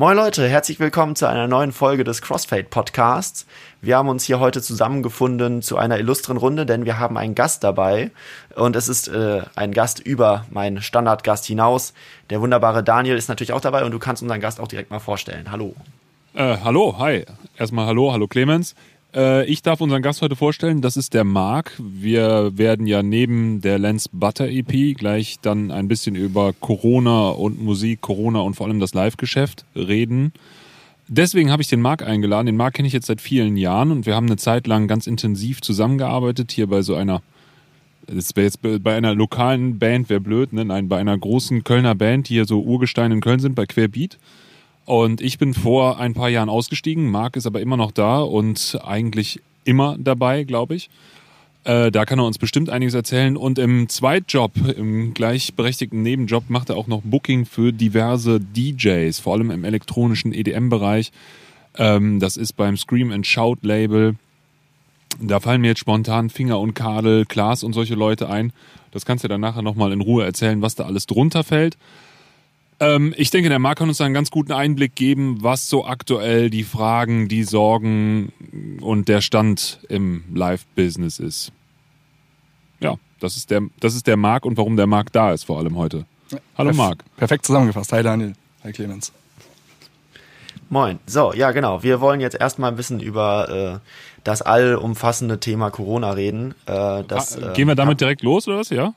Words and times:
Moin 0.00 0.16
Leute, 0.16 0.48
herzlich 0.48 0.80
willkommen 0.80 1.14
zu 1.14 1.28
einer 1.28 1.46
neuen 1.46 1.72
Folge 1.72 2.04
des 2.04 2.22
Crossfade 2.22 2.64
Podcasts. 2.64 3.44
Wir 3.82 3.98
haben 3.98 4.08
uns 4.08 4.24
hier 4.24 4.40
heute 4.40 4.62
zusammengefunden 4.62 5.60
zu 5.60 5.76
einer 5.76 5.98
illustren 5.98 6.38
Runde, 6.38 6.64
denn 6.64 6.86
wir 6.86 6.98
haben 6.98 7.18
einen 7.18 7.34
Gast 7.34 7.62
dabei 7.64 8.10
und 8.56 8.76
es 8.76 8.88
ist 8.88 9.08
äh, 9.08 9.42
ein 9.56 9.72
Gast 9.72 10.00
über 10.00 10.46
meinen 10.48 10.80
Standardgast 10.80 11.44
hinaus. 11.44 11.92
Der 12.30 12.40
wunderbare 12.40 12.82
Daniel 12.82 13.18
ist 13.18 13.28
natürlich 13.28 13.52
auch 13.52 13.60
dabei 13.60 13.84
und 13.84 13.90
du 13.90 13.98
kannst 13.98 14.22
unseren 14.22 14.40
Gast 14.40 14.58
auch 14.58 14.68
direkt 14.68 14.90
mal 14.90 15.00
vorstellen. 15.00 15.52
Hallo. 15.52 15.74
Äh, 16.32 16.56
hallo, 16.64 16.96
hi. 16.98 17.26
Erstmal 17.58 17.84
hallo, 17.84 18.10
hallo 18.10 18.26
Clemens. 18.26 18.74
Äh, 19.14 19.44
ich 19.46 19.62
darf 19.62 19.80
unseren 19.80 20.02
Gast 20.02 20.22
heute 20.22 20.36
vorstellen, 20.36 20.80
das 20.80 20.96
ist 20.96 21.14
der 21.14 21.24
Marc. 21.24 21.72
Wir 21.78 22.56
werden 22.56 22.86
ja 22.86 23.02
neben 23.02 23.60
der 23.60 23.78
Lens 23.78 24.08
Butter 24.08 24.48
EP 24.48 24.96
gleich 24.96 25.38
dann 25.40 25.70
ein 25.70 25.88
bisschen 25.88 26.14
über 26.14 26.52
Corona 26.52 27.30
und 27.30 27.62
Musik, 27.62 28.00
Corona 28.00 28.40
und 28.40 28.54
vor 28.54 28.66
allem 28.66 28.80
das 28.80 28.94
Live-Geschäft 28.94 29.64
reden. 29.74 30.32
Deswegen 31.08 31.50
habe 31.50 31.62
ich 31.62 31.68
den 31.68 31.80
Marc 31.80 32.02
eingeladen. 32.02 32.46
Den 32.46 32.56
Marc 32.56 32.74
kenne 32.74 32.86
ich 32.86 32.94
jetzt 32.94 33.06
seit 33.06 33.20
vielen 33.20 33.56
Jahren 33.56 33.90
und 33.90 34.06
wir 34.06 34.14
haben 34.14 34.26
eine 34.26 34.36
Zeit 34.36 34.66
lang 34.66 34.86
ganz 34.86 35.08
intensiv 35.08 35.60
zusammengearbeitet 35.60 36.52
hier 36.52 36.68
bei 36.68 36.82
so 36.82 36.94
einer 36.94 37.22
das 38.06 38.34
wäre 38.34 38.46
jetzt 38.46 38.60
bei 38.62 38.96
einer 38.96 39.14
lokalen 39.14 39.78
Band, 39.78 40.08
wäre 40.08 40.20
blöd, 40.20 40.52
ne? 40.52 40.64
Nein, 40.64 40.88
bei 40.88 40.98
einer 40.98 41.16
großen 41.16 41.62
Kölner 41.64 41.94
Band, 41.94 42.28
die 42.28 42.34
hier 42.34 42.44
so 42.44 42.60
Urgestein 42.60 43.12
in 43.12 43.20
Köln 43.20 43.38
sind, 43.38 43.54
bei 43.54 43.66
Querbeat. 43.66 44.18
Und 44.90 45.20
ich 45.20 45.38
bin 45.38 45.54
vor 45.54 46.00
ein 46.00 46.14
paar 46.14 46.30
Jahren 46.30 46.48
ausgestiegen. 46.48 47.12
Marc 47.12 47.36
ist 47.36 47.46
aber 47.46 47.60
immer 47.60 47.76
noch 47.76 47.92
da 47.92 48.22
und 48.22 48.76
eigentlich 48.82 49.38
immer 49.62 49.94
dabei, 50.00 50.42
glaube 50.42 50.74
ich. 50.74 50.90
Äh, 51.62 51.92
da 51.92 52.04
kann 52.04 52.18
er 52.18 52.24
uns 52.24 52.38
bestimmt 52.38 52.70
einiges 52.70 52.94
erzählen. 52.94 53.36
Und 53.36 53.60
im 53.60 53.88
Zweitjob, 53.88 54.50
im 54.76 55.14
gleichberechtigten 55.14 56.02
Nebenjob, 56.02 56.50
macht 56.50 56.70
er 56.70 56.76
auch 56.76 56.88
noch 56.88 57.02
Booking 57.04 57.46
für 57.46 57.72
diverse 57.72 58.40
DJs, 58.40 59.16
vor 59.20 59.34
allem 59.34 59.52
im 59.52 59.62
elektronischen 59.62 60.32
EDM-Bereich. 60.32 61.12
Ähm, 61.78 62.18
das 62.18 62.36
ist 62.36 62.54
beim 62.54 62.76
Scream 62.76 63.12
and 63.12 63.24
Shout 63.24 63.58
Label. 63.62 64.16
Da 65.20 65.38
fallen 65.38 65.60
mir 65.60 65.68
jetzt 65.68 65.78
spontan 65.78 66.30
Finger 66.30 66.58
und 66.58 66.74
Kadel, 66.74 67.26
Klaas 67.26 67.62
und 67.62 67.74
solche 67.74 67.94
Leute 67.94 68.28
ein. 68.28 68.52
Das 68.90 69.06
kannst 69.06 69.22
du 69.22 69.28
dann 69.28 69.40
nachher 69.40 69.62
nochmal 69.62 69.92
in 69.92 70.00
Ruhe 70.00 70.24
erzählen, 70.24 70.60
was 70.62 70.74
da 70.74 70.86
alles 70.86 71.06
drunter 71.06 71.44
fällt. 71.44 71.76
Ähm, 72.80 73.14
ich 73.16 73.30
denke, 73.30 73.50
der 73.50 73.58
Marc 73.58 73.78
kann 73.78 73.88
uns 73.88 74.00
einen 74.00 74.14
ganz 74.14 74.30
guten 74.30 74.52
Einblick 74.52 74.94
geben, 74.94 75.42
was 75.42 75.68
so 75.68 75.84
aktuell 75.84 76.48
die 76.48 76.64
Fragen, 76.64 77.28
die 77.28 77.44
Sorgen 77.44 78.32
und 78.80 79.08
der 79.08 79.20
Stand 79.20 79.80
im 79.88 80.24
Live-Business 80.34 81.18
ist. 81.18 81.52
Ja, 82.80 82.94
das 83.20 83.36
ist 83.36 83.50
der, 83.50 83.62
das 83.80 83.94
ist 83.94 84.06
der 84.06 84.16
Marc 84.16 84.46
und 84.46 84.56
warum 84.56 84.76
der 84.76 84.86
Marc 84.86 85.12
da 85.12 85.32
ist 85.32 85.44
vor 85.44 85.58
allem 85.58 85.76
heute. 85.76 86.06
Hallo 86.56 86.70
Perf 86.70 86.76
Marc. 86.76 87.04
Perfekt 87.18 87.44
zusammengefasst. 87.44 87.92
Hi 87.92 88.02
Daniel. 88.02 88.32
Hi 88.64 88.72
Clemens. 88.72 89.12
Moin. 90.70 91.00
So, 91.06 91.34
ja 91.34 91.50
genau. 91.50 91.82
Wir 91.82 92.00
wollen 92.00 92.20
jetzt 92.20 92.36
erstmal 92.40 92.70
ein 92.70 92.76
bisschen 92.76 93.00
über 93.00 93.80
äh, 93.82 93.88
das 94.24 94.40
allumfassende 94.40 95.38
Thema 95.40 95.70
Corona 95.70 96.12
reden. 96.12 96.54
Äh, 96.66 97.02
das, 97.06 97.36
Ah, 97.42 97.52
Gehen 97.52 97.66
wir 97.66 97.72
äh, 97.72 97.76
damit 97.76 98.00
direkt 98.00 98.22
los 98.22 98.46
oder 98.48 98.58
was? 98.58 98.70
Ja? 98.70 98.94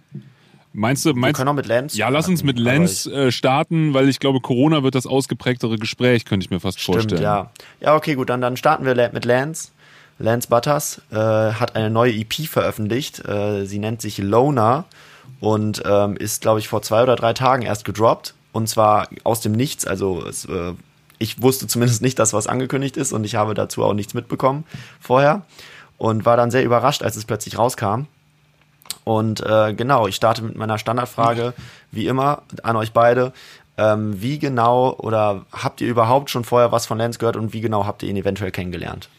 Meinst 0.74 1.06
du, 1.06 1.10
Wir 1.10 1.16
meinst 1.16 1.38
können 1.38 1.50
auch 1.50 1.54
mit 1.54 1.68
Lens. 1.68 1.96
Ja, 1.96 2.10
lass 2.10 2.28
uns 2.28 2.44
mit 2.44 2.58
Lenz 2.58 3.06
äh, 3.06 3.32
starten, 3.32 3.94
weil 3.94 4.10
ich 4.10 4.20
glaube, 4.20 4.40
Corona 4.42 4.82
wird 4.82 4.96
das 4.96 5.06
ausgeprägtere 5.06 5.78
Gespräch, 5.78 6.26
könnte 6.26 6.44
ich 6.46 6.50
mir 6.50 6.60
fast 6.60 6.80
Stimmt, 6.80 6.96
vorstellen. 6.96 7.22
ja. 7.22 7.52
Ja, 7.80 7.96
okay, 7.96 8.16
gut, 8.16 8.30
dann, 8.30 8.42
dann 8.42 8.58
starten 8.58 8.84
wir 8.86 9.12
mit 9.14 9.24
Lance. 9.26 9.70
Lance 10.20 10.48
Butters 10.48 11.02
äh, 11.12 11.16
hat 11.16 11.76
eine 11.76 11.90
neue 11.90 12.14
EP 12.14 12.34
veröffentlicht. 12.48 13.24
Äh, 13.28 13.66
sie 13.66 13.80
nennt 13.80 14.02
sich 14.02 14.18
Loner 14.18 14.86
und 15.40 15.84
ähm, 15.86 16.18
ist, 16.18 16.42
glaube 16.42 16.60
ich, 16.60 16.68
vor 16.68 16.82
zwei 16.82 17.04
oder 17.04 17.16
drei 17.16 17.34
Tagen 17.34 17.64
erst 17.64 17.86
gedroppt. 17.86 18.34
Und 18.52 18.68
zwar 18.68 19.08
aus 19.24 19.42
dem 19.42 19.52
Nichts. 19.52 19.86
Also 19.86 20.24
es, 20.26 20.46
äh, 20.46 20.74
ich 21.18 21.42
wusste 21.42 21.68
zumindest 21.68 22.02
nicht, 22.02 22.18
dass 22.20 22.34
was 22.34 22.48
angekündigt 22.48 22.98
ist 22.98 23.12
und 23.12 23.24
ich 23.24 23.36
habe 23.36 23.54
dazu 23.54 23.84
auch 23.84 23.94
nichts 23.94 24.14
mitbekommen 24.14 24.64
vorher. 25.00 25.44
Und 25.98 26.26
war 26.26 26.36
dann 26.38 26.52
sehr 26.52 26.64
überrascht, 26.64 27.04
als 27.04 27.16
es 27.16 27.26
plötzlich 27.26 27.58
rauskam. 27.58 28.06
Und 29.04 29.42
äh, 29.42 29.74
genau, 29.74 30.08
ich 30.08 30.16
starte 30.16 30.42
mit 30.44 30.56
meiner 30.56 30.78
Standardfrage, 30.78 31.54
wie 31.92 32.08
immer, 32.08 32.44
an 32.64 32.76
euch 32.76 32.94
beide. 32.94 33.34
Ähm, 33.78 34.22
wie 34.22 34.38
genau 34.38 34.94
oder 34.98 35.46
habt 35.52 35.82
ihr 35.82 35.88
überhaupt 35.88 36.30
schon 36.30 36.44
vorher 36.44 36.72
was 36.72 36.86
von 36.86 36.98
Lance 37.00 37.18
gehört 37.20 37.36
und 37.36 37.54
wie 37.54 37.62
genau 37.62 37.86
habt 37.86 38.04
ihr 38.04 38.10
ihn 38.10 38.18
eventuell 38.18 38.52
kennengelernt? 38.52 39.10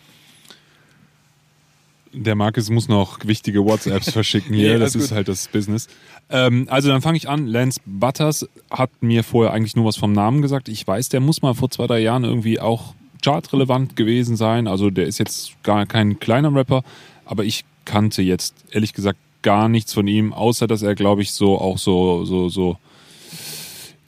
Der 2.13 2.37
Markus 2.37 2.71
muss 2.71 2.87
noch 2.89 3.19
wichtige 3.25 3.65
WhatsApps 3.65 4.11
verschicken 4.13 4.55
hier, 4.55 4.75
Nee, 4.75 4.79
das 4.79 4.95
ist 4.95 5.09
gut. 5.09 5.17
halt 5.17 5.29
das 5.29 5.49
Business. 5.49 5.89
Ähm, 6.31 6.69
also 6.71 6.89
dann 6.89 7.03
fange 7.03 7.17
ich 7.17 7.29
an. 7.29 7.47
Lance 7.49 7.81
Butters 7.85 8.49
hat 8.71 8.91
mir 9.01 9.25
vorher 9.25 9.53
eigentlich 9.53 9.75
nur 9.75 9.87
was 9.87 9.97
vom 9.97 10.13
Namen 10.13 10.41
gesagt. 10.41 10.69
Ich 10.69 10.87
weiß, 10.87 11.09
der 11.09 11.19
muss 11.19 11.43
mal 11.43 11.55
vor 11.55 11.71
zwei, 11.71 11.89
drei 11.89 11.99
Jahren 11.99 12.23
irgendwie 12.23 12.61
auch 12.61 12.95
chartrelevant 13.25 13.97
gewesen 13.97 14.37
sein. 14.37 14.69
Also 14.69 14.91
der 14.91 15.07
ist 15.07 15.19
jetzt 15.19 15.61
gar 15.65 15.85
kein 15.87 16.21
kleiner 16.21 16.55
Rapper, 16.55 16.85
aber 17.25 17.45
ich 17.45 17.65
kannte 17.85 18.23
jetzt 18.23 18.55
ehrlich 18.71 18.93
gesagt 18.93 19.19
gar 19.45 19.69
nichts 19.69 19.95
von 19.95 20.09
ihm, 20.09 20.33
außer 20.33 20.67
dass 20.67 20.83
er, 20.83 20.97
glaube 20.97 21.23
ich, 21.23 21.31
so 21.31 21.61
auch 21.61 21.79
so, 21.79 22.25
so, 22.25 22.49
so, 22.49 22.77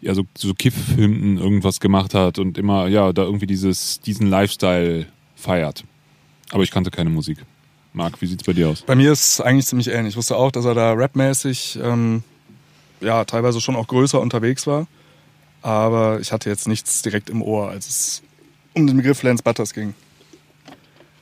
ja, 0.00 0.14
so, 0.14 0.24
so 0.36 0.52
Kiff-Hymnen 0.54 1.38
irgendwas 1.38 1.78
gemacht 1.78 2.14
hat 2.14 2.40
und 2.40 2.58
immer, 2.58 2.88
ja, 2.88 3.12
da 3.12 3.22
irgendwie 3.22 3.46
dieses, 3.46 4.00
diesen 4.00 4.26
Lifestyle 4.26 5.06
feiert. 5.36 5.84
Aber 6.50 6.64
ich 6.64 6.72
kannte 6.72 6.90
keine 6.90 7.10
Musik. 7.10 7.38
Marc, 7.92 8.20
wie 8.20 8.26
sieht's 8.26 8.42
bei 8.42 8.52
dir 8.52 8.68
aus? 8.68 8.82
Bei 8.82 8.96
mir 8.96 9.12
ist 9.12 9.24
es 9.24 9.40
eigentlich 9.40 9.66
ziemlich 9.66 9.88
ähnlich. 9.88 10.14
Ich 10.14 10.16
wusste 10.16 10.36
auch, 10.36 10.50
dass 10.50 10.64
er 10.64 10.74
da 10.74 10.92
rapmäßig 10.92 11.78
ähm, 11.82 12.24
ja, 13.00 13.24
teilweise 13.24 13.60
schon 13.60 13.76
auch 13.76 13.86
größer 13.86 14.20
unterwegs 14.20 14.66
war. 14.66 14.86
Aber 15.62 16.20
ich 16.20 16.32
hatte 16.32 16.50
jetzt 16.50 16.68
nichts 16.68 17.02
direkt 17.02 17.30
im 17.30 17.42
Ohr, 17.42 17.70
als 17.70 17.88
es 17.88 18.22
um 18.74 18.86
den 18.86 18.96
Begriff 18.96 19.22
Lance 19.22 19.42
Butters 19.42 19.72
ging. 19.72 19.94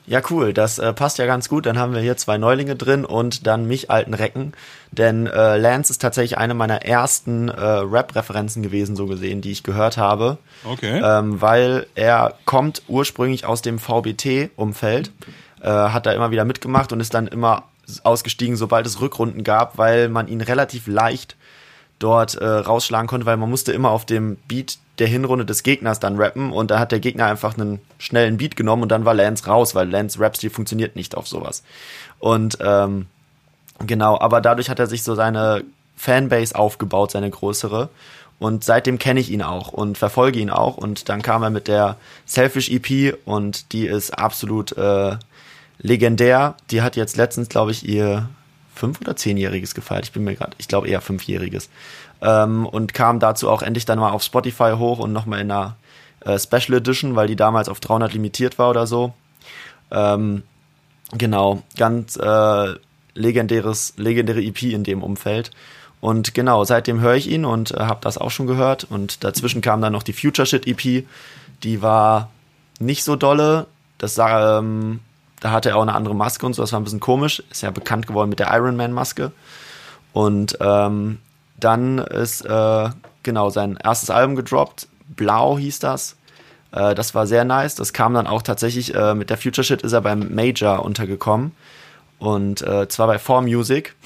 Ja, 0.07 0.21
cool, 0.29 0.53
das 0.53 0.77
äh, 0.77 0.93
passt 0.93 1.17
ja 1.17 1.25
ganz 1.25 1.49
gut. 1.49 1.65
Dann 1.65 1.79
haben 1.79 1.93
wir 1.93 2.01
hier 2.01 2.15
zwei 2.17 2.37
Neulinge 2.37 2.75
drin 2.75 3.05
und 3.05 3.47
dann 3.47 3.67
mich 3.67 3.89
alten 3.89 4.13
Recken. 4.13 4.53
Denn 4.91 5.25
äh, 5.27 5.57
Lance 5.57 5.91
ist 5.91 6.01
tatsächlich 6.01 6.37
eine 6.37 6.53
meiner 6.53 6.83
ersten 6.83 7.49
äh, 7.49 7.61
Rap-Referenzen 7.61 8.61
gewesen, 8.61 8.95
so 8.95 9.07
gesehen, 9.07 9.41
die 9.41 9.51
ich 9.51 9.63
gehört 9.63 9.97
habe. 9.97 10.37
Okay. 10.63 11.01
ähm, 11.03 11.41
weil 11.41 11.87
er 11.95 12.35
kommt 12.45 12.83
ursprünglich 12.87 13.45
aus 13.45 13.61
dem 13.61 13.79
VBT-Umfeld, 13.79 15.11
äh, 15.61 15.69
hat 15.69 16.05
da 16.05 16.11
immer 16.11 16.31
wieder 16.31 16.45
mitgemacht 16.45 16.91
und 16.91 16.99
ist 16.99 17.13
dann 17.13 17.27
immer 17.27 17.63
ausgestiegen, 18.03 18.55
sobald 18.55 18.85
es 18.85 19.01
Rückrunden 19.01 19.43
gab, 19.43 19.77
weil 19.77 20.09
man 20.09 20.27
ihn 20.27 20.41
relativ 20.41 20.87
leicht 20.87 21.35
dort 21.99 22.35
äh, 22.35 22.45
rausschlagen 22.45 23.07
konnte, 23.07 23.25
weil 23.25 23.37
man 23.37 23.49
musste 23.49 23.71
immer 23.71 23.89
auf 23.89 24.05
dem 24.05 24.37
Beat 24.47 24.77
der 24.99 25.07
Hinrunde 25.07 25.45
des 25.45 25.63
Gegners 25.63 25.99
dann 25.99 26.17
rappen 26.17 26.51
und 26.51 26.71
da 26.71 26.79
hat 26.79 26.91
der 26.91 26.99
Gegner 26.99 27.25
einfach 27.25 27.57
einen 27.57 27.79
schnellen 27.97 28.37
Beat 28.37 28.55
genommen 28.55 28.83
und 28.83 28.89
dann 28.89 29.05
war 29.05 29.13
Lance 29.13 29.45
raus, 29.45 29.75
weil 29.75 29.89
Lance 29.89 30.19
Rap-Stil 30.19 30.49
funktioniert 30.49 30.95
nicht 30.95 31.15
auf 31.15 31.27
sowas. 31.27 31.63
Und 32.19 32.57
ähm, 32.61 33.07
Genau, 33.79 34.19
aber 34.19 34.41
dadurch 34.41 34.69
hat 34.69 34.79
er 34.79 34.87
sich 34.87 35.03
so 35.03 35.15
seine 35.15 35.63
Fanbase 35.97 36.55
aufgebaut, 36.55 37.11
seine 37.11 37.29
größere. 37.29 37.89
Und 38.37 38.63
seitdem 38.63 38.99
kenne 38.99 39.19
ich 39.19 39.31
ihn 39.31 39.41
auch 39.41 39.69
und 39.69 39.97
verfolge 39.97 40.39
ihn 40.39 40.49
auch. 40.49 40.77
Und 40.77 41.09
dann 41.09 41.21
kam 41.21 41.43
er 41.43 41.49
mit 41.49 41.67
der 41.67 41.97
Selfish 42.25 42.69
EP 42.69 43.17
und 43.25 43.71
die 43.71 43.87
ist 43.87 44.11
absolut 44.11 44.77
äh, 44.77 45.17
legendär. 45.79 46.55
Die 46.69 46.81
hat 46.81 46.95
jetzt 46.95 47.15
letztens, 47.15 47.49
glaube 47.49 47.71
ich, 47.71 47.87
ihr 47.87 48.29
fünf- 48.73 48.99
oder 48.99 49.15
zehnjähriges 49.15 49.73
gefeiert. 49.73 50.05
Ich 50.05 50.11
bin 50.11 50.25
mir 50.25 50.35
gerade, 50.35 50.51
ich 50.57 50.67
glaube 50.67 50.89
eher 50.89 50.99
fünfjähriges. 50.99 51.69
Ähm, 52.21 52.65
und 52.65 52.93
kam 52.93 53.19
dazu 53.19 53.49
auch 53.49 53.61
endlich 53.61 53.85
dann 53.85 53.99
mal 53.99 54.11
auf 54.11 54.23
Spotify 54.23 54.73
hoch 54.77 54.99
und 54.99 55.13
nochmal 55.13 55.41
in 55.41 55.51
einer 55.51 55.75
äh, 56.21 56.39
Special 56.39 56.77
Edition, 56.77 57.15
weil 57.15 57.27
die 57.27 57.35
damals 57.35 57.69
auf 57.69 57.79
300 57.79 58.13
limitiert 58.13 58.57
war 58.57 58.69
oder 58.69 58.87
so. 58.87 59.13
Ähm, 59.91 60.43
Genau, 61.11 61.61
ganz 61.77 62.17
äh, 62.17 62.73
legendäres, 63.13 63.93
legendäre 63.97 64.41
EP 64.41 64.63
in 64.63 64.83
dem 64.83 65.03
Umfeld. 65.03 65.51
Und 66.01 66.33
genau, 66.33 66.63
seitdem 66.63 66.99
höre 66.99 67.15
ich 67.15 67.29
ihn 67.29 67.45
und 67.45 67.71
äh, 67.71 67.79
habe 67.79 67.99
das 68.01 68.17
auch 68.17 68.31
schon 68.31 68.47
gehört. 68.47 68.85
Und 68.85 69.23
dazwischen 69.23 69.61
kam 69.61 69.81
dann 69.81 69.93
noch 69.93 70.03
die 70.03 70.13
Future 70.13 70.45
Shit 70.45 70.67
EP. 70.67 71.05
Die 71.63 71.81
war 71.81 72.29
nicht 72.79 73.03
so 73.03 73.15
dolle. 73.15 73.67
Das 73.97 74.17
ähm, 74.19 74.99
da 75.39 75.51
hatte 75.51 75.69
er 75.69 75.77
auch 75.77 75.83
eine 75.83 75.95
andere 75.95 76.15
Maske 76.15 76.45
und 76.45 76.53
so. 76.53 76.63
Das 76.63 76.71
war 76.73 76.79
ein 76.79 76.83
bisschen 76.83 76.99
komisch. 76.99 77.41
Ist 77.51 77.61
ja 77.61 77.71
bekannt 77.71 78.07
geworden 78.07 78.29
mit 78.29 78.39
der 78.39 78.53
Iron 78.53 78.75
Man 78.75 78.91
Maske. 78.91 79.31
Und 80.11 80.57
ähm, 80.59 81.19
dann 81.65 81.97
ist 81.97 82.45
äh, 82.45 82.89
genau 83.23 83.49
sein 83.49 83.77
erstes 83.83 84.11
Album 84.11 84.35
gedroppt. 84.35 84.87
Blau 85.07 85.57
hieß 85.57 85.79
das. 85.79 86.15
Äh, 86.71 86.93
das 86.93 87.15
war 87.15 87.25
sehr 87.25 87.43
nice. 87.43 87.73
Das 87.73 87.91
kam 87.91 88.13
dann 88.13 88.27
auch 88.27 88.43
tatsächlich 88.43 88.93
äh, 88.93 89.15
mit 89.15 89.31
der 89.31 89.37
Future 89.37 89.65
Shit 89.65 89.81
ist 89.81 89.93
er 89.93 90.01
beim 90.01 90.33
Major 90.33 90.85
untergekommen. 90.85 91.53
Und 92.19 92.61
äh, 92.61 92.87
zwar 92.87 93.07
bei 93.07 93.17
4Music. 93.17 93.89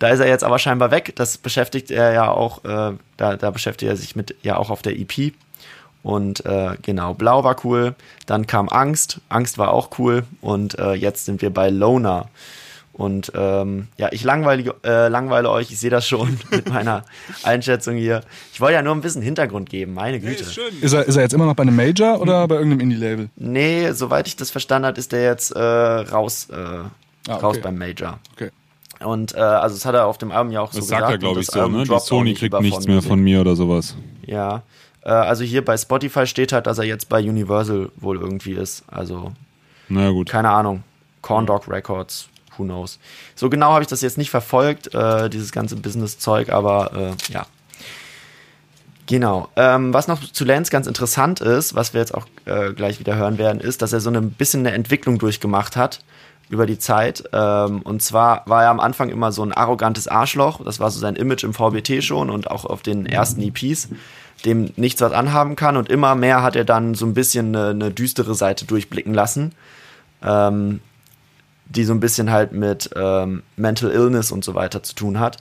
Da 0.00 0.08
ist 0.08 0.18
er 0.18 0.26
jetzt 0.26 0.42
aber 0.42 0.58
scheinbar 0.58 0.90
weg. 0.90 1.12
Das 1.14 1.38
beschäftigt 1.38 1.92
er 1.92 2.12
ja 2.12 2.28
auch, 2.28 2.64
äh, 2.64 2.94
da, 3.16 3.36
da 3.36 3.50
beschäftigt 3.52 3.88
er 3.88 3.96
sich 3.96 4.16
mit 4.16 4.34
ja 4.42 4.56
auch 4.56 4.70
auf 4.70 4.82
der 4.82 4.98
EP. 4.98 5.32
Und 6.02 6.44
äh, 6.44 6.76
genau, 6.82 7.14
Blau 7.14 7.44
war 7.44 7.56
cool. 7.64 7.94
Dann 8.26 8.48
kam 8.48 8.68
Angst. 8.68 9.20
Angst 9.28 9.58
war 9.58 9.72
auch 9.72 9.90
cool. 9.98 10.24
Und 10.40 10.76
äh, 10.80 10.94
jetzt 10.94 11.26
sind 11.26 11.42
wir 11.42 11.54
bei 11.54 11.70
Loner. 11.70 12.28
Und 12.92 13.32
ähm, 13.34 13.88
ja, 13.96 14.08
ich 14.12 14.22
langweile, 14.22 14.74
äh, 14.84 15.08
langweile 15.08 15.48
euch, 15.50 15.70
ich 15.70 15.78
sehe 15.80 15.88
das 15.90 16.06
schon 16.06 16.38
mit 16.50 16.68
meiner 16.68 17.04
Einschätzung 17.42 17.96
hier. 17.96 18.20
Ich 18.52 18.60
wollte 18.60 18.74
ja 18.74 18.82
nur 18.82 18.94
ein 18.94 19.00
bisschen 19.00 19.22
Hintergrund 19.22 19.70
geben, 19.70 19.94
meine 19.94 20.20
Güte. 20.20 20.44
Ist 20.82 20.92
er, 20.92 21.04
ist 21.04 21.16
er 21.16 21.22
jetzt 21.22 21.32
immer 21.32 21.46
noch 21.46 21.54
bei 21.54 21.62
einem 21.62 21.74
Major 21.76 22.20
oder 22.20 22.46
bei 22.46 22.56
irgendeinem 22.56 22.80
Indie-Label? 22.80 23.30
Nee, 23.36 23.92
soweit 23.92 24.26
ich 24.26 24.36
das 24.36 24.50
verstanden 24.50 24.86
habe, 24.86 24.98
ist 24.98 25.12
der 25.12 25.22
jetzt 25.24 25.52
äh, 25.52 25.60
raus, 25.60 26.48
äh, 26.50 26.56
Ah, 27.28 27.36
raus 27.36 27.54
okay. 27.56 27.60
beim 27.62 27.78
Major. 27.78 28.18
Okay. 28.34 28.50
Und 28.98 29.34
äh, 29.34 29.38
also 29.38 29.76
das 29.76 29.84
hat 29.86 29.94
er 29.94 30.06
auf 30.06 30.18
dem 30.18 30.32
Album 30.32 30.52
ja 30.52 30.60
auch 30.60 30.72
so 30.72 30.78
Das 30.80 30.86
gesagt. 30.88 31.02
sagt 31.02 31.12
er, 31.12 31.18
glaube 31.18 31.40
ich, 31.40 31.46
das 31.46 31.54
so, 31.54 31.68
ne? 31.68 31.84
Die 31.84 31.98
Sony 32.00 32.30
nicht 32.30 32.38
kriegt 32.40 32.60
nichts 32.60 32.86
mehr 32.88 33.00
von 33.00 33.20
mir 33.20 33.40
oder 33.40 33.54
sowas. 33.56 33.96
Ja. 34.26 34.62
Äh, 35.04 35.10
also 35.10 35.44
hier 35.44 35.64
bei 35.64 35.76
Spotify 35.76 36.26
steht 36.26 36.52
halt, 36.52 36.66
dass 36.66 36.78
er 36.78 36.84
jetzt 36.84 37.08
bei 37.08 37.20
Universal 37.20 37.90
wohl 37.96 38.18
irgendwie 38.18 38.52
ist. 38.54 38.82
Also 38.88 39.32
Na 39.88 40.10
gut. 40.10 40.28
keine 40.28 40.50
Ahnung. 40.50 40.82
Corn 41.20 41.46
Dog 41.46 41.68
Records, 41.68 42.28
who 42.56 42.64
knows. 42.64 42.98
So 43.34 43.50
genau 43.50 43.72
habe 43.72 43.82
ich 43.82 43.88
das 43.88 44.00
jetzt 44.00 44.18
nicht 44.18 44.30
verfolgt, 44.30 44.94
äh, 44.94 45.28
dieses 45.30 45.52
ganze 45.52 45.76
Business-Zeug, 45.76 46.50
aber 46.50 46.92
äh, 46.94 47.32
ja. 47.32 47.46
Genau. 49.06 49.48
Ähm, 49.56 49.92
was 49.92 50.08
noch 50.08 50.22
zu 50.32 50.44
Lance 50.44 50.70
ganz 50.70 50.86
interessant 50.86 51.40
ist, 51.40 51.74
was 51.74 51.92
wir 51.92 52.00
jetzt 52.00 52.14
auch 52.14 52.26
äh, 52.44 52.72
gleich 52.72 53.00
wieder 53.00 53.16
hören 53.16 53.36
werden, 53.36 53.60
ist, 53.60 53.82
dass 53.82 53.92
er 53.92 54.00
so 54.00 54.10
ein 54.10 54.30
bisschen 54.30 54.60
eine 54.60 54.72
Entwicklung 54.72 55.18
durchgemacht 55.18 55.76
hat 55.76 56.00
über 56.48 56.66
die 56.66 56.78
Zeit. 56.78 57.24
Ähm, 57.32 57.82
und 57.82 58.02
zwar 58.02 58.42
war 58.46 58.64
er 58.64 58.70
am 58.70 58.78
Anfang 58.78 59.08
immer 59.08 59.32
so 59.32 59.42
ein 59.42 59.52
arrogantes 59.52 60.06
Arschloch. 60.06 60.64
Das 60.64 60.80
war 60.80 60.90
so 60.90 61.00
sein 61.00 61.16
Image 61.16 61.44
im 61.44 61.54
VBT 61.54 62.02
schon 62.04 62.30
und 62.30 62.50
auch 62.50 62.64
auf 62.64 62.82
den 62.82 63.06
ersten 63.06 63.42
EPs, 63.42 63.88
dem 64.44 64.70
nichts 64.76 65.00
was 65.00 65.12
anhaben 65.12 65.56
kann. 65.56 65.76
Und 65.76 65.88
immer 65.88 66.14
mehr 66.14 66.42
hat 66.42 66.54
er 66.54 66.64
dann 66.64 66.94
so 66.94 67.06
ein 67.06 67.14
bisschen 67.14 67.56
eine, 67.56 67.70
eine 67.70 67.90
düstere 67.90 68.34
Seite 68.34 68.66
durchblicken 68.66 69.14
lassen. 69.14 69.52
Ähm, 70.22 70.80
die 71.66 71.84
so 71.84 71.92
ein 71.92 72.00
bisschen 72.00 72.30
halt 72.30 72.52
mit 72.52 72.90
ähm, 72.96 73.42
Mental 73.56 73.90
Illness 73.90 74.32
und 74.32 74.44
so 74.44 74.54
weiter 74.54 74.82
zu 74.82 74.94
tun 74.94 75.18
hat. 75.18 75.38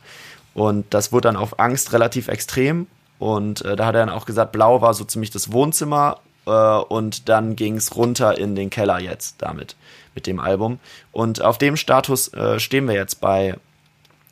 Und 0.53 0.85
das 0.93 1.11
wurde 1.11 1.27
dann 1.27 1.35
auf 1.35 1.59
Angst 1.59 1.93
relativ 1.93 2.27
extrem. 2.27 2.87
Und 3.19 3.63
äh, 3.63 3.75
da 3.75 3.85
hat 3.85 3.95
er 3.95 4.05
dann 4.05 4.09
auch 4.09 4.25
gesagt, 4.25 4.51
Blau 4.51 4.81
war 4.81 4.93
so 4.93 5.03
ziemlich 5.03 5.31
das 5.31 5.51
Wohnzimmer. 5.51 6.19
Äh, 6.45 6.51
und 6.51 7.29
dann 7.29 7.55
ging 7.55 7.77
es 7.77 7.95
runter 7.95 8.37
in 8.37 8.55
den 8.55 8.69
Keller 8.69 8.99
jetzt 8.99 9.35
damit, 9.39 9.75
mit 10.15 10.27
dem 10.27 10.39
Album. 10.39 10.79
Und 11.11 11.41
auf 11.41 11.57
dem 11.57 11.77
Status 11.77 12.33
äh, 12.33 12.59
stehen 12.59 12.87
wir 12.87 12.95
jetzt 12.95 13.21
bei 13.21 13.55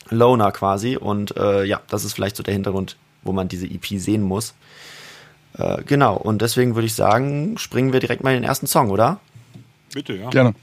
Loner 0.10 0.52
quasi. 0.52 0.98
Und 0.98 1.38
äh, 1.38 1.64
ja, 1.64 1.82
das 1.90 2.04
ist 2.04 2.14
vielleicht 2.14 2.36
so 2.36 2.44
der 2.44 2.54
Hintergrund, 2.54 2.98
wo 3.24 3.32
man 3.32 3.48
diese 3.48 3.68
EP 3.68 3.86
sehen 4.00 4.24
muss. 4.24 4.54
Äh, 5.58 5.84
genau, 5.84 6.16
und 6.16 6.42
deswegen 6.42 6.76
würde 6.76 6.86
ich 6.86 6.94
sagen, 6.94 7.58
springen 7.58 7.94
wir 7.94 8.00
direkt 8.00 8.24
mal 8.24 8.32
in 8.32 8.42
den 8.42 8.44
ersten 8.44 8.68
Song, 8.68 8.90
oder? 8.90 9.20
Bitte, 9.94 10.14
ja. 10.14 10.30
Gerne. 10.30 10.54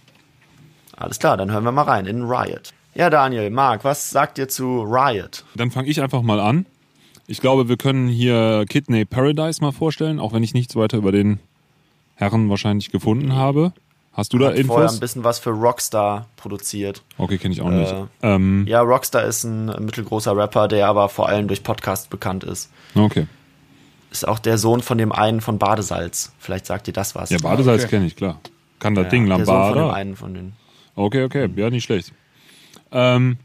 Alles 0.97 1.19
klar, 1.19 1.37
dann 1.37 1.51
hören 1.53 1.65
wir 1.65 1.73
mal 1.73 1.83
rein 1.83 2.07
in 2.07 2.23
Riot. 2.25 2.73
Ja, 2.95 3.11
Daniel, 3.11 3.51
Marc, 3.51 3.85
was 3.85 4.11
sagt 4.11 4.39
ihr 4.39 4.49
zu 4.49 4.83
Riot? 4.83 5.45
Dann 5.55 5.71
fange 5.71 5.89
ich 5.89 6.01
einfach 6.01 6.23
mal 6.23 6.41
an. 6.41 6.65
Ich 7.27 7.41
glaube, 7.41 7.69
wir 7.69 7.77
können 7.77 8.09
hier 8.09 8.65
Kidney 8.69 9.05
Paradise 9.05 9.61
mal 9.61 9.73
vorstellen, 9.73 10.19
auch 10.21 10.33
wenn 10.33 10.43
ich 10.43 10.55
nichts 10.55 10.77
weiter 10.77 10.97
über 10.97 11.13
den 11.13 11.39
Herren 12.15 12.49
wahrscheinlich 12.49 12.91
gefunden 12.91 13.35
habe. 13.35 13.73
Hast 14.13 14.33
du 14.33 14.39
da 14.39 14.47
Hat 14.47 14.53
vorher 14.65 14.85
Infos? 14.85 14.95
ein 14.95 15.01
bisschen 15.01 15.25
was 15.25 15.39
für 15.39 15.51
Rockstar 15.51 16.27
produziert. 16.37 17.03
Okay, 17.19 17.37
kenne 17.37 17.53
ich 17.53 17.61
auch 17.61 17.69
nicht. 17.69 17.93
Äh, 17.93 18.05
Ähm, 18.23 18.65
Ja, 18.67 18.81
Rockstar 18.81 19.25
ist 19.25 19.45
ein 19.45 19.67
mittelgroßer 19.85 20.35
Rapper, 20.35 20.69
der 20.69 20.89
aber 20.89 21.11
vor 21.11 21.29
allem 21.29 21.49
durch 21.49 21.63
Podcasts 21.63 22.07
bekannt 22.07 22.43
ist. 22.45 22.71
okay. 22.95 23.27
Ist 24.11 24.27
auch 24.27 24.39
der 24.39 24.57
Sohn 24.57 24.81
von 24.81 24.97
dem 24.97 25.13
einen 25.13 25.43
von 25.43 25.59
Badesalz. 25.59 26.33
Vielleicht 26.39 26.65
sagt 26.65 26.87
ihr 26.87 26.95
das 26.95 27.15
was. 27.15 27.29
Ja, 27.29 27.37
Badesalz 27.43 27.83
okay. 27.83 27.91
kenne 27.91 28.07
ich, 28.07 28.17
klar. 28.17 28.41
Kann 28.79 28.95
das 28.95 29.05
Ja, 29.05 29.11
Ding 29.11 29.27
Der 29.27 29.37
Sohn 29.39 29.47
von 29.47 29.55
dem 29.55 29.75
Lambada? 29.75 29.93
einen 29.95 30.17
von 30.17 30.33
den. 30.33 30.53
Okay, 30.97 31.25
okay, 31.25 31.49
ja, 31.57 31.71
nicht 31.71 31.85
schlecht. 31.85 32.13
Ähm, 32.91 33.37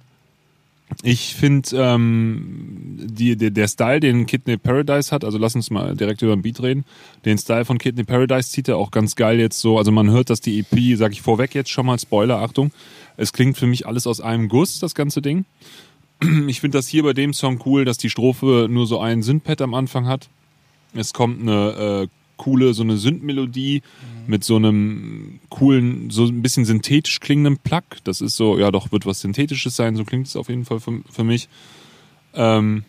ich 1.03 1.35
finde 1.35 1.69
ähm, 1.73 2.97
die, 2.99 3.35
der, 3.35 3.51
der 3.51 3.67
Style, 3.67 3.99
den 3.99 4.25
Kidney 4.25 4.57
Paradise 4.57 5.11
hat, 5.11 5.23
also 5.23 5.37
lass 5.37 5.55
uns 5.55 5.69
mal 5.69 5.95
direkt 5.95 6.21
über 6.21 6.35
den 6.35 6.41
Beat 6.41 6.61
reden. 6.61 6.85
Den 7.25 7.37
Style 7.37 7.65
von 7.65 7.77
Kidney 7.77 8.03
Paradise 8.03 8.49
zieht 8.49 8.67
er 8.67 8.77
auch 8.77 8.91
ganz 8.91 9.15
geil 9.15 9.39
jetzt 9.39 9.59
so. 9.59 9.77
Also 9.77 9.91
man 9.91 10.09
hört, 10.09 10.29
dass 10.29 10.41
die 10.41 10.59
EP, 10.59 10.97
sag 10.97 11.11
ich 11.11 11.21
vorweg 11.21 11.55
jetzt 11.55 11.69
schon 11.69 11.85
mal, 11.85 11.99
Spoiler, 11.99 12.39
Achtung. 12.39 12.71
Es 13.17 13.33
klingt 13.33 13.57
für 13.57 13.67
mich 13.67 13.87
alles 13.87 14.07
aus 14.07 14.21
einem 14.21 14.47
Guss, 14.47 14.79
das 14.79 14.95
ganze 14.95 15.21
Ding. 15.21 15.45
Ich 16.47 16.61
finde 16.61 16.77
das 16.77 16.87
hier 16.87 17.03
bei 17.03 17.13
dem 17.13 17.33
Song 17.33 17.59
cool, 17.65 17.83
dass 17.83 17.97
die 17.97 18.11
Strophe 18.11 18.67
nur 18.69 18.85
so 18.85 18.99
ein 18.99 19.23
Synthpad 19.23 19.61
am 19.61 19.73
Anfang 19.73 20.07
hat. 20.07 20.29
Es 20.93 21.13
kommt 21.13 21.41
eine 21.41 22.07
äh, 22.07 22.07
coole, 22.41 22.73
so 22.73 22.81
eine 22.81 22.97
Synthmelodie 22.97 23.83
mit 24.25 24.43
so 24.43 24.55
einem 24.55 25.39
coolen, 25.49 26.09
so 26.09 26.25
ein 26.25 26.41
bisschen 26.41 26.65
synthetisch 26.65 27.19
klingenden 27.19 27.57
Plug. 27.57 27.83
Das 28.03 28.19
ist 28.19 28.35
so, 28.35 28.57
ja 28.57 28.71
doch, 28.71 28.91
wird 28.91 29.05
was 29.05 29.21
Synthetisches 29.21 29.75
sein, 29.75 29.95
so 29.95 30.03
klingt 30.03 30.25
es 30.25 30.35
auf 30.35 30.49
jeden 30.49 30.65
Fall 30.65 30.79
für, 30.79 31.01
für 31.11 31.23
mich. 31.23 31.49
Ähm, 32.33 32.83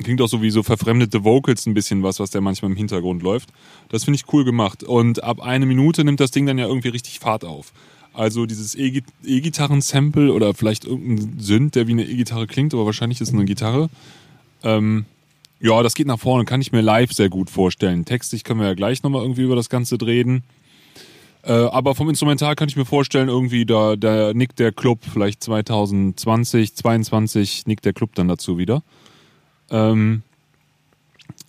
klingt 0.00 0.20
auch 0.20 0.28
so 0.28 0.42
wie 0.42 0.50
so 0.50 0.62
verfremdete 0.62 1.24
Vocals 1.24 1.66
ein 1.66 1.74
bisschen 1.74 2.04
was, 2.04 2.20
was 2.20 2.30
der 2.30 2.40
manchmal 2.40 2.70
im 2.70 2.76
Hintergrund 2.76 3.24
läuft. 3.24 3.48
Das 3.88 4.04
finde 4.04 4.16
ich 4.16 4.32
cool 4.32 4.44
gemacht. 4.44 4.84
Und 4.84 5.24
ab 5.24 5.40
eine 5.40 5.66
Minute 5.66 6.04
nimmt 6.04 6.20
das 6.20 6.30
Ding 6.30 6.46
dann 6.46 6.58
ja 6.58 6.66
irgendwie 6.66 6.88
richtig 6.88 7.18
Fahrt 7.18 7.44
auf. 7.44 7.72
Also 8.12 8.46
dieses 8.46 8.76
E-Gitarren-Sample 8.76 10.32
oder 10.32 10.54
vielleicht 10.54 10.84
irgendein 10.84 11.40
Synth, 11.40 11.74
der 11.74 11.88
wie 11.88 11.92
eine 11.92 12.04
E-Gitarre 12.04 12.46
klingt, 12.46 12.72
aber 12.72 12.86
wahrscheinlich 12.86 13.20
ist 13.20 13.28
es 13.28 13.34
eine 13.34 13.44
Gitarre. 13.44 13.90
Ähm, 14.62 15.04
ja, 15.60 15.82
das 15.82 15.94
geht 15.94 16.06
nach 16.06 16.18
vorne, 16.18 16.44
kann 16.44 16.60
ich 16.60 16.72
mir 16.72 16.80
live 16.80 17.12
sehr 17.12 17.28
gut 17.28 17.50
vorstellen. 17.50 18.04
Textlich 18.04 18.44
können 18.44 18.60
wir 18.60 18.66
ja 18.66 18.74
gleich 18.74 19.02
nochmal 19.02 19.22
irgendwie 19.22 19.42
über 19.42 19.56
das 19.56 19.68
Ganze 19.68 20.00
reden. 20.00 20.42
Äh, 21.42 21.52
aber 21.52 21.94
vom 21.94 22.08
Instrumental 22.08 22.54
kann 22.54 22.68
ich 22.68 22.76
mir 22.76 22.86
vorstellen, 22.86 23.28
irgendwie 23.28 23.66
da, 23.66 23.96
da 23.96 24.32
nickt 24.32 24.58
der 24.58 24.72
Club 24.72 25.00
vielleicht 25.10 25.42
2020, 25.42 26.74
22 26.74 27.66
nickt 27.66 27.84
der 27.84 27.92
Club 27.92 28.14
dann 28.14 28.28
dazu 28.28 28.56
wieder. 28.56 28.82
Ähm, 29.70 30.22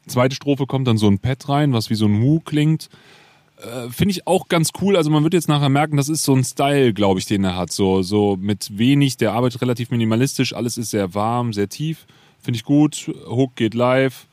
zweite 0.08 0.36
Strophe 0.36 0.66
kommt 0.66 0.88
dann 0.88 0.98
so 0.98 1.08
ein 1.08 1.20
Pad 1.20 1.48
rein, 1.48 1.74
was 1.74 1.90
wie 1.90 1.96
so 1.96 2.06
ein 2.06 2.22
Wu 2.22 2.42
klingt. 2.42 2.90
Äh, 3.58 3.90
Finde 3.90 4.12
ich 4.12 4.28
auch 4.28 4.50
ganz 4.50 4.72
cool. 4.82 4.98
Also 4.98 5.10
man 5.10 5.24
wird 5.24 5.34
jetzt 5.34 5.48
nachher 5.48 5.70
merken, 5.70 5.96
das 5.96 6.10
ist 6.10 6.24
so 6.24 6.36
ein 6.36 6.44
Style, 6.44 6.94
glaube 6.94 7.20
ich, 7.20 7.26
den 7.26 7.46
er 7.46 7.56
hat. 7.56 7.72
So, 7.72 8.02
so 8.02 8.38
mit 8.40 8.78
wenig, 8.78 9.16
der 9.16 9.32
arbeitet 9.32 9.62
relativ 9.62 9.92
minimalistisch, 9.92 10.54
alles 10.54 10.78
ist 10.78 10.92
sehr 10.92 11.14
warm, 11.14 11.54
sehr 11.54 11.70
tief. 11.70 12.06
Finde 12.46 12.58
ich 12.58 12.64
gut. 12.64 13.12
Hook 13.28 13.56
geht 13.56 13.74
live. 13.74 14.28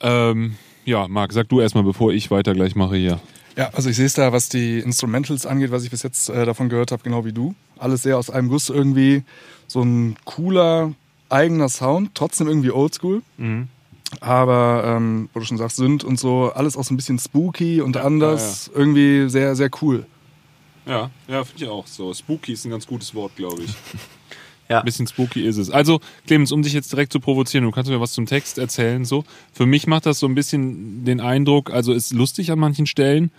Ähm, 0.00 0.56
ja, 0.86 1.06
Marc, 1.08 1.34
sag 1.34 1.46
du 1.50 1.60
erstmal, 1.60 1.84
bevor 1.84 2.10
ich 2.10 2.30
weiter 2.30 2.54
gleich 2.54 2.74
mache 2.74 2.96
hier. 2.96 3.20
Ja, 3.54 3.68
also 3.74 3.90
ich 3.90 3.96
sehe 3.96 4.06
es 4.06 4.14
da, 4.14 4.32
was 4.32 4.48
die 4.48 4.78
Instrumentals 4.78 5.44
angeht, 5.44 5.72
was 5.72 5.84
ich 5.84 5.90
bis 5.90 6.02
jetzt 6.02 6.30
äh, 6.30 6.46
davon 6.46 6.70
gehört 6.70 6.90
habe, 6.90 7.02
genau 7.02 7.26
wie 7.26 7.34
du. 7.34 7.54
Alles 7.76 8.02
sehr 8.02 8.16
aus 8.16 8.30
einem 8.30 8.48
Guss 8.48 8.70
irgendwie. 8.70 9.24
So 9.66 9.82
ein 9.82 10.16
cooler, 10.24 10.94
eigener 11.28 11.68
Sound, 11.68 12.12
trotzdem 12.14 12.48
irgendwie 12.48 12.70
oldschool. 12.70 13.20
Aber, 14.20 14.84
ähm, 14.86 15.28
wo 15.34 15.40
du 15.40 15.44
schon 15.44 15.58
sagst, 15.58 15.76
Sünd 15.76 16.02
und 16.02 16.18
so, 16.18 16.50
alles 16.54 16.78
auch 16.78 16.84
so 16.84 16.94
ein 16.94 16.96
bisschen 16.96 17.18
spooky 17.18 17.82
und 17.82 17.98
anders. 17.98 18.70
Irgendwie 18.74 19.28
sehr, 19.28 19.54
sehr 19.54 19.68
cool. 19.82 20.06
Ja, 20.86 21.10
ja, 21.28 21.44
finde 21.44 21.64
ich 21.64 21.70
auch 21.70 21.86
so. 21.86 22.14
Spooky 22.14 22.54
ist 22.54 22.64
ein 22.64 22.70
ganz 22.70 22.86
gutes 22.86 23.14
Wort, 23.14 23.36
glaube 23.36 23.64
ich. 23.64 23.74
Ja. 24.70 24.78
Ein 24.78 24.84
bisschen 24.84 25.08
spooky 25.08 25.42
ist 25.42 25.56
es. 25.56 25.68
Also, 25.68 26.00
Clemens, 26.28 26.52
um 26.52 26.62
dich 26.62 26.72
jetzt 26.72 26.92
direkt 26.92 27.12
zu 27.12 27.18
provozieren, 27.18 27.64
du 27.64 27.72
kannst 27.72 27.90
mir 27.90 28.00
was 28.00 28.12
zum 28.12 28.26
Text 28.26 28.56
erzählen. 28.56 29.04
So, 29.04 29.24
Für 29.52 29.66
mich 29.66 29.88
macht 29.88 30.06
das 30.06 30.20
so 30.20 30.28
ein 30.28 30.36
bisschen 30.36 31.04
den 31.04 31.20
Eindruck, 31.20 31.72
also 31.72 31.92
ist 31.92 32.12
lustig 32.12 32.52
an 32.52 32.60
manchen 32.60 32.86
Stellen, 32.86 33.32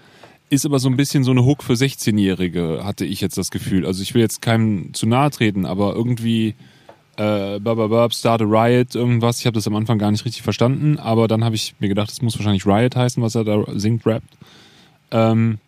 ist 0.50 0.66
aber 0.66 0.80
so 0.80 0.90
ein 0.90 0.98
bisschen 0.98 1.24
so 1.24 1.32
eine 1.32 1.46
Hook 1.46 1.64
für 1.64 1.74
16-Jährige, 1.74 2.82
hatte 2.84 3.06
ich 3.06 3.22
jetzt 3.22 3.38
das 3.38 3.50
Gefühl. 3.50 3.86
Also 3.86 4.04
ich 4.04 4.14
will 4.14 4.22
jetzt 4.22 4.42
keinem 4.42 4.94
zu 4.94 5.08
nahe 5.08 5.32
treten, 5.32 5.66
aber 5.66 5.96
irgendwie 5.96 6.56
äh, 7.16 7.60
bababab, 7.60 8.14
Start 8.14 8.42
a 8.42 8.46
Riot, 8.46 8.94
irgendwas. 8.94 9.40
Ich 9.40 9.46
habe 9.46 9.56
das 9.56 9.68
am 9.68 9.76
Anfang 9.78 10.00
gar 10.00 10.12
nicht 10.12 10.26
richtig 10.26 10.42
verstanden, 10.42 11.00
aber 11.00 11.30
dann 11.30 11.46
habe 11.46 11.56
ich 11.56 11.76
mir 11.80 11.88
gedacht, 11.88 12.12
das 12.12 12.22
muss 12.22 12.38
wahrscheinlich 12.38 12.66
Riot 12.66 12.98
heißen, 12.98 13.24
was 13.24 13.36
er 13.36 13.46
da 13.46 13.64
singt, 13.76 14.06
rappt. 14.06 14.38
Ähm, 15.12 15.60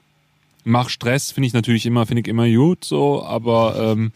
mach 0.66 0.90
Stress 0.90 1.32
finde 1.32 1.48
ich 1.48 1.54
natürlich 1.54 1.86
immer, 1.86 2.06
finde 2.06 2.22
ich 2.22 2.28
immer 2.28 2.50
gut 2.50 2.84
so, 2.84 3.24
aber 3.24 3.94
ähm, 3.94 4.12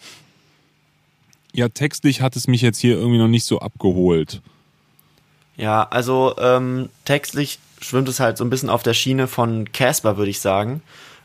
ja, 1.54 1.70
textlich 1.70 2.22
hat 2.22 2.36
es 2.36 2.48
mich 2.48 2.62
jetzt 2.62 2.80
hier 2.80 2.96
irgendwie 2.96 3.18
noch 3.18 3.27
nicht 3.27 3.46
so 3.46 3.60
abgeholt. 3.60 4.42
Ja, 5.56 5.88
also 5.89 6.36
ähm, 6.39 6.89
textlich 7.06 7.60
schwimmt 7.82 8.10
es 8.10 8.20
halt 8.20 8.38
so 8.38 8.46
ein 8.46 8.50
bisschen 8.50 8.70
auf 8.70 8.84
der 8.84 8.94
Schiene 8.94 9.27
von 9.27 9.72
Casper, 9.72 10.18
würde 10.18 10.30
ich 10.30 10.39
sagen. 10.39 10.82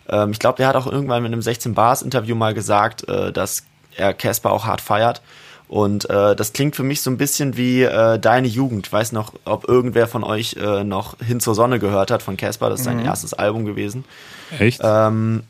Ähm, 0.08 0.30
ich 0.30 0.38
glaube, 0.38 0.56
der 0.56 0.68
hat 0.68 0.76
auch 0.76 0.86
irgendwann 0.86 1.22
mit 1.22 1.32
einem 1.32 1.42
16 1.42 1.74
Bars 1.74 2.02
Interview 2.02 2.34
mal 2.34 2.54
gesagt, 2.54 3.08
äh, 3.08 3.32
dass 3.32 3.64
er 3.96 4.14
Casper 4.14 4.52
auch 4.52 4.64
hart 4.64 4.80
feiert. 4.80 5.22
Und 5.68 6.08
äh, 6.10 6.36
das 6.36 6.52
klingt 6.52 6.76
für 6.76 6.82
mich 6.82 7.00
so 7.00 7.10
ein 7.10 7.16
bisschen 7.16 7.56
wie 7.56 7.82
äh, 7.82 8.18
Deine 8.18 8.46
Jugend. 8.46 8.86
Ich 8.86 8.92
weiß 8.92 9.12
noch, 9.12 9.32
ob 9.46 9.66
irgendwer 9.66 10.06
von 10.06 10.22
euch 10.22 10.54
äh, 10.54 10.84
noch 10.84 11.16
Hin 11.18 11.40
zur 11.40 11.54
Sonne 11.54 11.78
gehört 11.78 12.10
hat 12.10 12.22
von 12.22 12.36
Casper. 12.36 12.68
Das 12.68 12.80
ist 12.80 12.84
sein 12.84 12.98
erstes 13.02 13.32
Album 13.32 13.64
gewesen. 13.64 14.04
Echt? 14.58 14.80
Ähm, 14.84 15.44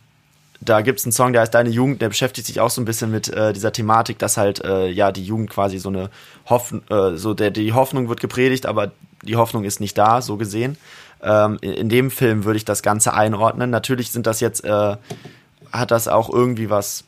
da 0.64 0.80
gibt's 0.80 1.04
einen 1.04 1.12
Song, 1.12 1.32
der 1.32 1.42
heißt 1.42 1.54
Deine 1.54 1.70
Jugend, 1.70 2.00
der 2.02 2.08
beschäftigt 2.08 2.46
sich 2.46 2.60
auch 2.60 2.70
so 2.70 2.80
ein 2.80 2.84
bisschen 2.84 3.10
mit 3.10 3.28
äh, 3.28 3.52
dieser 3.52 3.72
Thematik, 3.72 4.18
dass 4.18 4.36
halt 4.36 4.64
äh, 4.64 4.88
ja 4.88 5.12
die 5.12 5.24
Jugend 5.24 5.50
quasi 5.50 5.78
so 5.78 5.88
eine 5.88 6.10
Hoffnung, 6.46 6.82
äh, 6.88 7.16
so 7.16 7.34
der 7.34 7.50
die 7.50 7.72
Hoffnung 7.72 8.08
wird 8.08 8.20
gepredigt, 8.20 8.66
aber 8.66 8.92
die 9.22 9.36
Hoffnung 9.36 9.64
ist 9.64 9.80
nicht 9.80 9.98
da, 9.98 10.22
so 10.22 10.36
gesehen. 10.36 10.76
Ähm, 11.22 11.58
in, 11.60 11.88
dem 11.88 12.10
Film 12.10 12.44
würde 12.44 12.56
ich 12.56 12.64
das 12.64 12.82
Ganze 12.82 13.14
einordnen. 13.14 13.70
Natürlich 13.70 14.10
sind 14.10 14.26
das 14.26 14.40
jetzt, 14.40 14.64
äh, 14.64 14.96
hat 15.72 15.90
das 15.90 16.08
auch 16.08 16.28
irgendwie 16.30 16.70
was 16.70 17.04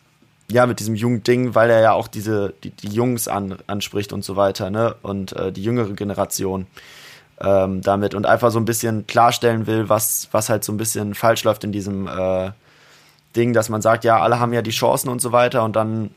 ja, 0.50 0.66
mit 0.66 0.78
diesem 0.78 0.94
Jugendding, 0.94 1.54
weil 1.54 1.70
er 1.70 1.80
ja 1.80 1.92
auch 1.92 2.06
diese, 2.06 2.52
die, 2.62 2.70
die 2.70 2.88
Jungs 2.88 3.28
an, 3.28 3.56
anspricht 3.66 4.12
und 4.12 4.24
so 4.24 4.36
weiter, 4.36 4.70
ne? 4.70 4.94
Und 5.02 5.32
äh, 5.32 5.50
die 5.52 5.62
jüngere 5.62 5.94
Generation 5.94 6.66
ähm, 7.40 7.80
damit 7.80 8.14
und 8.14 8.26
einfach 8.26 8.50
so 8.50 8.58
ein 8.58 8.64
bisschen 8.64 9.06
klarstellen 9.06 9.66
will, 9.66 9.88
was, 9.88 10.28
was 10.32 10.50
halt 10.50 10.62
so 10.62 10.72
ein 10.72 10.76
bisschen 10.76 11.14
falsch 11.14 11.44
läuft 11.44 11.64
in 11.64 11.72
diesem 11.72 12.06
äh, 12.06 12.50
Ding, 13.36 13.52
dass 13.52 13.68
man 13.68 13.82
sagt, 13.82 14.04
ja, 14.04 14.20
alle 14.20 14.40
haben 14.40 14.52
ja 14.52 14.62
die 14.62 14.70
Chancen 14.70 15.08
und 15.08 15.20
so 15.20 15.32
weiter 15.32 15.64
und 15.64 15.76
dann 15.76 16.10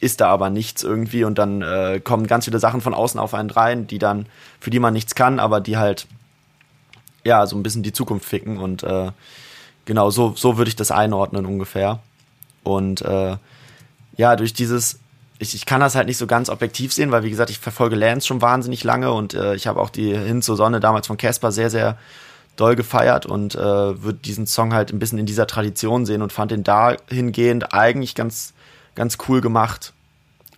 ist 0.00 0.20
da 0.20 0.28
aber 0.28 0.50
nichts 0.50 0.82
irgendwie 0.82 1.24
und 1.24 1.38
dann 1.38 1.62
äh, 1.62 2.00
kommen 2.02 2.26
ganz 2.26 2.44
viele 2.44 2.58
Sachen 2.58 2.80
von 2.80 2.94
außen 2.94 3.18
auf 3.18 3.34
einen 3.34 3.50
rein, 3.50 3.86
die 3.86 3.98
dann, 3.98 4.26
für 4.60 4.70
die 4.70 4.78
man 4.78 4.92
nichts 4.92 5.14
kann, 5.14 5.40
aber 5.40 5.60
die 5.60 5.76
halt 5.76 6.06
ja 7.24 7.46
so 7.46 7.56
ein 7.56 7.62
bisschen 7.62 7.82
die 7.82 7.92
Zukunft 7.92 8.24
ficken 8.24 8.58
und 8.58 8.82
äh, 8.82 9.10
genau 9.84 10.10
so, 10.10 10.34
so 10.36 10.56
würde 10.56 10.68
ich 10.68 10.76
das 10.76 10.90
einordnen 10.90 11.46
ungefähr. 11.46 11.98
Und 12.62 13.02
äh, 13.02 13.36
ja, 14.16 14.36
durch 14.36 14.52
dieses, 14.52 15.00
ich, 15.38 15.54
ich 15.54 15.66
kann 15.66 15.80
das 15.80 15.94
halt 15.94 16.06
nicht 16.06 16.18
so 16.18 16.26
ganz 16.26 16.48
objektiv 16.48 16.92
sehen, 16.92 17.10
weil 17.10 17.24
wie 17.24 17.30
gesagt, 17.30 17.50
ich 17.50 17.58
verfolge 17.58 17.96
Lance 17.96 18.26
schon 18.26 18.42
wahnsinnig 18.42 18.84
lange 18.84 19.12
und 19.12 19.34
äh, 19.34 19.54
ich 19.54 19.66
habe 19.66 19.80
auch 19.80 19.90
die 19.90 20.16
Hin 20.16 20.42
zur 20.42 20.56
Sonne 20.56 20.78
damals 20.78 21.06
von 21.06 21.16
Casper 21.16 21.50
sehr, 21.50 21.70
sehr 21.70 21.96
doll 22.58 22.76
gefeiert 22.76 23.24
und 23.24 23.54
äh, 23.54 23.58
würde 23.58 24.18
diesen 24.18 24.46
Song 24.46 24.74
halt 24.74 24.92
ein 24.92 24.98
bisschen 24.98 25.18
in 25.18 25.26
dieser 25.26 25.46
Tradition 25.46 26.04
sehen 26.04 26.22
und 26.22 26.32
fand 26.32 26.50
den 26.50 26.64
dahingehend 26.64 27.72
eigentlich 27.72 28.14
ganz, 28.14 28.52
ganz 28.94 29.16
cool 29.28 29.40
gemacht. 29.40 29.92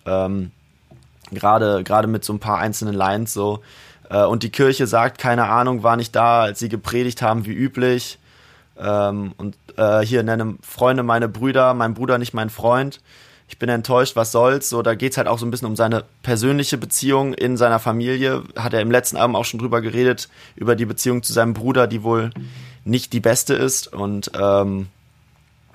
Ähm, 0.05 0.51
gerade, 1.31 1.83
gerade 1.83 2.07
mit 2.07 2.25
so 2.25 2.33
ein 2.33 2.39
paar 2.39 2.57
einzelnen 2.57 2.95
Lines 2.95 3.33
so. 3.33 3.61
Äh, 4.09 4.23
und 4.23 4.43
die 4.43 4.49
Kirche 4.49 4.87
sagt, 4.87 5.19
keine 5.19 5.47
Ahnung, 5.47 5.83
war 5.83 5.95
nicht 5.95 6.15
da, 6.15 6.41
als 6.41 6.59
sie 6.59 6.69
gepredigt 6.69 7.21
haben, 7.21 7.45
wie 7.45 7.53
üblich. 7.53 8.17
Ähm, 8.77 9.33
und 9.37 9.55
äh, 9.77 9.99
hier 10.01 10.23
nennen 10.23 10.57
Freunde 10.63 11.03
meine 11.03 11.29
Brüder, 11.29 11.73
mein 11.73 11.93
Bruder 11.93 12.17
nicht 12.17 12.33
mein 12.33 12.49
Freund. 12.49 12.99
Ich 13.51 13.59
bin 13.59 13.67
enttäuscht, 13.67 14.15
was 14.15 14.31
soll's. 14.31 14.69
So, 14.69 14.81
da 14.81 14.95
geht's 14.95 15.17
halt 15.17 15.27
auch 15.27 15.37
so 15.37 15.45
ein 15.45 15.51
bisschen 15.51 15.67
um 15.67 15.75
seine 15.75 16.05
persönliche 16.23 16.77
Beziehung 16.77 17.33
in 17.33 17.57
seiner 17.57 17.79
Familie. 17.79 18.43
Hat 18.55 18.73
er 18.73 18.79
im 18.79 18.89
letzten 18.89 19.17
Album 19.17 19.35
auch 19.35 19.43
schon 19.43 19.59
drüber 19.59 19.81
geredet, 19.81 20.29
über 20.55 20.77
die 20.77 20.85
Beziehung 20.85 21.21
zu 21.21 21.33
seinem 21.33 21.53
Bruder, 21.53 21.85
die 21.85 22.01
wohl 22.01 22.31
nicht 22.85 23.11
die 23.11 23.19
beste 23.19 23.53
ist. 23.53 23.91
Und 23.91 24.31
ähm, 24.39 24.87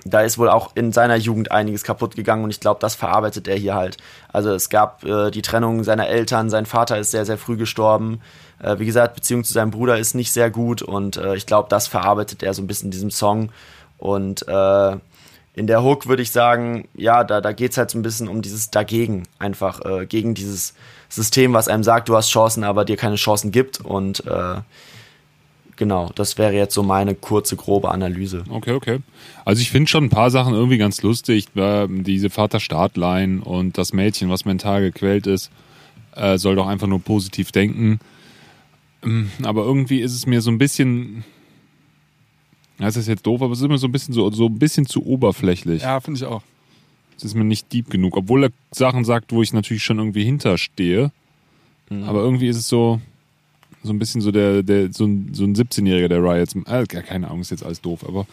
da 0.06 0.22
ist 0.22 0.38
wohl 0.38 0.48
auch 0.48 0.70
in 0.74 0.90
seiner 0.90 1.16
Jugend 1.16 1.52
einiges 1.52 1.84
kaputt 1.84 2.16
gegangen 2.16 2.44
und 2.44 2.50
ich 2.50 2.60
glaube, 2.60 2.80
das 2.80 2.94
verarbeitet 2.94 3.46
er 3.46 3.56
hier 3.56 3.74
halt. 3.74 3.98
Also 4.32 4.54
es 4.54 4.70
gab 4.70 5.04
äh, 5.04 5.30
die 5.30 5.42
Trennung 5.42 5.84
seiner 5.84 6.08
Eltern, 6.08 6.48
sein 6.48 6.64
Vater 6.64 6.98
ist 6.98 7.10
sehr, 7.10 7.26
sehr 7.26 7.36
früh 7.36 7.58
gestorben. 7.58 8.22
Äh, 8.58 8.78
wie 8.78 8.86
gesagt, 8.86 9.16
Beziehung 9.16 9.44
zu 9.44 9.52
seinem 9.52 9.70
Bruder 9.70 9.98
ist 9.98 10.14
nicht 10.14 10.32
sehr 10.32 10.50
gut 10.50 10.80
und 10.80 11.18
äh, 11.18 11.36
ich 11.36 11.44
glaube, 11.44 11.68
das 11.68 11.88
verarbeitet 11.88 12.42
er 12.42 12.54
so 12.54 12.62
ein 12.62 12.66
bisschen 12.66 12.86
in 12.86 12.92
diesem 12.92 13.10
Song. 13.10 13.50
Und 13.98 14.46
äh, 14.48 14.96
in 15.56 15.66
der 15.66 15.82
Hook 15.82 16.06
würde 16.06 16.22
ich 16.22 16.30
sagen, 16.30 16.86
ja, 16.94 17.24
da, 17.24 17.40
da 17.40 17.52
geht 17.52 17.72
es 17.72 17.78
halt 17.78 17.90
so 17.90 17.98
ein 17.98 18.02
bisschen 18.02 18.28
um 18.28 18.42
dieses 18.42 18.70
Dagegen, 18.70 19.24
einfach 19.38 19.80
äh, 19.84 20.06
gegen 20.06 20.34
dieses 20.34 20.74
System, 21.08 21.54
was 21.54 21.66
einem 21.66 21.82
sagt, 21.82 22.10
du 22.10 22.16
hast 22.16 22.30
Chancen, 22.30 22.62
aber 22.62 22.84
dir 22.84 22.96
keine 22.96 23.16
Chancen 23.16 23.52
gibt 23.52 23.80
und 23.80 24.24
äh, 24.26 24.60
genau, 25.76 26.10
das 26.14 26.36
wäre 26.36 26.52
jetzt 26.52 26.74
so 26.74 26.82
meine 26.82 27.14
kurze, 27.14 27.56
grobe 27.56 27.90
Analyse. 27.90 28.44
Okay, 28.50 28.72
okay. 28.72 28.98
Also 29.46 29.62
ich 29.62 29.70
finde 29.70 29.88
schon 29.88 30.04
ein 30.04 30.10
paar 30.10 30.30
Sachen 30.30 30.52
irgendwie 30.52 30.78
ganz 30.78 31.00
lustig. 31.00 31.46
Äh, 31.56 31.86
diese 31.88 32.28
Vater-Start-Line 32.28 33.42
und 33.42 33.78
das 33.78 33.94
Mädchen, 33.94 34.28
was 34.28 34.44
mental 34.44 34.82
gequält 34.82 35.26
ist, 35.26 35.50
äh, 36.14 36.36
soll 36.36 36.56
doch 36.56 36.66
einfach 36.66 36.86
nur 36.86 37.00
positiv 37.00 37.50
denken. 37.50 37.98
Ähm, 39.02 39.30
aber 39.42 39.64
irgendwie 39.64 40.00
ist 40.00 40.14
es 40.14 40.26
mir 40.26 40.42
so 40.42 40.50
ein 40.50 40.58
bisschen. 40.58 41.24
Das 42.78 42.96
ist 42.96 43.08
jetzt 43.08 43.26
doof, 43.26 43.42
aber 43.42 43.52
es 43.52 43.60
ist 43.60 43.64
immer 43.64 43.78
so 43.78 43.86
ein 43.86 43.92
bisschen 43.92 44.12
so, 44.12 44.30
so 44.30 44.46
ein 44.46 44.58
bisschen 44.58 44.86
zu 44.86 45.04
oberflächlich. 45.04 45.82
Ja, 45.82 46.00
finde 46.00 46.18
ich 46.18 46.24
auch. 46.24 46.42
Es 47.16 47.24
ist 47.24 47.34
mir 47.34 47.44
nicht 47.44 47.72
deep 47.72 47.88
genug, 47.88 48.16
obwohl 48.16 48.44
er 48.44 48.50
Sachen 48.72 49.04
sagt, 49.04 49.32
wo 49.32 49.42
ich 49.42 49.52
natürlich 49.52 49.82
schon 49.82 49.98
irgendwie 49.98 50.24
hinterstehe. 50.24 51.10
Mhm. 51.88 52.04
Aber 52.04 52.20
irgendwie 52.20 52.48
ist 52.48 52.58
es 52.58 52.68
so, 52.68 53.00
so 53.82 53.92
ein 53.92 53.98
bisschen 53.98 54.20
so 54.20 54.30
der, 54.30 54.62
der 54.62 54.92
so 54.92 55.06
ein, 55.06 55.30
so 55.32 55.44
ein 55.44 55.54
17-Jähriger, 55.54 56.08
der 56.08 56.22
Riots, 56.22 56.54
äh, 56.66 56.84
keine 56.86 57.28
Ahnung, 57.28 57.40
ist 57.40 57.50
jetzt 57.50 57.64
alles 57.64 57.80
doof, 57.80 58.04
aber 58.06 58.26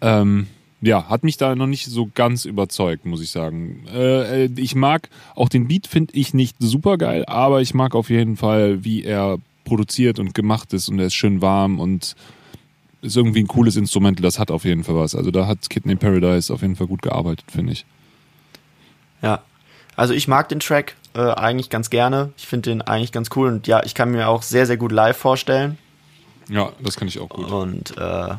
ähm, 0.00 0.46
ja, 0.80 1.08
hat 1.08 1.24
mich 1.24 1.36
da 1.36 1.54
noch 1.54 1.66
nicht 1.66 1.86
so 1.86 2.08
ganz 2.14 2.44
überzeugt, 2.44 3.04
muss 3.04 3.20
ich 3.20 3.30
sagen. 3.30 3.84
Äh, 3.92 4.44
äh 4.44 4.50
ich 4.56 4.74
mag, 4.74 5.08
auch 5.34 5.48
den 5.48 5.68
Beat 5.68 5.86
finde 5.86 6.14
ich 6.14 6.32
nicht 6.32 6.56
super 6.58 6.96
geil, 6.96 7.24
aber 7.26 7.60
ich 7.60 7.74
mag 7.74 7.94
auf 7.94 8.08
jeden 8.08 8.36
Fall, 8.36 8.84
wie 8.84 9.04
er 9.04 9.38
produziert 9.64 10.18
und 10.18 10.34
gemacht 10.34 10.72
ist 10.72 10.88
und 10.88 10.98
er 10.98 11.06
ist 11.06 11.14
schön 11.14 11.42
warm 11.42 11.78
und 11.78 12.16
ist 13.02 13.16
irgendwie 13.16 13.40
ein 13.42 13.48
cooles 13.48 13.76
Instrument, 13.76 14.22
das 14.22 14.38
hat 14.38 14.50
auf 14.50 14.64
jeden 14.64 14.84
Fall 14.84 14.96
was. 14.96 15.14
Also 15.14 15.30
da 15.30 15.46
hat 15.46 15.58
in 15.84 15.98
Paradise 15.98 16.52
auf 16.52 16.62
jeden 16.62 16.76
Fall 16.76 16.86
gut 16.86 17.02
gearbeitet, 17.02 17.44
finde 17.50 17.72
ich. 17.72 17.84
Ja, 19.22 19.42
also 19.96 20.14
ich 20.14 20.28
mag 20.28 20.48
den 20.48 20.60
Track 20.60 20.96
äh, 21.14 21.20
eigentlich 21.20 21.70
ganz 21.70 21.90
gerne. 21.90 22.32
Ich 22.36 22.46
finde 22.46 22.70
den 22.70 22.82
eigentlich 22.82 23.12
ganz 23.12 23.30
cool 23.36 23.48
und 23.48 23.66
ja, 23.66 23.82
ich 23.84 23.94
kann 23.94 24.10
mir 24.10 24.28
auch 24.28 24.42
sehr, 24.42 24.66
sehr 24.66 24.76
gut 24.76 24.92
live 24.92 25.16
vorstellen. 25.16 25.78
Ja, 26.48 26.72
das 26.80 26.96
kann 26.96 27.08
ich 27.08 27.18
auch 27.20 27.28
gut. 27.28 27.50
Und 27.50 27.96
äh, 27.96 28.34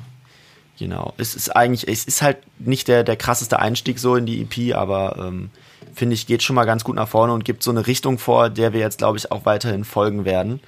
genau, 0.78 1.14
es 1.18 1.36
ist 1.36 1.56
eigentlich, 1.56 1.88
es 1.88 2.06
ist 2.06 2.22
halt 2.22 2.38
nicht 2.60 2.88
der, 2.88 3.04
der 3.04 3.16
krasseste 3.16 3.60
Einstieg 3.60 4.00
so 4.00 4.16
in 4.16 4.26
die 4.26 4.42
EP, 4.42 4.76
aber 4.76 5.18
ähm, 5.20 5.50
finde 5.94 6.16
ich, 6.16 6.28
geht 6.28 6.44
schon 6.44 6.56
mal 6.56 6.66
ganz 6.66 6.84
gut 6.84 6.96
nach 6.96 7.08
vorne 7.08 7.34
und 7.34 7.46
gibt 7.46 7.64
so 7.64 7.72
eine 7.72 7.88
Richtung 7.88 8.18
vor, 8.18 8.50
der 8.50 8.74
wir 8.74 8.80
jetzt, 8.80 8.98
glaube 8.98 9.18
ich, 9.18 9.32
auch 9.32 9.46
weiterhin 9.46 9.84
folgen 9.84 10.26
werden. 10.26 10.60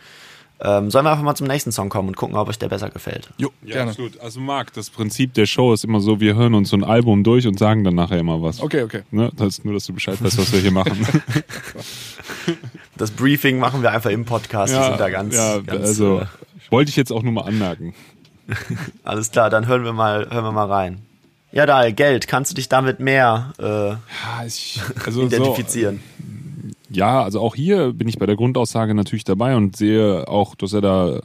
Ähm, 0.65 0.89
sollen 0.89 1.05
wir 1.05 1.11
einfach 1.11 1.25
mal 1.25 1.35
zum 1.35 1.47
nächsten 1.47 1.73
Song 1.73 1.89
kommen 1.89 2.07
und 2.07 2.15
gucken, 2.15 2.37
ob 2.37 2.47
euch 2.47 2.57
der 2.57 2.69
besser 2.69 2.89
gefällt? 2.89 3.29
Jo, 3.37 3.49
ja, 3.65 3.73
gerne. 3.73 3.91
absolut. 3.91 4.17
Also 4.21 4.39
Marc, 4.39 4.71
das 4.71 4.89
Prinzip 4.89 5.33
der 5.33 5.45
Show 5.45 5.73
ist 5.73 5.83
immer 5.83 5.99
so, 5.99 6.21
wir 6.21 6.35
hören 6.35 6.53
uns 6.53 6.69
so 6.69 6.77
ein 6.77 6.85
Album 6.85 7.25
durch 7.25 7.45
und 7.47 7.59
sagen 7.59 7.83
dann 7.83 7.95
nachher 7.95 8.17
immer 8.17 8.41
was. 8.41 8.61
Okay, 8.61 8.83
okay. 8.83 9.01
Ne? 9.11 9.29
Das 9.35 9.47
ist 9.49 9.65
nur, 9.65 9.73
dass 9.73 9.85
du 9.85 9.93
Bescheid 9.93 10.23
weißt, 10.23 10.37
was 10.37 10.53
wir 10.53 10.61
hier 10.61 10.71
machen. 10.71 11.05
das 12.97 13.11
Briefing 13.11 13.59
machen 13.59 13.81
wir 13.81 13.91
einfach 13.91 14.09
im 14.09 14.23
Podcast. 14.23 14.73
Ja, 14.73 14.87
sind 14.87 15.01
da 15.01 15.09
ganz, 15.09 15.35
ja, 15.35 15.59
ganz, 15.59 15.85
also 15.85 16.21
äh, 16.21 16.25
wollte 16.69 16.89
ich 16.89 16.95
jetzt 16.95 17.11
auch 17.11 17.23
nur 17.23 17.33
mal 17.33 17.41
anmerken. 17.41 17.93
Alles 19.03 19.31
klar, 19.31 19.49
dann 19.49 19.67
hören 19.67 19.83
wir 19.83 19.93
mal, 19.93 20.29
hören 20.31 20.45
wir 20.45 20.53
mal 20.53 20.71
rein. 20.71 21.01
Ja, 21.51 21.65
da 21.65 21.91
Geld. 21.91 22.29
Kannst 22.29 22.51
du 22.51 22.55
dich 22.55 22.69
damit 22.69 23.01
mehr 23.01 23.53
äh, 23.59 23.63
ja, 23.89 23.99
ich, 24.47 24.79
also 25.05 25.23
identifizieren? 25.23 25.99
So, 26.17 26.25
ja, 26.93 27.23
also 27.23 27.39
auch 27.39 27.55
hier 27.55 27.93
bin 27.93 28.07
ich 28.07 28.17
bei 28.17 28.25
der 28.25 28.35
Grundaussage 28.35 28.93
natürlich 28.93 29.23
dabei 29.23 29.55
und 29.55 29.75
sehe 29.75 30.27
auch, 30.27 30.55
dass 30.55 30.73
er 30.73 30.81
da 30.81 31.21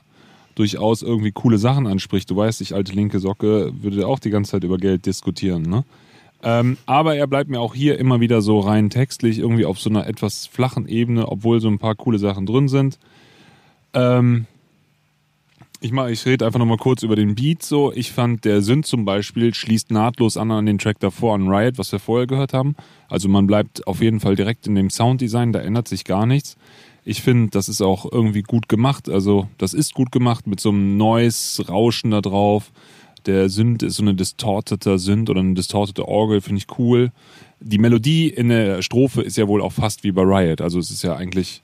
durchaus 0.54 1.02
irgendwie 1.02 1.30
coole 1.30 1.58
Sachen 1.58 1.87
anspricht. 1.87 2.28
Du 2.30 2.37
weißt, 2.37 2.60
ich 2.60 2.75
alte 2.75 2.92
linke 2.92 3.20
Socke 3.20 3.72
würde 3.80 4.06
auch 4.06 4.18
die 4.18 4.30
ganze 4.30 4.52
Zeit 4.52 4.64
über 4.64 4.76
Geld 4.78 5.06
diskutieren, 5.06 5.62
ne? 5.62 5.84
Ähm, 6.40 6.76
aber 6.87 7.16
er 7.16 7.26
bleibt 7.26 7.50
mir 7.50 7.60
auch 7.60 7.75
hier 7.75 7.98
immer 7.98 8.20
wieder 8.20 8.42
so 8.42 8.60
rein 8.60 8.90
textlich 8.90 9.40
irgendwie 9.40 9.64
auf 9.64 9.80
so 9.80 9.90
einer 9.90 10.06
etwas 10.06 10.46
flachen 10.46 10.87
Ebene, 10.87 11.26
obwohl 11.28 11.60
so 11.60 11.68
ein 11.68 11.80
paar 11.80 11.96
coole 11.96 12.18
Sachen 12.18 12.46
drin 12.46 12.68
sind. 12.68 12.98
Ähm, 13.92 14.46
ich, 15.80 15.92
ich 15.92 16.26
rede 16.26 16.44
einfach 16.44 16.58
nochmal 16.58 16.76
kurz 16.76 17.02
über 17.02 17.14
den 17.14 17.35
Beat 17.35 17.62
so. 17.62 17.92
Ich 17.92 18.12
fand, 18.12 18.44
der 18.44 18.62
Synth 18.62 18.87
zum 18.87 19.04
Beispiel 19.04 19.54
schließt 19.54 19.90
nahtlos 19.90 20.37
an 20.37 20.50
an 20.50 20.66
den 20.66 20.78
Track 20.78 20.99
davor, 20.99 21.35
an 21.35 21.49
Riot, 21.49 21.78
was 21.78 21.92
wir 21.92 22.00
vorher 22.00 22.26
gehört 22.26 22.52
haben. 22.52 22.75
Also 23.08 23.28
man 23.28 23.47
bleibt 23.47 23.87
auf 23.87 24.00
jeden 24.00 24.20
Fall 24.20 24.35
direkt 24.35 24.66
in 24.66 24.75
dem 24.75 24.90
Sounddesign, 24.90 25.52
da 25.52 25.61
ändert 25.61 25.87
sich 25.87 26.04
gar 26.04 26.26
nichts. 26.26 26.56
Ich 27.04 27.23
finde, 27.23 27.50
das 27.50 27.68
ist 27.68 27.80
auch 27.80 28.11
irgendwie 28.11 28.42
gut 28.42 28.68
gemacht. 28.68 29.08
Also 29.08 29.49
das 29.56 29.73
ist 29.73 29.94
gut 29.94 30.11
gemacht 30.12 30.47
mit 30.47 30.61
so 30.61 30.70
einem 30.70 30.97
Noise-Rauschen 30.97 32.11
da 32.11 32.20
drauf. 32.20 32.73
Der 33.26 33.49
Synth 33.49 33.82
ist 33.82 33.97
so 33.97 34.02
eine 34.02 34.14
distortete 34.14 34.99
Synth 34.99 35.30
oder 35.30 35.40
eine 35.40 35.54
distortete 35.54 36.06
Orgel, 36.06 36.40
finde 36.40 36.58
ich 36.58 36.78
cool. 36.78 37.12
Die 37.61 37.78
Melodie 37.78 38.28
in 38.28 38.49
der 38.49 38.82
Strophe 38.82 39.23
ist 39.23 39.37
ja 39.37 39.49
wohl 39.49 39.62
auch 39.62 39.73
fast 39.73 40.04
wie 40.04 40.12
bei 40.12 40.23
Riot. 40.23 40.61
Also 40.61 40.78
es 40.78 40.90
ist 40.90 41.02
ja 41.02 41.14
eigentlich 41.14 41.62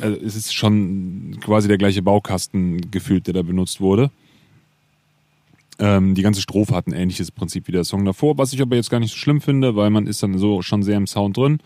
also 0.00 0.16
es 0.20 0.36
ist 0.36 0.54
schon 0.54 1.38
quasi 1.40 1.68
der 1.68 1.78
gleiche 1.78 2.02
Baukasten 2.02 2.90
gefühlt, 2.90 3.26
der 3.26 3.34
da 3.34 3.42
benutzt 3.42 3.80
wurde. 3.80 4.10
Ähm, 5.78 6.14
die 6.14 6.22
ganze 6.22 6.40
Strophe 6.40 6.74
hat 6.74 6.86
ein 6.86 6.92
ähnliches 6.92 7.30
Prinzip 7.30 7.68
wie 7.68 7.72
der 7.72 7.84
Song 7.84 8.04
davor, 8.04 8.38
was 8.38 8.52
ich 8.52 8.62
aber 8.62 8.76
jetzt 8.76 8.90
gar 8.90 9.00
nicht 9.00 9.12
so 9.12 9.18
schlimm 9.18 9.40
finde, 9.40 9.76
weil 9.76 9.90
man 9.90 10.06
ist 10.06 10.22
dann 10.22 10.38
so 10.38 10.62
schon 10.62 10.82
sehr 10.82 10.96
im 10.96 11.06
Sound 11.06 11.36
drin. 11.36 11.58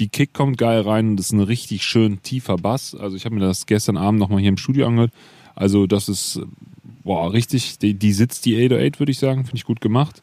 Die 0.00 0.08
Kick 0.08 0.34
kommt 0.34 0.58
geil 0.58 0.80
rein 0.80 1.10
und 1.10 1.16
das 1.16 1.26
ist 1.26 1.32
ein 1.32 1.40
richtig 1.40 1.84
schön 1.84 2.22
tiefer 2.22 2.56
Bass. 2.56 2.94
Also 2.94 3.16
ich 3.16 3.24
habe 3.24 3.34
mir 3.36 3.40
das 3.40 3.66
gestern 3.66 3.96
Abend 3.96 4.20
nochmal 4.20 4.40
hier 4.40 4.48
im 4.48 4.56
Studio 4.56 4.86
angehört. 4.86 5.12
Also 5.54 5.86
das 5.86 6.08
ist, 6.08 6.40
boah, 7.04 7.32
richtig, 7.32 7.78
die, 7.78 7.94
die 7.94 8.12
sitzt 8.12 8.44
die 8.44 8.56
808, 8.56 8.98
würde 8.98 9.12
ich 9.12 9.18
sagen, 9.18 9.44
finde 9.44 9.56
ich 9.56 9.64
gut 9.64 9.80
gemacht. 9.80 10.20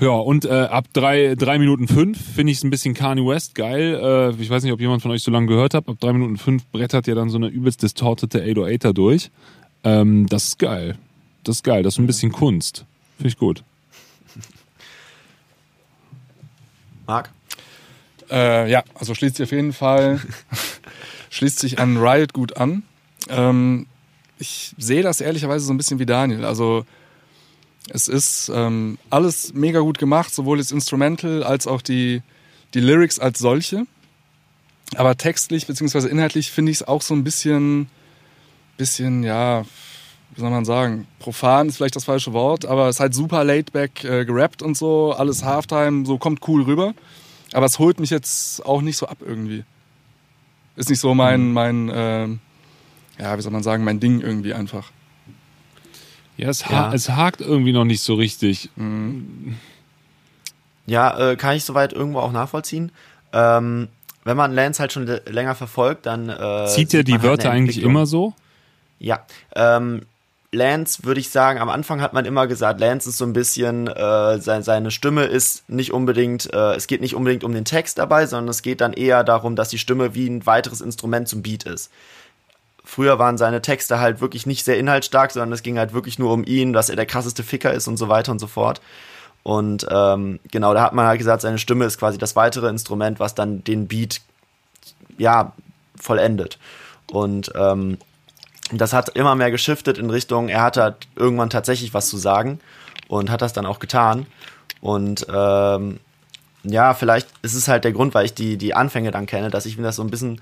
Ja, 0.00 0.12
und 0.12 0.46
äh, 0.46 0.48
ab 0.48 0.86
drei, 0.94 1.34
drei 1.34 1.58
Minuten 1.58 1.86
fünf 1.86 2.18
finde 2.34 2.52
ich 2.52 2.58
es 2.58 2.64
ein 2.64 2.70
bisschen 2.70 2.94
Kanye 2.94 3.26
West 3.26 3.54
geil. 3.54 4.00
Äh, 4.02 4.42
ich 4.42 4.48
weiß 4.48 4.62
nicht, 4.62 4.72
ob 4.72 4.80
jemand 4.80 5.02
von 5.02 5.10
euch 5.10 5.22
so 5.22 5.30
lange 5.30 5.46
gehört 5.46 5.74
hat. 5.74 5.86
Ab 5.88 5.96
drei 6.00 6.14
Minuten 6.14 6.38
fünf 6.38 6.66
brettert 6.68 7.06
ja 7.06 7.14
dann 7.14 7.28
so 7.28 7.36
eine 7.36 7.48
übelst 7.48 7.82
distortete 7.82 8.42
808er 8.42 8.94
durch. 8.94 9.30
Ähm, 9.84 10.26
das 10.26 10.44
ist 10.44 10.58
geil. 10.58 10.96
Das 11.44 11.56
ist 11.56 11.64
geil. 11.64 11.82
Das 11.82 11.94
ist 11.94 11.98
ein 11.98 12.06
bisschen 12.06 12.32
Kunst. 12.32 12.86
Finde 13.18 13.28
ich 13.28 13.36
gut. 13.36 13.62
Marc? 17.06 17.30
Äh, 18.30 18.70
ja, 18.70 18.84
also 18.94 19.14
schließt 19.14 19.36
sich 19.36 19.44
auf 19.44 19.52
jeden 19.52 19.74
Fall, 19.74 20.20
schließt 21.30 21.58
sich 21.58 21.78
an 21.78 21.98
Riot 21.98 22.32
gut 22.32 22.56
an. 22.56 22.84
Ähm, 23.28 23.86
ich 24.38 24.74
sehe 24.78 25.02
das 25.02 25.20
ehrlicherweise 25.20 25.66
so 25.66 25.74
ein 25.74 25.76
bisschen 25.76 25.98
wie 25.98 26.06
Daniel. 26.06 26.44
Also 26.46 26.86
Es 27.88 28.08
ist 28.08 28.50
ähm, 28.54 28.98
alles 29.08 29.52
mega 29.54 29.80
gut 29.80 29.98
gemacht, 29.98 30.34
sowohl 30.34 30.58
das 30.58 30.70
Instrumental 30.70 31.42
als 31.42 31.66
auch 31.66 31.82
die, 31.82 32.22
die 32.74 32.80
Lyrics 32.80 33.18
als 33.18 33.38
solche. 33.38 33.86
Aber 34.96 35.16
textlich 35.16 35.66
bzw. 35.66 36.08
inhaltlich 36.08 36.50
finde 36.50 36.72
ich 36.72 36.78
es 36.78 36.86
auch 36.88 37.02
so 37.02 37.14
ein 37.14 37.24
bisschen, 37.24 37.88
bisschen, 38.76 39.22
ja, 39.22 39.64
wie 40.34 40.40
soll 40.40 40.50
man 40.50 40.64
sagen, 40.64 41.06
profan 41.18 41.68
ist 41.68 41.76
vielleicht 41.76 41.96
das 41.96 42.04
falsche 42.04 42.32
Wort, 42.32 42.64
aber 42.64 42.88
es 42.88 42.96
ist 42.96 43.00
halt 43.00 43.14
super 43.14 43.42
laidback 43.44 44.04
äh, 44.04 44.24
gerappt 44.24 44.62
und 44.62 44.76
so, 44.76 45.12
alles 45.12 45.44
Halftime, 45.44 46.06
so 46.06 46.18
kommt 46.18 46.46
cool 46.48 46.62
rüber. 46.62 46.94
Aber 47.52 47.66
es 47.66 47.80
holt 47.80 47.98
mich 47.98 48.10
jetzt 48.10 48.64
auch 48.64 48.80
nicht 48.82 48.96
so 48.96 49.06
ab 49.06 49.18
irgendwie. 49.20 49.64
Ist 50.76 50.88
nicht 50.88 51.00
so 51.00 51.14
mein, 51.14 51.48
Mhm. 51.48 51.52
mein, 51.52 51.88
äh, 51.88 52.28
ja, 53.18 53.36
wie 53.36 53.42
soll 53.42 53.52
man 53.52 53.64
sagen, 53.64 53.82
mein 53.82 53.98
Ding 53.98 54.20
irgendwie 54.20 54.54
einfach. 54.54 54.92
Ja, 56.40 56.48
es, 56.48 56.66
ha 56.70 56.72
Ja. 56.88 56.94
es 56.94 57.10
hakt 57.10 57.42
irgendwie 57.42 57.72
noch 57.72 57.84
nicht 57.84 58.00
so 58.00 58.14
richtig. 58.14 58.70
Ja, 60.86 61.30
äh, 61.32 61.36
kann 61.36 61.54
ich 61.54 61.64
soweit 61.64 61.92
irgendwo 61.92 62.20
auch 62.20 62.32
nachvollziehen. 62.32 62.92
Ähm, 63.32 63.88
wenn 64.24 64.36
man 64.36 64.52
Lance 64.52 64.80
halt 64.80 64.92
schon 64.92 65.06
länger 65.26 65.54
verfolgt, 65.54 66.06
dann 66.06 66.30
äh, 66.30 66.66
Zieht 66.66 66.94
er 66.94 67.04
die 67.04 67.12
halt 67.12 67.22
Wörter 67.22 67.50
eine 67.50 67.58
eigentlich 67.58 67.82
immer 67.82 68.06
so? 68.06 68.34
Ja, 68.98 69.26
ähm, 69.54 70.02
Lance 70.52 71.04
würde 71.04 71.20
ich 71.20 71.28
sagen, 71.28 71.60
am 71.60 71.68
Anfang 71.68 72.00
hat 72.00 72.12
man 72.12 72.24
immer 72.24 72.46
gesagt, 72.46 72.80
Lance 72.80 73.08
ist 73.10 73.18
so 73.18 73.24
ein 73.24 73.32
bisschen, 73.34 73.86
äh, 73.86 74.38
sein, 74.40 74.62
seine 74.62 74.90
Stimme 74.90 75.24
ist 75.24 75.68
nicht 75.68 75.92
unbedingt, 75.92 76.52
äh, 76.52 76.74
es 76.74 76.86
geht 76.86 77.00
nicht 77.02 77.14
unbedingt 77.14 77.44
um 77.44 77.52
den 77.52 77.64
Text 77.64 77.98
dabei, 77.98 78.26
sondern 78.26 78.48
es 78.48 78.62
geht 78.62 78.80
dann 78.80 78.92
eher 78.92 79.24
darum, 79.24 79.56
dass 79.56 79.68
die 79.68 79.78
Stimme 79.78 80.14
wie 80.14 80.26
ein 80.26 80.46
weiteres 80.46 80.80
Instrument 80.80 81.28
zum 81.28 81.42
Beat 81.42 81.64
ist. 81.64 81.90
Früher 82.90 83.20
waren 83.20 83.38
seine 83.38 83.62
Texte 83.62 84.00
halt 84.00 84.20
wirklich 84.20 84.46
nicht 84.46 84.64
sehr 84.64 84.76
inhaltsstark, 84.76 85.30
sondern 85.30 85.52
es 85.52 85.62
ging 85.62 85.78
halt 85.78 85.92
wirklich 85.92 86.18
nur 86.18 86.32
um 86.32 86.42
ihn, 86.42 86.72
dass 86.72 86.88
er 86.88 86.96
der 86.96 87.06
krasseste 87.06 87.44
Ficker 87.44 87.72
ist 87.72 87.86
und 87.86 87.96
so 87.96 88.08
weiter 88.08 88.32
und 88.32 88.40
so 88.40 88.48
fort. 88.48 88.80
Und 89.44 89.86
ähm, 89.88 90.40
genau, 90.50 90.74
da 90.74 90.82
hat 90.82 90.92
man 90.92 91.06
halt 91.06 91.18
gesagt, 91.18 91.42
seine 91.42 91.58
Stimme 91.58 91.84
ist 91.84 91.98
quasi 92.00 92.18
das 92.18 92.34
weitere 92.34 92.68
Instrument, 92.68 93.20
was 93.20 93.36
dann 93.36 93.62
den 93.62 93.86
Beat 93.86 94.20
ja 95.18 95.52
vollendet. 95.94 96.58
Und 97.12 97.52
ähm, 97.54 97.96
das 98.72 98.92
hat 98.92 99.10
immer 99.10 99.36
mehr 99.36 99.52
geschiftet 99.52 99.96
in 99.96 100.10
Richtung, 100.10 100.48
er 100.48 100.62
hatte 100.62 100.82
halt 100.82 100.96
irgendwann 101.14 101.48
tatsächlich 101.48 101.94
was 101.94 102.08
zu 102.08 102.16
sagen 102.16 102.58
und 103.06 103.30
hat 103.30 103.40
das 103.40 103.52
dann 103.52 103.66
auch 103.66 103.78
getan. 103.78 104.26
Und 104.80 105.28
ähm, 105.32 106.00
ja, 106.64 106.94
vielleicht 106.94 107.28
ist 107.42 107.54
es 107.54 107.68
halt 107.68 107.84
der 107.84 107.92
Grund, 107.92 108.14
weil 108.14 108.24
ich 108.24 108.34
die, 108.34 108.56
die 108.56 108.74
Anfänge 108.74 109.12
dann 109.12 109.26
kenne, 109.26 109.48
dass 109.48 109.64
ich 109.64 109.76
mir 109.76 109.84
das 109.84 109.94
so 109.94 110.02
ein 110.02 110.10
bisschen, 110.10 110.40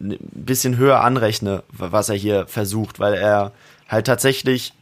ein 0.00 0.18
bisschen 0.20 0.76
höher 0.76 1.00
anrechne, 1.02 1.62
was 1.70 2.08
er 2.08 2.16
hier 2.16 2.46
versucht, 2.46 3.00
weil 3.00 3.14
er 3.14 3.52
halt 3.88 4.06
tatsächlich, 4.06 4.72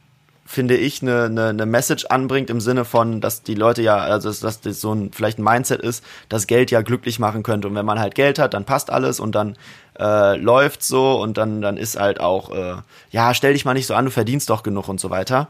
finde 0.46 0.76
ich, 0.76 1.02
eine, 1.02 1.24
eine, 1.24 1.48
eine 1.48 1.66
Message 1.66 2.06
anbringt 2.06 2.50
im 2.50 2.60
Sinne 2.60 2.84
von, 2.84 3.20
dass 3.20 3.42
die 3.42 3.54
Leute 3.54 3.82
ja, 3.82 3.96
also 3.98 4.32
dass, 4.32 4.60
das 4.60 4.80
so 4.80 4.92
ein 4.92 5.12
vielleicht 5.12 5.38
ein 5.38 5.44
Mindset 5.44 5.80
ist, 5.80 6.04
dass 6.28 6.46
Geld 6.46 6.70
ja 6.70 6.82
glücklich 6.82 7.18
machen 7.18 7.42
könnte. 7.42 7.68
Und 7.68 7.74
wenn 7.74 7.86
man 7.86 7.98
halt 7.98 8.14
Geld 8.14 8.38
hat, 8.38 8.54
dann 8.54 8.64
passt 8.64 8.90
alles 8.90 9.20
und 9.20 9.34
dann 9.34 9.56
äh, 9.98 10.36
läuft 10.36 10.82
so 10.82 11.20
und 11.20 11.36
dann, 11.36 11.60
dann 11.60 11.76
ist 11.76 11.98
halt 11.98 12.20
auch, 12.20 12.50
äh, 12.50 12.76
ja, 13.10 13.34
stell 13.34 13.52
dich 13.52 13.64
mal 13.64 13.74
nicht 13.74 13.86
so 13.86 13.94
an, 13.94 14.06
du 14.06 14.10
verdienst 14.10 14.48
doch 14.50 14.62
genug 14.62 14.88
und 14.88 15.00
so 15.00 15.10
weiter. 15.10 15.48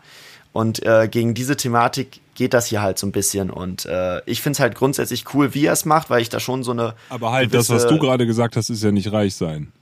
Und 0.53 0.85
äh, 0.85 1.09
gegen 1.09 1.35
diese 1.35 1.57
Thematik 1.57 2.21
geht 2.35 2.55
das 2.55 2.67
hier 2.67 2.83
halt 2.83 2.99
so 2.99 3.07
ein 3.07 3.13
bisschen. 3.13 3.51
Und 3.51 3.87
äh, 3.87 4.21
ich 4.27 4.41
finde 4.41 4.57
es 4.57 4.61
halt 4.61 4.75
grundsätzlich 4.75 5.33
cool, 5.35 5.55
wie 5.55 5.67
er 5.67 5.75
es 5.75 5.85
macht, 5.85 6.11
weil 6.11 6.23
ich 6.23 6.29
da 6.29 6.41
schon 6.41 6.65
so 6.65 6.73
eine. 6.73 6.95
Aber 7.09 7.31
halt, 7.31 7.55
das, 7.55 7.71
was 7.71 7.87
du 7.87 7.99
gerade 7.99 8.27
gesagt 8.27 8.57
hast, 8.57 8.69
ist 8.71 8.83
ja 8.83 8.91
nicht 8.91 9.13
reich 9.13 9.35
sein. 9.35 9.73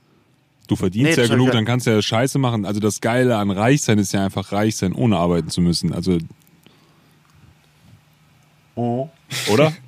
Du 0.67 0.75
verdienst 0.75 1.17
Nee, 1.17 1.23
ja 1.23 1.27
genug, 1.27 1.51
dann 1.51 1.65
kannst 1.65 1.87
du 1.87 1.91
ja 1.91 1.99
Scheiße 1.99 2.37
machen. 2.37 2.63
Also 2.65 2.79
das 2.79 3.01
Geile 3.01 3.37
an 3.37 3.49
reich 3.49 3.81
sein 3.81 3.97
ist 3.97 4.13
ja 4.13 4.23
einfach 4.23 4.51
reich 4.51 4.77
sein, 4.77 4.93
ohne 4.93 5.17
arbeiten 5.17 5.49
zu 5.49 5.61
müssen. 5.61 5.93
Also, 5.93 6.19
oder? 8.75 9.73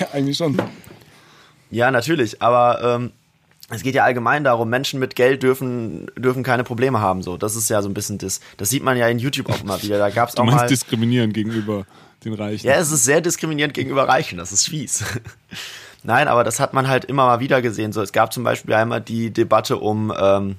Ja, 0.00 0.08
eigentlich 0.12 0.38
schon. 0.38 0.56
Ja, 1.70 1.90
natürlich, 1.90 2.40
aber 2.40 2.96
ähm, 2.96 3.12
es 3.68 3.82
geht 3.82 3.94
ja 3.94 4.04
allgemein 4.04 4.44
darum, 4.44 4.68
Menschen 4.70 5.00
mit 5.00 5.16
Geld 5.16 5.42
dürfen, 5.42 6.06
dürfen 6.16 6.42
keine 6.42 6.62
Probleme 6.64 7.00
haben. 7.00 7.22
So, 7.22 7.36
das 7.36 7.56
ist 7.56 7.68
ja 7.68 7.82
so 7.82 7.88
ein 7.88 7.94
bisschen 7.94 8.18
das. 8.18 8.40
Das 8.58 8.68
sieht 8.68 8.82
man 8.84 8.96
ja 8.96 9.08
in 9.08 9.18
YouTube 9.18 9.48
auch 9.50 9.60
immer 9.60 9.82
wieder. 9.82 9.98
Da 9.98 10.10
gab 10.10 10.28
es 10.28 10.34
Du 10.36 10.42
auch 10.42 10.46
meinst 10.46 10.60
mal. 10.60 10.68
diskriminieren 10.68 11.32
gegenüber 11.32 11.84
den 12.24 12.34
Reichen. 12.34 12.66
Ja, 12.66 12.74
es 12.74 12.92
ist 12.92 13.04
sehr 13.04 13.20
diskriminierend 13.20 13.74
gegenüber 13.74 14.08
Reichen, 14.08 14.38
das 14.38 14.52
ist 14.52 14.68
fies. 14.68 15.04
Nein, 16.04 16.28
aber 16.28 16.44
das 16.44 16.60
hat 16.60 16.72
man 16.74 16.86
halt 16.86 17.04
immer 17.06 17.26
mal 17.26 17.40
wieder 17.40 17.60
gesehen. 17.62 17.92
So, 17.92 18.00
es 18.02 18.12
gab 18.12 18.32
zum 18.32 18.44
Beispiel 18.44 18.72
einmal 18.74 19.00
die 19.00 19.30
Debatte 19.32 19.78
um 19.78 20.12
ähm, 20.16 20.56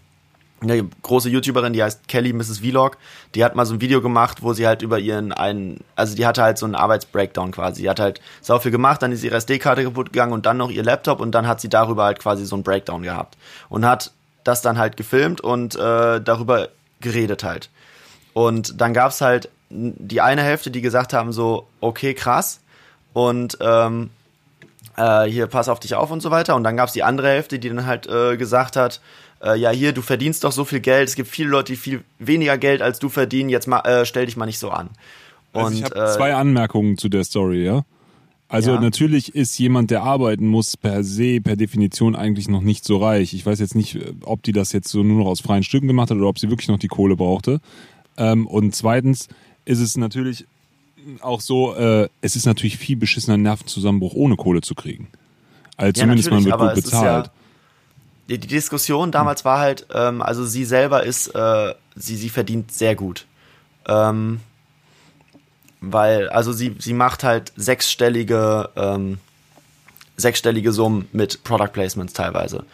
eine 0.59 0.83
große 1.03 1.29
YouTuberin, 1.29 1.73
die 1.73 1.83
heißt 1.83 2.07
Kelly 2.07 2.33
Mrs. 2.33 2.59
Vlog, 2.59 2.97
die 3.35 3.43
hat 3.43 3.55
mal 3.55 3.65
so 3.65 3.75
ein 3.75 3.81
Video 3.81 4.01
gemacht, 4.01 4.41
wo 4.41 4.53
sie 4.53 4.65
halt 4.65 4.81
über 4.81 4.97
ihren 4.97 5.31
einen, 5.31 5.81
also 5.95 6.15
die 6.15 6.25
hatte 6.25 6.41
halt 6.41 6.57
so 6.57 6.65
einen 6.65 6.75
Arbeitsbreakdown 6.75 7.51
quasi. 7.51 7.83
Die 7.83 7.89
hat 7.89 7.99
halt 7.99 8.21
sau 8.41 8.57
viel 8.57 8.71
gemacht, 8.71 9.01
dann 9.01 9.11
ist 9.11 9.23
ihre 9.23 9.35
SD-Karte 9.35 9.83
kaputt 9.83 10.13
gegangen 10.13 10.33
und 10.33 10.45
dann 10.45 10.57
noch 10.57 10.71
ihr 10.71 10.83
Laptop 10.83 11.19
und 11.19 11.31
dann 11.31 11.47
hat 11.47 11.61
sie 11.61 11.69
darüber 11.69 12.05
halt 12.05 12.19
quasi 12.19 12.45
so 12.45 12.55
einen 12.55 12.63
Breakdown 12.63 13.03
gehabt. 13.03 13.37
Und 13.69 13.85
hat 13.85 14.11
das 14.43 14.61
dann 14.61 14.77
halt 14.77 14.97
gefilmt 14.97 15.41
und 15.41 15.75
äh, 15.75 16.21
darüber 16.21 16.69
geredet 17.01 17.43
halt. 17.43 17.69
Und 18.33 18.81
dann 18.81 18.93
gab's 18.93 19.21
halt 19.21 19.49
die 19.69 20.21
eine 20.21 20.41
Hälfte, 20.41 20.71
die 20.71 20.81
gesagt 20.81 21.13
haben 21.13 21.31
so, 21.31 21.67
okay, 21.81 22.13
krass. 22.13 22.61
Und 23.13 23.57
ähm, 23.61 24.09
äh, 24.95 25.25
hier, 25.25 25.47
pass 25.47 25.69
auf 25.69 25.79
dich 25.79 25.95
auf 25.95 26.11
und 26.11 26.21
so 26.21 26.31
weiter. 26.31 26.55
Und 26.55 26.63
dann 26.63 26.77
gab's 26.77 26.93
die 26.93 27.03
andere 27.03 27.29
Hälfte, 27.29 27.59
die 27.59 27.69
dann 27.69 27.85
halt 27.85 28.07
äh, 28.07 28.37
gesagt 28.37 28.75
hat, 28.75 29.01
äh, 29.43 29.57
ja 29.57 29.69
hier, 29.71 29.91
du 29.93 30.01
verdienst 30.01 30.43
doch 30.43 30.51
so 30.51 30.65
viel 30.65 30.79
Geld. 30.79 31.09
Es 31.09 31.15
gibt 31.15 31.29
viele 31.29 31.49
Leute, 31.49 31.73
die 31.73 31.77
viel 31.77 32.03
weniger 32.19 32.57
Geld 32.57 32.81
als 32.81 32.99
du 32.99 33.09
verdienen. 33.09 33.49
Jetzt 33.49 33.67
mal, 33.67 33.81
äh, 33.81 34.05
stell 34.05 34.25
dich 34.25 34.37
mal 34.37 34.45
nicht 34.45 34.59
so 34.59 34.69
an. 34.69 34.89
Und 35.53 35.63
Also 35.63 35.77
ich 35.77 35.83
habe 35.83 35.95
äh, 35.95 36.15
zwei 36.15 36.35
Anmerkungen 36.35 36.97
zu 36.97 37.09
der 37.09 37.23
Story, 37.23 37.63
ja. 37.65 37.83
Also 38.49 38.71
Ja. 38.71 38.79
natürlich 38.79 39.35
ist 39.35 39.57
jemand, 39.57 39.91
der 39.91 40.03
arbeiten 40.03 40.47
muss, 40.47 40.77
per 40.77 41.03
se, 41.03 41.41
per 41.41 41.57
Definition 41.57 42.15
eigentlich 42.15 42.47
noch 42.47 42.61
nicht 42.61 42.85
so 42.85 42.97
reich. 42.97 43.33
Ich 43.33 43.45
weiß 43.45 43.59
jetzt 43.59 43.75
nicht, 43.75 43.99
ob 44.23 44.41
die 44.43 44.53
das 44.53 44.71
jetzt 44.71 44.87
so 44.87 45.03
nur 45.03 45.19
noch 45.19 45.25
aus 45.27 45.41
freien 45.41 45.63
Stücken 45.63 45.87
gemacht 45.87 46.11
hat 46.11 46.17
oder 46.17 46.27
ob 46.27 46.39
sie 46.39 46.49
wirklich 46.49 46.69
noch 46.69 46.79
die 46.79 46.87
Kohle 46.87 47.17
brauchte. 47.17 47.59
Ähm, 48.17 48.47
und 48.47 48.73
zweitens 48.73 49.27
ist 49.65 49.79
es 49.79 49.97
natürlich 49.97 50.45
auch 51.21 51.41
so, 51.41 51.75
äh, 51.75 52.07
es 52.21 52.35
ist 52.35 52.45
natürlich 52.45 52.77
viel 52.77 52.95
beschissener 52.95 53.37
Nervenzusammenbruch, 53.37 54.13
ohne 54.13 54.35
Kohle 54.37 54.61
zu 54.61 54.75
kriegen. 54.75 55.09
Also 55.75 55.89
Ja, 55.89 56.03
zumindest 56.03 56.31
man 56.31 56.45
wird 56.45 56.57
gut 56.57 56.73
bezahlt. 56.73 57.27
Ja, 57.27 57.31
die, 58.29 58.37
die 58.37 58.47
Diskussion 58.47 59.11
damals 59.11 59.45
war 59.45 59.59
halt, 59.59 59.87
ähm, 59.93 60.21
also 60.21 60.45
sie 60.45 60.65
selber 60.65 61.03
ist, 61.03 61.27
äh, 61.27 61.73
sie, 61.95 62.15
sie 62.15 62.29
verdient 62.29 62.71
sehr 62.71 62.95
gut. 62.95 63.25
Ähm, 63.87 64.41
weil, 65.79 66.29
also 66.29 66.51
sie, 66.51 66.75
sie 66.79 66.93
macht 66.93 67.23
halt 67.23 67.53
sechsstellige, 67.55 68.69
ähm, 68.75 69.19
sechsstellige 70.17 70.71
Summen 70.71 71.07
mit 71.11 71.43
Product 71.43 71.71
Placements 71.71 72.13
teilweise. 72.13 72.65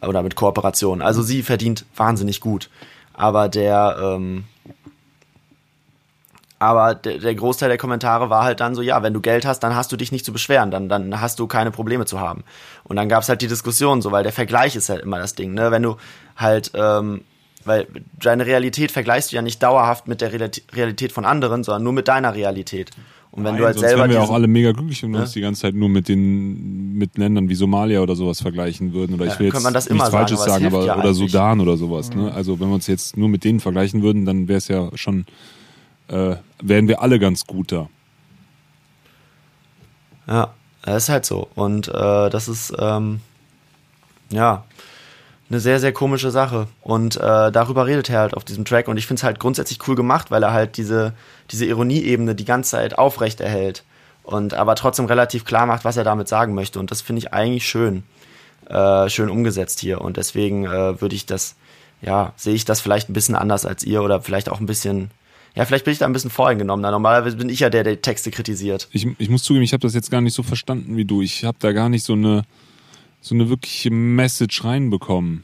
Oder 0.00 0.22
mit 0.22 0.36
Kooperationen. 0.36 1.02
Also 1.02 1.22
sie 1.22 1.42
verdient 1.42 1.84
wahnsinnig 1.96 2.40
gut. 2.40 2.70
Aber 3.14 3.48
der, 3.48 3.96
ähm, 4.00 4.44
aber 6.58 6.94
der, 6.94 7.18
der 7.18 7.34
Großteil 7.34 7.68
der 7.68 7.78
Kommentare 7.78 8.30
war 8.30 8.44
halt 8.44 8.60
dann 8.60 8.74
so, 8.74 8.82
ja, 8.82 9.02
wenn 9.02 9.14
du 9.14 9.20
Geld 9.20 9.46
hast, 9.46 9.60
dann 9.60 9.76
hast 9.76 9.92
du 9.92 9.96
dich 9.96 10.10
nicht 10.12 10.24
zu 10.24 10.32
beschweren, 10.32 10.70
dann, 10.70 10.88
dann 10.88 11.20
hast 11.20 11.38
du 11.38 11.46
keine 11.46 11.70
Probleme 11.70 12.04
zu 12.04 12.18
haben. 12.20 12.42
Und 12.84 12.96
dann 12.96 13.08
gab's 13.08 13.28
halt 13.28 13.42
die 13.42 13.46
Diskussion 13.48 14.02
so, 14.02 14.10
weil 14.12 14.22
der 14.24 14.32
Vergleich 14.32 14.74
ist 14.76 14.88
halt 14.88 15.02
immer 15.02 15.18
das 15.18 15.34
Ding, 15.34 15.54
ne? 15.54 15.70
Wenn 15.70 15.82
du 15.84 15.96
halt, 16.36 16.72
ähm, 16.74 17.22
weil 17.64 17.86
deine 18.20 18.46
Realität 18.46 18.90
vergleichst 18.90 19.30
du 19.32 19.36
ja 19.36 19.42
nicht 19.42 19.62
dauerhaft 19.62 20.08
mit 20.08 20.20
der 20.20 20.32
Reali- 20.32 20.62
Realität 20.74 21.12
von 21.12 21.24
anderen, 21.24 21.64
sondern 21.64 21.82
nur 21.84 21.92
mit 21.92 22.08
deiner 22.08 22.34
Realität. 22.34 22.90
Und 23.30 23.44
wenn 23.44 23.52
Nein, 23.52 23.60
du 23.60 23.66
halt 23.66 23.74
sonst 23.76 23.88
selber 23.90 24.02
wären 24.04 24.10
wir 24.12 24.22
auch 24.22 24.32
alle 24.32 24.48
mega 24.48 24.72
glücklich, 24.72 25.02
wenn 25.02 25.10
wir 25.10 25.18
Ne? 25.18 25.24
uns 25.24 25.32
die 25.32 25.42
ganze 25.42 25.60
Zeit 25.62 25.74
nur 25.74 25.90
mit 25.90 26.08
den 26.08 26.94
mit 26.94 27.18
Ländern 27.18 27.48
wie 27.48 27.54
Somalia 27.54 28.00
oder 28.00 28.16
sowas 28.16 28.40
vergleichen 28.40 28.94
würden. 28.94 29.14
Oder 29.14 29.26
Ja, 29.26 29.32
ich 29.34 29.38
will 29.38 29.48
jetzt 29.48 29.62
man 29.62 29.74
das 29.74 29.86
immer 29.86 29.96
nichts 30.04 30.10
sagen, 30.10 30.28
Falsches 30.28 30.44
sagen, 30.44 30.66
aber 30.66 30.84
ja 30.86 30.94
oder 30.94 31.04
eigentlich. 31.04 31.20
Mhm. 31.20 31.26
Sudan 31.28 31.60
oder 31.60 31.76
sowas. 31.76 32.10
Ne? 32.14 32.32
Also 32.32 32.58
wenn 32.58 32.68
wir 32.68 32.74
uns 32.74 32.86
jetzt 32.86 33.16
nur 33.18 33.28
mit 33.28 33.44
denen 33.44 33.60
vergleichen 33.60 34.02
würden, 34.02 34.24
dann 34.24 34.48
wäre 34.48 34.56
es 34.56 34.68
ja 34.68 34.88
schon, 34.94 35.26
äh, 36.08 36.36
wären 36.62 36.88
wir 36.88 37.02
alle 37.02 37.18
ganz 37.18 37.46
gut 37.46 37.72
da. 37.72 37.88
Ja, 40.26 40.52
ist 40.86 41.08
halt 41.08 41.24
so. 41.24 41.48
Und 41.54 41.88
äh, 41.88 42.30
das 42.30 42.48
ist, 42.48 42.72
ähm, 42.78 43.20
ja, 44.30 44.64
eine 45.50 45.60
sehr, 45.60 45.80
sehr 45.80 45.92
komische 45.92 46.30
Sache. 46.30 46.68
Und 46.82 47.16
äh, 47.16 47.50
darüber 47.50 47.86
redet 47.86 48.10
er 48.10 48.20
halt 48.20 48.34
auf 48.34 48.44
diesem 48.44 48.64
Track. 48.64 48.88
Und 48.88 48.98
ich 48.98 49.06
finde 49.06 49.20
es 49.20 49.24
halt 49.24 49.40
grundsätzlich 49.40 49.86
cool 49.88 49.94
gemacht, 49.94 50.30
weil 50.30 50.42
er 50.42 50.52
halt 50.52 50.76
diese, 50.76 51.14
diese 51.50 51.64
Ironieebene 51.64 52.34
die 52.34 52.44
ganze 52.44 52.72
Zeit 52.72 52.98
aufrecht 52.98 53.40
erhält. 53.40 53.84
Und 54.22 54.52
aber 54.52 54.74
trotzdem 54.74 55.06
relativ 55.06 55.46
klar 55.46 55.64
macht, 55.64 55.84
was 55.86 55.96
er 55.96 56.04
damit 56.04 56.28
sagen 56.28 56.54
möchte. 56.54 56.78
Und 56.78 56.90
das 56.90 57.00
finde 57.00 57.20
ich 57.20 57.32
eigentlich 57.32 57.66
schön. 57.66 58.02
Äh, 58.68 59.08
schön 59.08 59.30
umgesetzt 59.30 59.80
hier. 59.80 60.02
Und 60.02 60.18
deswegen 60.18 60.66
äh, 60.66 61.00
würde 61.00 61.14
ich 61.14 61.24
das, 61.24 61.56
ja, 62.02 62.34
sehe 62.36 62.54
ich 62.54 62.66
das 62.66 62.82
vielleicht 62.82 63.08
ein 63.08 63.14
bisschen 63.14 63.34
anders 63.34 63.64
als 63.64 63.84
ihr 63.84 64.02
oder 64.02 64.20
vielleicht 64.20 64.50
auch 64.50 64.60
ein 64.60 64.66
bisschen, 64.66 65.10
ja, 65.58 65.64
vielleicht 65.64 65.84
bin 65.84 65.90
ich 65.90 65.98
da 65.98 66.06
ein 66.06 66.12
bisschen 66.12 66.30
voreingenommen. 66.30 66.88
Normalerweise 66.88 67.36
bin 67.36 67.48
ich 67.48 67.58
ja 67.58 67.68
der, 67.68 67.82
der 67.82 68.00
Texte 68.00 68.30
kritisiert. 68.30 68.88
Ich, 68.92 69.08
ich 69.18 69.28
muss 69.28 69.42
zugeben, 69.42 69.64
ich 69.64 69.72
habe 69.72 69.80
das 69.80 69.92
jetzt 69.92 70.08
gar 70.08 70.20
nicht 70.20 70.34
so 70.34 70.44
verstanden 70.44 70.96
wie 70.96 71.04
du. 71.04 71.20
Ich 71.20 71.44
habe 71.44 71.58
da 71.58 71.72
gar 71.72 71.88
nicht 71.88 72.04
so 72.04 72.12
eine 72.12 72.44
so 73.20 73.34
eine 73.34 73.48
wirkliche 73.48 73.90
Message 73.90 74.62
reinbekommen. 74.62 75.42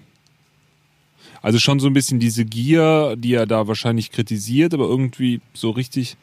Also 1.42 1.58
schon 1.58 1.80
so 1.80 1.88
ein 1.88 1.94
bisschen 1.94 2.20
diese 2.20 2.44
Gier, 2.44 3.16
die 3.18 3.34
er 3.34 3.46
da 3.46 3.66
wahrscheinlich 3.66 4.12
kritisiert, 4.12 4.72
aber 4.72 4.84
irgendwie 4.84 5.40
so 5.52 5.70
richtig 5.70 6.16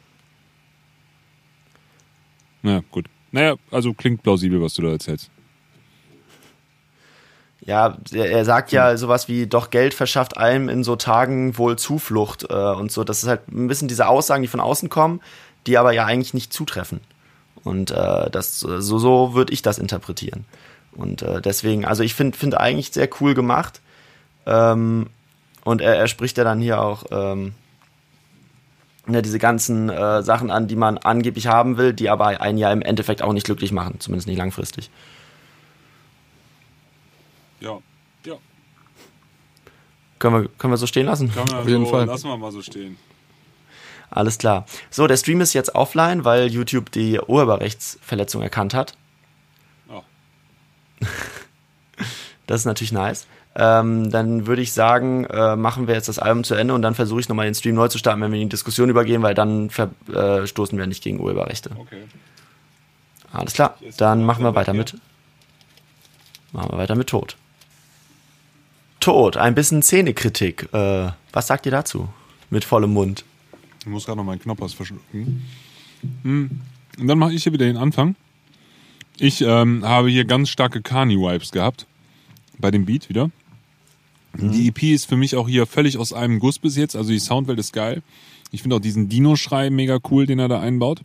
Na 2.61 2.81
gut. 2.91 3.07
Naja, 3.33 3.55
also 3.71 3.93
klingt 3.93 4.23
plausibel, 4.23 4.61
was 4.61 4.73
du 4.75 4.83
da 4.83 4.91
erzählst. 4.91 5.29
Ja, 7.63 7.97
er, 8.11 8.43
sagt 8.43 8.71
ja 8.71 8.97
sowas 8.97 9.27
wie, 9.27 9.45
doch 9.45 9.69
Geld 9.69 9.93
verschafft 9.93 10.35
einem 10.37 10.67
in 10.67 10.83
so 10.83 10.95
Tagen 10.95 11.57
wohl 11.59 11.77
Zuflucht 11.77 12.47
äh, 12.49 12.53
und 12.53 12.91
so. 12.91 13.03
Das 13.03 13.21
ist 13.21 13.29
halt 13.29 13.47
ein 13.49 13.67
bisschen 13.67 13.87
diese 13.87 14.07
Aussagen, 14.07 14.41
die 14.41 14.47
von 14.47 14.59
außen 14.59 14.89
kommen, 14.89 15.21
die 15.67 15.77
aber 15.77 15.91
ja 15.91 16.05
eigentlich 16.05 16.33
nicht 16.33 16.51
zutreffen. 16.51 17.01
Und 17.63 17.91
äh, 17.91 18.31
das, 18.31 18.59
so, 18.59 18.79
so 18.79 19.35
würde 19.35 19.53
ich 19.53 19.61
das 19.61 19.77
interpretieren. 19.77 20.45
Und 20.93 21.21
äh, 21.21 21.39
deswegen, 21.39 21.85
also 21.85 22.01
ich 22.01 22.15
finde 22.15 22.37
find 22.37 22.57
eigentlich 22.57 22.91
sehr 22.91 23.09
cool 23.19 23.35
gemacht. 23.35 23.79
Ähm, 24.47 25.07
und 25.63 25.81
er, 25.81 25.95
er 25.95 26.07
spricht 26.07 26.39
ja 26.39 26.43
dann 26.43 26.59
hier 26.59 26.81
auch 26.81 27.03
ähm, 27.11 27.53
ja, 29.07 29.21
diese 29.21 29.39
ganzen 29.39 29.89
äh, 29.89 30.23
Sachen 30.23 30.51
an, 30.51 30.67
die 30.67 30.75
man 30.75 30.97
angeblich 30.97 31.47
haben 31.47 31.77
will, 31.77 31.93
die 31.93 32.09
aber 32.09 32.41
einen 32.41 32.57
ja 32.57 32.71
im 32.71 32.81
Endeffekt 32.81 33.21
auch 33.21 33.33
nicht 33.33 33.45
glücklich 33.45 33.71
machen, 33.71 33.99
zumindest 33.99 34.27
nicht 34.27 34.37
langfristig. 34.37 34.89
Ja, 37.61 37.79
ja. 38.25 38.35
Können 40.19 40.43
wir, 40.43 40.49
können 40.57 40.73
wir 40.73 40.77
so 40.77 40.87
stehen 40.87 41.05
lassen? 41.05 41.33
Kann 41.33 41.45
man 41.45 41.59
Auf 41.59 41.67
jeden 41.67 41.85
so, 41.85 41.91
Fall. 41.91 42.05
Lassen 42.05 42.27
wir 42.27 42.37
mal 42.37 42.51
so 42.51 42.61
stehen. 42.61 42.97
Alles 44.09 44.37
klar. 44.37 44.65
So, 44.89 45.07
der 45.07 45.15
Stream 45.15 45.39
ist 45.39 45.53
jetzt 45.53 45.73
offline, 45.73 46.25
weil 46.25 46.47
YouTube 46.47 46.91
die 46.91 47.19
Urheberrechtsverletzung 47.19 48.41
erkannt 48.41 48.73
hat. 48.73 48.97
Oh. 49.89 50.01
Das 52.47 52.61
ist 52.61 52.65
natürlich 52.65 52.91
nice. 52.91 53.27
Ähm, 53.55 54.11
dann 54.11 54.45
würde 54.45 54.61
ich 54.61 54.73
sagen, 54.73 55.23
äh, 55.25 55.55
machen 55.55 55.87
wir 55.87 55.95
jetzt 55.95 56.09
das 56.09 56.19
Album 56.19 56.43
zu 56.43 56.53
Ende 56.53 56.73
und 56.73 56.81
dann 56.81 56.95
versuche 56.95 57.21
ich 57.21 57.29
nochmal 57.29 57.45
den 57.45 57.55
Stream 57.55 57.75
neu 57.75 57.87
zu 57.87 57.97
starten, 57.97 58.19
wenn 58.19 58.31
wir 58.33 58.41
in 58.41 58.49
die 58.49 58.53
Diskussion 58.53 58.89
übergehen, 58.89 59.21
weil 59.21 59.33
dann 59.33 59.69
verstoßen 59.69 60.77
wir 60.77 60.85
nicht 60.85 61.01
gegen 61.01 61.21
Urheberrechte. 61.21 61.69
Okay. 61.77 62.03
Alles 63.31 63.53
klar, 63.53 63.77
dann 63.97 64.25
machen 64.25 64.43
wir 64.43 64.53
weiter 64.53 64.73
mit. 64.73 64.97
Machen 66.51 66.71
wir 66.71 66.77
weiter 66.77 66.95
mit 66.95 67.07
Tod. 67.07 67.37
Tod, 69.01 69.35
ein 69.35 69.55
bisschen 69.55 69.81
Szenekritik. 69.81 70.69
Äh, 70.73 71.09
was 71.33 71.47
sagt 71.47 71.65
ihr 71.65 71.71
dazu? 71.71 72.07
Mit 72.51 72.63
vollem 72.63 72.93
Mund. 72.93 73.25
Ich 73.79 73.87
muss 73.87 74.05
gerade 74.05 74.17
noch 74.17 74.23
meinen 74.23 74.39
Knoppers 74.39 74.73
verschlucken. 74.73 75.41
Hm. 76.21 76.61
Und 76.99 77.07
dann 77.07 77.17
mache 77.17 77.33
ich 77.33 77.43
hier 77.43 77.51
wieder 77.51 77.65
den 77.65 77.77
Anfang. 77.77 78.15
Ich 79.17 79.41
ähm, 79.41 79.83
habe 79.83 80.09
hier 80.09 80.25
ganz 80.25 80.49
starke 80.49 80.83
Kani-Vibes 80.83 81.51
gehabt. 81.51 81.87
Bei 82.59 82.69
dem 82.69 82.85
Beat 82.85 83.09
wieder. 83.09 83.31
Die 84.33 84.67
EP 84.67 84.83
ist 84.83 85.07
für 85.07 85.17
mich 85.17 85.35
auch 85.35 85.47
hier 85.47 85.65
völlig 85.65 85.97
aus 85.97 86.13
einem 86.13 86.37
Guss 86.37 86.59
bis 86.59 86.77
jetzt. 86.77 86.95
Also 86.95 87.09
die 87.09 87.19
Soundwelt 87.19 87.57
ist 87.57 87.73
geil. 87.73 88.03
Ich 88.51 88.61
finde 88.61 88.75
auch 88.75 88.81
diesen 88.81 89.09
Dino-Schrei 89.09 89.71
mega 89.71 89.97
cool, 90.11 90.27
den 90.27 90.37
er 90.37 90.47
da 90.47 90.59
einbaut. 90.59 91.01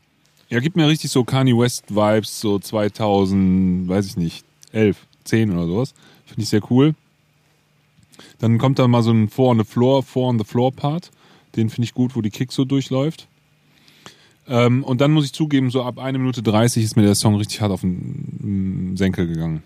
Er 0.50 0.60
gibt 0.60 0.76
mir 0.76 0.86
richtig 0.86 1.10
so 1.10 1.24
Kanye 1.24 1.56
West-Vibes, 1.56 2.40
so 2.40 2.58
2000, 2.58 3.88
weiß 3.88 4.06
ich 4.06 4.16
nicht, 4.18 4.44
11, 4.72 4.98
10 5.24 5.50
oder 5.52 5.66
sowas. 5.66 5.94
Finde 6.26 6.42
ich 6.42 6.50
sehr 6.50 6.70
cool. 6.70 6.94
Dann 8.38 8.58
kommt 8.58 8.78
da 8.78 8.86
mal 8.86 9.02
so 9.02 9.12
ein 9.12 9.28
Four 9.28 9.50
on 9.50 9.58
the 9.58 9.64
Floor, 9.64 10.02
Four 10.02 10.28
on 10.28 10.38
the 10.38 10.44
Floor 10.44 10.72
Part. 10.72 11.10
Den 11.56 11.70
finde 11.70 11.84
ich 11.84 11.94
gut, 11.94 12.16
wo 12.16 12.20
die 12.20 12.30
Kick 12.30 12.52
so 12.52 12.64
durchläuft. 12.64 13.28
Ähm, 14.48 14.84
und 14.84 15.00
dann 15.00 15.12
muss 15.12 15.24
ich 15.24 15.32
zugeben, 15.32 15.70
so 15.70 15.82
ab 15.82 15.98
1 15.98 16.18
Minute 16.18 16.42
30 16.42 16.84
ist 16.84 16.96
mir 16.96 17.02
der 17.02 17.14
Song 17.14 17.34
richtig 17.36 17.60
hart 17.60 17.72
auf 17.72 17.80
den 17.80 18.92
mm, 18.92 18.96
Senkel 18.96 19.26
gegangen. 19.26 19.62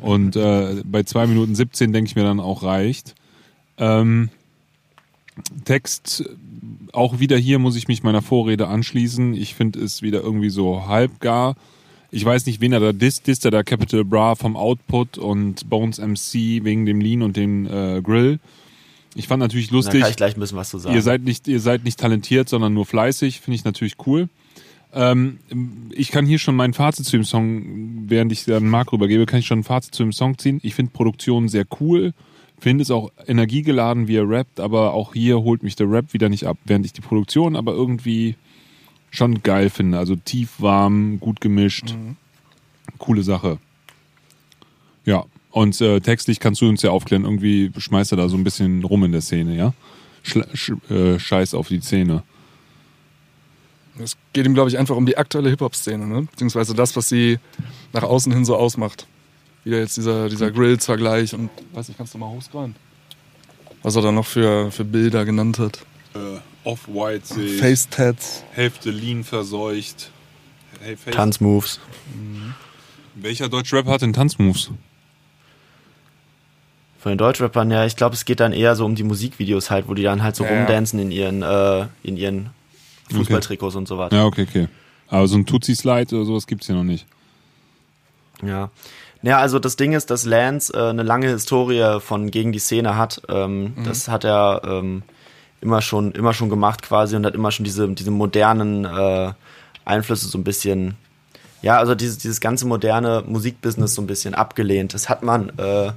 Und 0.00 0.36
äh, 0.36 0.82
bei 0.84 1.02
2 1.02 1.26
Minuten 1.26 1.54
17 1.54 1.92
denke 1.92 2.08
ich 2.08 2.16
mir 2.16 2.22
dann 2.22 2.40
auch 2.40 2.62
reicht. 2.62 3.14
Ähm, 3.78 4.30
Text, 5.64 6.24
auch 6.92 7.18
wieder 7.18 7.36
hier 7.36 7.58
muss 7.58 7.76
ich 7.76 7.88
mich 7.88 8.02
meiner 8.02 8.22
Vorrede 8.22 8.68
anschließen. 8.68 9.34
Ich 9.34 9.54
finde 9.54 9.80
es 9.80 10.02
wieder 10.02 10.20
irgendwie 10.20 10.50
so 10.50 10.86
halbgar. 10.86 11.56
Ich 12.12 12.24
weiß 12.24 12.46
nicht, 12.46 12.60
wen 12.60 12.72
er 12.72 12.80
da 12.80 12.92
disst. 12.92 13.26
Disst 13.26 13.44
er 13.44 13.50
da 13.50 13.62
Capital 13.62 14.04
Bra 14.04 14.34
vom 14.34 14.56
Output 14.56 15.18
und 15.18 15.68
Bones 15.70 15.98
MC 15.98 16.64
wegen 16.64 16.86
dem 16.86 17.00
Lean 17.00 17.22
und 17.22 17.36
dem 17.36 17.66
äh, 17.66 18.00
Grill. 18.02 18.40
Ich 19.14 19.28
fand 19.28 19.40
natürlich 19.40 19.68
Da 19.68 19.74
lustig. 19.76 20.00
kann 20.00 20.10
ich 20.10 20.16
gleich 20.16 20.36
ein 20.36 20.40
bisschen 20.40 20.56
was 20.58 20.70
zu 20.70 20.78
sagen. 20.78 20.94
Ihr 20.94 21.02
seid 21.02 21.22
nicht, 21.22 21.48
ihr 21.48 21.60
seid 21.60 21.84
nicht 21.84 21.98
talentiert, 22.00 22.48
sondern 22.48 22.74
nur 22.74 22.86
fleißig. 22.86 23.40
Finde 23.40 23.56
ich 23.56 23.64
natürlich 23.64 23.94
cool. 24.06 24.28
Ähm, 24.92 25.38
ich 25.92 26.10
kann 26.10 26.26
hier 26.26 26.38
schon 26.38 26.56
mein 26.56 26.72
Fazit 26.74 27.06
zu 27.06 27.12
dem 27.16 27.24
Song, 27.24 28.06
während 28.08 28.32
ich 28.32 28.44
dann 28.44 28.68
Marc 28.68 28.92
rübergebe, 28.92 29.26
kann 29.26 29.38
ich 29.40 29.46
schon 29.46 29.60
ein 29.60 29.64
Fazit 29.64 29.94
zu 29.94 30.02
dem 30.02 30.12
Song 30.12 30.36
ziehen. 30.38 30.58
Ich 30.62 30.74
finde 30.74 30.92
Produktion 30.92 31.48
sehr 31.48 31.64
cool. 31.80 32.12
Finde 32.58 32.82
es 32.82 32.90
auch 32.90 33.10
energiegeladen, 33.26 34.06
wie 34.06 34.16
er 34.16 34.28
rappt, 34.28 34.60
aber 34.60 34.92
auch 34.92 35.14
hier 35.14 35.40
holt 35.42 35.62
mich 35.62 35.76
der 35.76 35.90
Rap 35.90 36.12
wieder 36.12 36.28
nicht 36.28 36.44
ab, 36.44 36.58
während 36.64 36.84
ich 36.84 36.92
die 36.92 37.00
Produktion 37.00 37.56
aber 37.56 37.72
irgendwie 37.72 38.34
schon 39.10 39.42
geil 39.42 39.70
finde. 39.70 39.98
Also 39.98 40.16
tief, 40.16 40.54
warm, 40.58 41.20
gut 41.20 41.40
gemischt. 41.40 41.94
Coole 42.98 43.22
Sache. 43.22 43.58
Ja, 45.04 45.24
und 45.50 45.80
äh, 45.80 46.00
textlich 46.00 46.38
kannst 46.40 46.60
du 46.60 46.68
uns 46.68 46.82
ja 46.82 46.90
aufklären, 46.90 47.24
irgendwie 47.24 47.72
schmeißt 47.76 48.12
er 48.12 48.16
da 48.16 48.28
so 48.28 48.36
ein 48.36 48.44
bisschen 48.44 48.84
rum 48.84 49.04
in 49.04 49.12
der 49.12 49.20
Szene, 49.20 49.56
ja? 49.56 49.74
Schla 50.22 50.46
sch 50.54 50.72
äh, 50.90 51.18
Scheiß 51.18 51.54
auf 51.54 51.68
die 51.68 51.80
Zähne. 51.80 52.22
Es 53.98 54.16
geht 54.32 54.46
ihm, 54.46 54.54
glaube 54.54 54.70
ich, 54.70 54.78
einfach 54.78 54.96
um 54.96 55.04
die 55.06 55.18
aktuelle 55.18 55.50
Hip-Hop-Szene, 55.50 56.06
ne? 56.06 56.22
beziehungsweise 56.22 56.74
das, 56.74 56.96
was 56.96 57.08
sie 57.08 57.38
nach 57.92 58.02
außen 58.02 58.32
hin 58.32 58.44
so 58.44 58.56
ausmacht. 58.56 59.06
Wieder 59.64 59.78
jetzt 59.78 59.96
dieser, 59.96 60.28
dieser 60.28 60.50
Grills-Vergleich 60.50 61.34
und, 61.34 61.50
weiß 61.72 61.88
ich, 61.88 61.96
kannst 61.96 62.14
du 62.14 62.18
mal 62.18 62.28
hochscrollen? 62.28 62.76
Was 63.82 63.96
er 63.96 64.02
da 64.02 64.12
noch 64.12 64.26
für, 64.26 64.70
für 64.70 64.84
Bilder 64.84 65.24
genannt 65.24 65.58
hat. 65.58 65.84
Äh, 66.14 66.38
Off-White 66.64 67.26
sehe 67.26 67.54
ich. 67.54 67.60
Face-Tats. 67.60 68.44
Hälfte 68.52 68.90
Lean 68.90 69.24
verseucht. 69.24 70.10
Hey, 70.82 70.96
Face. 70.96 71.14
Tanzmoves. 71.14 71.80
Welcher 73.14 73.48
Deutschrap 73.48 73.86
hat 73.86 74.02
denn 74.02 74.12
Tanzmoves? 74.12 74.70
Von 76.98 77.12
den 77.12 77.18
Deutschrappern, 77.18 77.70
ja, 77.70 77.86
ich 77.86 77.96
glaube, 77.96 78.14
es 78.14 78.24
geht 78.26 78.40
dann 78.40 78.52
eher 78.52 78.76
so 78.76 78.84
um 78.84 78.94
die 78.94 79.04
Musikvideos 79.04 79.70
halt, 79.70 79.88
wo 79.88 79.94
die 79.94 80.02
dann 80.02 80.22
halt 80.22 80.36
so 80.36 80.44
Ja, 80.44 80.50
ja. 80.52 80.58
rumdancen 80.58 80.98
in 80.98 81.10
ihren, 81.10 81.42
äh, 81.42 81.86
in 82.02 82.16
ihren 82.18 82.50
Fußballtrikots 83.10 83.74
und 83.76 83.88
so 83.88 83.96
weiter. 83.96 84.16
Ja, 84.16 84.24
okay, 84.26 84.46
okay. 84.48 84.68
Aber 85.08 85.26
so 85.26 85.36
ein 85.36 85.46
Tutsi-Slide 85.46 86.14
oder 86.14 86.24
sowas 86.26 86.46
gibt's 86.46 86.66
hier 86.66 86.76
noch 86.76 86.84
nicht. 86.84 87.06
Ja. 88.44 88.70
Ja, 89.22 89.38
also 89.38 89.58
das 89.58 89.76
Ding 89.76 89.92
ist, 89.92 90.10
dass 90.10 90.24
Lance 90.24 90.72
äh, 90.74 90.90
eine 90.90 91.02
lange 91.02 91.28
Historie 91.28 92.00
von 92.00 92.30
gegen 92.30 92.52
die 92.52 92.58
Szene 92.58 92.96
hat. 92.96 93.22
Ähm, 93.28 93.74
Das 93.84 94.08
hat 94.08 94.24
er 94.24 94.62
ähm, 94.64 95.02
immer 95.60 95.82
schon, 95.82 96.12
immer 96.12 96.32
schon 96.32 96.48
gemacht 96.48 96.82
quasi 96.82 97.16
und 97.16 97.26
hat 97.26 97.34
immer 97.34 97.50
schon 97.50 97.64
diese, 97.64 97.88
diese 97.88 98.10
modernen 98.10 98.84
äh, 98.84 99.32
Einflüsse 99.84 100.28
so 100.28 100.38
ein 100.38 100.44
bisschen, 100.44 100.96
ja, 101.62 101.78
also 101.78 101.94
dieses, 101.94 102.18
dieses 102.18 102.40
ganze 102.40 102.66
moderne 102.66 103.24
Musikbusiness 103.26 103.94
so 103.94 104.02
ein 104.02 104.06
bisschen 104.06 104.34
abgelehnt. 104.34 104.94
Das 104.94 105.08
hat 105.08 105.22
man 105.22 105.50
äh, 105.58 105.92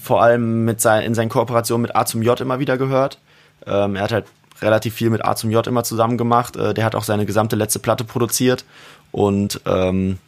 vor 0.00 0.22
allem 0.22 0.64
mit 0.64 0.80
sein, 0.80 1.02
in 1.04 1.14
seinen 1.14 1.28
Kooperationen 1.28 1.82
mit 1.82 1.96
A 1.96 2.04
zum 2.04 2.22
J 2.22 2.40
immer 2.40 2.58
wieder 2.58 2.78
gehört. 2.78 3.18
Ähm, 3.66 3.96
er 3.96 4.02
hat 4.02 4.12
halt 4.12 4.26
relativ 4.60 4.94
viel 4.94 5.10
mit 5.10 5.24
A 5.24 5.34
zum 5.34 5.50
J 5.50 5.66
immer 5.66 5.84
zusammen 5.84 6.18
gemacht. 6.18 6.56
Äh, 6.56 6.74
der 6.74 6.84
hat 6.84 6.94
auch 6.94 7.04
seine 7.04 7.26
gesamte 7.26 7.56
letzte 7.56 7.78
Platte 7.78 8.04
produziert 8.04 8.64
und 9.10 9.60
ähm, 9.66 10.18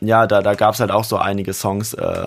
ja, 0.00 0.26
da, 0.26 0.42
da 0.42 0.54
gab 0.54 0.74
es 0.74 0.80
halt 0.80 0.90
auch 0.90 1.04
so 1.04 1.16
einige 1.16 1.52
Songs, 1.52 1.94
äh, 1.94 2.26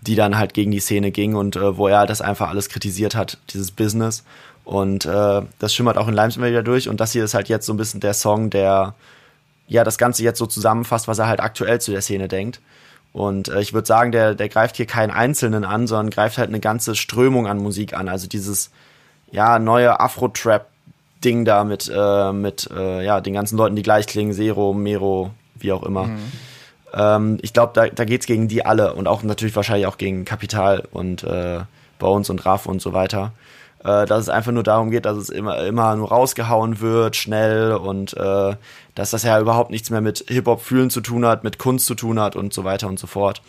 die 0.00 0.14
dann 0.14 0.38
halt 0.38 0.54
gegen 0.54 0.70
die 0.70 0.80
Szene 0.80 1.10
gingen 1.10 1.36
und 1.36 1.56
äh, 1.56 1.76
wo 1.76 1.88
er 1.88 2.06
das 2.06 2.20
einfach 2.20 2.48
alles 2.48 2.68
kritisiert 2.68 3.14
hat, 3.14 3.38
dieses 3.50 3.70
Business. 3.70 4.24
Und 4.64 5.06
äh, 5.06 5.42
das 5.58 5.74
schimmert 5.74 5.96
auch 5.96 6.08
in 6.08 6.14
Limes 6.14 6.36
immer 6.36 6.48
wieder 6.48 6.62
durch. 6.62 6.88
Und 6.88 7.00
das 7.00 7.12
hier 7.12 7.24
ist 7.24 7.34
halt 7.34 7.48
jetzt 7.48 7.66
so 7.66 7.72
ein 7.72 7.78
bisschen 7.78 8.00
der 8.00 8.14
Song, 8.14 8.50
der 8.50 8.94
ja 9.66 9.84
das 9.84 9.98
Ganze 9.98 10.22
jetzt 10.22 10.38
so 10.38 10.46
zusammenfasst, 10.46 11.08
was 11.08 11.18
er 11.18 11.26
halt 11.26 11.40
aktuell 11.40 11.80
zu 11.80 11.90
der 11.90 12.02
Szene 12.02 12.28
denkt. 12.28 12.60
Und 13.12 13.48
äh, 13.48 13.60
ich 13.60 13.72
würde 13.72 13.86
sagen, 13.86 14.12
der, 14.12 14.34
der 14.34 14.48
greift 14.48 14.76
hier 14.76 14.86
keinen 14.86 15.10
Einzelnen 15.10 15.64
an, 15.64 15.86
sondern 15.86 16.10
greift 16.10 16.38
halt 16.38 16.48
eine 16.48 16.60
ganze 16.60 16.94
Strömung 16.94 17.46
an 17.46 17.58
Musik 17.58 17.94
an. 17.94 18.08
Also 18.08 18.28
dieses 18.28 18.70
ja 19.30 19.58
neue 19.58 19.98
Afro-Trap-Ding 20.00 21.44
da 21.44 21.64
mit, 21.64 21.90
äh, 21.94 22.32
mit 22.32 22.68
äh, 22.70 23.04
ja, 23.04 23.20
den 23.20 23.34
ganzen 23.34 23.56
Leuten, 23.56 23.76
die 23.76 23.82
gleich 23.82 24.06
klingen, 24.06 24.32
Zero, 24.32 24.72
Mero, 24.74 25.30
wie 25.56 25.72
auch 25.72 25.82
immer. 25.82 26.08
Ähm, 26.92 27.38
ich 27.42 27.52
glaube, 27.52 27.72
da, 27.74 27.88
da 27.88 28.04
geht's 28.04 28.26
gegen 28.26 28.48
die 28.48 28.64
alle 28.64 28.94
und 28.94 29.06
auch 29.06 29.22
natürlich 29.22 29.56
wahrscheinlich 29.56 29.86
auch 29.86 29.98
gegen 29.98 30.24
Kapital 30.24 30.84
und 30.90 31.22
äh, 31.24 31.60
Bones 31.98 32.30
und 32.30 32.44
Raff 32.46 32.66
und 32.66 32.80
so 32.80 32.92
weiter. 32.92 33.32
Äh, 33.84 34.06
dass 34.06 34.22
es 34.22 34.28
einfach 34.28 34.52
nur 34.52 34.64
darum 34.64 34.90
geht, 34.90 35.04
dass 35.04 35.16
es 35.16 35.28
immer, 35.28 35.58
immer 35.64 35.94
nur 35.94 36.08
rausgehauen 36.08 36.80
wird, 36.80 37.14
schnell 37.14 37.72
und 37.72 38.16
äh, 38.16 38.56
dass 38.94 39.10
das 39.10 39.22
ja 39.22 39.38
überhaupt 39.38 39.70
nichts 39.70 39.90
mehr 39.90 40.00
mit 40.00 40.24
Hip-Hop-Fühlen 40.28 40.90
zu 40.90 41.00
tun 41.00 41.24
hat, 41.24 41.44
mit 41.44 41.58
Kunst 41.58 41.86
zu 41.86 41.94
tun 41.94 42.18
hat 42.18 42.34
und 42.34 42.52
so 42.52 42.64
weiter 42.64 42.88
und 42.88 42.98
so 42.98 43.06
fort. 43.06 43.40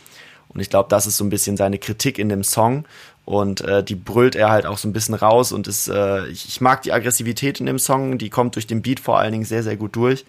Und 0.49 0.59
ich 0.59 0.69
glaube, 0.69 0.89
das 0.89 1.07
ist 1.07 1.17
so 1.17 1.23
ein 1.23 1.29
bisschen 1.29 1.57
seine 1.57 1.79
Kritik 1.79 2.19
in 2.19 2.29
dem 2.29 2.43
Song. 2.43 2.85
Und 3.25 3.61
äh, 3.61 3.83
die 3.83 3.95
brüllt 3.95 4.35
er 4.35 4.49
halt 4.49 4.65
auch 4.65 4.79
so 4.79 4.87
ein 4.87 4.93
bisschen 4.93 5.13
raus. 5.13 5.51
Und 5.51 5.67
ist, 5.67 5.87
äh, 5.87 6.27
ich, 6.27 6.47
ich 6.47 6.61
mag 6.61 6.81
die 6.81 6.91
Aggressivität 6.91 7.59
in 7.59 7.67
dem 7.67 7.79
Song, 7.79 8.17
die 8.17 8.29
kommt 8.29 8.55
durch 8.55 8.65
den 8.65 8.81
Beat 8.81 8.99
vor 8.99 9.19
allen 9.19 9.31
Dingen 9.31 9.45
sehr, 9.45 9.63
sehr 9.63 9.77
gut 9.77 9.95
durch. 9.95 10.25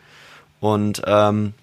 Und 0.61 1.03
ähm, 1.07 1.55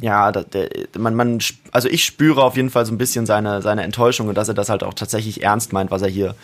ja, 0.00 0.30
da- 0.32 0.42
der, 0.42 0.68
man, 0.98 1.14
man, 1.14 1.38
also 1.72 1.88
ich 1.88 2.04
spüre 2.04 2.42
auf 2.42 2.56
jeden 2.56 2.70
Fall 2.70 2.86
so 2.86 2.92
ein 2.92 2.98
bisschen 2.98 3.26
seine, 3.26 3.62
seine 3.62 3.82
Enttäuschung 3.82 4.28
und 4.28 4.34
dass 4.36 4.48
er 4.48 4.54
das 4.54 4.68
halt 4.68 4.82
auch 4.84 4.94
tatsächlich 4.94 5.42
ernst 5.42 5.72
meint, 5.72 5.90
was 5.90 6.02
er 6.02 6.08
hier 6.08 6.34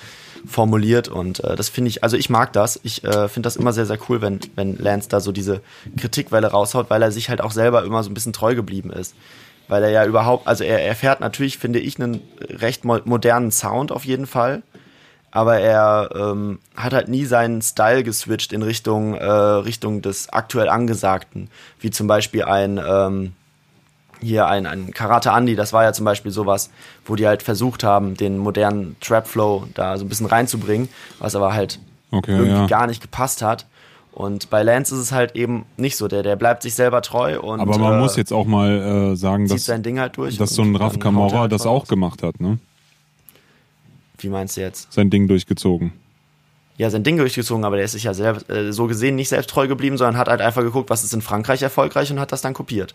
formuliert. 0.46 1.08
Und 1.08 1.42
äh, 1.44 1.56
das 1.56 1.68
finde 1.68 1.88
ich, 1.90 2.02
also 2.02 2.16
ich 2.16 2.30
mag 2.30 2.52
das. 2.52 2.78
Ich 2.82 3.04
äh, 3.04 3.28
finde 3.28 3.46
das 3.46 3.56
immer 3.56 3.72
sehr, 3.72 3.86
sehr 3.86 3.98
cool, 4.08 4.20
wenn, 4.22 4.40
wenn 4.54 4.76
Lance 4.76 5.08
da 5.08 5.20
so 5.20 5.32
diese 5.32 5.60
Kritikwelle 5.96 6.48
raushaut, 6.48 6.90
weil 6.90 7.02
er 7.02 7.12
sich 7.12 7.28
halt 7.28 7.40
auch 7.40 7.52
selber 7.52 7.84
immer 7.84 8.02
so 8.02 8.10
ein 8.10 8.14
bisschen 8.14 8.32
treu 8.32 8.54
geblieben 8.54 8.90
ist. 8.90 9.14
Weil 9.68 9.82
er 9.82 9.90
ja 9.90 10.04
überhaupt, 10.04 10.46
also 10.46 10.62
er, 10.62 10.82
er 10.84 10.94
fährt 10.94 11.20
natürlich, 11.20 11.58
finde 11.58 11.80
ich, 11.80 12.00
einen 12.00 12.20
recht 12.40 12.84
mo 12.84 12.98
modernen 13.04 13.50
Sound 13.50 13.90
auf 13.90 14.04
jeden 14.04 14.26
Fall. 14.26 14.62
Aber 15.32 15.58
er 15.58 16.10
ähm, 16.14 16.60
hat 16.76 16.94
halt 16.94 17.08
nie 17.08 17.26
seinen 17.26 17.60
Style 17.60 18.04
geswitcht 18.04 18.52
in 18.52 18.62
Richtung, 18.62 19.14
äh, 19.14 19.24
Richtung 19.26 20.00
des 20.00 20.28
aktuell 20.32 20.68
Angesagten. 20.68 21.50
Wie 21.80 21.90
zum 21.90 22.06
Beispiel 22.06 22.44
ein, 22.44 22.78
ähm, 22.78 23.32
hier 24.20 24.46
ein, 24.46 24.66
ein 24.66 24.92
Karate 24.92 25.30
Andy, 25.30 25.56
das 25.56 25.72
war 25.72 25.84
ja 25.84 25.92
zum 25.92 26.04
Beispiel 26.04 26.32
sowas, 26.32 26.70
wo 27.04 27.16
die 27.16 27.26
halt 27.26 27.42
versucht 27.42 27.84
haben, 27.84 28.16
den 28.16 28.38
modernen 28.38 28.96
Trap 29.00 29.26
Flow 29.26 29.66
da 29.74 29.96
so 29.98 30.04
ein 30.04 30.08
bisschen 30.08 30.26
reinzubringen, 30.26 30.88
was 31.18 31.34
aber 31.34 31.52
halt 31.54 31.78
Okay, 32.10 32.32
irgendwie 32.32 32.52
ja. 32.52 32.66
gar 32.66 32.86
nicht 32.86 33.02
gepasst 33.02 33.42
hat. 33.42 33.66
Und 34.12 34.48
bei 34.48 34.62
Lance 34.62 34.94
ist 34.94 35.00
es 35.00 35.12
halt 35.12 35.36
eben 35.36 35.66
nicht 35.76 35.96
so. 35.96 36.08
Der, 36.08 36.22
der 36.22 36.36
bleibt 36.36 36.62
sich 36.62 36.74
selber 36.74 37.02
treu 37.02 37.38
und 37.38 37.60
Aber 37.60 37.76
man 37.76 37.94
äh, 37.94 38.00
muss 38.00 38.16
jetzt 38.16 38.32
auch 38.32 38.46
mal 38.46 39.12
äh, 39.12 39.16
sagen, 39.16 39.46
dass, 39.46 39.66
sein 39.66 39.82
Ding 39.82 39.98
halt 39.98 40.16
durch. 40.16 40.38
dass 40.38 40.54
so 40.54 40.62
ein 40.62 40.74
Raf 40.74 40.98
Kamora 40.98 41.40
halt 41.40 41.52
das 41.52 41.66
auch 41.66 41.86
gemacht 41.86 42.22
hat, 42.22 42.40
ne? 42.40 42.58
Wie 44.18 44.28
meinst 44.28 44.56
du 44.56 44.62
jetzt? 44.62 44.90
Sein 44.90 45.10
Ding 45.10 45.28
durchgezogen. 45.28 45.92
Ja, 46.78 46.88
sein 46.88 47.04
Ding 47.04 47.18
durchgezogen, 47.18 47.64
aber 47.66 47.76
der 47.76 47.84
ist 47.84 47.92
sich 47.92 48.04
ja 48.04 48.14
selbst, 48.14 48.48
äh, 48.48 48.72
so 48.72 48.86
gesehen 48.86 49.16
nicht 49.16 49.28
selbst 49.28 49.50
treu 49.50 49.68
geblieben, 49.68 49.98
sondern 49.98 50.16
hat 50.16 50.28
halt 50.28 50.40
einfach 50.40 50.62
geguckt, 50.62 50.88
was 50.88 51.04
ist 51.04 51.12
in 51.12 51.20
Frankreich 51.20 51.60
erfolgreich 51.60 52.10
und 52.10 52.18
hat 52.18 52.32
das 52.32 52.40
dann 52.40 52.54
kopiert. 52.54 52.94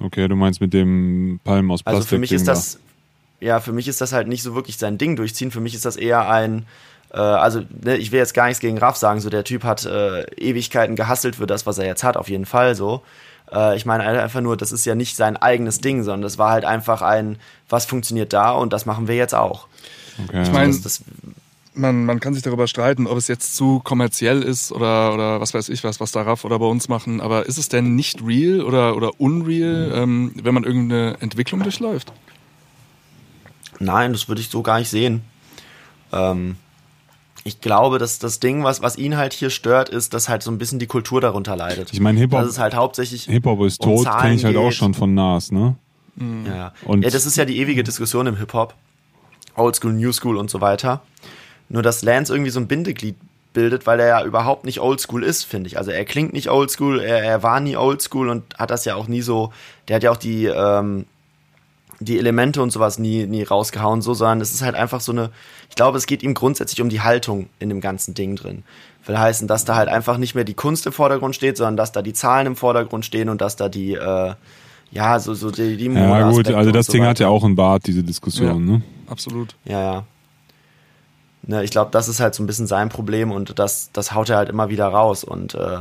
Okay, 0.00 0.28
du 0.28 0.36
meinst 0.36 0.60
mit 0.60 0.72
dem 0.72 1.40
Palm 1.44 1.70
aus 1.70 1.82
Plastik. 1.82 1.96
Also 1.96 2.08
für 2.08 2.18
mich 2.18 2.32
ist 2.32 2.48
das, 2.48 2.78
ja, 3.40 3.60
für 3.60 3.72
mich 3.72 3.88
ist 3.88 4.00
das 4.00 4.12
halt 4.12 4.28
nicht 4.28 4.42
so 4.42 4.54
wirklich 4.54 4.78
sein 4.78 4.98
Ding 4.98 5.16
durchziehen. 5.16 5.50
Für 5.50 5.60
mich 5.60 5.74
ist 5.74 5.84
das 5.84 5.96
eher 5.96 6.28
ein, 6.28 6.66
äh, 7.12 7.18
also 7.18 7.62
ne, 7.82 7.96
ich 7.96 8.12
will 8.12 8.18
jetzt 8.18 8.34
gar 8.34 8.46
nichts 8.46 8.60
gegen 8.60 8.78
Raff 8.78 8.96
sagen, 8.96 9.20
so 9.20 9.30
der 9.30 9.44
Typ 9.44 9.64
hat 9.64 9.84
äh, 9.84 10.22
Ewigkeiten 10.36 10.96
gehasselt 10.96 11.36
für 11.36 11.46
das, 11.46 11.66
was 11.66 11.78
er 11.78 11.86
jetzt 11.86 12.04
hat, 12.04 12.16
auf 12.16 12.28
jeden 12.28 12.46
Fall 12.46 12.74
so. 12.74 13.02
Äh, 13.52 13.76
ich 13.76 13.86
meine 13.86 14.04
einfach 14.04 14.40
nur, 14.40 14.56
das 14.56 14.72
ist 14.72 14.84
ja 14.84 14.94
nicht 14.94 15.16
sein 15.16 15.36
eigenes 15.36 15.80
Ding, 15.80 16.02
sondern 16.02 16.22
das 16.22 16.38
war 16.38 16.50
halt 16.50 16.64
einfach 16.64 17.02
ein, 17.02 17.38
was 17.68 17.84
funktioniert 17.84 18.32
da 18.32 18.52
und 18.52 18.72
das 18.72 18.86
machen 18.86 19.08
wir 19.08 19.16
jetzt 19.16 19.34
auch. 19.34 19.66
Okay, 20.26 20.42
Ich 20.42 20.52
meine, 20.52 20.72
Das, 20.72 20.82
das, 20.82 21.02
man, 21.74 22.04
man 22.04 22.20
kann 22.20 22.34
sich 22.34 22.42
darüber 22.42 22.66
streiten, 22.66 23.06
ob 23.06 23.16
es 23.16 23.28
jetzt 23.28 23.56
zu 23.56 23.80
kommerziell 23.80 24.42
ist 24.42 24.72
oder, 24.72 25.14
oder 25.14 25.40
was 25.40 25.54
weiß 25.54 25.68
ich 25.68 25.84
was, 25.84 26.00
was 26.00 26.12
da 26.12 26.22
Raff 26.22 26.44
oder 26.44 26.58
bei 26.58 26.66
uns 26.66 26.88
machen. 26.88 27.20
Aber 27.20 27.46
ist 27.46 27.58
es 27.58 27.68
denn 27.68 27.94
nicht 27.94 28.24
real 28.26 28.62
oder, 28.62 28.96
oder 28.96 29.20
unreal, 29.20 29.92
ähm, 29.94 30.32
wenn 30.42 30.54
man 30.54 30.64
irgendeine 30.64 31.16
Entwicklung 31.20 31.62
durchläuft? 31.62 32.12
Nein, 33.78 34.12
das 34.12 34.28
würde 34.28 34.40
ich 34.40 34.48
so 34.48 34.62
gar 34.62 34.78
nicht 34.78 34.90
sehen. 34.90 35.22
Ähm, 36.12 36.56
ich 37.44 37.60
glaube, 37.60 37.98
dass 37.98 38.18
das 38.18 38.40
Ding, 38.40 38.64
was, 38.64 38.82
was 38.82 38.98
ihn 38.98 39.16
halt 39.16 39.32
hier 39.32 39.48
stört, 39.48 39.88
ist, 39.88 40.12
dass 40.12 40.28
halt 40.28 40.42
so 40.42 40.50
ein 40.50 40.58
bisschen 40.58 40.78
die 40.78 40.86
Kultur 40.86 41.20
darunter 41.22 41.56
leidet. 41.56 41.92
Ich 41.92 42.00
meine, 42.00 42.18
Hip-Hop- 42.20 42.44
es 42.44 42.58
halt 42.58 42.74
hauptsächlich. 42.74 43.24
Hip-Hop 43.24 43.62
ist 43.62 43.80
um 43.80 43.96
tot, 43.96 44.06
kenne 44.20 44.34
ich 44.34 44.44
halt 44.44 44.56
auch 44.56 44.64
geht. 44.68 44.74
schon 44.74 44.92
von 44.92 45.14
Nas, 45.14 45.50
ne? 45.50 45.76
Ja. 46.46 46.74
Und- 46.84 47.02
ja, 47.02 47.08
das 47.10 47.24
ist 47.24 47.36
ja 47.36 47.46
die 47.46 47.58
ewige 47.58 47.82
Diskussion 47.82 48.26
im 48.26 48.36
Hip-Hop. 48.36 48.74
Old 49.56 49.76
School, 49.76 49.94
New 49.94 50.12
School 50.12 50.36
und 50.36 50.50
so 50.50 50.60
weiter. 50.60 51.02
Nur, 51.70 51.82
dass 51.82 52.02
Lance 52.02 52.32
irgendwie 52.32 52.50
so 52.50 52.60
ein 52.60 52.66
Bindeglied 52.66 53.16
bildet, 53.52 53.86
weil 53.86 54.00
er 54.00 54.06
ja 54.06 54.24
überhaupt 54.24 54.64
nicht 54.64 54.80
Old 54.80 55.00
School 55.00 55.24
ist, 55.24 55.44
finde 55.44 55.68
ich. 55.68 55.78
Also 55.78 55.90
er 55.90 56.04
klingt 56.04 56.32
nicht 56.32 56.50
Old 56.50 56.70
School, 56.70 57.00
er, 57.00 57.22
er 57.22 57.42
war 57.42 57.60
nie 57.60 57.76
Old 57.76 58.02
School 58.02 58.28
und 58.28 58.58
hat 58.58 58.70
das 58.70 58.84
ja 58.84 58.96
auch 58.96 59.08
nie 59.08 59.22
so, 59.22 59.52
der 59.88 59.96
hat 59.96 60.02
ja 60.02 60.10
auch 60.10 60.16
die, 60.16 60.46
ähm, 60.46 61.06
die 62.00 62.18
Elemente 62.18 62.62
und 62.62 62.70
sowas 62.70 62.98
nie, 62.98 63.26
nie 63.26 63.42
rausgehauen, 63.42 64.02
so, 64.02 64.14
sondern 64.14 64.40
es 64.40 64.52
ist 64.52 64.62
halt 64.62 64.74
einfach 64.74 65.00
so 65.00 65.12
eine, 65.12 65.30
ich 65.68 65.76
glaube, 65.76 65.98
es 65.98 66.06
geht 66.06 66.22
ihm 66.22 66.34
grundsätzlich 66.34 66.80
um 66.80 66.88
die 66.88 67.00
Haltung 67.00 67.48
in 67.58 67.68
dem 67.68 67.80
ganzen 67.80 68.14
Ding 68.14 68.36
drin. 68.36 68.64
Will 69.06 69.18
heißen, 69.18 69.48
dass 69.48 69.64
da 69.64 69.76
halt 69.76 69.88
einfach 69.88 70.18
nicht 70.18 70.34
mehr 70.34 70.44
die 70.44 70.54
Kunst 70.54 70.86
im 70.86 70.92
Vordergrund 70.92 71.34
steht, 71.34 71.56
sondern 71.56 71.76
dass 71.76 71.92
da 71.92 72.02
die 72.02 72.12
Zahlen 72.12 72.46
im 72.46 72.56
Vordergrund 72.56 73.04
stehen 73.04 73.28
und 73.28 73.40
dass 73.40 73.56
da 73.56 73.68
die, 73.68 73.94
äh, 73.94 74.34
ja, 74.90 75.18
so, 75.18 75.34
so 75.34 75.50
die, 75.50 75.76
die 75.76 75.86
Ja, 75.86 76.30
gut, 76.30 76.50
also 76.50 76.70
das 76.70 76.86
so 76.86 76.92
Ding 76.92 77.02
hat 77.02 77.10
weiter. 77.10 77.24
ja 77.24 77.28
auch 77.28 77.44
einen 77.44 77.56
Bart, 77.56 77.86
diese 77.86 78.02
Diskussion, 78.02 78.64
ne? 78.64 78.82
Absolut. 79.08 79.54
Ja, 79.64 79.80
ja. 79.80 80.04
Ne, 81.50 81.64
ich 81.64 81.72
glaube, 81.72 81.90
das 81.90 82.06
ist 82.06 82.20
halt 82.20 82.32
so 82.32 82.44
ein 82.44 82.46
bisschen 82.46 82.68
sein 82.68 82.90
Problem 82.90 83.32
und 83.32 83.58
das, 83.58 83.90
das 83.92 84.14
haut 84.14 84.28
er 84.28 84.36
halt 84.36 84.48
immer 84.48 84.70
wieder 84.70 84.86
raus. 84.86 85.24
Und 85.24 85.56
äh, 85.56 85.78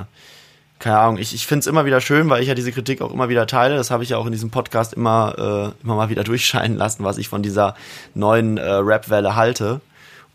keine 0.79 0.97
Ahnung, 0.97 1.19
ich, 1.19 1.35
ich 1.35 1.45
finde 1.45 1.59
es 1.59 1.67
immer 1.67 1.85
wieder 1.85 2.01
schön, 2.01 2.27
weil 2.27 2.41
ich 2.41 2.47
ja 2.47 2.55
diese 2.55 2.71
Kritik 2.71 3.03
auch 3.03 3.13
immer 3.13 3.29
wieder 3.29 3.45
teile. 3.45 3.75
Das 3.75 3.91
habe 3.91 4.01
ich 4.01 4.09
ja 4.09 4.17
auch 4.17 4.25
in 4.25 4.31
diesem 4.31 4.49
Podcast 4.49 4.93
immer, 4.93 5.35
äh, 5.77 5.83
immer 5.83 5.93
mal 5.93 6.09
wieder 6.09 6.23
durchscheinen 6.31 6.75
lassen, 6.75 7.03
was 7.03 7.19
ich 7.19 7.27
von 7.27 7.43
dieser 7.43 7.75
neuen 8.15 8.57
äh, 8.57 8.63
Rap-Welle 8.67 9.35
halte. 9.35 9.79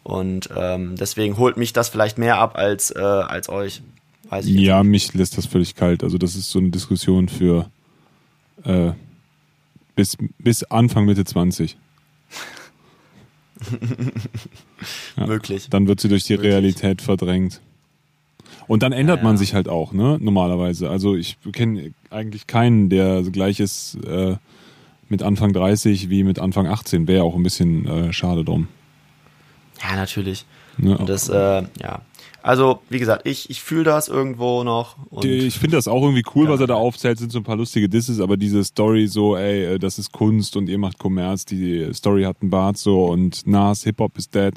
Und 0.05 0.51
ähm, 0.57 0.95
deswegen 0.95 1.37
holt 1.37 1.57
mich 1.57 1.73
das 1.73 1.89
vielleicht 1.89 2.17
mehr 2.17 2.39
ab 2.39 2.57
als, 2.57 2.93
äh, 2.93 3.01
als 3.01 3.49
euch. 3.49 3.83
Weiß 4.29 4.47
ich 4.47 4.53
Ja, 4.53 4.85
mich 4.85 5.15
lässt 5.15 5.37
das 5.37 5.47
völlig 5.47 5.75
kalt. 5.75 6.05
Also 6.05 6.17
das 6.17 6.37
ist 6.37 6.49
so 6.49 6.61
eine 6.61 6.69
Diskussion 6.69 7.29
für 7.29 7.69
äh, 8.63 8.93
bis, 9.97 10.17
bis 10.39 10.63
Anfang 10.63 11.07
Mitte 11.07 11.25
20. 11.25 11.77
Ja. 15.17 15.27
Möglich. 15.27 15.69
Dann 15.71 15.87
wird 15.87 16.01
sie 16.01 16.09
durch 16.09 16.25
die 16.25 16.35
Möglich. 16.35 16.53
Realität 16.53 17.01
verdrängt. 17.01 17.61
Und 18.67 18.83
dann 18.83 18.93
ändert 18.93 19.19
Ja, 19.19 19.25
man 19.25 19.37
sich 19.37 19.55
halt 19.55 19.69
auch, 19.69 19.93
ne? 19.93 20.19
Normalerweise. 20.21 20.91
Also 20.91 21.15
ich 21.17 21.37
kenne 21.53 21.93
eigentlich 22.11 22.47
keinen, 22.47 22.89
der 22.89 23.23
gleich 23.23 23.61
ist 23.61 23.97
äh, 24.07 24.37
mit 25.09 25.23
Anfang 25.23 25.53
30 25.53 26.11
wie 26.11 26.25
mit 26.25 26.39
Anfang 26.39 26.67
18. 26.67 27.07
Wäre 27.07 27.25
auch 27.25 27.35
ein 27.37 27.43
bisschen 27.43 27.87
äh, 27.87 28.13
schade 28.13 28.45
drum. 28.45 28.69
Ja, 29.83 29.97
natürlich. 29.97 30.47
Ne? 30.79 30.97
Und 30.97 31.09
das, 31.09 31.29
äh, 31.29 31.63
ja. 31.81 32.01
Also, 32.45 32.81
wie 32.91 32.99
gesagt, 32.99 33.27
ich, 33.27 33.49
ich 33.49 33.63
fühle 33.63 33.85
das 33.85 34.09
irgendwo 34.09 34.65
noch. 34.65 34.97
Ich 35.23 35.59
finde 35.59 35.77
das 35.79 35.89
auch 35.89 36.03
irgendwie 36.03 36.25
cool, 36.35 36.45
Ja. 36.45 36.51
was 36.51 36.61
er 36.61 36.67
da 36.67 36.75
aufzählt, 36.75 37.19
sind 37.19 37.33
so 37.33 37.39
ein 37.39 37.43
paar 37.43 37.57
lustige 37.57 37.89
Disses, 37.89 38.21
aber 38.21 38.37
diese 38.37 38.63
Story 38.63 39.07
so, 39.07 39.35
ey, 39.35 39.77
äh, 39.77 39.79
das 39.79 39.99
ist 39.99 40.13
Kunst 40.13 40.55
und 40.55 40.69
ihr 40.69 40.77
macht 40.77 40.99
Kommerz, 40.99 41.47
die 41.47 41.89
Story 41.95 42.25
hat 42.25 42.37
einen 42.43 42.51
Bart 42.51 42.77
so 42.77 43.07
und 43.07 43.47
Nas, 43.47 43.85
Hip-Hop 43.85 44.19
ist 44.19 44.35
dead. 44.35 44.53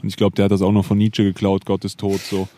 Und 0.00 0.08
ich 0.08 0.16
glaube, 0.16 0.34
der 0.34 0.46
hat 0.46 0.52
das 0.52 0.62
auch 0.62 0.72
noch 0.72 0.86
von 0.86 0.96
Nietzsche 0.96 1.24
geklaut, 1.24 1.66
Gott 1.66 1.84
ist 1.84 2.00
tot 2.00 2.20
so. 2.20 2.48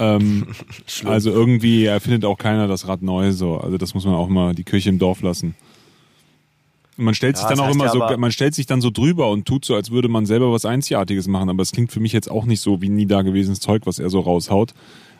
Ähm, 0.00 0.48
also 1.04 1.30
irgendwie 1.30 1.84
erfindet 1.84 2.24
auch 2.24 2.36
keiner 2.36 2.66
das 2.66 2.88
Rad 2.88 3.02
neu 3.02 3.30
so. 3.30 3.58
Also 3.58 3.78
das 3.78 3.94
muss 3.94 4.06
man 4.06 4.16
auch 4.16 4.28
mal 4.28 4.56
die 4.56 4.64
Kirche 4.64 4.88
im 4.88 4.98
Dorf 4.98 5.22
lassen. 5.22 5.54
Man 6.96 7.14
stellt 7.14 7.36
Ja, 7.36 7.42
sich 7.42 7.48
dann 7.48 7.60
auch 7.60 7.72
immer 7.72 7.88
so, 7.90 7.98
man 8.16 8.32
stellt 8.32 8.54
sich 8.54 8.66
dann 8.66 8.80
so 8.80 8.90
drüber 8.90 9.30
und 9.30 9.46
tut 9.46 9.64
so, 9.64 9.74
als 9.74 9.90
würde 9.90 10.08
man 10.08 10.26
selber 10.26 10.52
was 10.52 10.64
Einzigartiges 10.64 11.28
machen, 11.28 11.50
aber 11.50 11.62
es 11.62 11.72
klingt 11.72 11.92
für 11.92 12.00
mich 12.00 12.12
jetzt 12.12 12.30
auch 12.30 12.44
nicht 12.46 12.60
so 12.60 12.80
wie 12.80 12.88
nie 12.88 13.06
dagewesenes 13.06 13.60
Zeug, 13.60 13.82
was 13.84 13.98
er 13.98 14.10
so 14.10 14.20
raushaut. 14.20 14.72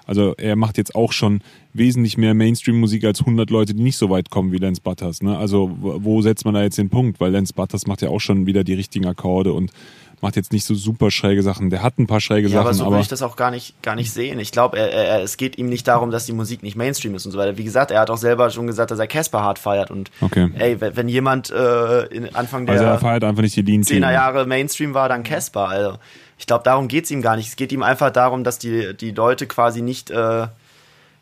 Also 0.06 0.34
er 0.36 0.54
macht 0.54 0.78
jetzt 0.78 0.94
auch 0.94 1.12
schon 1.12 1.40
wesentlich 1.72 2.16
mehr 2.16 2.32
Mainstream-Musik 2.32 3.04
als 3.04 3.20
100 3.20 3.50
Leute, 3.50 3.74
die 3.74 3.82
nicht 3.82 3.96
so 3.96 4.08
weit 4.08 4.30
kommen 4.30 4.52
wie 4.52 4.58
Lance 4.58 4.80
Butters. 4.80 5.20
Ne? 5.20 5.36
Also 5.36 5.76
wo 5.80 6.04
wo 6.04 6.22
setzt 6.22 6.44
man 6.44 6.54
da 6.54 6.62
jetzt 6.62 6.78
den 6.78 6.90
Punkt? 6.90 7.20
Weil 7.20 7.32
Lance 7.32 7.52
Butters 7.52 7.86
macht 7.86 8.02
ja 8.02 8.08
auch 8.08 8.20
schon 8.20 8.46
wieder 8.46 8.62
die 8.62 8.74
richtigen 8.74 9.06
Akkorde 9.06 9.52
und 9.52 9.72
macht 10.20 10.36
jetzt 10.36 10.52
nicht 10.52 10.64
so 10.64 10.74
super 10.74 11.10
schräge 11.10 11.42
Sachen. 11.42 11.70
Der 11.70 11.82
hat 11.82 11.98
ein 11.98 12.06
paar 12.06 12.20
schräge 12.20 12.48
Ja, 12.48 12.60
aber 12.60 12.68
Sachen, 12.70 12.78
so 12.78 12.84
aber, 12.84 12.92
würde 12.92 13.02
ich 13.02 13.08
das 13.08 13.22
auch 13.22 13.36
gar 13.36 13.50
nicht, 13.50 13.82
gar 13.82 13.94
nicht 13.94 14.12
sehen. 14.12 14.38
Ich 14.38 14.50
glaube, 14.50 14.78
er, 14.78 14.90
er, 14.90 15.22
es 15.22 15.36
geht 15.36 15.58
ihm 15.58 15.68
nicht 15.68 15.86
darum, 15.86 16.10
dass 16.10 16.26
die 16.26 16.32
Musik 16.32 16.62
nicht 16.62 16.76
Mainstream 16.76 17.14
ist 17.14 17.26
und 17.26 17.32
so 17.32 17.38
weiter. 17.38 17.56
Wie 17.58 17.64
gesagt, 17.64 17.90
er 17.90 18.00
hat 18.00 18.10
auch 18.10 18.16
selber 18.16 18.50
schon 18.50 18.66
gesagt, 18.66 18.90
dass 18.90 18.98
er 18.98 19.06
Casper 19.06 19.42
hart 19.42 19.58
feiert. 19.58 19.90
Und 19.90 20.10
Okay. 20.20 20.50
ey, 20.58 20.80
wenn, 20.80 21.08
jemand 21.08 21.50
äh, 21.50 22.30
Anfang 22.32 22.66
der 22.66 22.74
also 22.74 22.84
er 22.86 22.98
feiert 22.98 23.24
einfach 23.24 23.42
nicht 23.42 23.56
die 23.56 23.62
Lean 23.62 23.82
10er 23.82 24.12
Jahre 24.12 24.46
Mainstream 24.46 24.94
war, 24.94 25.08
dann 25.08 25.22
Casper. 25.22 25.68
Also 25.68 25.98
ich 26.38 26.46
glaube, 26.46 26.64
darum 26.64 26.88
geht's 26.88 27.10
ihm 27.10 27.22
gar 27.22 27.36
nicht. 27.36 27.48
Es 27.48 27.56
geht 27.56 27.72
ihm 27.72 27.82
einfach 27.82 28.10
darum, 28.10 28.44
dass 28.44 28.58
die, 28.58 28.96
die 28.96 29.10
Leute 29.10 29.46
quasi 29.46 29.82
nicht, 29.82 30.10
äh, 30.10 30.46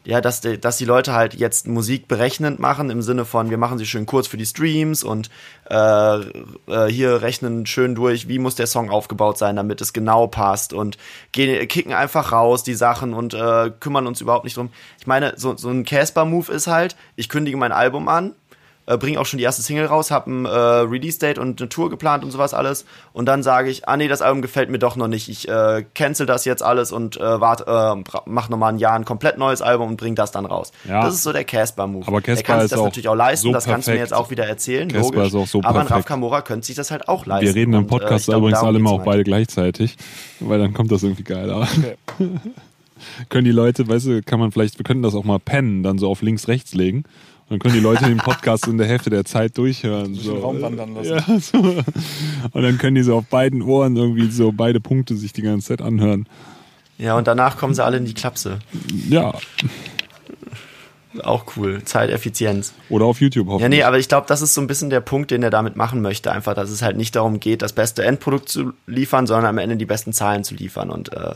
ja, 0.04 0.20
dass 0.20 0.40
die, 0.40 0.60
dass 0.60 0.76
die 0.76 0.84
Leute 0.84 1.14
halt 1.14 1.34
jetzt 1.34 1.66
Musik 1.66 2.08
berechnend 2.08 2.58
machen, 2.58 2.90
im 2.90 3.02
Sinne 3.02 3.24
von, 3.24 3.50
wir 3.50 3.58
machen 3.58 3.78
sie 3.78 3.86
schön 3.86 4.06
kurz 4.06 4.26
für 4.26 4.36
die 4.36 4.46
Streams 4.46 5.02
und 5.02 5.30
äh, 5.70 6.16
äh, 6.16 6.86
hier 6.88 7.22
rechnen 7.22 7.64
schön 7.66 7.94
durch, 7.94 8.28
wie 8.28 8.38
muss 8.38 8.54
der 8.54 8.66
Song 8.66 8.90
aufgebaut 8.90 9.38
sein, 9.38 9.56
damit 9.56 9.80
es 9.80 9.92
genau 9.92 10.26
passt 10.26 10.72
und 10.72 10.98
gehen, 11.32 11.66
kicken 11.68 11.92
einfach 11.92 12.32
raus 12.32 12.62
die 12.62 12.74
Sachen 12.74 13.14
und 13.14 13.34
äh, 13.34 13.70
kümmern 13.80 14.06
uns 14.06 14.20
überhaupt 14.20 14.44
nicht 14.44 14.56
drum. 14.56 14.70
Ich 15.00 15.06
meine, 15.06 15.34
so, 15.36 15.56
so 15.56 15.70
ein 15.70 15.84
Casper-Move 15.84 16.52
ist 16.52 16.66
halt, 16.66 16.96
ich 17.16 17.28
kündige 17.28 17.56
mein 17.56 17.72
Album 17.72 18.08
an, 18.08 18.34
äh, 18.86 18.98
bringe 18.98 19.18
auch 19.18 19.26
schon 19.26 19.38
die 19.38 19.44
erste 19.44 19.62
Single 19.62 19.86
raus, 19.86 20.10
habe 20.10 20.30
ein 20.30 20.44
äh, 20.44 20.50
Release-Date 20.50 21.38
und 21.38 21.60
eine 21.60 21.68
Tour 21.68 21.90
geplant 21.90 22.24
und 22.24 22.30
sowas 22.30 22.52
alles. 22.52 22.84
Und 23.12 23.26
dann 23.26 23.42
sage 23.42 23.70
ich, 23.70 23.88
ah 23.88 23.96
nee, 23.96 24.08
das 24.08 24.22
Album 24.22 24.42
gefällt 24.42 24.70
mir 24.70 24.78
doch 24.78 24.96
noch 24.96 25.08
nicht. 25.08 25.28
Ich 25.28 25.48
äh, 25.48 25.84
cancel 25.94 26.26
das 26.26 26.44
jetzt 26.44 26.62
alles 26.62 26.92
und 26.92 27.16
äh, 27.16 27.40
wart, 27.40 27.66
äh, 27.66 28.02
mach 28.26 28.48
nochmal 28.48 28.72
ein 28.72 28.78
Jahr 28.78 28.94
ein 28.94 29.04
komplett 29.04 29.38
neues 29.38 29.62
Album 29.62 29.88
und 29.90 29.96
bring 29.96 30.14
das 30.14 30.32
dann 30.32 30.44
raus. 30.44 30.72
Ja. 30.86 31.02
Das 31.02 31.14
ist 31.14 31.22
so 31.22 31.32
der 31.32 31.44
Casper-Move. 31.44 32.06
Aber 32.06 32.20
der 32.20 32.34
Casper 32.34 32.46
kann 32.46 32.60
sich 32.60 32.70
das 32.70 32.78
auch 32.78 32.84
natürlich 32.84 33.08
auch 33.08 33.14
leisten, 33.14 33.46
so 33.48 33.52
das 33.52 33.64
kannst 33.64 33.88
du 33.88 33.92
mir 33.92 33.98
jetzt 33.98 34.14
auch 34.14 34.30
wieder 34.30 34.44
erzählen, 34.46 34.88
Casper 34.88 35.14
logisch. 35.14 35.28
ist 35.28 35.34
auch 35.34 35.46
so 35.46 35.60
Aber 35.62 35.80
ein. 35.80 35.86
Raf 35.86 36.04
Kamora 36.04 36.42
könnte 36.42 36.66
sich 36.66 36.76
das 36.76 36.90
halt 36.90 37.08
auch 37.08 37.24
leisten. 37.26 37.46
Wir 37.46 37.54
reden 37.54 37.72
im 37.72 37.80
Und, 37.80 37.84
äh, 37.86 37.88
Podcast 37.88 38.26
glaube, 38.26 38.40
übrigens 38.40 38.62
alle 38.62 38.78
immer 38.78 38.90
geht's 38.90 39.00
auch 39.00 39.04
beide 39.04 39.24
gleichzeitig, 39.24 39.96
weil 40.40 40.58
dann 40.58 40.74
kommt 40.74 40.92
das 40.92 41.02
irgendwie 41.02 41.24
geiler. 41.24 41.66
Können 43.28 43.44
die 43.44 43.50
Leute, 43.50 43.86
weißt 43.86 44.06
du, 44.06 44.22
kann 44.22 44.40
man 44.40 44.52
vielleicht, 44.52 44.78
wir 44.78 44.84
könnten 44.84 45.02
das 45.02 45.14
auch 45.14 45.24
mal 45.24 45.38
pennen, 45.38 45.82
dann 45.82 45.98
so 45.98 46.08
auf 46.08 46.22
links, 46.22 46.48
rechts 46.48 46.74
legen 46.74 47.04
dann 47.48 47.58
können 47.58 47.74
die 47.74 47.80
Leute 47.80 48.04
den 48.04 48.16
Podcast 48.18 48.66
in 48.66 48.78
der 48.78 48.86
Hälfte 48.86 49.10
der 49.10 49.24
Zeit 49.24 49.56
durchhören. 49.58 50.14
Durch 50.14 50.24
so. 50.24 50.38
Raum 50.38 50.60
wandern 50.62 50.94
lassen. 50.94 51.14
Ja, 51.26 51.38
so. 51.40 51.58
Und 51.58 52.62
dann 52.62 52.78
können 52.78 52.94
die 52.94 53.02
so 53.02 53.16
auf 53.16 53.26
beiden 53.26 53.62
Ohren 53.62 53.96
irgendwie 53.96 54.30
so 54.30 54.50
beide 54.52 54.80
Punkte 54.80 55.16
sich 55.16 55.32
die 55.32 55.42
ganze 55.42 55.68
Zeit 55.68 55.82
anhören. 55.82 56.26
Ja, 56.96 57.16
und 57.18 57.26
danach 57.26 57.56
kommen 57.58 57.74
sie 57.74 57.84
alle 57.84 57.96
in 57.96 58.04
die 58.04 58.14
Klapse. 58.14 58.60
Ja. 59.08 59.34
Auch 61.22 61.44
cool. 61.56 61.82
Zeiteffizienz. 61.84 62.72
Oder 62.88 63.04
auf 63.04 63.20
YouTube 63.20 63.46
Ja, 63.46 63.52
hoffentlich. 63.54 63.78
nee, 63.78 63.82
aber 63.84 63.98
ich 63.98 64.08
glaube, 64.08 64.26
das 64.26 64.42
ist 64.42 64.54
so 64.54 64.60
ein 64.60 64.66
bisschen 64.66 64.90
der 64.90 65.00
Punkt, 65.00 65.30
den 65.30 65.42
er 65.42 65.50
damit 65.50 65.76
machen 65.76 66.02
möchte. 66.02 66.32
Einfach, 66.32 66.54
dass 66.54 66.70
es 66.70 66.82
halt 66.82 66.96
nicht 66.96 67.14
darum 67.14 67.38
geht, 67.38 67.62
das 67.62 67.72
beste 67.72 68.04
Endprodukt 68.04 68.48
zu 68.48 68.72
liefern, 68.86 69.26
sondern 69.26 69.46
am 69.46 69.58
Ende 69.58 69.76
die 69.76 69.86
besten 69.86 70.12
Zahlen 70.12 70.42
zu 70.42 70.54
liefern. 70.56 70.90
Und 70.90 71.12
äh, 71.12 71.34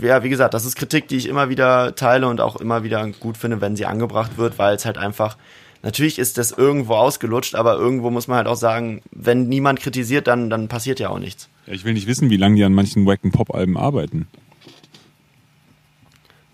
ja, 0.00 0.22
wie 0.22 0.28
gesagt, 0.28 0.54
das 0.54 0.64
ist 0.64 0.76
Kritik, 0.76 1.08
die 1.08 1.16
ich 1.16 1.26
immer 1.28 1.48
wieder 1.48 1.94
teile 1.94 2.28
und 2.28 2.40
auch 2.40 2.56
immer 2.56 2.82
wieder 2.82 3.06
gut 3.20 3.36
finde, 3.36 3.60
wenn 3.60 3.76
sie 3.76 3.86
angebracht 3.86 4.36
wird, 4.38 4.58
weil 4.58 4.74
es 4.76 4.84
halt 4.84 4.98
einfach, 4.98 5.36
natürlich 5.82 6.18
ist 6.18 6.38
das 6.38 6.52
irgendwo 6.52 6.94
ausgelutscht, 6.94 7.54
aber 7.54 7.76
irgendwo 7.76 8.10
muss 8.10 8.28
man 8.28 8.36
halt 8.38 8.46
auch 8.48 8.56
sagen, 8.56 9.00
wenn 9.10 9.48
niemand 9.48 9.80
kritisiert, 9.80 10.26
dann, 10.26 10.50
dann 10.50 10.68
passiert 10.68 11.00
ja 11.00 11.08
auch 11.08 11.18
nichts. 11.18 11.48
Ja, 11.66 11.72
ich 11.72 11.84
will 11.84 11.94
nicht 11.94 12.06
wissen, 12.06 12.30
wie 12.30 12.36
lange 12.36 12.56
die 12.56 12.64
an 12.64 12.74
manchen 12.74 13.06
wacken 13.06 13.32
Pop-Alben 13.32 13.76
arbeiten. 13.76 14.26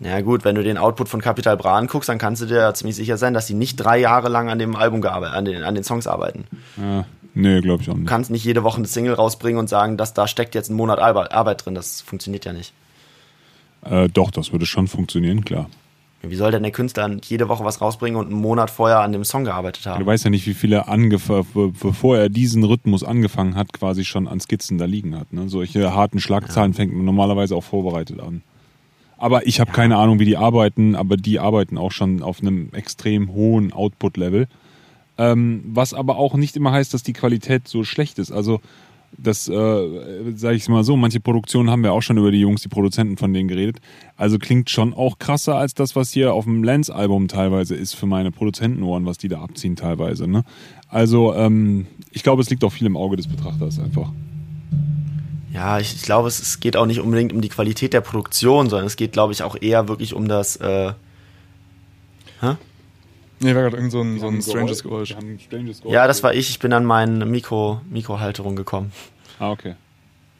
Na 0.01 0.21
gut, 0.23 0.45
wenn 0.45 0.57
du 0.57 0.63
den 0.63 0.77
Output 0.77 1.09
von 1.09 1.21
Capital 1.21 1.57
Bra 1.57 1.79
anguckst, 1.79 2.09
dann 2.09 2.19
kannst 2.19 2.43
du 2.43 2.47
dir 2.47 2.57
ja 2.59 2.75
ziemlich 2.75 2.97
sicher 2.97 3.17
sein, 3.17 3.33
dass 3.33 3.47
sie 3.47 3.55
nicht 3.55 3.77
drei 3.77 3.99
Jahre 3.99 4.29
lang 4.29 4.51
an 4.51 4.59
dem 4.59 4.75
Album 4.77 5.01
gearbeitet, 5.01 5.37
an 5.37 5.45
den, 5.45 5.63
an 5.63 5.75
den 5.75 5.85
Songs 5.85 6.07
arbeiten. 6.07 6.45
Ja, 6.77 7.07
nee, 7.35 7.61
glaube 7.61 7.83
ich 7.83 7.89
auch 7.89 7.95
Du 7.95 8.01
nicht. 8.01 8.09
kannst 8.09 8.31
nicht 8.31 8.45
jede 8.45 8.65
Woche 8.65 8.79
eine 8.79 8.87
Single 8.89 9.15
rausbringen 9.15 9.59
und 9.59 9.69
sagen, 9.69 9.97
dass 9.97 10.13
da 10.13 10.27
steckt 10.27 10.55
jetzt 10.55 10.69
ein 10.69 10.75
Monat 10.75 10.99
Arbeit 10.99 11.65
drin. 11.65 11.75
Das 11.75 12.01
funktioniert 12.01 12.45
ja 12.45 12.53
nicht. 12.53 12.73
Äh, 13.85 14.09
doch, 14.09 14.31
das 14.31 14.53
würde 14.53 14.67
schon 14.67 14.89
funktionieren, 14.89 15.45
klar. 15.45 15.69
Wie 16.23 16.37
soll 16.37 16.51
denn 16.53 16.63
der 16.63 16.73
Künstler 16.73 17.11
jede 17.23 17.49
Woche 17.49 17.65
was 17.65 17.81
rausbringen 17.81 18.19
und 18.19 18.29
einen 18.29 18.41
Monat 18.41 18.71
vorher 18.71 19.01
an 19.01 19.13
dem 19.13 19.25
Song 19.25 19.45
gearbeitet 19.45 19.85
Du 19.85 19.91
haben? 19.91 20.07
weißt 20.07 20.25
ja 20.25 20.31
nicht, 20.31 20.47
wie 20.47 20.55
viele 20.55 20.85
bevor 21.55 22.17
er 22.17 22.29
diesen 22.31 22.65
Rhythmus 22.65 23.05
angefangen 23.05 23.57
hat, 23.57 23.73
quasi 23.75 24.05
schon 24.05 24.27
an 24.27 24.41
Skizzen 24.41 24.79
da 24.79 24.87
liegen 24.87 25.19
hat. 25.19 25.33
Ne? 25.33 25.49
Solche 25.49 25.95
harten 25.95 26.21
Schlagzahlen 26.21 26.73
fängt 26.73 26.95
man 26.95 27.05
normalerweise 27.05 27.55
auch 27.55 27.65
vorbereitet 27.65 28.21
an. 28.21 28.43
Aber 29.19 29.47
ich 29.47 29.61
habe 29.61 29.73
keine 29.73 29.97
Ahnung, 29.97 30.19
wie 30.19 30.25
die 30.25 30.37
arbeiten, 30.37 30.97
aber 30.97 31.17
die 31.17 31.39
arbeiten 31.39 31.79
auch 31.79 31.93
schon 31.93 32.23
auf 32.23 32.41
einem 32.41 32.71
extrem 32.73 33.33
hohen 33.33 33.73
Output-Level. 33.73 34.49
Ähm, 35.17 35.63
was 35.67 35.95
aber 35.95 36.17
auch 36.17 36.35
nicht 36.35 36.57
immer 36.57 36.73
heißt, 36.73 36.93
dass 36.93 37.03
die 37.03 37.13
Qualität 37.13 37.69
so 37.69 37.85
schlecht 37.85 38.19
ist. 38.19 38.33
Also 38.33 38.61
das, 39.19 39.49
äh, 39.49 40.33
sage 40.35 40.57
ich 40.57 40.69
mal 40.69 40.85
so, 40.85 40.97
manche 40.97 41.21
Produktionen 41.21 41.71
haben 41.71 41.83
wir 41.83 41.93
auch 41.93 42.03
schon 42.03 42.19
über 42.19 42.31
die 42.31 42.41
Jungs, 42.41 42.63
die 42.63 42.69
Produzenten 42.69 43.17
von 43.17 43.33
denen 43.33 43.49
geredet. 43.49 43.79
Also 44.17 44.39
klingt 44.39 44.71
schon 44.71 44.95
auch 44.95 45.19
krasser 45.19 45.57
als 45.57 45.75
das, 45.75 45.97
was 45.97 46.11
hier 46.11 46.35
auf 46.35 46.45
dem 46.45 46.63
Lance-Album 46.63 47.29
teilweise 47.29 47.75
ist 47.75 47.95
für 47.95 48.07
meine 48.07 48.31
Produzentenohren, 48.31 49.07
was 49.07 49.19
die 49.19 49.29
da 49.29 49.41
abziehen 49.41 49.77
teilweise. 49.77 50.27
Ne? 50.27 50.45
Also 50.89 51.35
ähm, 51.35 51.87
ich 52.11 52.23
glaube, 52.23 52.43
es 52.43 52.51
liegt 52.51 52.65
auch 52.65 52.73
viel 52.73 52.87
im 52.87 52.97
Auge 52.97 53.17
des 53.17 53.27
Betrachters 53.27 53.79
einfach. 53.79 54.11
Ja, 55.53 55.79
ich, 55.79 55.95
ich 55.95 56.03
glaube, 56.03 56.27
es, 56.27 56.41
es 56.41 56.59
geht 56.59 56.77
auch 56.77 56.87
nicht 56.87 57.01
unbedingt 57.01 57.33
um 57.33 57.41
die 57.41 57.49
Qualität 57.49 57.93
der 57.93 58.01
Produktion, 58.01 58.69
sondern 58.69 58.87
es 58.87 58.97
geht, 58.97 59.13
glaube 59.13 59.33
ich, 59.33 59.45
auch 59.45 59.57
eher 59.61 59.87
wirklich 59.87 60.13
um 60.13 60.27
das. 60.27 60.57
Äh, 60.57 60.93
hä? 62.41 62.57
Nee, 63.41 63.55
war 63.55 63.63
gerade 63.63 63.77
irgend 63.77 63.93
so 63.93 64.01
ein, 64.01 64.19
so 64.21 64.29
ein 64.29 64.41
stranges 64.43 64.83
Geräusch. 64.83 65.11
Wir 65.11 65.17
haben 65.17 65.35
ein 65.35 65.39
stranges 65.41 65.81
Geräusch. 65.81 65.93
Ja, 65.93 66.07
das 66.07 66.23
war 66.23 66.35
ich. 66.35 66.51
Ich 66.51 66.59
bin 66.59 66.73
an 66.73 66.85
meine 66.85 67.27
Mikro, 67.27 67.81
Mikrohalterung 67.91 68.57
gekommen. 68.57 68.93
Ah, 69.39 69.51
okay. 69.51 69.75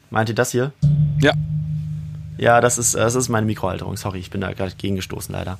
Meint 0.09 0.29
ihr 0.29 0.35
das 0.35 0.51
hier? 0.51 0.71
Ja. 1.21 1.33
Ja, 2.37 2.61
das 2.61 2.77
ist, 2.77 2.95
das 2.95 3.15
ist 3.15 3.29
meine 3.29 3.45
Mikrohalterung. 3.45 3.95
Sorry, 3.97 4.19
ich 4.19 4.29
bin 4.29 4.41
da 4.41 4.51
gerade 4.53 4.73
gegengestoßen, 4.75 5.33
leider. 5.33 5.57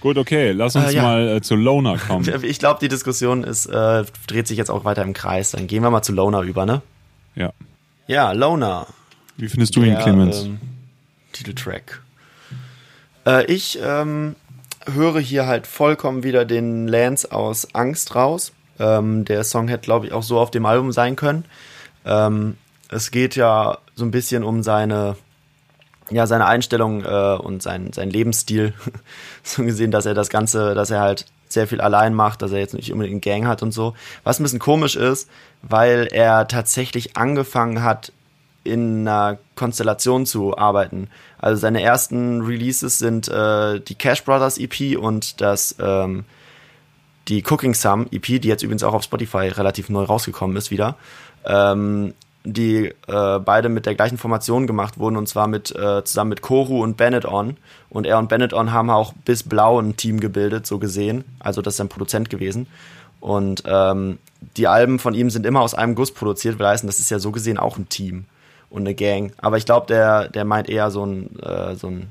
Gut, 0.00 0.18
okay, 0.18 0.52
lass 0.52 0.76
uns 0.76 0.90
Äh, 0.92 0.96
ja. 0.96 1.02
mal 1.02 1.28
äh, 1.28 1.40
zu 1.40 1.56
Loner 1.56 1.98
kommen. 1.98 2.28
Ich 2.44 2.58
glaube, 2.58 2.78
die 2.80 2.88
Diskussion 2.88 3.42
ist, 3.44 3.66
äh, 3.66 4.04
dreht 4.26 4.46
sich 4.46 4.58
jetzt 4.58 4.70
auch 4.70 4.84
weiter 4.84 5.02
im 5.02 5.14
Kreis. 5.14 5.52
Dann 5.52 5.66
gehen 5.66 5.82
wir 5.82 5.90
mal 5.90 6.02
zu 6.02 6.12
Loner 6.12 6.42
über, 6.42 6.66
ne? 6.66 6.82
ja. 7.34 7.52
Ja, 8.08 8.30
Loner. 8.32 8.86
Wie 9.36 9.48
findest 9.48 9.74
du 9.74 9.80
ihn, 9.82 9.94
Der, 9.94 10.02
Clemens? 10.02 10.44
Ähm, 10.44 10.60
Titeltrack. 11.32 12.02
Äh, 13.26 13.52
ich 13.52 13.80
ähm, 13.82 14.36
höre 14.92 15.20
hier 15.20 15.46
halt 15.46 15.66
vollkommen 15.66 16.22
wieder 16.22 16.44
den 16.44 16.88
Lance 16.88 17.30
aus 17.30 17.74
Angst 17.74 18.14
raus. 18.14 18.52
Ähm, 18.78 19.24
der 19.24 19.44
Song 19.44 19.68
hätte, 19.68 19.82
glaube 19.82 20.06
ich, 20.06 20.12
auch 20.12 20.22
so 20.22 20.38
auf 20.38 20.50
dem 20.50 20.66
Album 20.66 20.92
sein 20.92 21.16
können. 21.16 21.44
Ähm, 22.04 22.56
es 22.88 23.10
geht 23.10 23.36
ja 23.36 23.78
so 23.94 24.04
ein 24.04 24.10
bisschen 24.10 24.44
um 24.44 24.62
seine, 24.62 25.16
ja, 26.10 26.26
seine 26.26 26.46
Einstellung 26.46 27.04
äh, 27.04 27.36
und 27.36 27.62
sein, 27.62 27.92
sein 27.92 28.10
Lebensstil. 28.10 28.74
so 29.42 29.64
gesehen, 29.64 29.90
dass 29.90 30.06
er 30.06 30.14
das 30.14 30.28
Ganze, 30.28 30.74
dass 30.74 30.90
er 30.90 31.00
halt 31.00 31.26
sehr 31.48 31.66
viel 31.66 31.80
allein 31.80 32.14
macht, 32.14 32.42
dass 32.42 32.52
er 32.52 32.58
jetzt 32.58 32.74
nicht 32.74 32.92
unbedingt 32.92 33.24
eine 33.24 33.34
Gang 33.38 33.46
hat 33.46 33.62
und 33.62 33.72
so. 33.72 33.94
Was 34.24 34.38
ein 34.38 34.42
bisschen 34.42 34.58
komisch 34.58 34.96
ist, 34.96 35.28
weil 35.62 36.08
er 36.10 36.48
tatsächlich 36.48 37.16
angefangen 37.16 37.82
hat, 37.82 38.12
in 38.66 39.06
einer 39.06 39.38
Konstellation 39.54 40.26
zu 40.26 40.56
arbeiten. 40.56 41.08
Also 41.38 41.60
seine 41.60 41.82
ersten 41.82 42.42
Releases 42.42 42.98
sind 42.98 43.28
äh, 43.28 43.80
die 43.80 43.94
Cash 43.94 44.24
Brothers 44.24 44.58
EP 44.58 44.98
und 44.98 45.40
das 45.40 45.76
ähm, 45.80 46.24
die 47.28 47.42
Cooking 47.42 47.74
Sum 47.74 48.06
EP, 48.12 48.40
die 48.40 48.48
jetzt 48.48 48.62
übrigens 48.62 48.84
auch 48.84 48.94
auf 48.94 49.02
Spotify 49.02 49.48
relativ 49.48 49.88
neu 49.88 50.04
rausgekommen 50.04 50.56
ist 50.56 50.70
wieder. 50.70 50.96
Ähm, 51.44 52.14
die 52.44 52.94
äh, 53.08 53.38
beide 53.40 53.68
mit 53.68 53.86
der 53.86 53.96
gleichen 53.96 54.18
Formation 54.18 54.68
gemacht 54.68 54.98
wurden 54.98 55.16
und 55.16 55.28
zwar 55.28 55.48
mit 55.48 55.74
äh, 55.74 56.04
zusammen 56.04 56.28
mit 56.28 56.42
Koru 56.42 56.80
und 56.80 56.96
Bennett 56.96 57.24
On 57.24 57.56
und 57.90 58.06
er 58.06 58.18
und 58.18 58.28
Bennett 58.28 58.54
On 58.54 58.72
haben 58.72 58.88
auch 58.88 59.14
bis 59.24 59.42
Blau 59.42 59.80
ein 59.80 59.96
Team 59.96 60.20
gebildet, 60.20 60.64
so 60.64 60.78
gesehen. 60.78 61.24
Also 61.40 61.60
das 61.60 61.74
ist 61.74 61.80
ein 61.80 61.88
Produzent 61.88 62.30
gewesen. 62.30 62.68
Und 63.18 63.64
ähm, 63.66 64.18
die 64.56 64.68
Alben 64.68 65.00
von 65.00 65.14
ihm 65.14 65.30
sind 65.30 65.44
immer 65.44 65.60
aus 65.60 65.74
einem 65.74 65.96
Guss 65.96 66.12
produziert, 66.12 66.60
weil 66.60 66.68
heißen, 66.68 66.86
das 66.86 67.00
ist 67.00 67.10
ja 67.10 67.18
so 67.18 67.32
gesehen 67.32 67.58
auch 67.58 67.78
ein 67.78 67.88
Team 67.88 68.26
und 68.70 68.82
eine 68.82 68.94
Gang. 68.94 69.32
Aber 69.38 69.56
ich 69.56 69.64
glaube, 69.64 69.86
der, 69.86 70.28
der 70.28 70.44
meint 70.44 70.68
eher 70.68 70.90
so 70.90 71.04
ein, 71.04 71.38
äh, 71.40 71.74
so 71.76 71.88
ein, 71.88 72.08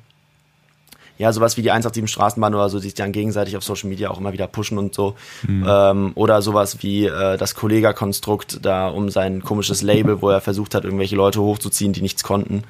ja, 1.18 1.32
sowas 1.32 1.56
wie 1.56 1.62
die 1.62 1.72
187 1.72 2.14
Straßenbahn 2.14 2.54
oder 2.54 2.70
so, 2.70 2.78
die 2.78 2.86
sich 2.86 2.94
dann 2.94 3.14
gegenseitig 3.14 3.56
auf 3.56 3.64
Social 3.64 3.90
Media 3.90 4.10
auch 4.10 4.20
immer 4.20 4.34
wieder 4.34 4.48
pushen 4.48 4.78
und 4.78 4.94
so. 4.94 5.16
Ähm, 5.48 6.12
oder 6.16 6.42
sowas 6.42 6.84
wie 6.84 7.06
äh, 7.06 7.38
das 7.38 7.56
Kollega-Konstrukt 7.56 8.60
da 8.66 8.90
um 8.90 9.10
sein 9.10 9.42
komisches 9.42 9.82
Label, 9.82 10.22
wo 10.22 10.30
er 10.30 10.42
versucht 10.42 10.76
hat, 10.76 10.84
irgendwelche 10.84 11.16
Leute 11.16 11.42
hochzuziehen, 11.42 11.94
die 11.94 12.02
nichts 12.02 12.24
konnten. 12.24 12.64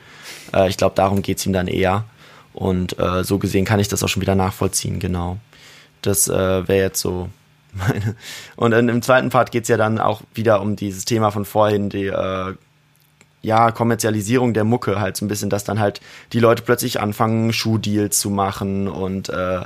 Äh, 0.53 0.69
ich 0.69 0.77
glaube, 0.77 0.95
darum 0.95 1.23
geht's 1.23 1.45
ihm 1.45 1.53
dann 1.53 1.67
eher. 1.67 2.05
Und 2.53 2.97
äh, 2.99 3.23
so 3.23 3.37
gesehen 3.37 3.65
kann 3.65 3.79
ich 3.79 3.87
das 3.87 4.03
auch 4.03 4.07
schon 4.07 4.21
wieder 4.21 4.35
nachvollziehen, 4.35 4.99
genau. 4.99 5.37
Das 6.01 6.27
äh, 6.27 6.67
wäre 6.67 6.85
jetzt 6.85 7.01
so 7.01 7.29
meine. 7.73 8.15
Und 8.55 8.73
in, 8.73 8.89
im 8.89 9.01
zweiten 9.01 9.29
Part 9.29 9.51
geht's 9.51 9.69
ja 9.69 9.77
dann 9.77 9.99
auch 9.99 10.21
wieder 10.33 10.61
um 10.61 10.75
dieses 10.75 11.05
Thema 11.05 11.31
von 11.31 11.45
vorhin, 11.45 11.89
die 11.89 12.05
äh, 12.05 12.53
ja, 13.45 13.69
Kommerzialisierung 13.71 14.53
der 14.55 14.63
Mucke 14.63 14.99
halt 14.99 15.15
so 15.15 15.23
ein 15.23 15.27
bisschen, 15.27 15.51
dass 15.51 15.63
dann 15.63 15.79
halt 15.79 16.01
die 16.33 16.39
Leute 16.39 16.63
plötzlich 16.63 16.99
anfangen, 16.99 17.53
Schuhdeals 17.53 18.19
zu 18.19 18.31
machen 18.31 18.87
und 18.87 19.29
äh, 19.29 19.61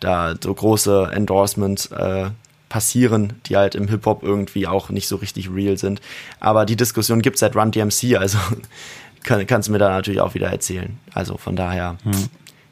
da 0.00 0.34
so 0.42 0.54
große 0.54 1.10
Endorsements 1.12 1.86
äh, 1.86 2.30
passieren, 2.70 3.34
die 3.46 3.58
halt 3.58 3.74
im 3.74 3.88
Hip-Hop 3.88 4.22
irgendwie 4.22 4.66
auch 4.66 4.88
nicht 4.88 5.06
so 5.06 5.16
richtig 5.16 5.50
real 5.52 5.76
sind. 5.76 6.00
Aber 6.38 6.64
die 6.64 6.76
Diskussion 6.76 7.20
gibt's 7.20 7.40
seit 7.40 7.54
Run 7.56 7.72
DMC, 7.72 8.16
also 8.16 8.38
kann, 9.22 9.46
kannst 9.46 9.68
du 9.68 9.72
mir 9.72 9.78
da 9.78 9.90
natürlich 9.90 10.22
auch 10.22 10.32
wieder 10.32 10.48
erzählen. 10.48 10.98
Also 11.12 11.36
von 11.36 11.56
daher, 11.56 11.98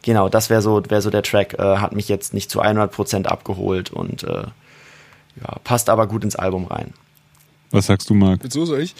genau, 0.02 0.30
das 0.30 0.48
wäre 0.48 0.62
so, 0.62 0.82
wäre 0.88 1.02
so 1.02 1.10
der 1.10 1.22
Track, 1.22 1.58
äh, 1.58 1.76
hat 1.76 1.94
mich 1.94 2.08
jetzt 2.08 2.32
nicht 2.32 2.50
zu 2.50 2.62
100% 2.62 3.26
abgeholt 3.26 3.90
und 3.90 4.22
äh, 4.22 4.44
ja, 5.42 5.58
passt 5.62 5.90
aber 5.90 6.06
gut 6.06 6.24
ins 6.24 6.36
Album 6.36 6.64
rein. 6.64 6.94
Was 7.70 7.86
sagst 7.86 8.08
du, 8.08 8.14
Marc? 8.14 8.40
So 8.50 8.64
soll 8.64 8.80
ich. 8.80 8.94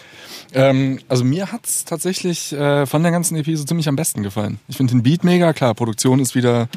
Ähm, 0.53 0.99
also 1.07 1.23
mir 1.23 1.51
hat's 1.51 1.85
tatsächlich 1.85 2.53
äh, 2.53 2.85
von 2.85 3.01
der 3.01 3.11
ganzen 3.11 3.35
EP 3.35 3.45
so 3.57 3.63
ziemlich 3.63 3.87
am 3.87 3.95
besten 3.95 4.21
gefallen. 4.21 4.59
Ich 4.67 4.77
finde 4.77 4.93
den 4.93 5.03
Beat 5.03 5.23
mega, 5.23 5.53
klar, 5.53 5.73
Produktion 5.73 6.19
ist 6.19 6.35
wieder 6.35 6.69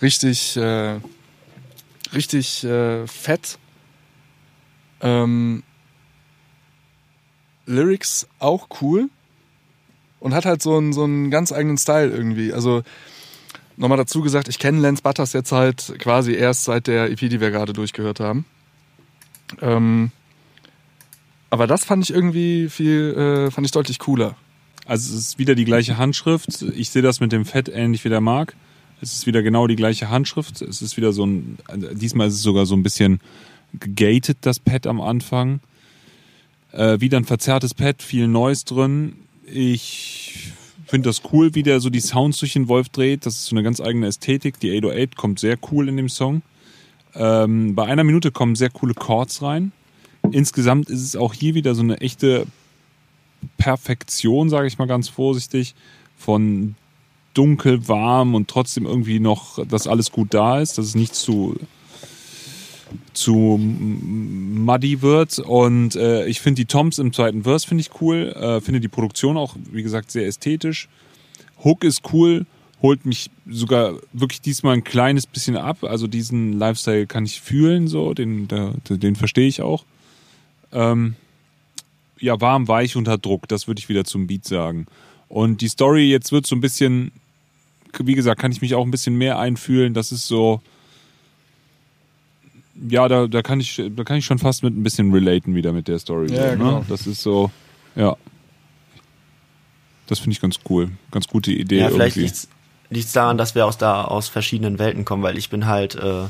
richtig, 0.00 0.56
äh, 0.56 0.98
richtig 2.14 2.64
äh, 2.64 3.06
fett. 3.06 3.58
Ähm, 5.02 5.62
Lyrics 7.66 8.26
auch 8.38 8.68
cool 8.80 9.08
und 10.20 10.34
hat 10.34 10.46
halt 10.46 10.62
so 10.62 10.78
einen, 10.78 10.94
so 10.94 11.04
einen 11.04 11.30
ganz 11.30 11.52
eigenen 11.52 11.76
Style 11.76 12.10
irgendwie. 12.10 12.52
Also 12.52 12.82
nochmal 13.76 13.98
dazu 13.98 14.22
gesagt, 14.22 14.48
ich 14.48 14.58
kenne 14.58 14.80
Lance 14.80 15.02
Butters 15.02 15.34
jetzt 15.34 15.52
halt 15.52 15.94
quasi 15.98 16.32
erst 16.34 16.64
seit 16.64 16.86
der 16.86 17.10
EP, 17.10 17.18
die 17.18 17.40
wir 17.40 17.50
gerade 17.50 17.74
durchgehört 17.74 18.20
haben. 18.20 18.46
Ähm, 19.60 20.10
aber 21.54 21.68
das 21.68 21.84
fand 21.84 22.02
ich 22.02 22.12
irgendwie 22.12 22.68
viel, 22.68 23.14
äh, 23.14 23.50
fand 23.52 23.64
ich 23.64 23.70
deutlich 23.70 24.00
cooler. 24.00 24.34
Also 24.86 25.14
es 25.14 25.20
ist 25.20 25.38
wieder 25.38 25.54
die 25.54 25.64
gleiche 25.64 25.98
Handschrift. 25.98 26.62
Ich 26.74 26.90
sehe 26.90 27.00
das 27.00 27.20
mit 27.20 27.30
dem 27.30 27.44
Fett 27.44 27.68
ähnlich 27.68 28.04
wie 28.04 28.08
der 28.08 28.20
Marc. 28.20 28.56
Es 29.00 29.12
ist 29.12 29.28
wieder 29.28 29.40
genau 29.40 29.68
die 29.68 29.76
gleiche 29.76 30.10
Handschrift. 30.10 30.62
Es 30.62 30.82
ist 30.82 30.96
wieder 30.96 31.12
so 31.12 31.24
ein, 31.24 31.58
diesmal 31.92 32.26
ist 32.26 32.34
es 32.34 32.42
sogar 32.42 32.66
so 32.66 32.74
ein 32.74 32.82
bisschen 32.82 33.20
gegated, 33.72 34.38
das 34.40 34.58
Pad 34.58 34.88
am 34.88 35.00
Anfang. 35.00 35.60
Äh, 36.72 36.98
wieder 36.98 37.18
ein 37.18 37.24
verzerrtes 37.24 37.72
Pad, 37.72 38.02
viel 38.02 38.26
Neues 38.26 38.64
drin. 38.64 39.14
Ich 39.46 40.50
finde 40.86 41.08
das 41.08 41.22
cool, 41.32 41.54
wie 41.54 41.62
der 41.62 41.78
so 41.78 41.88
die 41.88 42.00
Sounds 42.00 42.38
durch 42.40 42.54
den 42.54 42.66
Wolf 42.66 42.88
dreht. 42.88 43.26
Das 43.26 43.36
ist 43.36 43.46
so 43.46 43.54
eine 43.54 43.62
ganz 43.62 43.80
eigene 43.80 44.08
Ästhetik. 44.08 44.58
Die 44.58 44.76
808 44.76 45.14
kommt 45.14 45.38
sehr 45.38 45.56
cool 45.70 45.88
in 45.88 45.96
dem 45.98 46.08
Song. 46.08 46.42
Ähm, 47.14 47.76
bei 47.76 47.84
einer 47.84 48.02
Minute 48.02 48.32
kommen 48.32 48.56
sehr 48.56 48.70
coole 48.70 48.94
Chords 48.94 49.40
rein. 49.40 49.70
Insgesamt 50.30 50.90
ist 50.90 51.02
es 51.02 51.16
auch 51.16 51.34
hier 51.34 51.54
wieder 51.54 51.74
so 51.74 51.82
eine 51.82 52.00
echte 52.00 52.46
Perfektion, 53.56 54.48
sage 54.50 54.66
ich 54.66 54.78
mal 54.78 54.86
ganz 54.86 55.08
vorsichtig, 55.08 55.74
von 56.16 56.74
dunkel, 57.34 57.88
warm 57.88 58.34
und 58.34 58.48
trotzdem 58.48 58.86
irgendwie 58.86 59.20
noch, 59.20 59.64
dass 59.66 59.86
alles 59.86 60.12
gut 60.12 60.32
da 60.32 60.60
ist, 60.60 60.78
dass 60.78 60.86
es 60.86 60.94
nicht 60.94 61.14
zu 61.14 61.56
zu 63.12 63.58
muddy 63.58 65.02
wird 65.02 65.40
und 65.40 65.96
äh, 65.96 66.26
ich 66.26 66.40
finde 66.40 66.60
die 66.60 66.66
Toms 66.66 67.00
im 67.00 67.12
zweiten 67.12 67.42
Verse 67.42 67.66
finde 67.66 67.80
ich 67.80 68.00
cool, 68.00 68.32
äh, 68.36 68.60
finde 68.60 68.80
die 68.80 68.88
Produktion 68.88 69.36
auch 69.36 69.56
wie 69.72 69.82
gesagt 69.82 70.12
sehr 70.12 70.26
ästhetisch. 70.26 70.88
Hook 71.64 71.82
ist 71.82 72.02
cool, 72.12 72.46
holt 72.82 73.04
mich 73.04 73.30
sogar 73.48 73.94
wirklich 74.12 74.42
diesmal 74.42 74.74
ein 74.74 74.84
kleines 74.84 75.26
bisschen 75.26 75.56
ab, 75.56 75.82
also 75.82 76.06
diesen 76.06 76.52
Lifestyle 76.52 77.06
kann 77.06 77.24
ich 77.24 77.40
fühlen 77.40 77.88
so, 77.88 78.14
den 78.14 78.46
den, 78.46 78.80
den 78.88 79.16
verstehe 79.16 79.48
ich 79.48 79.60
auch. 79.60 79.84
Ähm, 80.74 81.16
ja, 82.18 82.40
warm, 82.40 82.68
weich 82.68 82.96
unter 82.96 83.16
Druck, 83.16 83.48
das 83.48 83.66
würde 83.66 83.78
ich 83.78 83.88
wieder 83.88 84.04
zum 84.04 84.26
Beat 84.26 84.44
sagen. 84.44 84.86
Und 85.28 85.62
die 85.62 85.68
Story 85.68 86.10
jetzt 86.10 86.32
wird 86.32 86.46
so 86.46 86.54
ein 86.54 86.60
bisschen 86.60 87.12
wie 88.02 88.14
gesagt, 88.14 88.40
kann 88.40 88.52
ich 88.52 88.60
mich 88.60 88.74
auch 88.74 88.84
ein 88.84 88.90
bisschen 88.90 89.16
mehr 89.16 89.38
einfühlen. 89.38 89.94
Das 89.94 90.12
ist 90.12 90.26
so, 90.26 90.60
ja, 92.88 93.08
da, 93.08 93.26
da 93.26 93.42
kann 93.42 93.60
ich, 93.60 93.82
da 93.94 94.04
kann 94.04 94.16
ich 94.16 94.24
schon 94.24 94.38
fast 94.38 94.62
mit 94.62 94.76
ein 94.76 94.82
bisschen 94.82 95.12
relaten 95.12 95.54
wieder 95.54 95.72
mit 95.72 95.88
der 95.88 95.98
Story. 95.98 96.32
Ja, 96.32 96.50
so, 96.50 96.56
genau. 96.56 96.78
ne? 96.80 96.86
Das 96.88 97.06
ist 97.06 97.22
so, 97.22 97.50
ja. 97.94 98.16
Das 100.06 100.18
finde 100.18 100.32
ich 100.32 100.40
ganz 100.40 100.56
cool. 100.68 100.90
Ganz 101.10 101.28
gute 101.28 101.52
Idee. 101.52 101.80
Ja, 101.80 101.90
vielleicht 101.90 102.16
liegt 102.16 102.48
es 102.90 103.12
daran, 103.12 103.38
dass 103.38 103.54
wir 103.54 103.64
aus 103.66 103.78
da 103.78 104.04
aus 104.04 104.28
verschiedenen 104.28 104.78
Welten 104.78 105.04
kommen, 105.04 105.22
weil 105.22 105.38
ich 105.38 105.48
bin 105.48 105.66
halt, 105.66 105.94
äh, 105.94 106.26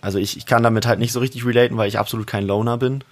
also 0.00 0.18
ich, 0.18 0.36
ich 0.36 0.46
kann 0.46 0.62
damit 0.62 0.86
halt 0.86 1.00
nicht 1.00 1.12
so 1.12 1.20
richtig 1.20 1.44
relaten, 1.44 1.76
weil 1.76 1.88
ich 1.88 1.98
absolut 1.98 2.26
kein 2.26 2.46
Loner 2.46 2.78
bin. 2.78 3.02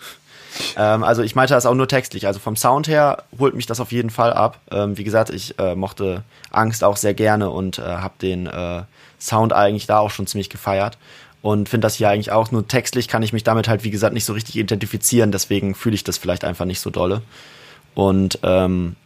Ähm, 0.77 1.03
also 1.03 1.23
ich 1.23 1.35
meinte 1.35 1.55
das 1.55 1.67
auch 1.67 1.75
nur 1.75 1.89
textlich. 1.89 2.27
Also 2.27 2.41
vom 2.41 2.57
Sound 2.57 2.89
her 2.89 3.25
holt 3.39 3.55
mich 3.55 3.67
das 3.67 3.81
auf 3.81 3.93
jeden 3.93 4.11
Fall 4.11 4.33
ab. 4.33 4.59
Ähm, 4.71 4.97
wie 4.99 5.05
gesagt, 5.05 5.31
ich 5.31 5.59
äh, 5.59 5.75
mochte 5.75 6.23
Angst 6.51 6.85
auch 6.85 6.97
sehr 6.97 7.15
gerne 7.15 7.51
und 7.51 7.79
äh, 7.79 7.83
habe 7.83 8.15
den 8.21 8.47
äh, 8.47 8.83
Sound 9.19 9.53
eigentlich 9.53 9.87
da 9.87 9.99
auch 9.99 10.11
schon 10.11 10.27
ziemlich 10.27 10.51
gefeiert. 10.51 10.99
Und 11.43 11.69
finde 11.71 11.87
das 11.87 11.95
hier 11.95 12.11
eigentlich 12.11 12.33
auch 12.33 12.51
nur 12.51 12.69
textlich 12.69 13.09
kann 13.09 13.23
ich 13.23 13.33
mich 13.33 13.45
damit 13.45 13.67
halt, 13.67 13.83
wie 13.83 13.91
gesagt, 13.91 14.13
nicht 14.13 14.27
so 14.27 14.35
richtig 14.35 14.57
identifizieren. 14.57 15.33
Deswegen 15.33 15.75
fühle 15.75 15.95
ich 15.95 16.05
das 16.05 16.19
vielleicht 16.19 16.45
einfach 16.45 16.67
nicht 16.67 16.81
so 16.81 16.91
dolle. 16.91 17.23
Und 17.95 18.39
ähm, 18.43 18.97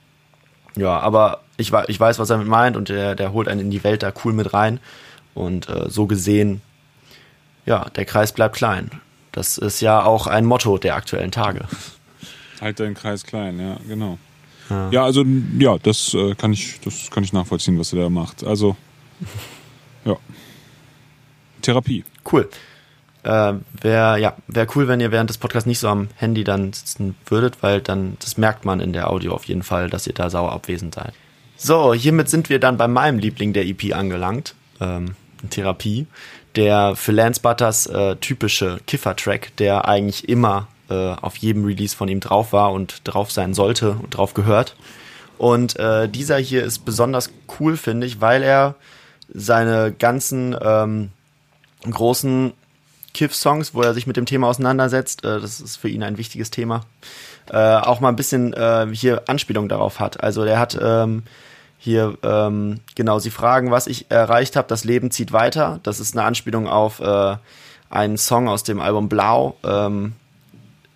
ja, 0.76 0.98
aber 0.98 1.40
ich, 1.56 1.72
ich 1.86 2.00
weiß, 2.00 2.18
was 2.18 2.30
er 2.30 2.36
damit 2.36 2.48
meint 2.48 2.76
und 2.76 2.88
der, 2.88 3.14
der 3.14 3.32
holt 3.32 3.48
einen 3.48 3.60
in 3.60 3.70
die 3.70 3.84
Welt 3.84 4.02
da 4.02 4.12
cool 4.24 4.32
mit 4.32 4.52
rein. 4.52 4.80
Und 5.34 5.68
äh, 5.68 5.88
so 5.88 6.06
gesehen, 6.06 6.60
ja, 7.66 7.86
der 7.96 8.04
Kreis 8.04 8.32
bleibt 8.32 8.56
klein. 8.56 8.90
Das 9.34 9.58
ist 9.58 9.80
ja 9.80 10.04
auch 10.04 10.28
ein 10.28 10.44
Motto 10.44 10.78
der 10.78 10.94
aktuellen 10.94 11.32
Tage. 11.32 11.66
Halt 12.60 12.78
deinen 12.78 12.94
Kreis 12.94 13.24
klein, 13.24 13.58
ja, 13.58 13.78
genau. 13.88 14.16
Ja. 14.70 14.90
Ja, 14.90 15.04
also 15.04 15.24
ja, 15.58 15.76
das 15.78 16.14
äh, 16.14 16.36
kann 16.36 16.52
ich, 16.52 16.80
das 16.84 17.10
kann 17.10 17.24
ich 17.24 17.32
nachvollziehen, 17.32 17.76
was 17.76 17.92
er 17.92 18.02
da 18.02 18.10
macht. 18.10 18.44
Also 18.44 18.76
ja, 20.04 20.16
Therapie. 21.62 22.04
Cool. 22.30 22.48
Äh, 23.24 23.54
Wäre 23.80 24.20
ja, 24.20 24.36
wär 24.46 24.66
cool, 24.76 24.86
wenn 24.86 25.00
ihr 25.00 25.10
während 25.10 25.30
des 25.30 25.38
Podcasts 25.38 25.66
nicht 25.66 25.80
so 25.80 25.88
am 25.88 26.08
Handy 26.14 26.44
dann 26.44 26.72
sitzen 26.72 27.16
würdet, 27.26 27.60
weil 27.62 27.80
dann, 27.80 28.16
das 28.20 28.38
merkt 28.38 28.64
man 28.64 28.78
in 28.78 28.92
der 28.92 29.10
Audio 29.10 29.34
auf 29.34 29.46
jeden 29.46 29.64
Fall, 29.64 29.90
dass 29.90 30.06
ihr 30.06 30.14
da 30.14 30.30
sauer 30.30 30.52
abwesend 30.52 30.94
seid. 30.94 31.12
So, 31.56 31.92
hiermit 31.92 32.28
sind 32.28 32.50
wir 32.50 32.60
dann 32.60 32.76
bei 32.76 32.86
meinem 32.86 33.18
Liebling 33.18 33.52
der 33.52 33.66
EP 33.66 33.94
angelangt. 33.94 34.54
Ähm, 34.80 35.16
Therapie. 35.50 36.06
Der 36.56 36.94
für 36.96 37.12
Lance 37.12 37.40
Butters 37.40 37.86
äh, 37.86 38.16
typische 38.16 38.78
Kiffer-Track, 38.86 39.56
der 39.56 39.88
eigentlich 39.88 40.28
immer 40.28 40.68
äh, 40.88 40.94
auf 40.94 41.36
jedem 41.36 41.64
Release 41.64 41.96
von 41.96 42.08
ihm 42.08 42.20
drauf 42.20 42.52
war 42.52 42.72
und 42.72 43.00
drauf 43.04 43.32
sein 43.32 43.54
sollte 43.54 43.92
und 43.92 44.16
drauf 44.16 44.34
gehört. 44.34 44.76
Und 45.38 45.78
äh, 45.78 46.08
dieser 46.08 46.38
hier 46.38 46.62
ist 46.64 46.84
besonders 46.84 47.30
cool, 47.58 47.76
finde 47.76 48.06
ich, 48.06 48.20
weil 48.20 48.42
er 48.42 48.76
seine 49.32 49.92
ganzen 49.92 50.56
ähm, 50.62 51.10
großen 51.90 52.52
Kiff-Songs, 53.14 53.74
wo 53.74 53.82
er 53.82 53.94
sich 53.94 54.06
mit 54.06 54.16
dem 54.16 54.26
Thema 54.26 54.48
auseinandersetzt, 54.48 55.24
äh, 55.24 55.40
das 55.40 55.60
ist 55.60 55.76
für 55.76 55.88
ihn 55.88 56.02
ein 56.02 56.18
wichtiges 56.18 56.50
Thema, 56.50 56.82
äh, 57.50 57.56
auch 57.56 58.00
mal 58.00 58.08
ein 58.08 58.16
bisschen 58.16 58.52
äh, 58.52 58.86
hier 58.92 59.22
Anspielung 59.28 59.68
darauf 59.68 60.00
hat. 60.00 60.22
Also 60.22 60.44
der 60.44 60.58
hat 60.58 60.78
ähm, 60.80 61.22
hier, 61.84 62.16
ähm, 62.22 62.80
genau, 62.94 63.18
sie 63.18 63.28
fragen, 63.28 63.70
was 63.70 63.86
ich 63.86 64.10
erreicht 64.10 64.56
habe, 64.56 64.66
das 64.68 64.84
Leben 64.84 65.10
zieht 65.10 65.32
weiter. 65.32 65.80
Das 65.82 66.00
ist 66.00 66.16
eine 66.16 66.26
Anspielung 66.26 66.66
auf 66.66 66.98
äh, 67.00 67.36
einen 67.90 68.16
Song 68.16 68.48
aus 68.48 68.62
dem 68.62 68.80
Album 68.80 69.10
Blau. 69.10 69.58
Ähm, 69.62 70.14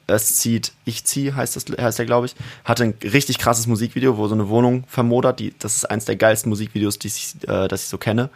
es 0.06 0.38
zieht, 0.38 0.72
ich 0.86 1.04
zieh, 1.04 1.34
heißt 1.34 1.56
das, 1.56 1.66
heißt 1.78 1.98
der, 1.98 2.06
glaube 2.06 2.24
ich. 2.24 2.36
Hatte 2.64 2.84
ein 2.84 2.94
richtig 3.02 3.38
krasses 3.38 3.66
Musikvideo, 3.66 4.16
wo 4.16 4.28
so 4.28 4.34
eine 4.34 4.48
Wohnung 4.48 4.84
vermodert. 4.88 5.40
Die, 5.40 5.52
das 5.58 5.76
ist 5.76 5.84
eins 5.90 6.06
der 6.06 6.16
geilsten 6.16 6.48
Musikvideos, 6.48 6.98
die 6.98 7.08
ich, 7.08 7.34
äh, 7.46 7.68
das 7.68 7.82
ich 7.82 7.88
so 7.88 7.98
kenne. 7.98 8.30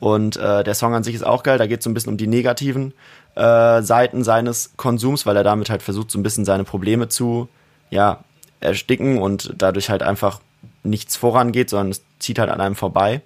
Und 0.00 0.38
äh, 0.38 0.64
der 0.64 0.74
Song 0.74 0.94
an 0.94 1.04
sich 1.04 1.14
ist 1.14 1.26
auch 1.26 1.42
geil. 1.42 1.58
Da 1.58 1.66
geht 1.66 1.80
es 1.80 1.84
so 1.84 1.90
ein 1.90 1.94
bisschen 1.94 2.12
um 2.12 2.16
die 2.16 2.26
negativen 2.26 2.94
äh, 3.34 3.82
Seiten 3.82 4.24
seines 4.24 4.72
Konsums, 4.78 5.26
weil 5.26 5.36
er 5.36 5.44
damit 5.44 5.68
halt 5.68 5.82
versucht, 5.82 6.10
so 6.10 6.18
ein 6.18 6.22
bisschen 6.22 6.46
seine 6.46 6.64
Probleme 6.64 7.08
zu 7.10 7.50
ja, 7.90 8.24
ersticken 8.60 9.18
und 9.18 9.52
dadurch 9.58 9.90
halt 9.90 10.02
einfach 10.02 10.40
nichts 10.82 11.16
vorangeht, 11.16 11.70
sondern 11.70 11.90
es 11.90 12.02
zieht 12.18 12.38
halt 12.38 12.50
an 12.50 12.60
einem 12.60 12.76
vorbei. 12.76 13.22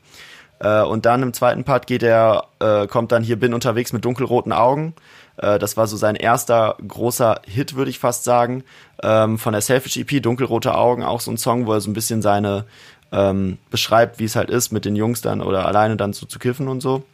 Äh, 0.59 0.83
und 0.83 1.07
dann 1.07 1.23
im 1.23 1.33
zweiten 1.33 1.65
Part 1.65 1.87
geht 1.87 2.03
er, 2.03 2.45
äh, 2.61 2.87
kommt 2.87 3.13
dann 3.13 3.23
hier 3.23 3.39
Bin 3.39 3.55
unterwegs 3.55 3.93
mit 3.93 4.05
dunkelroten 4.05 4.53
Augen. 4.53 4.95
Äh, 5.37 5.59
das 5.59 5.77
war 5.77 5.87
so 5.87 5.97
sein 5.97 6.15
erster 6.15 6.77
großer 6.87 7.41
Hit, 7.47 7.75
würde 7.75 7.91
ich 7.91 7.99
fast 7.99 8.25
sagen. 8.25 8.65
Ähm, 9.03 9.39
von 9.39 9.53
der 9.53 9.63
Selfish 9.63 9.97
EP, 9.97 10.23
Dunkelrote 10.23 10.75
Augen, 10.75 11.03
auch 11.03 11.21
so 11.21 11.31
ein 11.31 11.39
Song, 11.39 11.67
wo 11.67 11.73
er 11.73 11.81
so 11.81 11.91
ein 11.91 11.95
bisschen 11.95 12.23
seine 12.23 12.65
ähm, 13.11 13.59
beschreibt, 13.71 14.19
wie 14.19 14.25
es 14.25 14.37
halt 14.37 14.51
ist, 14.51 14.73
mit 14.73 14.85
den 14.85 14.97
Jungs 14.97 15.21
dann 15.21 15.43
oder 15.43 15.67
alleine 15.67 15.97
dann 15.97 16.13
so 16.13 16.27
zu 16.27 16.39
kiffen 16.39 16.69
und 16.69 16.81
so. 16.81 17.05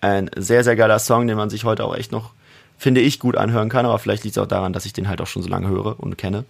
Ein 0.00 0.30
sehr, 0.36 0.62
sehr 0.64 0.76
geiler 0.76 0.98
Song, 0.98 1.26
den 1.26 1.36
man 1.36 1.50
sich 1.50 1.64
heute 1.64 1.84
auch 1.84 1.96
echt 1.96 2.12
noch, 2.12 2.32
finde 2.78 3.00
ich, 3.00 3.18
gut 3.18 3.36
anhören 3.36 3.68
kann, 3.68 3.86
aber 3.86 3.98
vielleicht 3.98 4.24
liegt 4.24 4.36
es 4.36 4.42
auch 4.42 4.48
daran, 4.48 4.72
dass 4.72 4.86
ich 4.86 4.92
den 4.92 5.08
halt 5.08 5.20
auch 5.20 5.26
schon 5.26 5.42
so 5.42 5.48
lange 5.48 5.68
höre 5.68 5.98
und 5.98 6.16
kenne. 6.16 6.44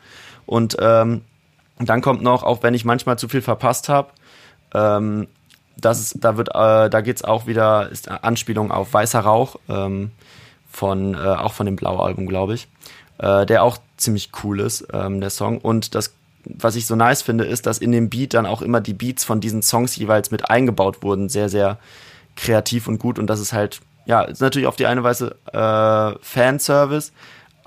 Und 0.45 0.77
ähm, 0.81 1.23
dann 1.79 2.01
kommt 2.01 2.23
noch, 2.23 2.43
auch 2.43 2.63
wenn 2.63 2.75
ich 2.75 2.85
manchmal 2.85 3.19
zu 3.19 3.29
viel 3.29 3.43
verpasst 3.43 3.89
habe, 3.89 4.11
ähm, 4.75 5.29
das 5.77 6.01
ist, 6.01 6.25
da 6.25 6.37
wird, 6.37 6.49
äh, 6.49 6.89
da 6.89 7.01
geht's 7.03 7.23
auch 7.23 7.47
wieder, 7.47 7.91
ist 7.91 8.09
Anspielung 8.09 8.71
auf 8.71 8.95
Weißer 8.95 9.21
Rauch, 9.21 9.57
ähm, 9.69 10.11
von, 10.71 11.15
äh, 11.15 11.19
auch 11.19 11.53
von 11.53 11.67
dem 11.67 11.77
Blau-Album, 11.77 12.27
glaube 12.27 12.55
ich, 12.55 12.69
äh, 13.19 13.47
der 13.47 13.63
auch 13.63 13.79
ziemlich 13.97 14.31
cool 14.43 14.61
ist, 14.61 14.87
ähm, 14.93 15.21
der 15.21 15.31
Song. 15.31 15.59
Und 15.59 15.95
das, 15.95 16.15
was 16.45 16.77
ich 16.77 16.87
so 16.87 16.97
nice 16.97 17.23
finde, 17.23 17.45
ist, 17.45 17.67
dass 17.67 17.79
in 17.79 17.93
dem 17.93 18.11
Beat 18.11 18.35
dann 18.35 18.47
auch 18.47 18.63
immer 18.63 18.81
die 18.81 18.95
Beats 18.95 19.25
von 19.25 19.41
diesen 19.41 19.63
Songs 19.63 19.97
jeweils 19.97 20.31
mit 20.31 20.51
eingebaut 20.51 21.03
wurden, 21.03 21.29
sehr, 21.29 21.49
sehr 21.49 21.79
kreativ 22.37 22.89
und 22.89 22.99
gut. 22.99 23.19
Und 23.19 23.27
das 23.27 23.41
ist 23.41 23.53
halt, 23.53 23.81
ja, 24.05 24.23
ist 24.23 24.41
natürlich 24.41 24.69
auf 24.69 24.77
die 24.77 24.87
eine 24.87 25.03
Weise 25.03 25.37
äh, 25.53 26.19
Fanservice, 26.23 27.13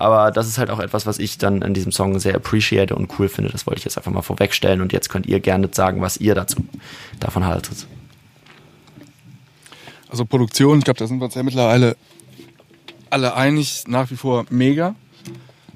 aber 0.00 0.30
das 0.30 0.48
ist 0.48 0.56
halt 0.56 0.70
auch 0.70 0.80
etwas, 0.80 1.04
was 1.04 1.18
ich 1.18 1.36
dann 1.36 1.60
in 1.60 1.74
diesem 1.74 1.92
Song 1.92 2.18
sehr 2.18 2.34
appreciate 2.34 2.94
und 2.94 3.10
cool 3.18 3.28
finde. 3.28 3.50
Das 3.50 3.66
wollte 3.66 3.78
ich 3.78 3.84
jetzt 3.84 3.98
einfach 3.98 4.10
mal 4.10 4.22
vorwegstellen 4.22 4.80
und 4.80 4.92
jetzt 4.92 5.10
könnt 5.10 5.26
ihr 5.26 5.40
gerne 5.40 5.68
sagen, 5.70 6.00
was 6.00 6.16
ihr 6.16 6.34
dazu 6.34 6.64
davon 7.18 7.44
haltet. 7.44 7.86
Also 10.08 10.24
Produktion, 10.24 10.78
ich 10.78 10.84
glaube, 10.84 10.98
da 10.98 11.06
sind 11.06 11.18
wir 11.18 11.26
uns 11.26 11.34
ja 11.34 11.42
mittlerweile 11.42 11.96
alle 13.10 13.34
einig, 13.34 13.84
nach 13.88 14.10
wie 14.10 14.16
vor 14.16 14.46
mega. 14.48 14.94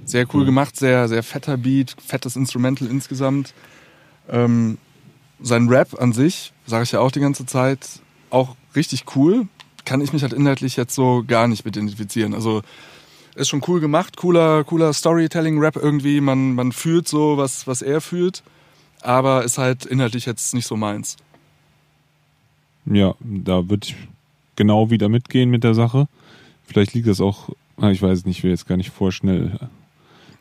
Sehr 0.06 0.26
cool 0.34 0.44
gemacht, 0.44 0.76
sehr, 0.76 1.08
sehr 1.08 1.22
fetter 1.22 1.56
Beat, 1.56 1.94
fettes 2.04 2.34
Instrumental 2.34 2.88
insgesamt. 2.88 3.52
Ähm, 4.28 4.78
sein 5.40 5.68
Rap 5.68 6.00
an 6.00 6.12
sich, 6.12 6.52
sage 6.66 6.84
ich 6.84 6.92
ja 6.92 7.00
auch 7.00 7.10
die 7.10 7.20
ganze 7.20 7.44
Zeit, 7.44 7.86
auch 8.30 8.56
richtig 8.74 9.04
cool. 9.16 9.48
Kann 9.84 10.00
ich 10.00 10.14
mich 10.14 10.22
halt 10.22 10.32
inhaltlich 10.32 10.76
jetzt 10.76 10.94
so 10.94 11.24
gar 11.26 11.46
nicht 11.46 11.64
mit 11.66 11.76
identifizieren. 11.76 12.32
Also 12.32 12.62
ist 13.34 13.48
schon 13.48 13.62
cool 13.66 13.80
gemacht, 13.80 14.16
cooler, 14.16 14.64
cooler 14.64 14.92
Storytelling-Rap 14.92 15.76
irgendwie. 15.76 16.20
Man, 16.20 16.54
man 16.54 16.72
fühlt 16.72 17.08
so, 17.08 17.36
was, 17.36 17.66
was 17.66 17.82
er 17.82 18.00
fühlt, 18.00 18.42
aber 19.02 19.44
ist 19.44 19.58
halt 19.58 19.86
inhaltlich 19.86 20.26
jetzt 20.26 20.54
nicht 20.54 20.66
so 20.66 20.76
meins. 20.76 21.16
Ja, 22.86 23.14
da 23.20 23.68
würde 23.68 23.88
ich 23.88 23.96
genau 24.56 24.90
wieder 24.90 25.08
mitgehen 25.08 25.50
mit 25.50 25.64
der 25.64 25.74
Sache. 25.74 26.06
Vielleicht 26.66 26.94
liegt 26.94 27.08
das 27.08 27.20
auch, 27.20 27.50
ah, 27.78 27.90
ich 27.90 28.02
weiß 28.02 28.24
nicht, 28.24 28.38
ich 28.38 28.44
will 28.44 28.50
jetzt 28.50 28.66
gar 28.66 28.76
nicht 28.76 28.90
vorschnell 28.90 29.58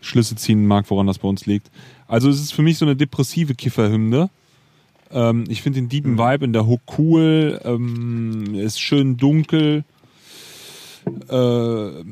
Schlüsse 0.02 0.36
ziehen 0.36 0.66
mag, 0.66 0.90
woran 0.90 1.08
das 1.08 1.20
bei 1.20 1.28
uns 1.28 1.46
liegt. 1.46 1.72
Also 2.08 2.30
es 2.30 2.40
ist 2.40 2.54
für 2.54 2.62
mich 2.62 2.78
so 2.78 2.86
eine 2.86 2.96
depressive 2.96 3.56
Kifferhymne. 3.56 4.30
Ähm, 5.12 5.46
ich 5.48 5.62
finde 5.62 5.80
den 5.80 5.90
deepen 5.90 6.18
Vibe 6.18 6.46
in 6.46 6.54
der 6.54 6.68
Hook 6.68 6.82
cool, 6.98 7.60
ähm, 7.64 8.56
ist 8.56 8.80
schön 8.80 9.18
dunkel. 9.18 9.84
Äh, 11.30 12.04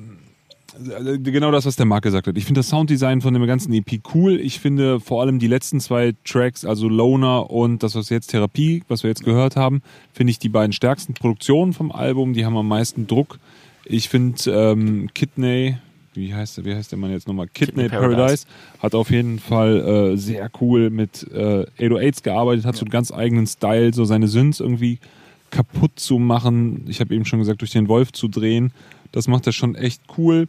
genau 1.23 1.51
das, 1.51 1.65
was 1.65 1.75
der 1.75 1.85
Marc 1.85 2.03
gesagt 2.03 2.27
hat. 2.27 2.37
Ich 2.37 2.45
finde 2.45 2.59
das 2.59 2.69
Sounddesign 2.69 3.21
von 3.21 3.33
dem 3.33 3.45
ganzen 3.45 3.73
EP 3.73 4.01
cool. 4.13 4.39
Ich 4.39 4.59
finde 4.59 4.99
vor 4.99 5.21
allem 5.21 5.39
die 5.39 5.47
letzten 5.47 5.79
zwei 5.79 6.13
Tracks, 6.23 6.65
also 6.65 6.87
Loner 6.87 7.49
und 7.49 7.83
das, 7.83 7.95
was 7.95 8.09
jetzt 8.09 8.27
Therapie, 8.27 8.83
was 8.87 9.03
wir 9.03 9.09
jetzt 9.09 9.23
gehört 9.23 9.55
haben, 9.55 9.81
finde 10.13 10.31
ich 10.31 10.39
die 10.39 10.49
beiden 10.49 10.73
stärksten 10.73 11.13
Produktionen 11.13 11.73
vom 11.73 11.91
Album. 11.91 12.33
Die 12.33 12.45
haben 12.45 12.57
am 12.57 12.67
meisten 12.67 13.07
Druck. 13.07 13.39
Ich 13.85 14.09
finde 14.09 14.51
ähm, 14.51 15.09
Kidney, 15.13 15.77
wie 16.13 16.33
heißt 16.33 16.57
der, 16.57 16.65
wie 16.65 16.75
heißt 16.75 16.91
der 16.91 16.99
Mann 16.99 17.11
jetzt 17.11 17.27
nochmal? 17.27 17.47
Kidney, 17.47 17.83
Kidney 17.83 17.89
Paradise. 17.89 18.15
Paradise. 18.15 18.45
hat 18.79 18.95
auf 18.95 19.11
jeden 19.11 19.39
Fall 19.39 20.13
äh, 20.13 20.17
sehr 20.17 20.49
cool 20.61 20.89
mit 20.89 21.25
äh, 21.33 21.65
808s 21.79 22.23
gearbeitet, 22.23 22.65
hat 22.65 22.75
so 22.75 22.85
einen 22.85 22.91
ganz 22.91 23.11
eigenen 23.11 23.47
Style, 23.47 23.93
so 23.93 24.05
seine 24.05 24.27
Synths 24.27 24.59
irgendwie 24.59 24.99
kaputt 25.49 25.91
zu 25.95 26.17
machen. 26.17 26.85
Ich 26.87 26.99
habe 27.01 27.13
eben 27.13 27.25
schon 27.25 27.39
gesagt, 27.39 27.61
durch 27.61 27.71
den 27.71 27.87
Wolf 27.87 28.13
zu 28.13 28.27
drehen. 28.27 28.71
Das 29.11 29.27
macht 29.27 29.47
er 29.47 29.53
schon 29.53 29.75
echt 29.75 30.01
cool. 30.17 30.47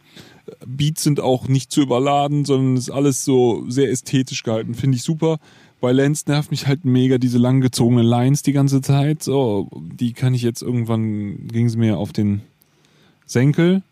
Beats 0.65 1.03
sind 1.03 1.19
auch 1.19 1.47
nicht 1.47 1.71
zu 1.71 1.81
überladen, 1.81 2.45
sondern 2.45 2.77
ist 2.77 2.89
alles 2.89 3.23
so 3.23 3.63
sehr 3.69 3.89
ästhetisch 3.89 4.43
gehalten. 4.43 4.73
Finde 4.73 4.97
ich 4.97 5.03
super. 5.03 5.39
Bei 5.79 5.91
Lance 5.91 6.25
nervt 6.27 6.51
mich 6.51 6.67
halt 6.67 6.85
mega 6.85 7.17
diese 7.17 7.37
langgezogenen 7.37 8.05
Lines 8.05 8.41
die 8.41 8.53
ganze 8.53 8.81
Zeit. 8.81 9.21
So, 9.21 9.69
die 9.75 10.13
kann 10.13 10.33
ich 10.33 10.41
jetzt 10.41 10.61
irgendwann, 10.61 11.47
ging 11.47 11.65
es 11.65 11.75
mir 11.75 11.97
auf 11.97 12.13
den 12.13 12.41
Senkel. 13.25 13.83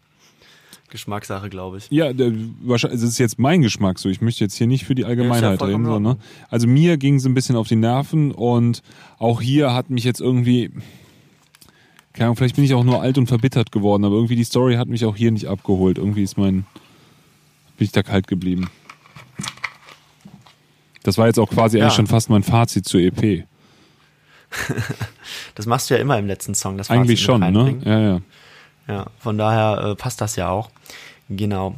Geschmackssache, 0.90 1.50
glaube 1.50 1.78
ich. 1.78 1.88
Ja, 1.90 2.14
der, 2.14 2.34
wahrscheinlich, 2.62 3.02
das 3.02 3.10
ist 3.10 3.18
jetzt 3.18 3.40
mein 3.40 3.62
Geschmack 3.62 3.98
so. 3.98 4.10
Ich 4.10 4.22
möchte 4.22 4.44
jetzt 4.44 4.56
hier 4.56 4.68
nicht 4.68 4.86
für 4.86 4.94
die 4.94 5.06
Allgemeinheit 5.06 5.60
vollkommen 5.60 5.86
reden. 5.86 6.04
So, 6.04 6.12
ne? 6.12 6.18
Also 6.50 6.68
mir 6.68 6.98
ging 6.98 7.16
es 7.16 7.26
ein 7.26 7.34
bisschen 7.34 7.56
auf 7.56 7.68
die 7.68 7.78
Nerven 7.78 8.32
und 8.32 8.84
auch 9.18 9.42
hier 9.42 9.74
hat 9.74 9.90
mich 9.90 10.04
jetzt 10.04 10.22
irgendwie, 10.22 10.70
keine 12.14 12.26
Ahnung, 12.28 12.36
vielleicht 12.36 12.56
bin 12.56 12.66
ich 12.66 12.74
auch 12.74 12.84
nur 12.84 13.02
alt 13.02 13.18
und 13.18 13.28
verbittert 13.28 13.72
geworden, 13.72 14.06
aber 14.06 14.16
irgendwie 14.16 14.36
die 14.36 14.44
Story 14.44 14.76
hat 14.76 14.88
mich 14.88 15.06
auch 15.06 15.16
hier 15.16 15.32
nicht 15.32 15.48
abgeholt. 15.48 15.98
Irgendwie 15.98 16.24
ist 16.24 16.38
mein, 16.38 16.66
bin 17.78 17.86
ich 17.86 17.92
da 17.92 18.04
kalt 18.04 18.28
geblieben. 18.28 18.70
Das 21.04 21.18
war 21.18 21.28
jetzt 21.28 21.40
auch 21.40 21.50
quasi 21.50 21.78
Ja. 21.78 21.84
eigentlich 21.86 21.96
schon 21.96 22.08
fast 22.08 22.30
mein 22.30 22.44
Fazit 22.44 22.86
zur 22.88 23.00
EP. 23.02 23.46
Das 25.56 25.66
machst 25.66 25.90
du 25.90 25.94
ja 25.94 26.00
immer 26.02 26.18
im 26.18 26.28
letzten 26.28 26.56
Song. 26.56 26.78
Das 26.78 26.90
Eigentlich 26.90 27.24
Fazit 27.24 27.26
schon, 27.26 27.40
mit 27.42 27.84
ne? 27.84 27.90
Ja, 27.90 28.00
ja. 28.00 28.22
Ja, 28.88 29.06
von 29.20 29.38
daher 29.38 29.92
äh, 29.92 29.96
passt 29.96 30.20
das 30.20 30.36
ja 30.36 30.50
auch. 30.50 30.70
Genau. 31.30 31.76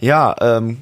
Ja, 0.00 0.34
ähm, 0.40 0.78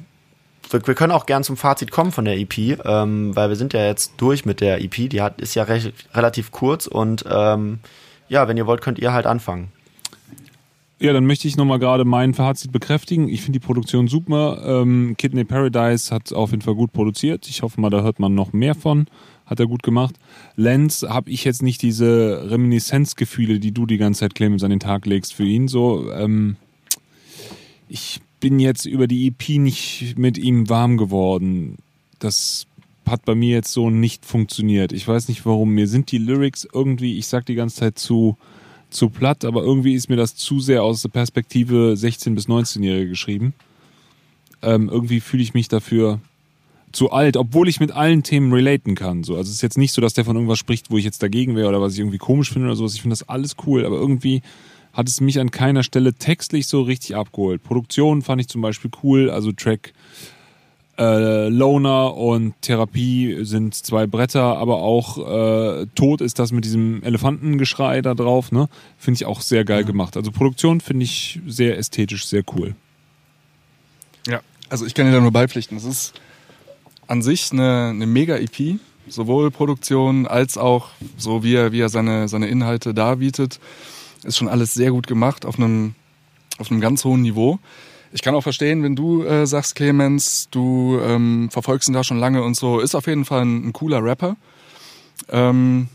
wir, 0.71 0.87
wir 0.87 0.95
können 0.95 1.11
auch 1.11 1.25
gern 1.27 1.43
zum 1.43 1.57
Fazit 1.57 1.91
kommen 1.91 2.11
von 2.11 2.25
der 2.25 2.37
EP, 2.39 2.57
ähm, 2.85 3.35
weil 3.35 3.49
wir 3.49 3.55
sind 3.55 3.73
ja 3.73 3.85
jetzt 3.85 4.13
durch 4.17 4.45
mit 4.45 4.61
der 4.61 4.81
EP. 4.81 5.09
Die 5.09 5.21
hat, 5.21 5.39
ist 5.41 5.53
ja 5.55 5.63
recht, 5.63 5.93
relativ 6.13 6.51
kurz 6.51 6.87
und 6.87 7.23
ähm, 7.29 7.79
ja, 8.31 8.47
wenn 8.47 8.55
ihr 8.55 8.65
wollt, 8.65 8.79
könnt 8.79 8.97
ihr 8.97 9.11
halt 9.11 9.25
anfangen. 9.25 9.73
Ja, 10.99 11.11
dann 11.11 11.25
möchte 11.25 11.49
ich 11.49 11.57
nochmal 11.57 11.79
gerade 11.79 12.05
mein 12.05 12.33
Fazit 12.33 12.71
bekräftigen. 12.71 13.27
Ich 13.27 13.41
finde 13.41 13.59
die 13.59 13.65
Produktion 13.65 14.07
super. 14.07 14.61
Ähm, 14.65 15.15
Kidney 15.17 15.43
Paradise 15.43 16.15
hat 16.15 16.31
auf 16.31 16.51
jeden 16.51 16.61
Fall 16.61 16.75
gut 16.75 16.93
produziert. 16.93 17.49
Ich 17.49 17.61
hoffe 17.61 17.81
mal, 17.81 17.89
da 17.89 18.03
hört 18.03 18.19
man 18.19 18.33
noch 18.33 18.53
mehr 18.53 18.73
von. 18.73 19.07
Hat 19.45 19.59
er 19.59 19.67
gut 19.67 19.83
gemacht. 19.83 20.15
Lenz 20.55 21.03
habe 21.03 21.29
ich 21.29 21.43
jetzt 21.43 21.61
nicht 21.61 21.81
diese 21.81 22.49
Reminiszenzgefühle, 22.49 23.59
die 23.59 23.73
du 23.73 23.85
die 23.85 23.97
ganze 23.97 24.21
Zeit, 24.21 24.35
Clemens, 24.35 24.63
an 24.63 24.69
den 24.69 24.79
Tag 24.79 25.05
legst 25.05 25.33
für 25.33 25.43
ihn. 25.43 25.67
So, 25.67 26.09
ähm, 26.13 26.55
ich 27.89 28.21
bin 28.39 28.59
jetzt 28.59 28.85
über 28.85 29.07
die 29.07 29.27
EP 29.27 29.59
nicht 29.59 30.17
mit 30.17 30.37
ihm 30.37 30.69
warm 30.69 30.95
geworden. 30.95 31.79
Das 32.19 32.65
hat 33.11 33.25
bei 33.25 33.35
mir 33.35 33.55
jetzt 33.55 33.71
so 33.71 33.89
nicht 33.89 34.25
funktioniert. 34.25 34.93
Ich 34.93 35.07
weiß 35.07 35.27
nicht 35.27 35.45
warum. 35.45 35.71
Mir 35.71 35.87
sind 35.87 36.11
die 36.11 36.17
Lyrics 36.17 36.67
irgendwie, 36.73 37.17
ich 37.17 37.27
sag 37.27 37.45
die 37.45 37.55
ganze 37.55 37.77
Zeit 37.77 37.99
zu, 37.99 38.37
zu 38.89 39.09
platt, 39.09 39.45
aber 39.45 39.61
irgendwie 39.63 39.93
ist 39.93 40.09
mir 40.09 40.15
das 40.15 40.35
zu 40.35 40.59
sehr 40.59 40.83
aus 40.83 41.01
der 41.01 41.09
Perspektive 41.09 41.93
16- 41.95 42.33
bis 42.33 42.47
19-Jährige 42.47 43.09
geschrieben. 43.09 43.53
Ähm, 44.61 44.89
irgendwie 44.89 45.19
fühle 45.19 45.43
ich 45.43 45.53
mich 45.53 45.67
dafür 45.67 46.19
zu 46.91 47.11
alt, 47.11 47.37
obwohl 47.37 47.67
ich 47.67 47.79
mit 47.79 47.91
allen 47.91 48.23
Themen 48.23 48.51
relaten 48.51 48.95
kann. 48.95 49.23
So. 49.23 49.35
Also 49.35 49.49
es 49.49 49.55
ist 49.55 49.61
jetzt 49.61 49.77
nicht 49.77 49.93
so, 49.93 50.01
dass 50.01 50.13
der 50.13 50.25
von 50.25 50.35
irgendwas 50.35 50.59
spricht, 50.59 50.91
wo 50.91 50.97
ich 50.97 51.05
jetzt 51.05 51.23
dagegen 51.23 51.55
wäre 51.55 51.69
oder 51.69 51.81
was 51.81 51.93
ich 51.93 51.99
irgendwie 51.99 52.17
komisch 52.17 52.51
finde 52.51 52.67
oder 52.67 52.75
sowas. 52.75 52.95
Ich 52.95 53.01
finde 53.01 53.13
das 53.13 53.27
alles 53.29 53.55
cool, 53.65 53.85
aber 53.85 53.97
irgendwie 53.97 54.41
hat 54.93 55.07
es 55.07 55.21
mich 55.21 55.39
an 55.39 55.51
keiner 55.51 55.83
Stelle 55.83 56.13
textlich 56.13 56.67
so 56.67 56.81
richtig 56.81 57.15
abgeholt. 57.15 57.63
Produktion 57.63 58.21
fand 58.21 58.41
ich 58.41 58.47
zum 58.47 58.61
Beispiel 58.61 58.91
cool, 59.03 59.29
also 59.29 59.51
Track 59.51 59.93
äh, 61.01 61.49
Loner 61.49 62.15
und 62.15 62.53
Therapie 62.61 63.39
sind 63.41 63.73
zwei 63.73 64.05
Bretter, 64.05 64.57
aber 64.57 64.77
auch 64.77 65.17
äh, 65.17 65.87
Tod 65.95 66.21
ist 66.21 66.37
das 66.37 66.51
mit 66.51 66.63
diesem 66.63 67.01
Elefantengeschrei 67.01 68.03
da 68.03 68.13
drauf, 68.13 68.51
ne? 68.51 68.69
Finde 68.99 69.15
ich 69.15 69.25
auch 69.25 69.41
sehr 69.41 69.65
geil 69.65 69.83
gemacht. 69.83 70.15
Also 70.15 70.31
Produktion 70.31 70.79
finde 70.79 71.05
ich 71.05 71.39
sehr 71.47 71.79
ästhetisch, 71.79 72.27
sehr 72.27 72.43
cool. 72.55 72.75
Ja, 74.27 74.41
also 74.69 74.85
ich 74.85 74.93
kann 74.93 75.07
dir 75.07 75.11
da 75.11 75.21
nur 75.21 75.31
beipflichten. 75.31 75.75
Es 75.75 75.85
ist 75.85 76.13
an 77.07 77.23
sich 77.23 77.51
eine, 77.51 77.87
eine 77.89 78.05
Mega-EP, 78.05 78.79
sowohl 79.07 79.49
Produktion 79.49 80.27
als 80.27 80.55
auch 80.59 80.89
so, 81.17 81.43
wie 81.43 81.55
er, 81.55 81.71
wie 81.71 81.79
er 81.79 81.89
seine, 81.89 82.27
seine 82.27 82.47
Inhalte 82.47 82.93
darbietet. 82.93 83.59
Ist 84.23 84.37
schon 84.37 84.49
alles 84.49 84.75
sehr 84.75 84.91
gut 84.91 85.07
gemacht, 85.07 85.47
auf 85.47 85.57
einem, 85.57 85.95
auf 86.59 86.69
einem 86.69 86.79
ganz 86.79 87.03
hohen 87.05 87.23
Niveau. 87.23 87.57
Ich 88.13 88.21
kann 88.21 88.35
auch 88.35 88.41
verstehen, 88.41 88.83
wenn 88.83 88.95
du 88.95 89.23
äh, 89.23 89.47
sagst, 89.47 89.75
Clemens, 89.75 90.49
du 90.51 90.99
ähm, 91.01 91.49
verfolgst 91.51 91.87
ihn 91.87 91.93
da 91.93 92.03
schon 92.03 92.19
lange 92.19 92.43
und 92.43 92.55
so, 92.55 92.79
ist 92.79 92.95
auf 92.95 93.07
jeden 93.07 93.25
Fall 93.25 93.41
ein, 93.41 93.69
ein 93.69 93.73
cooler 93.73 94.03
Rapper. 94.03 94.35
Ähm, 95.29 95.87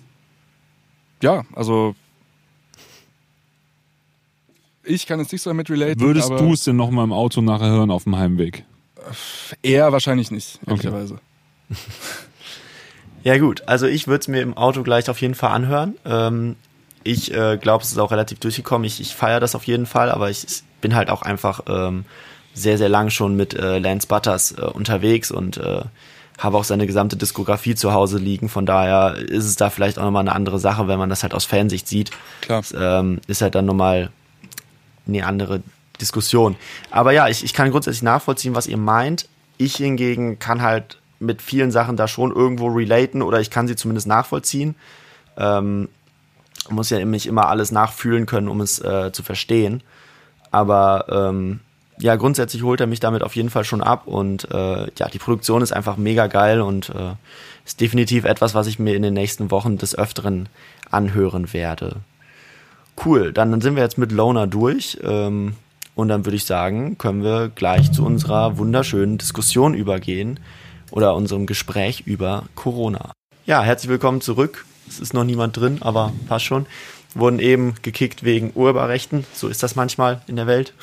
ja, 1.23 1.45
also 1.55 1.95
ich 4.85 5.07
kann 5.07 5.19
jetzt 5.21 5.33
nicht 5.33 5.43
so 5.43 5.51
damit 5.51 5.69
relaten. 5.69 6.01
Würdest 6.01 6.31
du 6.31 6.53
es 6.53 6.65
denn 6.65 6.77
nochmal 6.77 7.05
im 7.05 7.13
Auto 7.13 7.41
nachher 7.41 7.69
hören 7.69 7.91
auf 7.91 8.05
dem 8.05 8.17
Heimweg? 8.17 8.65
Eher 9.63 9.93
wahrscheinlich 9.93 10.31
nicht, 10.31 10.61
ehrlicherweise. 10.67 11.19
Ja 13.27 13.39
gut, 13.39 13.65
also 13.67 13.87
ich 13.89 14.07
würde 14.07 14.21
es 14.21 14.29
mir 14.29 14.41
im 14.41 14.57
Auto 14.57 14.85
gleich 14.85 15.11
auf 15.11 15.21
jeden 15.21 15.35
Fall 15.35 15.51
anhören. 15.51 15.97
Ähm, 16.05 16.55
ich 17.03 17.35
äh, 17.35 17.59
glaube, 17.61 17.83
es 17.83 17.91
ist 17.91 17.99
auch 17.99 18.13
relativ 18.13 18.39
durchgekommen. 18.39 18.85
Ich, 18.85 19.01
ich 19.01 19.17
feiere 19.17 19.41
das 19.41 19.57
auf 19.57 19.65
jeden 19.65 19.87
Fall, 19.87 20.13
aber 20.13 20.31
ich 20.31 20.47
bin 20.81 20.95
halt 20.95 21.11
auch 21.11 21.23
einfach 21.23 21.61
ähm, 21.69 22.05
sehr, 22.55 22.79
sehr 22.79 22.89
lang 22.89 23.11
schon 23.11 23.37
mit 23.37 23.55
äh, 23.55 23.79
Lance 23.79 24.07
Butters 24.07 24.53
äh, 24.53 24.63
unterwegs 24.63 25.31
und 25.31 25.59
äh, 25.59 25.83
habe 26.39 26.57
auch 26.57 26.65
seine 26.65 26.87
gesamte 26.87 27.17
Diskografie 27.17 27.75
zu 27.75 27.93
Hause 27.93 28.19
liegen. 28.19 28.49
Von 28.49 28.67
daher 28.67 29.17
ist 29.17 29.45
es 29.45 29.57
da 29.57 29.71
vielleicht 29.71 29.99
auch 29.99 30.05
nochmal 30.05 30.23
eine 30.23 30.35
andere 30.35 30.59
Sache, 30.59 30.89
wenn 30.89 30.99
man 30.99 31.09
das 31.09 31.23
halt 31.23 31.35
aus 31.35 31.45
Fansicht 31.45 31.89
sieht. 31.89 32.11
Klar. 32.43 32.63
Das, 32.63 32.75
ähm, 32.79 33.21
ist 33.27 33.41
halt 33.43 33.55
dann 33.55 33.65
nochmal 33.65 34.11
eine 35.07 35.27
andere 35.27 35.63
Diskussion. 36.01 36.57
Aber 36.91 37.13
ja, 37.13 37.29
ich, 37.29 37.45
ich 37.45 37.55
kann 37.55 37.71
grundsätzlich 37.71 38.03
nachvollziehen, 38.03 38.55
was 38.55 38.67
ihr 38.67 38.77
meint. 38.77 39.29
Ich 39.57 39.77
hingegen 39.77 40.39
kann 40.39 40.63
halt 40.63 40.99
mit 41.19 41.41
vielen 41.41 41.71
Sachen 41.71 41.97
da 41.97 42.09
schon 42.09 42.33
irgendwo 42.33 42.67
relaten 42.67 43.23
oder 43.23 43.41
ich 43.41 43.51
kann 43.51 43.69
sie 43.69 43.77
zumindest 43.77 44.07
nachvollziehen. 44.07 44.75
Ähm, 45.39 45.89
muss 46.69 46.91
ja 46.91 47.03
nicht 47.05 47.27
immer 47.27 47.49
alles 47.49 47.71
nachfühlen 47.71 48.27
können, 48.27 48.49
um 48.49 48.61
es 48.61 48.79
äh, 48.81 49.13
zu 49.13 49.23
verstehen. 49.23 49.83
Aber 50.57 51.05
ähm, 51.11 51.61
ja, 51.99 52.17
grundsätzlich 52.17 52.63
holt 52.63 52.81
er 52.81 52.87
mich 52.87 52.99
damit 52.99 53.23
auf 53.23 53.37
jeden 53.37 53.51
Fall 53.51 53.65
schon 53.65 53.83
ab 53.83 54.07
und 54.07 54.51
äh, 54.51 54.87
ja, 54.99 55.09
die 55.13 55.19
Produktion 55.19 55.61
ist 55.61 55.73
einfach 55.73 55.99
mega 55.99 56.29
geil 56.29 56.63
und 56.63 56.89
äh, 56.89 57.13
ist 57.67 57.79
definitiv 57.83 58.25
etwas, 58.25 58.55
was 58.55 58.67
ich 58.67 58.79
mir 58.79 58.97
in 58.97 59.03
den 59.03 59.13
nächsten 59.13 59.51
Wochen 59.51 59.77
des 59.77 59.99
Öfteren 59.99 60.49
anhören 60.91 61.53
werde. 61.53 61.97
Cool, 63.05 63.35
dann 63.35 63.61
sind 63.61 63.77
wir 63.77 63.83
jetzt 63.83 63.99
mit 63.99 64.13
Loner 64.13 64.47
durch 64.47 64.97
ähm, 65.03 65.57
und 65.95 66.09
dann 66.09 66.25
würde 66.25 66.37
ich 66.37 66.47
sagen, 66.47 66.97
können 66.97 67.23
wir 67.23 67.51
gleich 67.55 67.93
zu 67.93 68.03
unserer 68.03 68.57
wunderschönen 68.57 69.19
Diskussion 69.19 69.75
übergehen 69.75 70.41
oder 70.91 71.15
unserem 71.15 71.45
Gespräch 71.45 72.05
über 72.07 72.45
Corona. 72.55 73.13
Ja, 73.45 73.61
herzlich 73.61 73.91
willkommen 73.91 74.23
zurück. 74.23 74.65
Es 74.89 75.01
ist 75.01 75.13
noch 75.13 75.25
niemand 75.25 75.55
drin, 75.55 75.79
aber 75.83 76.15
passt 76.29 76.47
schon. 76.47 76.65
Wurden 77.17 77.39
eben 77.39 77.75
gekickt 77.83 78.25
wegen 78.25 78.53
Urheberrechten. 78.55 79.25
So 79.33 79.49
ist 79.49 79.63
das 79.63 79.77
manchmal 79.77 80.21
in 80.27 80.37
der 80.37 80.47
Welt. 80.47 80.75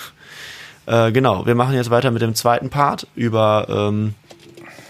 Äh, 0.86 1.12
genau, 1.12 1.46
wir 1.46 1.56
machen 1.56 1.76
jetzt 1.76 1.90
weiter 1.90 2.12
mit 2.12 2.22
dem 2.22 2.36
zweiten 2.36 2.70
Part 2.70 3.08
über 3.16 3.68
ähm, 3.70 4.16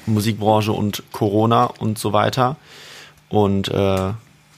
Musikbranche 0.06 0.72
und 0.72 1.04
Corona 1.12 1.66
und 1.66 2.00
so 2.00 2.14
weiter. 2.14 2.56
Und 3.30 3.68
äh, 3.70 4.12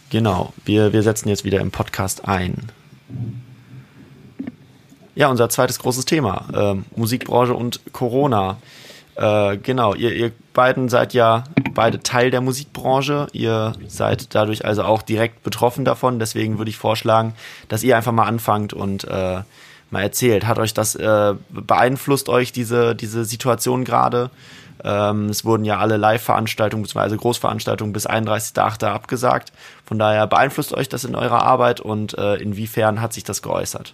genau, 0.10 0.54
wir, 0.64 0.94
wir 0.94 1.04
setzen 1.04 1.30
jetzt 1.30 1.44
wieder 1.44 1.60
im 1.60 1.72
Podcast 1.72 2.28
ein. 2.28 2.72
Ja, 5.16 5.30
unser 5.30 5.50
zweites 5.50 5.80
großes 5.80 6.06
Thema, 6.06 6.46
ähm, 6.54 6.86
Musikbranche 6.96 7.54
und 7.54 7.80
Corona. 7.94 8.58
Äh, 9.16 9.58
genau, 9.58 9.96
ihr, 9.96 10.14
ihr 10.14 10.32
beiden 10.56 10.90
seid 10.90 11.14
ja 11.14 11.44
beide 11.76 12.02
Teil 12.02 12.32
der 12.32 12.42
Musikbranche. 12.42 13.28
Ihr 13.34 13.74
seid 13.88 14.34
dadurch 14.34 14.66
also 14.66 14.84
auch 14.84 15.04
direkt 15.04 15.44
betroffen 15.44 15.86
davon. 15.86 16.18
Deswegen 16.18 16.58
würde 16.58 16.70
ich 16.70 16.78
vorschlagen, 16.78 17.36
dass 17.68 17.84
ihr 17.84 17.96
einfach 17.96 18.12
mal 18.12 18.26
anfangt 18.26 18.74
und 18.74 19.04
äh, 19.04 19.42
mal 19.92 20.02
erzählt. 20.02 20.48
Hat 20.48 20.58
euch 20.58 20.74
das 20.74 20.96
äh, 20.96 21.36
beeinflusst 21.50 22.28
euch 22.30 22.52
diese 22.52 22.96
diese 22.96 23.24
Situation 23.26 23.86
gerade? 23.86 24.32
Ähm, 24.84 25.30
es 25.30 25.46
wurden 25.46 25.66
ja 25.66 25.78
alle 25.78 25.98
Live-Veranstaltungen 25.98 26.84
bzw. 26.84 27.18
Großveranstaltungen 27.18 27.94
bis 27.94 28.08
31.8. 28.08 28.86
abgesagt. 28.86 29.54
Von 29.86 30.00
daher 30.00 30.28
beeinflusst 30.28 30.74
euch 30.74 30.90
das 30.90 31.04
in 31.04 31.16
eurer 31.16 31.44
Arbeit 31.44 31.80
und 31.80 32.18
äh, 32.18 32.36
inwiefern 32.36 33.02
hat 33.02 33.14
sich 33.14 33.24
das 33.24 33.42
geäußert? 33.42 33.94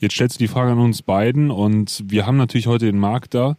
Jetzt 0.00 0.14
stellst 0.14 0.36
du 0.36 0.44
die 0.44 0.48
Frage 0.48 0.72
an 0.72 0.80
uns 0.80 1.02
beiden 1.02 1.50
und 1.50 2.02
wir 2.06 2.26
haben 2.26 2.36
natürlich 2.36 2.66
heute 2.66 2.86
den 2.86 2.98
Markt 2.98 3.34
da, 3.34 3.56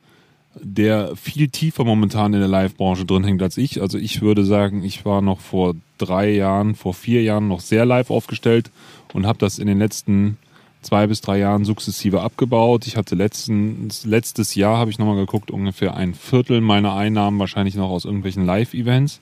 der 0.62 1.16
viel 1.16 1.50
tiefer 1.50 1.84
momentan 1.84 2.34
in 2.34 2.40
der 2.40 2.48
Live-Branche 2.48 3.06
drin 3.06 3.24
hängt 3.24 3.42
als 3.42 3.58
ich. 3.58 3.82
Also 3.82 3.98
ich 3.98 4.22
würde 4.22 4.46
sagen, 4.46 4.84
ich 4.84 5.06
war 5.06 5.22
noch 5.22 5.40
vor 5.40 5.76
drei 5.98 6.32
Jahren, 6.32 6.76
vor 6.76 6.94
vier 6.94 7.24
Jahren 7.24 7.48
noch 7.48 7.60
sehr 7.60 7.86
live 7.86 8.10
aufgestellt 8.10 8.72
und 9.14 9.26
habe 9.26 9.38
das 9.40 9.60
in 9.60 9.68
den 9.68 9.80
letzten 9.80 10.38
zwei 10.82 11.08
bis 11.08 11.22
drei 11.22 11.40
Jahren 11.40 11.66
sukzessive 11.66 12.22
abgebaut. 12.22 12.88
Ich 12.88 12.96
hatte 12.96 13.16
letztens, 13.16 14.06
letztes 14.06 14.56
Jahr, 14.56 14.78
habe 14.78 14.92
ich 14.92 15.00
nochmal 15.00 15.16
geguckt, 15.16 15.52
ungefähr 15.52 15.96
ein 15.96 16.14
Viertel 16.14 16.62
meiner 16.62 16.96
Einnahmen 16.96 17.40
wahrscheinlich 17.40 17.76
noch 17.76 17.90
aus 17.90 18.06
irgendwelchen 18.06 18.46
Live-Events, 18.46 19.20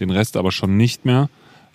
den 0.00 0.10
Rest 0.10 0.36
aber 0.36 0.52
schon 0.52 0.76
nicht 0.76 1.04
mehr. 1.04 1.28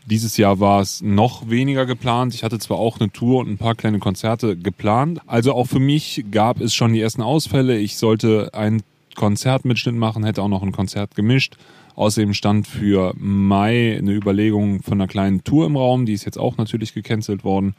Dieses 0.05 0.35
Jahr 0.35 0.59
war 0.59 0.81
es 0.81 1.01
noch 1.01 1.49
weniger 1.49 1.85
geplant. 1.85 2.35
Ich 2.35 2.43
hatte 2.43 2.59
zwar 2.59 2.77
auch 2.77 2.99
eine 2.99 3.11
Tour 3.11 3.39
und 3.39 3.49
ein 3.49 3.57
paar 3.57 3.73
kleine 3.73 3.99
Konzerte 3.99 4.57
geplant. 4.57 5.21
Also 5.27 5.53
auch 5.53 5.65
für 5.65 5.79
mich 5.79 6.25
gab 6.29 6.59
es 6.59 6.73
schon 6.73 6.91
die 6.91 6.99
ersten 6.99 7.21
Ausfälle. 7.21 7.77
Ich 7.77 7.95
sollte 7.97 8.53
einen 8.53 8.83
Konzertmitschnitt 9.15 9.95
machen, 9.95 10.23
hätte 10.23 10.41
auch 10.41 10.47
noch 10.47 10.63
ein 10.63 10.71
Konzert 10.71 11.15
gemischt. 11.15 11.57
Außerdem 11.95 12.33
stand 12.33 12.67
für 12.67 13.13
Mai 13.17 13.97
eine 13.97 14.11
Überlegung 14.11 14.81
von 14.81 14.93
einer 14.93 15.07
kleinen 15.07 15.43
Tour 15.43 15.65
im 15.67 15.77
Raum. 15.77 16.05
Die 16.05 16.13
ist 16.13 16.25
jetzt 16.25 16.39
auch 16.39 16.57
natürlich 16.57 16.93
gecancelt 16.93 17.43
worden. 17.43 17.75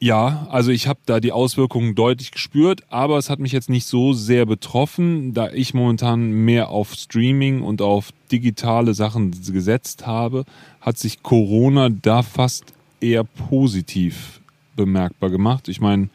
Ja, 0.00 0.46
also 0.50 0.70
ich 0.70 0.86
habe 0.86 1.00
da 1.06 1.18
die 1.18 1.32
Auswirkungen 1.32 1.96
deutlich 1.96 2.30
gespürt, 2.30 2.82
aber 2.88 3.18
es 3.18 3.30
hat 3.30 3.40
mich 3.40 3.50
jetzt 3.50 3.68
nicht 3.68 3.84
so 3.84 4.12
sehr 4.12 4.46
betroffen, 4.46 5.34
da 5.34 5.50
ich 5.50 5.74
momentan 5.74 6.30
mehr 6.30 6.68
auf 6.68 6.94
Streaming 6.94 7.62
und 7.62 7.82
auf 7.82 8.10
digitale 8.30 8.94
Sachen 8.94 9.32
gesetzt 9.32 10.06
habe, 10.06 10.44
hat 10.80 10.98
sich 10.98 11.24
Corona 11.24 11.88
da 11.88 12.22
fast 12.22 12.72
eher 13.00 13.24
positiv 13.24 14.40
bemerkbar 14.76 15.30
gemacht. 15.30 15.68
Ich 15.68 15.80
meine, 15.80 16.10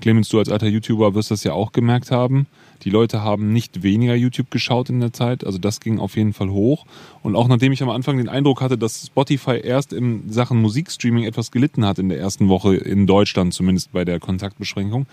Clemens, 0.00 0.28
du 0.28 0.40
als 0.40 0.48
alter 0.48 0.66
YouTuber 0.66 1.14
wirst 1.14 1.30
das 1.30 1.44
ja 1.44 1.52
auch 1.52 1.70
gemerkt 1.70 2.10
haben. 2.10 2.46
Die 2.84 2.90
Leute 2.90 3.22
haben 3.22 3.52
nicht 3.52 3.82
weniger 3.82 4.14
YouTube 4.14 4.50
geschaut 4.50 4.88
in 4.88 5.00
der 5.00 5.12
Zeit, 5.12 5.44
also 5.44 5.58
das 5.58 5.80
ging 5.80 5.98
auf 5.98 6.16
jeden 6.16 6.32
Fall 6.32 6.50
hoch. 6.50 6.86
Und 7.22 7.36
auch 7.36 7.48
nachdem 7.48 7.72
ich 7.72 7.82
am 7.82 7.90
Anfang 7.90 8.18
den 8.18 8.28
Eindruck 8.28 8.60
hatte, 8.60 8.78
dass 8.78 9.06
Spotify 9.06 9.60
erst 9.62 9.92
in 9.92 10.30
Sachen 10.30 10.60
Musikstreaming 10.60 11.24
etwas 11.24 11.50
gelitten 11.50 11.84
hat 11.84 11.98
in 11.98 12.08
der 12.08 12.18
ersten 12.18 12.48
Woche 12.48 12.76
in 12.76 13.06
Deutschland, 13.06 13.52
zumindest 13.52 13.92
bei 13.92 14.04
der 14.04 14.20
Kontaktbeschränkung, 14.20 15.06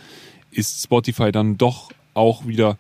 ist 0.52 0.84
Spotify 0.84 1.32
dann 1.32 1.58
doch 1.58 1.92
auch 2.14 2.46
wieder, 2.46 2.78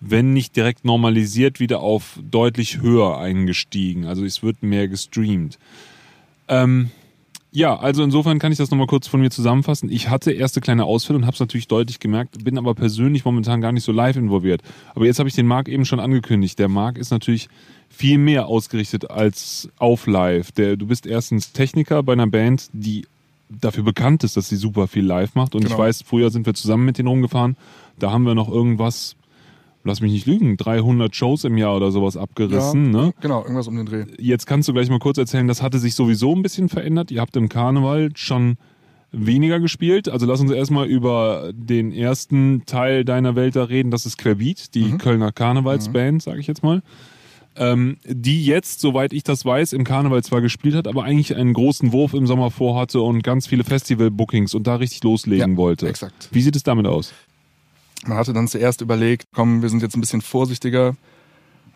wenn 0.00 0.32
nicht 0.32 0.56
direkt 0.56 0.84
normalisiert, 0.84 1.60
wieder 1.60 1.80
auf 1.80 2.18
deutlich 2.30 2.80
höher 2.80 3.18
eingestiegen. 3.18 4.04
Also 4.04 4.24
es 4.24 4.42
wird 4.42 4.62
mehr 4.62 4.88
gestreamt. 4.88 5.58
Ähm, 6.48 6.90
ja, 7.56 7.76
also 7.76 8.02
insofern 8.02 8.40
kann 8.40 8.50
ich 8.50 8.58
das 8.58 8.72
nochmal 8.72 8.88
kurz 8.88 9.06
von 9.06 9.20
mir 9.20 9.30
zusammenfassen. 9.30 9.88
Ich 9.88 10.08
hatte 10.08 10.32
erste 10.32 10.60
kleine 10.60 10.84
Ausfälle 10.86 11.20
und 11.20 11.24
habe 11.24 11.34
es 11.34 11.40
natürlich 11.40 11.68
deutlich 11.68 12.00
gemerkt, 12.00 12.42
bin 12.42 12.58
aber 12.58 12.74
persönlich 12.74 13.24
momentan 13.24 13.60
gar 13.60 13.70
nicht 13.70 13.84
so 13.84 13.92
live 13.92 14.16
involviert. 14.16 14.60
Aber 14.96 15.06
jetzt 15.06 15.20
habe 15.20 15.28
ich 15.28 15.36
den 15.36 15.46
Marc 15.46 15.68
eben 15.68 15.84
schon 15.84 16.00
angekündigt. 16.00 16.58
Der 16.58 16.68
Marc 16.68 16.98
ist 16.98 17.12
natürlich 17.12 17.48
viel 17.88 18.18
mehr 18.18 18.48
ausgerichtet 18.48 19.08
als 19.08 19.68
auf 19.78 20.08
live. 20.08 20.50
Der, 20.50 20.76
du 20.76 20.88
bist 20.88 21.06
erstens 21.06 21.52
Techniker 21.52 22.02
bei 22.02 22.14
einer 22.14 22.26
Band, 22.26 22.70
die 22.72 23.06
dafür 23.48 23.84
bekannt 23.84 24.24
ist, 24.24 24.36
dass 24.36 24.48
sie 24.48 24.56
super 24.56 24.88
viel 24.88 25.04
live 25.04 25.36
macht. 25.36 25.54
Und 25.54 25.62
genau. 25.62 25.74
ich 25.74 25.78
weiß, 25.78 26.02
früher 26.02 26.30
sind 26.30 26.46
wir 26.46 26.54
zusammen 26.54 26.84
mit 26.84 26.98
denen 26.98 27.06
rumgefahren. 27.06 27.56
Da 28.00 28.10
haben 28.10 28.24
wir 28.24 28.34
noch 28.34 28.50
irgendwas 28.50 29.14
lass 29.84 30.00
mich 30.00 30.12
nicht 30.12 30.26
lügen, 30.26 30.56
300 30.56 31.14
Shows 31.14 31.44
im 31.44 31.56
Jahr 31.56 31.76
oder 31.76 31.90
sowas 31.90 32.16
abgerissen. 32.16 32.92
Ja, 32.92 33.02
ne? 33.02 33.14
Genau, 33.20 33.42
irgendwas 33.42 33.68
um 33.68 33.76
den 33.76 33.86
Dreh. 33.86 34.06
Jetzt 34.18 34.46
kannst 34.46 34.68
du 34.68 34.72
gleich 34.72 34.88
mal 34.88 34.98
kurz 34.98 35.18
erzählen, 35.18 35.46
das 35.46 35.62
hatte 35.62 35.78
sich 35.78 35.94
sowieso 35.94 36.34
ein 36.34 36.42
bisschen 36.42 36.68
verändert. 36.68 37.10
Ihr 37.10 37.20
habt 37.20 37.36
im 37.36 37.48
Karneval 37.48 38.10
schon 38.14 38.56
weniger 39.12 39.60
gespielt. 39.60 40.08
Also 40.08 40.26
lass 40.26 40.40
uns 40.40 40.50
erstmal 40.50 40.86
über 40.86 41.52
den 41.54 41.92
ersten 41.92 42.64
Teil 42.66 43.04
deiner 43.04 43.36
Welt 43.36 43.56
da 43.56 43.64
reden. 43.64 43.90
Das 43.90 44.06
ist 44.06 44.18
Querbeat, 44.18 44.74
die 44.74 44.84
mhm. 44.84 44.98
Kölner 44.98 45.32
Karnevalsband, 45.32 46.14
mhm. 46.14 46.20
sage 46.20 46.40
ich 46.40 46.46
jetzt 46.46 46.62
mal. 46.62 46.82
Ähm, 47.56 47.98
die 48.04 48.44
jetzt, 48.44 48.80
soweit 48.80 49.12
ich 49.12 49.22
das 49.22 49.44
weiß, 49.44 49.74
im 49.74 49.84
Karneval 49.84 50.24
zwar 50.24 50.40
gespielt 50.40 50.74
hat, 50.74 50.88
aber 50.88 51.04
eigentlich 51.04 51.36
einen 51.36 51.52
großen 51.52 51.92
Wurf 51.92 52.12
im 52.12 52.26
Sommer 52.26 52.50
vorhatte 52.50 53.00
und 53.00 53.22
ganz 53.22 53.46
viele 53.46 53.62
Festival-Bookings 53.62 54.54
und 54.54 54.66
da 54.66 54.74
richtig 54.76 55.04
loslegen 55.04 55.52
ja, 55.52 55.56
wollte. 55.56 55.88
Exakt. 55.88 56.30
Wie 56.32 56.42
sieht 56.42 56.56
es 56.56 56.64
damit 56.64 56.86
aus? 56.86 57.12
Man 58.06 58.18
hatte 58.18 58.32
dann 58.32 58.48
zuerst 58.48 58.80
überlegt, 58.80 59.26
komm, 59.34 59.62
wir 59.62 59.68
sind 59.68 59.82
jetzt 59.82 59.96
ein 59.96 60.00
bisschen 60.00 60.22
vorsichtiger, 60.22 60.94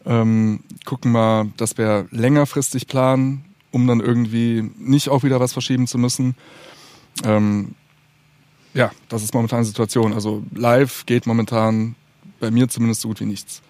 ähm, 0.05 0.61
gucken 0.85 1.13
mal, 1.13 1.47
dass 1.57 1.79
wir 1.79 2.07
längerfristig 2.11 2.87
planen, 2.87 3.45
um 3.71 3.87
dann 3.87 4.01
irgendwie 4.01 4.71
nicht 4.79 5.09
auch 5.09 5.23
wieder 5.23 5.41
was 5.41 5.53
verschieben 5.53 5.87
zu 5.87 5.99
müssen. 5.99 6.35
Ähm, 7.25 7.75
ja, 8.75 8.91
das 9.09 9.23
ist 9.23 9.35
momentan 9.35 9.61
die 9.61 9.69
Situation. 9.69 10.13
Also 10.13 10.43
live 10.55 11.05
geht 11.07 11.27
momentan 11.27 11.95
bei 12.41 12.51
mir 12.51 12.69
zumindest 12.69 13.01
so 13.01 13.09
gut 13.09 13.21
wie 13.21 13.27
nichts. 13.27 13.63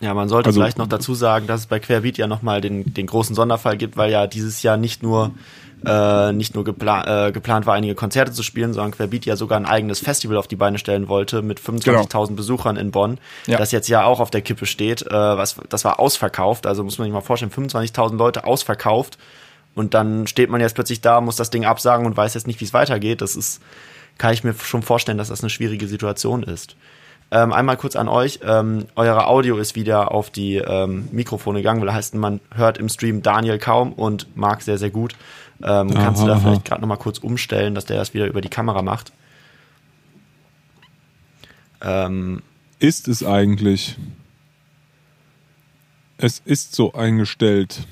Ja, 0.00 0.14
man 0.14 0.28
sollte 0.28 0.48
also, 0.48 0.60
vielleicht 0.60 0.78
noch 0.78 0.86
dazu 0.86 1.14
sagen, 1.14 1.46
dass 1.46 1.62
es 1.62 1.66
bei 1.66 1.80
Querbeat 1.80 2.18
ja 2.18 2.26
nochmal 2.26 2.60
den, 2.60 2.94
den 2.94 3.06
großen 3.06 3.34
Sonderfall 3.34 3.76
gibt, 3.76 3.96
weil 3.96 4.10
ja 4.10 4.26
dieses 4.26 4.62
Jahr 4.62 4.76
nicht 4.76 5.02
nur 5.02 5.32
äh, 5.84 6.32
nicht 6.32 6.54
nur 6.54 6.64
gepla 6.64 7.28
äh, 7.28 7.32
geplant 7.32 7.66
war, 7.66 7.74
einige 7.74 7.94
Konzerte 7.94 8.32
zu 8.32 8.42
spielen, 8.42 8.74
sondern 8.74 8.92
Querbeat 8.92 9.26
ja 9.26 9.36
sogar 9.36 9.58
ein 9.58 9.66
eigenes 9.66 10.00
Festival 10.00 10.36
auf 10.36 10.48
die 10.48 10.56
Beine 10.56 10.78
stellen 10.78 11.08
wollte 11.08 11.42
mit 11.42 11.60
25.000 11.60 11.84
genau. 11.84 12.26
Besuchern 12.30 12.76
in 12.76 12.90
Bonn, 12.90 13.18
ja. 13.46 13.58
das 13.58 13.70
jetzt 13.70 13.88
ja 13.88 14.04
auch 14.04 14.18
auf 14.18 14.30
der 14.30 14.42
Kippe 14.42 14.66
steht. 14.66 15.02
Äh, 15.02 15.12
was, 15.12 15.56
das 15.68 15.84
war 15.84 16.00
ausverkauft, 16.00 16.66
also 16.66 16.82
muss 16.82 16.98
man 16.98 17.06
sich 17.06 17.12
mal 17.12 17.20
vorstellen, 17.20 17.52
25.000 17.52 18.16
Leute 18.16 18.44
ausverkauft 18.44 19.18
und 19.74 19.94
dann 19.94 20.26
steht 20.26 20.50
man 20.50 20.60
jetzt 20.60 20.74
plötzlich 20.74 21.00
da, 21.00 21.20
muss 21.20 21.36
das 21.36 21.50
Ding 21.50 21.64
absagen 21.64 22.06
und 22.06 22.16
weiß 22.16 22.34
jetzt 22.34 22.48
nicht, 22.48 22.60
wie 22.60 22.64
es 22.64 22.74
weitergeht. 22.74 23.20
Das 23.20 23.36
ist, 23.36 23.62
kann 24.18 24.32
ich 24.32 24.42
mir 24.42 24.54
schon 24.54 24.82
vorstellen, 24.82 25.18
dass 25.18 25.28
das 25.28 25.42
eine 25.42 25.50
schwierige 25.50 25.86
Situation 25.86 26.42
ist. 26.42 26.74
Ähm, 27.30 27.52
einmal 27.52 27.76
kurz 27.76 27.94
an 27.94 28.08
euch. 28.08 28.40
Ähm, 28.42 28.86
eure 28.96 29.26
Audio 29.26 29.58
ist 29.58 29.74
wieder 29.74 30.12
auf 30.12 30.30
die 30.30 30.56
ähm, 30.56 31.08
Mikrofone 31.12 31.58
gegangen, 31.58 31.82
weil 31.82 31.92
heißt, 31.92 32.14
man 32.14 32.40
hört 32.54 32.78
im 32.78 32.88
Stream 32.88 33.22
Daniel 33.22 33.58
kaum 33.58 33.92
und 33.92 34.34
Marc 34.36 34.62
sehr, 34.62 34.78
sehr 34.78 34.90
gut. 34.90 35.14
Ähm, 35.62 35.90
aha, 35.90 36.04
kannst 36.04 36.22
du 36.22 36.26
da 36.26 36.34
aha. 36.34 36.40
vielleicht 36.40 36.64
gerade 36.64 36.80
nochmal 36.80 36.96
kurz 36.96 37.18
umstellen, 37.18 37.74
dass 37.74 37.84
der 37.84 37.98
das 37.98 38.14
wieder 38.14 38.26
über 38.26 38.40
die 38.40 38.48
Kamera 38.48 38.80
macht? 38.80 39.12
Ähm, 41.82 42.42
ist 42.78 43.08
es 43.08 43.22
eigentlich? 43.22 43.96
Es 46.16 46.40
ist 46.44 46.74
so 46.74 46.94
eingestellt. 46.94 47.86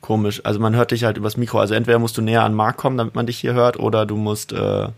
Komisch. 0.00 0.40
Also 0.44 0.58
man 0.60 0.74
hört 0.74 0.90
dich 0.90 1.04
halt 1.04 1.16
übers 1.16 1.36
Mikro. 1.36 1.60
Also 1.60 1.74
entweder 1.74 1.98
musst 1.98 2.16
du 2.16 2.22
näher 2.22 2.42
an 2.42 2.54
Marc 2.54 2.76
kommen, 2.76 2.96
damit 2.96 3.14
man 3.14 3.26
dich 3.26 3.38
hier 3.38 3.52
hört, 3.52 3.78
oder 3.78 4.06
du 4.06 4.16
musst 4.16 4.52
äh, 4.52 4.88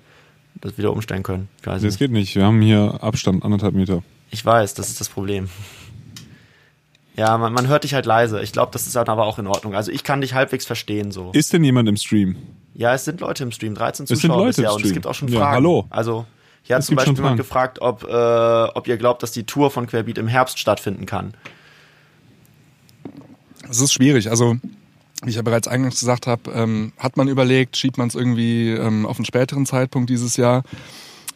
das 0.61 0.79
wieder 0.79 0.93
umstellen 0.93 1.23
können. 1.23 1.49
das 1.63 1.83
nicht. 1.83 1.99
geht 1.99 2.11
nicht. 2.11 2.35
Wir 2.35 2.45
haben 2.45 2.61
hier 2.61 2.99
Abstand 3.03 3.45
anderthalb 3.45 3.75
Meter. 3.75 4.03
Ich 4.31 4.45
weiß, 4.45 4.75
das 4.75 4.89
ist 4.89 5.01
das 5.01 5.09
Problem. 5.09 5.49
Ja, 7.17 7.39
man, 7.39 7.53
man 7.53 7.69
hört 7.69 7.85
dich 7.85 7.95
halt 7.95 8.07
leise. 8.07 8.43
Ich 8.43 8.53
glaube, 8.53 8.73
das 8.73 8.87
ist 8.87 8.97
dann 8.97 9.09
aber 9.09 9.27
auch 9.27 9.39
in 9.39 9.47
Ordnung. 9.47 9.75
Also 9.75 9.93
ich 9.93 10.03
kann 10.03 10.21
dich 10.21 10.35
halbwegs 10.35 10.67
verstehen 10.67 11.13
so. 11.13 11.31
Ist 11.33 11.53
denn 11.53 11.63
jemand 11.63 11.89
im 11.89 11.97
Stream? 11.97 12.37
Ja, 12.75 12.93
es 12.93 13.05
sind 13.05 13.21
Leute 13.21 13.45
im 13.45 13.53
Stream, 13.53 13.75
13 13.75 14.07
Zuschauer 14.07 14.17
es 14.17 14.23
sind 14.23 14.31
Leute 14.31 14.47
bisher, 14.49 14.65
im 14.65 14.71
Stream. 14.71 14.77
und 14.77 14.85
es 14.87 14.93
gibt 14.93 15.07
auch 15.07 15.15
schon 15.15 15.29
Fragen. 15.29 15.41
Ja, 15.41 15.51
hallo. 15.53 15.87
Also 15.91 16.27
hier 16.65 16.77
hat 16.77 16.81
es 16.81 16.87
zum 16.87 16.97
Beispiel 16.97 17.15
jemand 17.15 17.37
gefragt, 17.37 17.81
ob, 17.81 18.03
äh, 18.05 18.07
ob 18.09 18.89
ihr 18.89 18.97
glaubt, 18.97 19.23
dass 19.23 19.31
die 19.31 19.45
Tour 19.45 19.71
von 19.71 19.87
Querbeat 19.87 20.19
im 20.19 20.27
Herbst 20.27 20.59
stattfinden 20.59 21.07
kann. 21.07 21.35
Es 23.71 23.81
ist 23.81 23.93
schwierig. 23.93 24.31
Also 24.31 24.57
wie 25.25 25.31
ich 25.31 25.37
ja 25.37 25.43
bereits 25.43 25.69
eingangs 25.69 26.01
gesagt 26.01 26.27
habe, 26.27 26.51
ähm, 26.53 26.93
hat 26.99 27.17
man 27.17 27.29
überlegt, 27.29 27.77
schiebt 27.77 27.99
man 27.99 28.09
es 28.09 28.15
irgendwie 28.15 28.71
ähm, 28.71 29.07
auf 29.07 29.17
einen 29.17 29.25
späteren 29.25 29.67
Zeitpunkt 29.67 30.11
dieses 30.11 30.37
Jahr. 30.37 30.63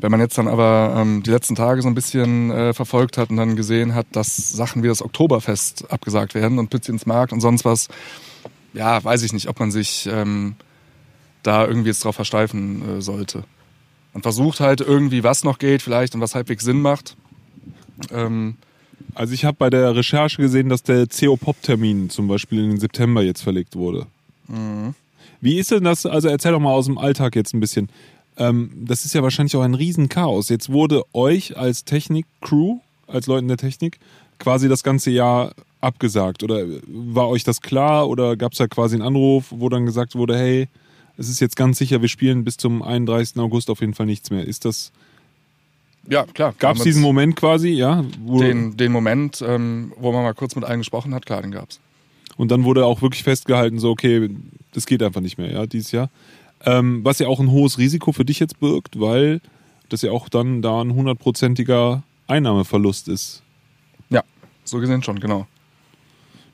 Wenn 0.01 0.13
man 0.13 0.21
jetzt 0.21 0.39
dann 0.39 0.47
aber 0.47 0.95
ähm, 0.97 1.23
die 1.25 1.31
letzten 1.31 1.57
Tage 1.57 1.83
so 1.83 1.89
ein 1.89 1.95
bisschen 1.95 2.51
äh, 2.51 2.73
verfolgt 2.73 3.19
hat 3.19 3.31
und 3.31 3.37
dann 3.37 3.57
gesehen 3.57 3.95
hat, 3.95 4.07
dass 4.13 4.37
Sachen 4.37 4.83
wie 4.83 4.89
das 4.89 5.03
Oktoberfest 5.03 5.91
abgesagt 5.91 6.35
werden 6.35 6.59
und 6.59 6.71
Pützchens 6.71 7.07
Markt 7.07 7.33
und 7.33 7.41
sonst 7.41 7.65
was, 7.65 7.89
ja, 8.75 9.03
weiß 9.03 9.23
ich 9.23 9.33
nicht, 9.33 9.49
ob 9.49 9.59
man 9.59 9.73
sich 9.73 10.09
ähm, 10.13 10.55
da 11.43 11.67
irgendwie 11.67 11.89
jetzt 11.89 12.05
drauf 12.05 12.15
versteifen 12.15 12.99
äh, 12.99 13.03
sollte. 13.03 13.43
Man 14.13 14.23
versucht 14.23 14.61
halt 14.61 14.81
irgendwie, 14.81 15.25
was 15.25 15.45
noch 15.45 15.59
geht 15.59 15.83
vielleicht 15.83 16.15
und 16.15 16.21
was 16.21 16.35
halbwegs 16.35 16.65
Sinn 16.65 16.81
macht. 16.81 17.17
Ähm, 18.13 18.57
also 19.15 19.35
ich 19.35 19.45
habe 19.45 19.57
bei 19.59 19.71
der 19.71 19.95
Recherche 19.97 20.41
gesehen, 20.41 20.69
dass 20.69 20.83
der 20.83 21.07
CO-Pop-Termin 21.07 22.11
zum 22.11 22.29
Beispiel 22.29 22.65
in 22.65 22.71
den 22.71 22.81
September 22.81 23.23
jetzt 23.23 23.43
verlegt 23.43 23.77
wurde. 23.77 24.07
Mhm. 24.47 24.95
Wie 25.41 25.59
ist 25.59 25.71
denn 25.71 25.85
das? 25.85 26.07
Also 26.07 26.29
erzähl 26.29 26.53
doch 26.53 26.61
mal 26.61 26.73
aus 26.73 26.87
dem 26.87 26.99
Alltag 26.99 27.37
jetzt 27.37 27.55
ein 27.55 27.61
bisschen. 27.61 27.89
Ähm, 28.37 28.71
das 28.75 29.05
ist 29.05 29.15
ja 29.15 29.23
wahrscheinlich 29.23 29.57
auch 29.57 29.63
ein 29.63 29.75
Riesenchaos. 29.75 30.49
Jetzt 30.49 30.71
wurde 30.71 31.03
euch 31.13 31.57
als 31.57 31.85
Technik-Crew, 31.85 32.79
als 33.07 33.27
Leuten 33.27 33.49
der 33.49 33.57
Technik, 33.57 33.99
quasi 34.39 34.69
das 34.69 34.83
ganze 34.83 35.11
Jahr 35.11 35.53
abgesagt. 35.81 36.43
Oder 36.43 36.65
war 36.87 37.29
euch 37.29 37.45
das 37.45 37.61
klar? 37.61 38.09
Oder 38.09 38.37
gab 38.37 38.53
es 38.53 38.59
da 38.59 38.67
quasi 38.67 38.97
einen 38.97 39.03
Anruf, 39.03 39.47
wo 39.51 39.69
dann 39.69 39.87
gesagt 39.87 40.15
wurde, 40.15 40.37
hey, 40.37 40.69
es 41.17 41.29
ist 41.29 41.41
jetzt 41.41 41.57
ganz 41.57 41.79
sicher, 41.79 42.01
wir 42.01 42.09
spielen 42.09 42.45
bis 42.45 42.57
zum 42.57 42.83
31. 42.83 43.39
August 43.39 43.71
auf 43.71 43.81
jeden 43.81 43.95
Fall 43.95 44.07
nichts 44.07 44.31
mehr. 44.31 44.45
Ist 44.45 44.65
das... 44.65 44.93
Ja, 46.09 46.25
klar. 46.25 46.55
Gab 46.59 46.77
es 46.77 46.83
diesen 46.83 47.03
Moment 47.03 47.37
quasi, 47.37 47.71
ja? 47.71 48.05
Den, 48.19 48.77
den 48.77 48.93
Moment, 48.93 49.43
ähm, 49.47 49.93
wo 49.97 50.13
man 50.13 50.23
mal 50.23 50.35
kurz 50.35 50.57
mit 50.57 50.65
allen 50.65 50.81
gesprochen 50.81 51.15
hat, 51.15 51.27
klar, 51.27 51.43
den 51.43 51.53
gab 51.53 51.71
es. 51.71 51.81
Und 52.37 52.51
dann 52.51 52.65
wurde 52.65 52.87
auch 52.87 53.03
wirklich 53.03 53.23
festgehalten, 53.23 53.79
so, 53.79 53.91
okay, 53.91 54.31
das 54.73 54.87
geht 54.87 55.03
einfach 55.03 55.21
nicht 55.21 55.39
mehr, 55.39 55.51
ja, 55.51 55.67
dieses 55.67 55.93
Jahr. 55.93 56.09
Ähm, 56.65 57.05
was 57.05 57.19
ja 57.19 57.29
auch 57.29 57.41
ein 57.41 57.51
hohes 57.51 57.79
Risiko 57.79 58.13
für 58.13 58.25
dich 58.25 58.39
jetzt 58.39 58.59
birgt, 58.61 58.99
weil 59.01 59.41
das 59.89 60.03
ja 60.03 60.11
auch 60.11 60.29
dann 60.29 60.63
da 60.63 60.81
ein 60.81 60.95
hundertprozentiger 60.95 62.03
Einnahmeverlust 62.27 63.09
ist. 63.09 63.43
Ja, 64.11 64.23
so 64.65 64.79
gesehen 64.79 65.03
schon, 65.03 65.21
genau. 65.21 65.47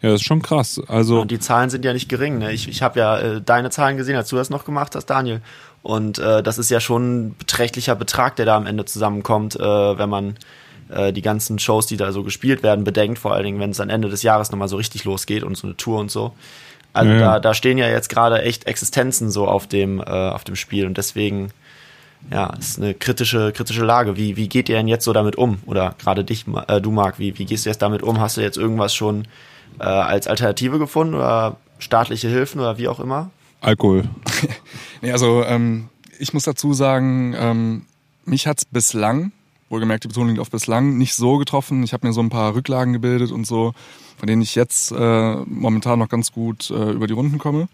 Ja, 0.03 0.11
das 0.11 0.21
ist 0.21 0.27
schon 0.27 0.43
krass. 0.43 0.81
Also 0.87 1.23
Und 1.23 1.31
die 1.31 1.39
Zahlen 1.39 1.71
sind 1.71 1.85
ja 1.85 1.95
nicht 1.95 2.11
gering. 2.11 2.39
Ne? 2.39 2.53
Ich, 2.53 2.69
ich 2.69 2.83
habe 2.83 2.99
ja 2.99 3.19
äh, 3.19 3.41
deine 3.41 3.71
Zahlen 3.71 3.97
gesehen, 3.97 4.17
als 4.17 4.29
du 4.29 4.37
das 4.37 4.51
noch 4.51 4.67
gemacht 4.67 4.95
hast, 4.95 5.07
Daniel. 5.07 5.41
Und 5.85 6.19
äh, 6.19 6.43
das 6.43 6.57
ist 6.57 6.71
ja 6.71 6.81
schon 6.81 7.27
ein 7.27 7.37
beträchtlicher 7.37 7.95
Betrag, 7.95 8.37
der 8.37 8.47
da 8.47 8.57
am 8.57 8.65
Ende 8.67 8.87
zusammenkommt, 8.87 9.55
äh, 9.55 9.99
wenn 9.99 10.09
man 10.09 10.37
äh, 10.89 11.13
die 11.13 11.21
ganzen 11.21 11.59
Shows, 11.59 11.87
die 11.87 11.99
da 11.99 12.11
so 12.11 12.23
gespielt 12.23 12.63
werden, 12.63 12.85
bedenkt. 12.85 13.19
Vor 13.19 13.35
allen 13.35 13.45
Dingen, 13.45 13.61
wenn 13.61 13.69
es 13.69 13.81
am 13.81 13.91
Ende 13.91 14.09
des 14.09 14.23
Jahres 14.23 14.51
nochmal 14.51 14.69
so 14.69 14.77
richtig 14.77 15.05
losgeht 15.05 15.43
und 15.43 15.59
so 15.59 15.67
eine 15.67 15.77
Tour 15.77 16.01
und 16.01 16.11
so. 16.11 16.33
Also 16.95 17.13
ja. 17.13 17.19
Da, 17.19 17.41
da 17.41 17.53
stehen 17.53 17.77
ja 17.77 17.87
jetzt 17.87 18.09
gerade 18.09 18.41
echt 18.41 18.67
Existenzen 18.67 19.31
so 19.31 19.47
auf 19.47 19.67
dem, 19.67 20.01
äh, 20.01 20.05
auf 20.05 20.43
dem 20.45 20.57
Spiel. 20.57 20.87
Und 20.87 20.97
deswegen, 20.97 21.51
ja, 22.31 22.55
ist 22.59 22.79
eine 22.79 22.95
kritische, 22.95 23.53
kritische 23.53 23.85
Lage. 23.85 24.17
Wie, 24.17 24.39
wie 24.39 24.49
geht 24.49 24.71
ihr 24.71 24.77
denn 24.77 24.89
jetzt 24.89 25.05
so 25.05 25.13
damit 25.13 25.37
um? 25.37 25.59
Oder 25.67 25.97
gerade 25.99 26.25
dich, 26.25 26.47
äh, 26.67 26.81
du 26.81 26.93
Marc, 26.93 27.19
wie, 27.19 27.39
wie 27.39 27.45
gehst 27.45 27.67
du 27.67 27.69
jetzt 27.69 27.83
damit 27.83 28.03
um? 28.03 28.21
Hast 28.21 28.39
du 28.39 28.41
jetzt 28.41 28.57
irgendwas 28.57 28.95
schon 28.95 29.29
äh, 29.81 29.85
als 29.85 30.29
Alternative 30.29 30.79
gefunden 30.79 31.15
oder 31.15 31.57
staatliche 31.79 32.29
Hilfen 32.29 32.63
oder 32.63 32.79
wie 32.79 32.89
auch 32.89 33.01
immer? 33.01 33.29
Alkohol. 33.65 34.09
Nee, 35.03 35.13
also 35.13 35.45
ähm, 35.45 35.91
ich 36.19 36.33
muss 36.33 36.45
dazu 36.45 36.73
sagen, 36.73 37.35
ähm, 37.37 37.83
mich 38.25 38.47
hat's 38.47 38.65
bislang, 38.65 39.33
wohlgemerkt 39.69 40.05
die 40.05 40.09
Betonung 40.09 40.31
liegt 40.31 40.41
auf 40.41 40.51
bislang, 40.51 40.97
nicht 40.97 41.15
so 41.15 41.37
getroffen. 41.37 41.83
Ich 41.83 41.93
habe 41.93 42.07
mir 42.07 42.15
so 42.15 42.23
ein 42.23 42.31
paar 42.31 42.55
Rücklagen 42.55 42.95
gebildet 42.95 43.31
und 43.31 43.47
so, 43.47 43.75
von 44.17 44.27
denen 44.27 44.41
ich 44.41 44.55
jetzt 44.55 44.93
äh, 44.93 45.35
momentan 45.45 45.99
noch 45.99 46.09
ganz 46.09 46.33
gut 46.33 46.71
äh, 46.71 46.93
über 46.93 47.07
die 47.07 47.13
Runden 47.13 47.37
komme. 47.37 47.69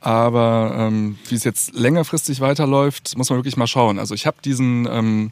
Aber 0.00 0.74
ähm, 0.78 1.18
wie 1.28 1.34
es 1.34 1.44
jetzt 1.44 1.74
längerfristig 1.74 2.40
weiterläuft, 2.40 3.18
muss 3.18 3.28
man 3.28 3.38
wirklich 3.38 3.58
mal 3.58 3.66
schauen. 3.66 3.98
Also 3.98 4.14
ich 4.14 4.24
habe 4.26 4.38
diesen 4.42 4.88
ähm, 4.90 5.30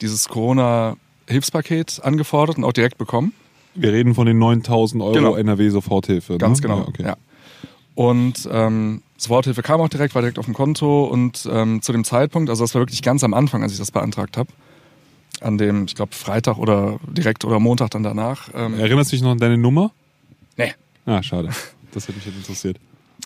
dieses 0.00 0.28
Corona-Hilfspaket 0.28 2.00
angefordert 2.02 2.58
und 2.58 2.64
auch 2.64 2.72
direkt 2.72 2.98
bekommen. 2.98 3.32
Wir 3.74 3.92
reden 3.92 4.14
von 4.14 4.26
den 4.26 4.38
9000 4.38 5.02
Euro 5.02 5.12
Genau. 5.12 5.36
NRW-Soforthilfe. 5.36 6.32
Ne? 6.32 6.38
Ganz 6.38 6.60
genau. 6.62 6.78
Ja, 6.78 6.88
okay. 6.88 7.02
ja. 7.04 7.16
Und 7.98 8.48
ähm, 8.52 9.02
Soforthilfe 9.16 9.60
kam 9.62 9.80
auch 9.80 9.88
direkt, 9.88 10.14
war 10.14 10.22
direkt 10.22 10.38
auf 10.38 10.44
dem 10.44 10.54
Konto 10.54 11.06
und 11.06 11.48
ähm, 11.50 11.82
zu 11.82 11.90
dem 11.90 12.04
Zeitpunkt, 12.04 12.48
also 12.48 12.62
das 12.62 12.72
war 12.76 12.80
wirklich 12.82 13.02
ganz 13.02 13.24
am 13.24 13.34
Anfang, 13.34 13.64
als 13.64 13.72
ich 13.72 13.78
das 13.78 13.90
beantragt 13.90 14.36
habe, 14.36 14.50
an 15.40 15.58
dem, 15.58 15.86
ich 15.86 15.96
glaube, 15.96 16.14
Freitag 16.14 16.58
oder 16.58 17.00
direkt 17.08 17.44
oder 17.44 17.58
Montag 17.58 17.90
dann 17.90 18.04
danach. 18.04 18.50
Ähm, 18.54 18.78
Erinnerst 18.78 19.10
du 19.10 19.16
dich 19.16 19.22
noch 19.24 19.32
an 19.32 19.38
deine 19.38 19.58
Nummer? 19.58 19.90
nee. 20.56 20.72
Ah, 21.06 21.24
schade. 21.24 21.48
Das 21.90 22.04
hätte 22.06 22.18
mich 22.18 22.26
jetzt 22.26 22.36
interessiert. 22.36 22.78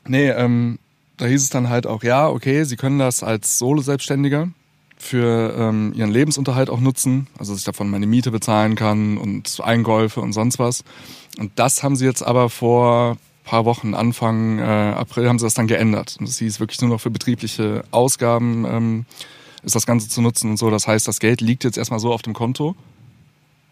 Nee, 0.07 0.31
ähm, 0.31 0.79
da 1.19 1.27
hieß 1.27 1.43
es 1.43 1.51
dann 1.51 1.69
halt 1.69 1.87
auch, 1.87 2.03
ja, 2.03 2.31
okay, 2.31 2.65
Sie 2.65 2.77
können 2.77 2.99
das 2.99 3.23
als 3.23 3.59
Solo-Selbstständiger 3.59 4.49
für 4.97 5.55
ähm, 5.55 5.93
Ihren 5.95 6.11
Lebensunterhalt 6.11 6.71
auch 6.71 6.81
nutzen, 6.81 7.27
also 7.39 7.53
dass 7.53 7.59
ich 7.59 7.67
davon 7.67 7.91
meine 7.91 8.07
Miete 8.07 8.31
bezahlen 8.31 8.75
kann 8.75 9.19
und 9.19 9.61
Einkäufe 9.63 10.23
und 10.23 10.33
sonst 10.33 10.59
was. 10.59 10.83
Und 11.39 11.53
das 11.57 11.83
haben 11.83 11.95
Sie 11.95 12.07
jetzt 12.07 12.23
aber 12.23 12.49
vor 12.49 13.19
paar 13.45 13.65
Wochen, 13.65 13.95
Anfang 13.95 14.59
äh, 14.59 14.63
April, 14.63 15.29
haben 15.29 15.39
Sie 15.39 15.47
das 15.47 15.55
dann 15.55 15.67
geändert. 15.67 16.17
Und 16.19 16.29
das 16.29 16.39
hieß 16.39 16.61
wirklich 16.61 16.81
nur 16.81 16.91
noch 16.91 17.01
für 17.01 17.11
betriebliche 17.11 17.85
Ausgaben 17.91 18.65
ähm, 18.65 19.07
ist 19.63 19.75
das 19.77 19.87
Ganze 19.87 20.09
zu 20.09 20.21
nutzen 20.21 20.51
und 20.51 20.57
so. 20.57 20.71
Das 20.71 20.87
heißt, 20.87 21.07
das 21.07 21.21
Geld 21.21 21.41
liegt 21.41 21.65
jetzt 21.65 21.79
erstmal 21.79 22.01
so 22.01 22.13
auf 22.13 22.23
dem 22.23 22.33
Konto 22.33 22.75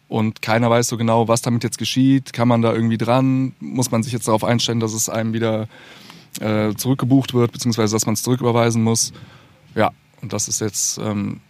und 0.09 0.43
keiner 0.43 0.71
weiß 0.71 0.89
so 0.89 0.97
genau, 0.97 1.29
was 1.29 1.43
damit 1.43 1.65
jetzt 1.65 1.79
geschieht. 1.79 2.33
Kann 2.33 2.49
man 2.49 2.63
da 2.63 2.73
irgendwie 2.73 2.99
dran? 2.99 3.55
Muss 3.61 3.91
man 3.91 4.03
sich 4.03 4.13
jetzt 4.13 4.29
darauf 4.29 4.45
einstellen, 4.45 4.81
dass 4.81 4.93
es 4.93 5.09
einem 5.09 5.33
wieder 5.33 5.69
äh, 6.41 6.75
zurückgebucht 6.75 7.35
wird, 7.35 7.53
beziehungsweise 7.53 7.95
dass 7.95 8.07
man 8.07 8.15
es 8.15 8.23
zurücküberweisen 8.23 8.83
muss? 8.83 9.13
Ja, 9.75 9.93
und 10.21 10.33
das 10.33 10.49
ist 10.49 10.61
jetzt 10.61 10.99
ähm, 10.99 11.41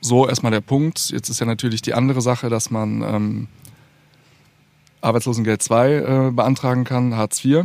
so 0.00 0.28
erstmal 0.28 0.52
der 0.52 0.60
Punkt. 0.60 1.10
Jetzt 1.10 1.28
ist 1.28 1.40
ja 1.40 1.46
natürlich 1.46 1.82
die 1.82 1.94
andere 1.94 2.20
Sache, 2.20 2.48
dass 2.48 2.70
man 2.70 3.02
ähm, 3.02 3.48
Arbeitslosengeld 5.06 5.62
2 5.62 5.92
äh, 5.92 6.30
beantragen 6.32 6.84
kann, 6.84 7.16
Hartz 7.16 7.44
IV, 7.44 7.64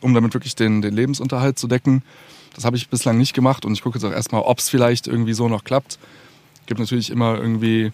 um 0.00 0.14
damit 0.14 0.34
wirklich 0.34 0.56
den, 0.56 0.82
den 0.82 0.94
Lebensunterhalt 0.94 1.58
zu 1.58 1.68
decken. 1.68 2.02
Das 2.54 2.64
habe 2.64 2.76
ich 2.76 2.88
bislang 2.88 3.18
nicht 3.18 3.34
gemacht 3.34 3.64
und 3.64 3.72
ich 3.72 3.82
gucke 3.82 3.98
jetzt 3.98 4.04
auch 4.04 4.12
erstmal, 4.12 4.42
ob 4.42 4.58
es 4.58 4.68
vielleicht 4.68 5.06
irgendwie 5.06 5.34
so 5.34 5.48
noch 5.48 5.64
klappt. 5.64 5.98
Gibt 6.66 6.80
natürlich 6.80 7.10
immer 7.10 7.36
irgendwie 7.38 7.92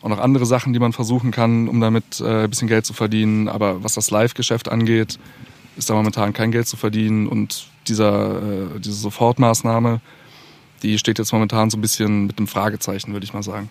auch 0.00 0.08
noch 0.08 0.18
andere 0.18 0.46
Sachen, 0.46 0.72
die 0.72 0.78
man 0.78 0.92
versuchen 0.92 1.30
kann, 1.30 1.68
um 1.68 1.80
damit 1.80 2.20
äh, 2.20 2.44
ein 2.44 2.50
bisschen 2.50 2.68
Geld 2.68 2.84
zu 2.84 2.92
verdienen. 2.92 3.48
Aber 3.48 3.84
was 3.84 3.94
das 3.94 4.10
Live-Geschäft 4.10 4.68
angeht, 4.68 5.18
ist 5.76 5.90
da 5.90 5.94
momentan 5.94 6.32
kein 6.32 6.50
Geld 6.50 6.66
zu 6.66 6.76
verdienen. 6.76 7.28
Und 7.28 7.68
dieser, 7.86 8.42
äh, 8.42 8.80
diese 8.80 8.96
Sofortmaßnahme, 8.96 10.00
die 10.82 10.98
steht 10.98 11.18
jetzt 11.18 11.32
momentan 11.32 11.70
so 11.70 11.78
ein 11.78 11.80
bisschen 11.80 12.26
mit 12.26 12.38
einem 12.38 12.48
Fragezeichen, 12.48 13.12
würde 13.12 13.24
ich 13.24 13.32
mal 13.32 13.42
sagen. 13.42 13.68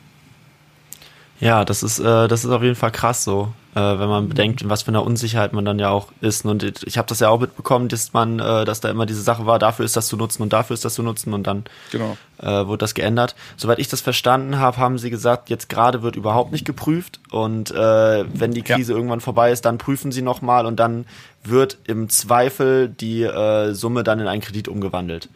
Ja, 1.41 1.65
das 1.65 1.81
ist, 1.83 1.99
äh, 1.99 2.27
das 2.27 2.45
ist 2.45 2.51
auf 2.51 2.61
jeden 2.61 2.75
Fall 2.75 2.91
krass 2.91 3.23
so, 3.23 3.51
äh, 3.73 3.79
wenn 3.79 4.07
man 4.07 4.29
bedenkt, 4.29 4.61
in 4.61 4.69
was 4.69 4.83
für 4.83 4.89
einer 4.89 5.03
Unsicherheit 5.03 5.53
man 5.53 5.65
dann 5.65 5.79
ja 5.79 5.89
auch 5.89 6.09
ist. 6.21 6.45
Und 6.45 6.63
ich 6.85 6.97
habe 6.99 7.07
das 7.07 7.19
ja 7.19 7.29
auch 7.29 7.39
mitbekommen, 7.39 7.87
dass 7.87 8.13
man, 8.13 8.37
äh, 8.39 8.63
dass 8.63 8.79
da 8.79 8.89
immer 8.91 9.07
diese 9.07 9.23
Sache 9.23 9.47
war, 9.47 9.57
dafür 9.57 9.83
ist 9.83 9.97
das 9.97 10.07
zu 10.07 10.17
nutzen 10.17 10.43
und 10.43 10.53
dafür 10.53 10.75
ist 10.75 10.85
das 10.85 10.93
zu 10.93 11.01
nutzen 11.01 11.33
und 11.33 11.47
dann 11.47 11.63
Genau. 11.91 12.15
äh, 12.37 12.67
wurde 12.67 12.77
das 12.77 12.93
geändert. 12.93 13.33
Soweit 13.57 13.79
ich 13.79 13.87
das 13.89 14.01
verstanden 14.01 14.59
habe, 14.59 14.77
haben 14.77 14.99
sie 14.99 15.09
gesagt, 15.09 15.49
jetzt 15.49 15.67
gerade 15.67 16.03
wird 16.03 16.15
überhaupt 16.15 16.51
nicht 16.51 16.63
geprüft 16.63 17.19
und 17.31 17.71
äh, 17.71 18.23
wenn 18.31 18.51
die 18.51 18.63
Ja. 18.63 18.75
Krise 18.75 18.93
irgendwann 18.93 19.19
vorbei 19.19 19.51
ist, 19.51 19.65
dann 19.65 19.79
prüfen 19.79 20.11
sie 20.11 20.21
nochmal 20.21 20.67
und 20.67 20.79
dann 20.79 21.05
wird 21.43 21.79
im 21.87 22.07
Zweifel 22.07 22.87
die 22.87 23.23
äh, 23.23 23.73
Summe 23.73 24.03
dann 24.03 24.19
in 24.19 24.27
einen 24.27 24.41
Kredit 24.43 24.67
umgewandelt. 24.67 25.27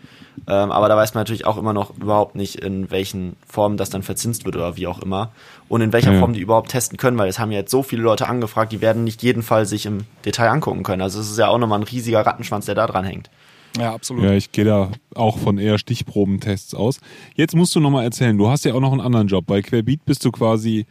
Ähm, 0.48 0.72
aber 0.72 0.90
da 0.90 0.96
weiß 0.98 1.14
man 1.14 1.22
natürlich 1.22 1.46
auch 1.46 1.58
immer 1.58 1.74
noch 1.74 1.96
überhaupt 1.98 2.36
nicht, 2.36 2.56
in 2.56 2.92
welchen 2.92 3.36
Formen 3.48 3.78
das 3.78 3.90
dann 3.90 4.04
verzinst 4.04 4.46
wird 4.46 4.56
oder 4.56 4.76
wie 4.78 4.88
auch 4.88 5.00
immer. 5.00 5.32
Und 5.70 5.82
in 5.82 5.92
welcher 5.94 6.14
Ja. 6.14 6.20
Form 6.20 6.34
die 6.34 6.40
überhaupt 6.42 6.70
testen 6.72 6.98
können, 6.98 7.18
weil 7.18 7.30
es 7.30 7.40
haben 7.40 7.52
ja 7.52 7.60
jetzt 7.60 7.72
so 7.72 7.84
viele 7.84 8.02
Leute 8.04 8.28
angefragt, 8.28 8.72
die 8.72 8.82
werden 8.82 9.04
nicht 9.04 9.24
jeden 9.24 9.42
Fall 9.44 9.66
sich 9.66 9.86
im 9.86 10.06
Detail 10.26 10.50
angucken 10.50 10.84
können. 10.84 11.02
Also 11.02 11.20
es 11.20 11.30
ist 11.32 11.38
ja 11.40 11.48
auch 11.48 11.58
nochmal 11.58 11.80
ein 11.80 11.84
riesiger 11.84 12.26
Rattenschwanz, 12.26 12.66
der 12.66 12.76
da 12.76 12.86
dran 12.88 13.06
hängt. 13.06 13.30
Ja, 13.78 13.94
absolut. 13.94 14.24
Ja, 14.24 14.32
ich 14.32 14.52
gehe 14.54 14.64
da 14.66 14.92
auch 15.16 15.38
von 15.38 15.58
eher 15.58 15.78
Stichprobentests 15.78 16.74
aus. 16.76 17.00
Jetzt 17.36 17.56
musst 17.56 17.76
du 17.76 17.80
nochmal 17.82 18.04
erzählen, 18.06 18.38
du 18.38 18.48
hast 18.50 18.64
ja 18.66 18.74
auch 18.74 18.80
noch 18.80 18.92
einen 18.94 19.02
anderen 19.02 19.28
Job. 19.28 19.46
Bei 19.48 19.62
Querbeat 19.62 20.06
bist 20.06 20.24
du 20.24 20.32
quasi 20.32 20.86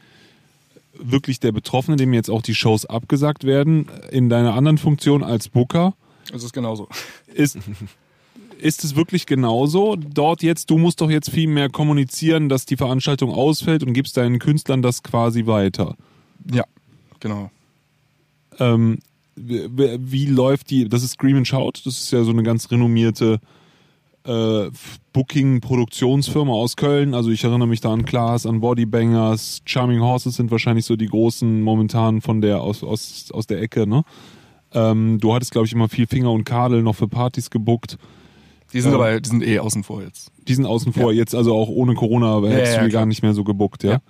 wirklich 0.98 1.40
der 1.40 1.52
Betroffene, 1.52 1.96
dem 1.96 2.12
jetzt 2.12 2.30
auch 2.30 2.42
die 2.42 2.54
Shows 2.54 2.86
abgesagt 2.86 3.44
werden. 3.44 3.88
In 4.10 4.28
deiner 4.28 4.54
anderen 4.54 4.78
Funktion 4.78 5.24
als 5.24 5.48
Booker 5.48 5.94
Es 6.32 6.44
ist 6.44 6.52
genauso. 6.52 6.88
ist, 7.32 7.58
ist 8.64 8.82
es 8.82 8.96
wirklich 8.96 9.26
genauso? 9.26 9.94
Dort 9.94 10.42
jetzt, 10.42 10.70
du 10.70 10.78
musst 10.78 11.02
doch 11.02 11.10
jetzt 11.10 11.30
viel 11.30 11.48
mehr 11.48 11.68
kommunizieren, 11.68 12.48
dass 12.48 12.64
die 12.64 12.78
Veranstaltung 12.78 13.30
ausfällt 13.30 13.82
und 13.82 13.92
gibst 13.92 14.16
deinen 14.16 14.38
Künstlern 14.38 14.80
das 14.80 15.02
quasi 15.02 15.44
weiter. 15.44 15.96
Ja, 16.50 16.64
genau. 17.20 17.50
Ähm, 18.58 19.00
wie, 19.36 19.68
wie 19.98 20.26
läuft 20.26 20.70
die, 20.70 20.88
das 20.88 21.02
ist 21.02 21.12
Scream 21.12 21.36
and 21.36 21.46
Shout, 21.46 21.72
das 21.84 21.98
ist 21.98 22.10
ja 22.10 22.24
so 22.24 22.30
eine 22.30 22.42
ganz 22.42 22.70
renommierte 22.70 23.38
äh, 24.24 24.70
Booking-Produktionsfirma 25.12 26.52
aus 26.52 26.76
Köln. 26.76 27.12
Also 27.12 27.30
ich 27.30 27.44
erinnere 27.44 27.68
mich 27.68 27.82
da 27.82 27.92
an 27.92 28.06
Klaas, 28.06 28.46
an 28.46 28.60
Bodybangers, 28.60 29.60
Charming 29.66 30.00
Horses 30.00 30.36
sind 30.36 30.50
wahrscheinlich 30.50 30.86
so 30.86 30.96
die 30.96 31.08
großen 31.08 31.60
momentan 31.60 32.22
von 32.22 32.40
der 32.40 32.62
aus, 32.62 32.82
aus, 32.82 33.30
aus 33.30 33.46
der 33.46 33.60
Ecke, 33.60 33.86
ne? 33.86 34.04
Ähm, 34.72 35.18
du 35.20 35.34
hattest, 35.34 35.52
glaube 35.52 35.66
ich, 35.66 35.72
immer 35.72 35.88
viel 35.90 36.06
Finger 36.06 36.32
und 36.32 36.44
Kadel 36.44 36.82
noch 36.82 36.96
für 36.96 37.06
Partys 37.06 37.50
gebuckt. 37.50 37.98
Die 38.74 38.80
sind 38.82 38.90
Ja. 38.92 38.98
aber, 38.98 39.20
die 39.20 39.28
sind 39.28 39.42
eh 39.46 39.58
außen 39.60 39.82
vor 39.84 40.02
jetzt. 40.02 40.30
Die 40.46 40.54
sind 40.54 40.66
außen 40.66 40.92
vor, 40.92 41.12
jetzt 41.12 41.34
also 41.34 41.54
auch 41.56 41.68
ohne 41.68 41.94
Corona, 41.94 42.36
aber 42.36 42.50
Ja, 42.50 42.56
hättest 42.56 42.74
ja, 42.74 42.80
du 42.82 42.88
die 42.88 42.92
gar 42.92 43.06
nicht 43.06 43.22
mehr 43.22 43.32
so 43.32 43.44
gebuckt, 43.44 43.82
ja. 43.84 44.00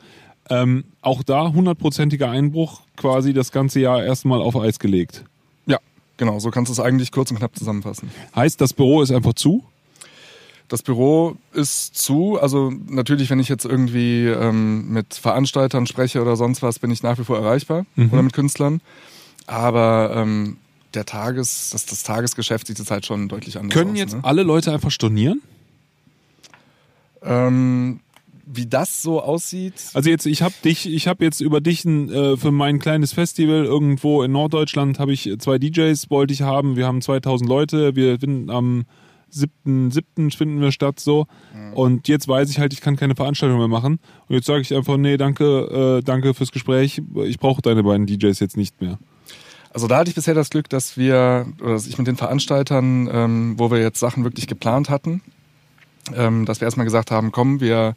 Ähm, 0.51 0.85
auch 1.01 1.23
da 1.23 1.53
hundertprozentiger 1.53 2.29
Einbruch, 2.31 2.83
quasi 2.97 3.33
das 3.33 3.53
ganze 3.53 3.81
Jahr 3.81 4.03
erstmal 4.05 4.43
auf 4.43 4.57
Eis 4.57 4.79
gelegt. 4.79 5.25
Ja, 5.67 5.79
genau. 6.19 6.39
So 6.39 6.51
kannst 6.51 6.69
du 6.69 6.73
es 6.73 6.81
eigentlich 6.81 7.13
kurz 7.13 7.31
und 7.31 7.39
knapp 7.39 7.57
zusammenfassen. 7.57 8.11
Heißt, 8.35 8.61
das 8.61 8.73
Büro 8.75 9.01
ist 9.01 9.11
einfach 9.11 9.35
zu? 9.35 9.63
Das 10.69 10.83
Büro 10.83 11.37
ist 11.53 11.95
zu. 11.97 12.39
Also 12.41 12.73
natürlich, 12.89 13.29
wenn 13.31 13.39
ich 13.39 13.49
jetzt 13.49 13.65
irgendwie 13.67 14.27
ähm, 14.27 14.89
mit 14.93 15.15
Veranstaltern 15.15 15.87
spreche 15.87 16.21
oder 16.23 16.37
sonst 16.37 16.63
was, 16.63 16.79
bin 16.79 16.91
ich 16.91 17.03
nach 17.03 17.19
wie 17.19 17.25
vor 17.25 17.37
erreichbar 17.39 17.85
Mhm. 17.97 18.11
oder 18.13 18.23
mit 18.23 18.33
Künstlern. 18.33 18.81
Aber 19.47 20.13
ähm, 20.17 20.57
der 20.95 21.05
Tages, 21.07 21.71
das, 21.71 21.87
das 21.87 22.03
Tagesgeschäft 22.03 22.67
sieht 22.67 22.79
jetzt 22.79 22.91
halt 22.91 23.07
schon 23.07 23.29
deutlich 23.29 23.59
anders 23.59 23.75
Können 23.75 23.93
aus. 23.93 23.99
jetzt 23.99 24.15
ne? 24.15 24.25
alle 24.25 24.43
Leute 24.43 24.73
einfach 24.73 24.91
stornieren? 24.91 25.43
ähm, 27.23 28.01
wie 28.47 28.67
das 28.67 29.01
so 29.03 29.23
aussieht, 29.23 29.75
Also 29.95 30.11
jetzt, 30.11 30.27
ich 30.27 30.43
habe 30.43 30.55
dich, 30.65 30.87
ich 30.87 31.09
habe 31.09 31.25
jetzt 31.25 31.41
über 31.41 31.61
dich 31.63 31.85
ein, 31.85 32.11
äh, 32.11 32.37
für 32.37 32.51
mein 32.51 32.79
kleines 32.79 33.13
Festival 33.15 33.65
irgendwo 33.65 34.23
in 34.23 34.33
Norddeutschland 34.33 34.99
habe 34.99 35.13
ich 35.15 35.31
zwei 35.39 35.59
DJs 35.59 36.11
wollte 36.11 36.35
ich 36.35 36.43
haben. 36.43 36.77
Wir 36.77 36.87
haben 36.87 37.01
2000 37.01 37.49
Leute. 37.49 37.97
Wir 37.97 38.19
finden 38.21 38.51
am 38.51 38.85
7.7. 39.33 40.37
finden 40.37 40.61
wir 40.61 40.71
statt 40.73 41.01
so. 41.01 41.27
Und 41.75 42.07
jetzt 42.07 42.29
weiß 42.29 42.51
ich 42.51 42.59
halt, 42.61 42.73
ich 42.73 42.81
kann 42.81 42.97
keine 42.97 43.17
Veranstaltung 43.17 43.59
mehr 43.59 43.67
machen. 43.69 43.99
Und 44.29 44.35
jetzt 44.37 44.47
sage 44.47 44.61
ich 44.61 44.73
einfach, 44.75 44.97
nee, 44.97 45.17
danke, 45.17 45.99
äh, 45.99 46.05
danke 46.05 46.35
fürs 46.35 46.53
Gespräch. 46.53 47.03
Ich 47.25 47.39
brauche 47.39 47.63
deine 47.63 47.83
beiden 47.83 48.07
DJs 48.07 48.39
jetzt 48.39 48.57
nicht 48.57 48.81
mehr. 48.81 48.99
Also 49.75 49.89
da 49.89 49.99
hatte 49.99 50.09
ich 50.09 50.15
bisher 50.15 50.35
das 50.35 50.51
Glück, 50.51 50.69
dass 50.69 50.97
wir, 50.97 51.47
oder 51.61 51.73
dass 51.73 51.89
ich 51.89 51.99
mit 51.99 52.07
den 52.07 52.17
Veranstaltern, 52.17 53.09
ähm, 53.13 53.55
wo 53.59 53.73
wir 53.73 53.81
jetzt 53.81 53.99
Sachen 53.99 54.23
wirklich 54.23 54.47
geplant 54.47 54.89
hatten, 54.89 55.21
ähm, 56.15 56.45
dass 56.45 56.61
wir 56.61 56.67
erstmal 56.67 56.85
gesagt 56.85 57.11
haben, 57.11 57.33
komm, 57.33 57.61
wir 57.61 57.95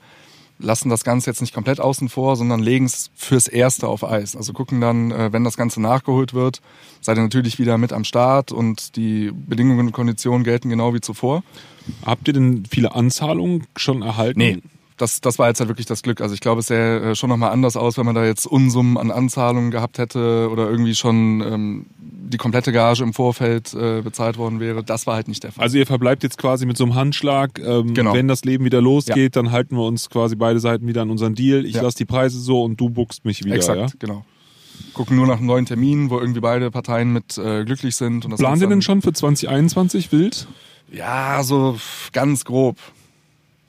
lassen 0.57 0.89
das 0.89 1.03
Ganze 1.03 1.29
jetzt 1.29 1.39
nicht 1.39 1.53
komplett 1.53 1.79
außen 1.79 2.09
vor, 2.09 2.35
sondern 2.35 2.61
legen 2.61 2.85
es 2.85 3.11
fürs 3.15 3.47
Erste 3.47 3.87
auf 3.87 4.03
Eis. 4.03 4.35
Also 4.35 4.53
gucken 4.53 4.81
dann, 4.81 5.11
äh, 5.11 5.31
wenn 5.31 5.43
das 5.43 5.55
Ganze 5.55 5.79
nachgeholt 5.79 6.33
wird, 6.33 6.61
seid 6.99 7.19
ihr 7.19 7.21
natürlich 7.21 7.59
wieder 7.59 7.77
mit 7.77 7.93
am 7.93 8.05
Start 8.05 8.51
und 8.51 8.95
die 8.95 9.31
Bedingungen 9.31 9.85
und 9.85 9.91
Konditionen 9.91 10.43
gelten 10.43 10.69
genau 10.69 10.95
wie 10.95 11.01
zuvor. 11.01 11.43
Habt 12.03 12.27
ihr 12.27 12.33
denn 12.33 12.63
viele 12.67 12.95
Anzahlungen 12.95 13.67
schon 13.75 14.01
erhalten? 14.01 14.39
Nee, 14.39 14.57
das, 14.97 15.21
das 15.21 15.37
war 15.39 15.47
jetzt 15.47 15.59
halt 15.59 15.69
wirklich 15.69 15.85
das 15.85 16.01
Glück. 16.01 16.21
Also 16.21 16.33
ich 16.33 16.41
glaube, 16.41 16.59
es 16.61 16.67
sähe 16.67 16.99
äh, 17.11 17.15
schon 17.15 17.29
nochmal 17.29 17.51
anders 17.51 17.77
aus, 17.77 17.97
wenn 17.97 18.05
man 18.05 18.15
da 18.15 18.25
jetzt 18.25 18.45
Unsummen 18.47 18.97
an 18.97 19.11
Anzahlungen 19.11 19.71
gehabt 19.71 19.97
hätte 19.99 20.49
oder 20.51 20.69
irgendwie 20.69 20.95
schon 20.95 21.41
ähm, 21.41 21.85
die 21.99 22.37
komplette 22.37 22.71
Gage 22.71 23.03
im 23.03 23.13
Vorfeld 23.13 23.73
äh, 23.73 24.01
bezahlt 24.01 24.37
worden 24.37 24.59
wäre. 24.59 24.83
Das 24.83 25.07
war 25.07 25.15
halt 25.15 25.27
nicht 25.27 25.43
der 25.43 25.51
Fall. 25.51 25.63
Also 25.63 25.77
ihr 25.77 25.85
verbleibt 25.85 26.23
jetzt 26.23 26.37
quasi 26.37 26.65
mit 26.65 26.77
so 26.77 26.83
einem 26.83 26.95
Handschlag. 26.95 27.59
Ähm, 27.59 27.93
Genau. 27.93 28.13
Wenn 28.13 28.27
das 28.27 28.43
Leben 28.43 28.65
wieder 28.65 28.81
losgeht, 28.81 29.35
Ja. 29.35 29.41
dann 29.41 29.51
halten 29.51 29.75
wir 29.77 29.83
uns 29.85 30.09
quasi 30.09 30.35
beide 30.35 30.59
Seiten 30.59 30.87
wieder 30.87 31.03
an 31.03 31.09
unseren 31.11 31.35
Deal. 31.35 31.65
Ich 31.65 31.75
Ja. 31.75 31.83
lasse 31.83 31.97
die 31.97 32.05
Preise 32.05 32.39
so 32.39 32.63
und 32.63 32.79
du 32.79 32.89
buchst 32.89 33.23
mich 33.23 33.43
wieder. 33.45 33.55
Exakt, 33.55 33.77
Ja? 33.79 33.87
genau. 33.99 34.25
Gucken 34.93 35.15
nur 35.15 35.27
nach 35.27 35.37
einem 35.37 35.45
neuen 35.47 35.65
Termin, 35.65 36.09
wo 36.09 36.19
irgendwie 36.19 36.39
beide 36.39 36.69
Parteien 36.71 37.13
mit 37.13 37.37
äh, 37.37 37.63
glücklich 37.65 37.95
sind. 37.95 38.25
Und 38.25 38.31
das 38.31 38.39
Planen 38.39 38.59
Sie 38.59 38.67
denn 38.67 38.81
schon 38.81 39.01
für 39.01 39.13
2021 39.13 40.11
wild? 40.11 40.47
Ja, 40.91 41.41
so 41.43 41.77
ganz 42.13 42.45
grob. 42.45 42.77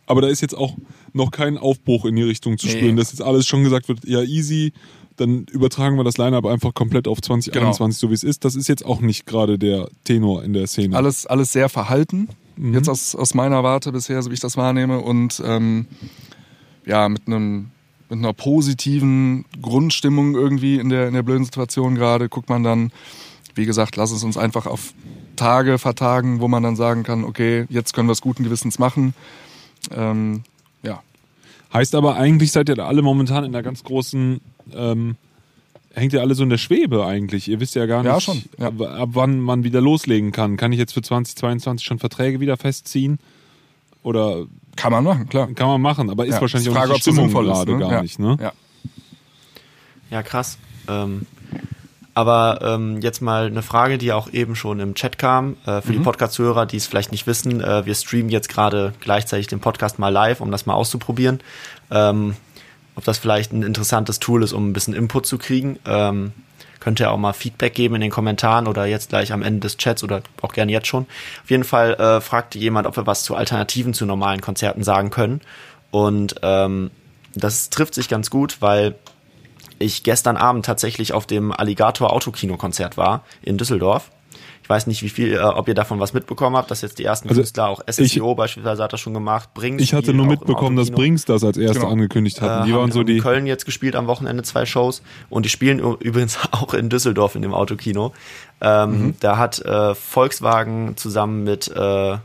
Aber 0.07 0.23
da 0.23 0.29
ist 0.29 0.41
jetzt 0.41 0.57
auch 0.57 0.75
noch 1.19 1.31
kein 1.31 1.59
Aufbruch 1.59 2.07
in 2.07 2.17
die 2.17 2.23
Richtung 2.23 2.57
zu 2.57 2.67
Nee. 2.67 2.73
spüren, 2.73 2.97
dass 2.97 3.13
jetzt 3.13 3.21
alles 3.23 3.47
schon 3.47 3.63
gesagt 3.65 3.89
wird, 3.89 4.07
ja 4.07 4.23
easy, 4.23 4.73
dann 5.17 5.45
übertragen 5.51 5.97
wir 5.97 6.05
das 6.05 6.17
Line-Up 6.17 6.47
einfach 6.47 6.73
komplett 6.73 7.07
auf 7.09 7.21
2021, 7.21 7.99
so 8.01 8.09
wie 8.11 8.15
es 8.15 8.23
ist. 8.23 8.45
Das 8.45 8.55
ist 8.55 8.69
jetzt 8.69 8.85
auch 8.87 9.01
nicht 9.01 9.27
gerade 9.27 9.59
der 9.59 9.89
Tenor 10.05 10.45
in 10.45 10.53
der 10.55 10.67
Szene. 10.67 10.97
Alles, 10.97 11.27
alles 11.27 11.53
sehr 11.53 11.69
verhalten, 11.69 12.29
Mhm. 12.57 12.75
jetzt 12.75 12.89
aus, 12.89 13.15
aus 13.15 13.35
meiner 13.35 13.63
Warte 13.63 13.93
bisher, 13.93 14.21
so 14.23 14.31
wie 14.31 14.35
ich 14.35 14.41
das 14.41 14.57
wahrnehme. 14.57 14.99
Und 15.01 15.43
ähm, 15.45 15.87
ja, 16.87 17.09
mit 17.09 17.27
einem 17.27 17.71
mit 18.11 18.21
einer 18.21 18.33
positiven 18.33 19.45
Grundstimmung 19.61 20.35
irgendwie 20.35 20.77
in 20.79 20.89
der, 20.89 21.09
in 21.09 21.15
der 21.15 21.23
blöden 21.23 21.45
Situation 21.45 21.95
gerade, 21.95 22.31
guckt 22.31 22.49
man 22.49 22.63
dann, 22.63 22.91
wie 23.55 23.67
gesagt, 23.67 23.97
lass 23.97 24.13
es 24.13 24.25
uns 24.25 24.39
einfach 24.39 24.65
auf 24.67 24.95
Tage 25.37 25.77
vertagen, 25.79 26.41
wo 26.41 26.49
man 26.49 26.63
dann 26.63 26.75
sagen 26.75 27.03
kann, 27.03 27.23
okay, 27.23 27.67
jetzt 27.69 27.93
können 27.93 28.09
wir 28.09 28.13
es 28.15 28.23
guten 28.23 28.45
Gewissens 28.45 28.79
machen. 28.79 29.13
Ähm, 29.95 30.43
Heißt 31.73 31.95
aber 31.95 32.17
eigentlich 32.17 32.53
seid 32.53 32.69
ihr 32.69 32.75
da 32.77 32.87
alle 32.87 33.03
momentan 33.03 33.45
in 33.45 33.55
einer 33.55 33.63
ganz 33.63 33.85
großen, 33.85 34.41
ähm, 34.75 35.17
hängt 35.93 36.13
ihr 36.15 36.21
alle 36.23 36.35
so 36.35 36.43
in 36.43 36.49
der 36.51 36.59
Schwebe 36.59 37.05
eigentlich. 37.05 37.49
Ihr 37.49 37.61
wisst 37.61 37.75
ja 37.75 37.87
gar 37.87 38.03
nicht, 38.03 38.11
Ja, 38.13 38.21
schon, 38.21 38.43
ja. 38.59 38.69
Ab, 38.69 38.81
ab 38.81 39.09
wann 39.13 39.41
man 39.41 39.65
wieder 39.65 39.81
loslegen 39.81 40.33
kann. 40.33 40.57
Kann 40.57 40.73
ich 40.73 40.79
jetzt 40.79 40.93
für 40.95 41.03
2022 41.03 41.87
schon 41.87 41.99
Verträge 41.99 42.41
wieder 42.41 42.57
festziehen? 42.57 43.19
Oder 44.03 44.47
kann 44.77 44.93
man 44.93 45.05
machen, 45.05 45.29
klar. 45.29 45.49
kann 45.55 45.67
man 45.69 45.81
machen, 45.83 46.09
aber 46.09 46.25
ist 46.25 46.35
Ja, 46.37 46.41
wahrscheinlich 46.41 46.69
ist 46.69 46.73
auch 46.73 46.79
Frage, 46.79 46.93
nicht 46.93 47.05
die 47.07 47.11
Stimmung 47.11 47.27
sinnvoll 47.27 47.47
ist, 47.49 47.53
gerade 47.53 47.73
ne? 47.73 47.79
gar 47.79 47.93
Ja. 47.93 48.03
nicht. 48.03 48.19
Ne? 48.19 48.37
Ja. 48.41 48.53
Ja, 50.11 50.23
krass. 50.23 50.57
Ähm, 50.89 51.27
aber 52.19 52.59
ähm, 52.63 53.01
jetzt 53.01 53.23
mal 53.23 53.47
eine 53.47 53.63
Frage, 53.63 53.97
die 53.97 54.13
auch 54.13 54.33
eben 54.33 54.57
schon 54.57 54.81
im 54.81 54.97
Chat 54.97 55.19
kam, 55.19 55.57
äh, 55.67 55.81
für 55.81 55.93
die 55.93 56.01
Podcast-Hörer, 56.01 56.67
die 56.67 56.77
es 56.77 56.89
vielleicht 56.89 57.13
nicht 57.13 57.29
wissen. 57.29 57.61
Äh, 57.61 57.87
wir 57.87 57.95
streamen 57.95 58.29
jetzt 58.29 58.49
gerade 58.49 58.93
gleichzeitig 58.99 59.47
den 59.47 59.61
Podcast 59.61 60.01
mal 60.01 60.09
live, 60.09 60.41
um 60.41 60.51
das 60.51 60.67
mal 60.67 60.75
auszuprobieren. 60.75 61.39
Ähm, 61.93 62.35
ob 62.97 63.05
das 63.05 63.19
vielleicht 63.19 63.53
ein 63.53 63.63
interessantes 63.63 64.19
Tool 64.19 64.43
ist, 64.43 64.53
um 64.53 64.69
ein 64.69 64.73
bisschen 64.73 64.95
Input 64.95 65.27
zu 65.27 65.39
kriegen. 65.39 65.79
Ähm, 65.87 66.33
könnt 66.81 66.99
ihr 66.99 67.13
auch 67.13 67.19
mal 67.19 67.35
Feedback 67.35 67.75
geben 67.75 67.95
in 67.95 68.01
den 68.01 68.11
Kommentaren 68.11 68.67
oder 68.67 68.85
jetzt 68.85 69.11
gleich 69.11 69.33
am 69.33 69.43
Ende 69.43 69.61
des 69.61 69.77
Chats 69.77 70.03
oder 70.03 70.23
auch 70.43 70.53
gerne 70.53 70.73
jetzt 70.73 70.89
schon. 70.89 71.07
Auf 71.45 71.51
jeden 71.51 71.63
Fall 71.63 71.95
äh, 71.95 72.21
fragte 72.21 72.59
jemand, 72.59 72.89
ob 72.89 72.97
wir 72.97 73.07
was 73.07 73.23
zu 73.23 73.37
Alternativen 73.37 73.95
zu 73.95 74.07
normalen 74.07 74.41
Konzerten 74.41 74.83
sagen 74.83 75.11
können. 75.11 75.41
Und 75.93 76.35
ähm, 76.43 76.91
das 77.37 77.71
trifft 77.71 77.95
sich 77.95 78.09
ganz 78.09 78.29
gut, 78.29 78.57
weil 78.59 78.97
ich 79.79 80.03
gestern 80.03 80.37
Abend 80.37 80.65
tatsächlich 80.67 81.13
auf 81.13 81.27
dem 81.27 81.53
Alligator 81.53 82.13
Autokino-Konzert 82.13 82.97
war 82.97 83.23
in 83.43 83.59
Düsseldorf. 83.59 84.11
Ich 84.63 84.69
weiß 84.69 84.87
nicht, 84.87 85.03
wie 85.03 85.09
viel, 85.09 85.33
äh, 85.33 85.39
ob 85.39 85.67
ihr 85.67 85.75
davon 85.75 85.99
was 85.99 86.13
mitbekommen 86.13 86.55
habt, 86.55 86.71
dass 86.71 86.83
jetzt 86.83 86.99
die 86.99 87.05
ersten 87.05 87.27
Also 87.31 87.41
Künstler, 87.41 87.69
auch 87.69 87.81
SSIO 87.91 88.35
beispielsweise 88.35 88.83
hat 88.83 88.93
das 88.93 89.01
schon 89.01 89.15
gemacht, 89.15 89.55
Brings 89.55 89.81
Ich 89.81 89.95
hatte 89.95 90.13
nur 90.13 90.27
mitbekommen, 90.27 90.77
dass. 90.77 90.91
Brings 90.91 91.25
das 91.25 91.43
als 91.43 91.57
erste 91.57 91.79
Genau. 91.81 91.93
angekündigt 91.93 92.43
hatten. 92.43 92.65
Äh, 92.65 92.67
die 92.67 92.73
haben 92.75 92.81
waren 92.81 92.93
so 92.93 93.01
in 93.01 93.07
die. 93.07 93.19
Köln 93.19 93.47
jetzt 93.47 93.65
gespielt 93.65 93.97
am 93.97 94.07
Wochenende 94.09 94.43
zwei 94.43 94.67
Shows 94.67 95.01
und 95.31 95.47
die 95.47 95.49
spielen 95.49 95.79
übrigens 95.79 96.39
auch 96.51 96.75
in 96.75 96.91
Düsseldorf 96.91 97.35
in 97.35 97.41
dem 97.43 97.55
Autokino. 97.55 98.13
Ähm, 98.61 98.91
Mhm. 98.91 99.15
Da 99.21 99.39
hat 99.39 99.59
äh, 99.61 99.95
Volkswagen 99.95 100.97
zusammen 100.99 101.45
mit 101.45 101.69
äh, 101.69 102.17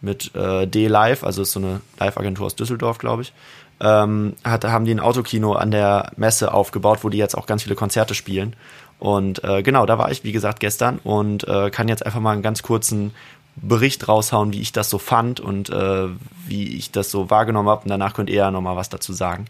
mit 0.00 0.34
äh, 0.34 0.66
D-Live, 0.66 1.24
also 1.24 1.42
ist 1.42 1.52
so 1.52 1.60
eine 1.60 1.80
Live-Agentur 1.98 2.46
aus 2.46 2.56
Düsseldorf, 2.56 2.98
glaube 2.98 3.22
ich, 3.22 3.32
ähm, 3.80 4.34
hat, 4.44 4.64
haben 4.64 4.84
die 4.84 4.94
ein 4.94 5.00
Autokino 5.00 5.54
an 5.54 5.70
der 5.70 6.12
Messe 6.16 6.52
aufgebaut, 6.52 7.00
wo 7.02 7.08
die 7.08 7.18
jetzt 7.18 7.36
auch 7.36 7.46
ganz 7.46 7.62
viele 7.62 7.74
Konzerte 7.74 8.14
spielen. 8.14 8.54
Und 8.98 9.42
äh, 9.44 9.62
genau, 9.62 9.86
da 9.86 9.96
war 9.96 10.10
ich, 10.10 10.24
wie 10.24 10.32
gesagt, 10.32 10.60
gestern 10.60 10.98
und 10.98 11.48
äh, 11.48 11.70
kann 11.70 11.88
jetzt 11.88 12.04
einfach 12.04 12.20
mal 12.20 12.32
einen 12.32 12.42
ganz 12.42 12.62
kurzen 12.62 13.12
Bericht 13.56 14.08
raushauen, 14.08 14.52
wie 14.52 14.60
ich 14.60 14.72
das 14.72 14.90
so 14.90 14.98
fand 14.98 15.40
und 15.40 15.70
äh, 15.70 16.08
wie 16.46 16.76
ich 16.76 16.92
das 16.92 17.10
so 17.10 17.30
wahrgenommen 17.30 17.68
habe. 17.68 17.82
Und 17.84 17.90
danach 17.90 18.14
könnt 18.14 18.30
ihr 18.30 18.36
ja 18.36 18.50
nochmal 18.50 18.76
was 18.76 18.90
dazu 18.90 19.12
sagen. 19.12 19.46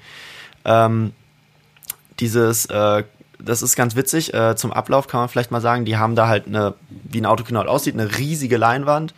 Ähm, 0.65 1.13
dieses, 2.21 2.67
äh, 2.67 3.05
das 3.39 3.63
ist 3.63 3.77
ganz 3.77 3.97
witzig. 3.97 4.35
Äh, 4.35 4.55
zum 4.57 4.73
Ablauf 4.73 5.09
kann 5.09 5.21
man 5.21 5.29
vielleicht 5.29 5.51
mal 5.51 5.61
sagen, 5.61 5.85
die 5.85 5.97
haben 5.97 6.15
da 6.15 6.29
halt 6.29 6.47
eine, 6.47 6.75
wie 6.89 7.21
ein 7.21 7.27
Autokino 7.27 7.59
halt 7.59 7.69
aussieht, 7.69 7.95
eine 7.95 8.19
riesige 8.19 8.57
Leinwand, 8.57 9.15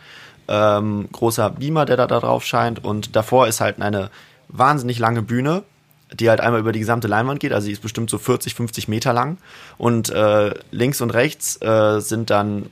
ähm, 0.47 1.07
großer 1.11 1.49
Beamer, 1.51 1.85
der 1.85 1.97
da, 1.97 2.07
da 2.07 2.19
drauf 2.19 2.43
scheint. 2.43 2.83
Und 2.83 3.15
davor 3.15 3.47
ist 3.47 3.61
halt 3.61 3.81
eine 3.81 4.09
wahnsinnig 4.47 4.99
lange 4.99 5.21
Bühne, 5.21 5.63
die 6.13 6.29
halt 6.29 6.41
einmal 6.41 6.59
über 6.59 6.71
die 6.71 6.79
gesamte 6.79 7.07
Leinwand 7.07 7.39
geht, 7.39 7.53
also 7.53 7.67
die 7.67 7.73
ist 7.73 7.81
bestimmt 7.81 8.09
so 8.09 8.17
40, 8.17 8.53
50 8.53 8.87
Meter 8.87 9.13
lang. 9.13 9.37
Und 9.77 10.09
äh, 10.09 10.53
links 10.71 11.01
und 11.01 11.09
rechts 11.09 11.61
äh, 11.61 11.99
sind 11.99 12.29
dann, 12.29 12.69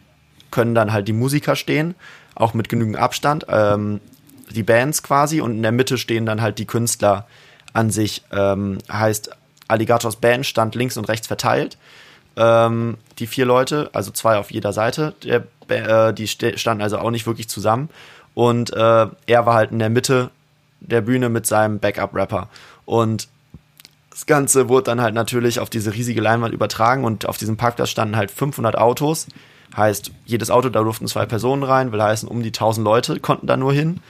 können 0.51 0.75
dann 0.75 0.93
halt 0.93 1.07
die 1.07 1.13
Musiker 1.13 1.55
stehen, 1.55 1.95
auch 2.35 2.53
mit 2.53 2.69
genügend 2.69 2.97
Abstand, 2.97 3.45
ähm, 3.49 3.99
die 4.51 4.63
Bands 4.63 5.01
quasi. 5.01 5.41
Und 5.41 5.55
in 5.55 5.61
der 5.63 5.71
Mitte 5.71 5.97
stehen 5.97 6.25
dann 6.25 6.41
halt 6.41 6.59
die 6.59 6.65
Künstler 6.65 7.25
an 7.73 7.89
sich, 7.89 8.23
ähm, 8.31 8.77
heißt 8.91 9.31
Alligators 9.67 10.17
Band 10.17 10.45
stand 10.45 10.75
links 10.75 10.97
und 10.97 11.07
rechts 11.07 11.27
verteilt. 11.27 11.77
Ähm, 12.35 12.97
die 13.19 13.27
vier 13.27 13.45
Leute, 13.45 13.89
also 13.93 14.11
zwei 14.11 14.37
auf 14.37 14.51
jeder 14.51 14.73
Seite, 14.73 15.15
der, 15.23 15.43
äh, 15.77 16.13
die 16.13 16.27
standen 16.27 16.81
also 16.81 16.97
auch 16.97 17.11
nicht 17.11 17.27
wirklich 17.27 17.49
zusammen. 17.49 17.89
Und 18.33 18.73
äh, 18.73 19.07
er 19.25 19.45
war 19.45 19.53
halt 19.53 19.71
in 19.71 19.79
der 19.79 19.89
Mitte 19.89 20.29
der 20.79 21.01
Bühne 21.01 21.29
mit 21.29 21.45
seinem 21.45 21.79
Backup-Rapper. 21.79 22.49
Und 22.85 23.27
das 24.09 24.25
Ganze 24.25 24.69
wurde 24.69 24.83
dann 24.83 25.01
halt 25.01 25.13
natürlich 25.13 25.59
auf 25.59 25.69
diese 25.69 25.93
riesige 25.93 26.21
Leinwand 26.21 26.53
übertragen 26.53 27.05
und 27.05 27.25
auf 27.25 27.37
diesem 27.37 27.57
Parkplatz 27.57 27.89
standen 27.89 28.15
halt 28.17 28.31
500 28.31 28.77
Autos. 28.77 29.27
Heißt, 29.75 30.11
jedes 30.25 30.51
Auto, 30.51 30.69
da 30.69 30.83
durften 30.83 31.07
zwei 31.07 31.25
Personen 31.25 31.63
rein, 31.63 31.91
will 31.91 32.01
heißen, 32.01 32.27
um 32.27 32.43
die 32.43 32.49
1000 32.49 32.83
Leute 32.83 33.19
konnten 33.19 33.47
da 33.47 33.55
nur 33.55 33.73
hin. 33.73 34.01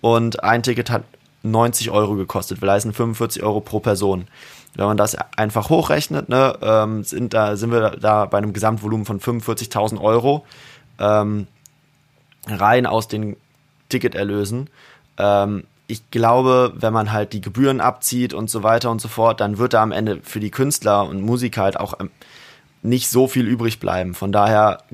Und 0.00 0.42
ein 0.42 0.62
Ticket 0.62 0.88
hat 0.88 1.04
90 1.42 1.90
Euro 1.90 2.14
gekostet, 2.14 2.62
will 2.62 2.70
heißen 2.70 2.92
45 2.92 3.42
Euro 3.42 3.60
pro 3.60 3.80
Person. 3.80 4.28
Wenn 4.76 4.86
man 4.86 4.96
das 4.96 5.16
einfach 5.36 5.68
hochrechnet, 5.68 6.28
ne, 6.28 6.56
ähm, 6.62 7.04
sind, 7.04 7.34
da, 7.34 7.56
sind 7.56 7.72
wir 7.72 7.90
da 7.90 8.24
bei 8.24 8.38
einem 8.38 8.52
Gesamtvolumen 8.52 9.04
von 9.04 9.20
45.000 9.20 10.00
Euro 10.00 10.46
ähm, 11.00 11.46
rein 12.46 12.86
aus 12.86 13.08
den 13.08 13.36
Ticketerlösen. 13.88 14.70
Ähm, 15.18 15.64
ich 15.86 16.10
glaube, 16.10 16.72
wenn 16.76 16.92
man 16.92 17.12
halt 17.12 17.32
die 17.32 17.40
Gebühren 17.40 17.80
abzieht 17.80 18.32
und 18.32 18.48
so 18.48 18.62
weiter 18.62 18.90
und 18.90 19.00
so 19.00 19.08
fort, 19.08 19.40
dann 19.40 19.58
wird 19.58 19.72
da 19.72 19.82
am 19.82 19.90
Ende 19.90 20.20
für 20.22 20.38
die 20.38 20.50
Künstler 20.50 21.08
und 21.08 21.20
Musiker 21.20 21.62
halt 21.62 21.80
auch 21.80 21.98
ähm, 21.98 22.10
nicht 22.82 23.10
so 23.10 23.26
viel 23.26 23.46
übrig 23.46 23.80
bleiben. 23.80 24.14
Von 24.14 24.30
daher 24.30 24.84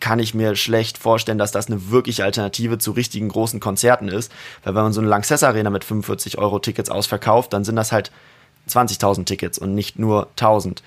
kann 0.00 0.18
ich 0.18 0.34
mir 0.34 0.54
schlecht 0.54 0.98
vorstellen, 0.98 1.38
dass 1.38 1.50
das 1.50 1.66
eine 1.66 1.90
wirkliche 1.90 2.24
Alternative 2.24 2.78
zu 2.78 2.92
richtigen 2.92 3.28
großen 3.28 3.58
Konzerten 3.58 4.08
ist. 4.08 4.30
Weil 4.62 4.74
wenn 4.74 4.82
man 4.82 4.92
so 4.92 5.00
eine 5.00 5.08
Lanxess 5.08 5.42
Arena 5.42 5.70
mit 5.70 5.82
45 5.82 6.38
Euro 6.38 6.58
Tickets 6.58 6.90
ausverkauft, 6.90 7.52
dann 7.52 7.64
sind 7.64 7.76
das 7.76 7.90
halt 7.90 8.12
20.000 8.68 9.24
Tickets 9.24 9.58
und 9.58 9.74
nicht 9.74 9.98
nur 9.98 10.28
1.000. 10.36 10.82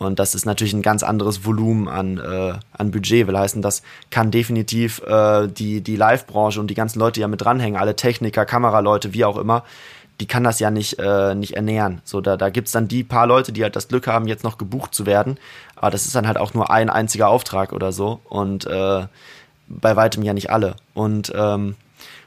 Und 0.00 0.18
das 0.18 0.34
ist 0.34 0.46
natürlich 0.46 0.72
ein 0.72 0.80
ganz 0.80 1.02
anderes 1.02 1.44
Volumen 1.44 1.86
an, 1.86 2.16
äh, 2.16 2.54
an 2.72 2.90
Budget. 2.90 3.26
Will 3.26 3.36
heißen, 3.36 3.60
das 3.60 3.82
kann 4.08 4.30
definitiv 4.30 5.02
äh, 5.02 5.46
die, 5.46 5.82
die 5.82 5.94
Live-Branche 5.94 6.58
und 6.58 6.68
die 6.68 6.74
ganzen 6.74 6.98
Leute, 6.98 7.16
die 7.16 7.20
ja 7.20 7.28
mit 7.28 7.42
dranhängen, 7.42 7.78
alle 7.78 7.94
Techniker, 7.94 8.46
Kameraleute, 8.46 9.12
wie 9.12 9.26
auch 9.26 9.36
immer, 9.36 9.62
die 10.18 10.26
kann 10.26 10.42
das 10.42 10.58
ja 10.58 10.70
nicht, 10.70 10.98
äh, 10.98 11.34
nicht 11.34 11.54
ernähren. 11.54 12.00
So, 12.04 12.22
da, 12.22 12.38
da 12.38 12.48
gibt's 12.48 12.72
dann 12.72 12.88
die 12.88 13.04
paar 13.04 13.26
Leute, 13.26 13.52
die 13.52 13.62
halt 13.62 13.76
das 13.76 13.88
Glück 13.88 14.06
haben, 14.06 14.26
jetzt 14.26 14.42
noch 14.42 14.56
gebucht 14.56 14.94
zu 14.94 15.04
werden. 15.04 15.38
Aber 15.76 15.90
das 15.90 16.06
ist 16.06 16.14
dann 16.14 16.26
halt 16.26 16.38
auch 16.38 16.54
nur 16.54 16.70
ein 16.70 16.88
einziger 16.88 17.28
Auftrag 17.28 17.74
oder 17.74 17.92
so. 17.92 18.20
Und 18.24 18.66
äh, 18.66 19.06
bei 19.68 19.96
weitem 19.96 20.22
ja 20.22 20.32
nicht 20.32 20.48
alle. 20.48 20.76
Und 20.94 21.30
ähm, 21.36 21.76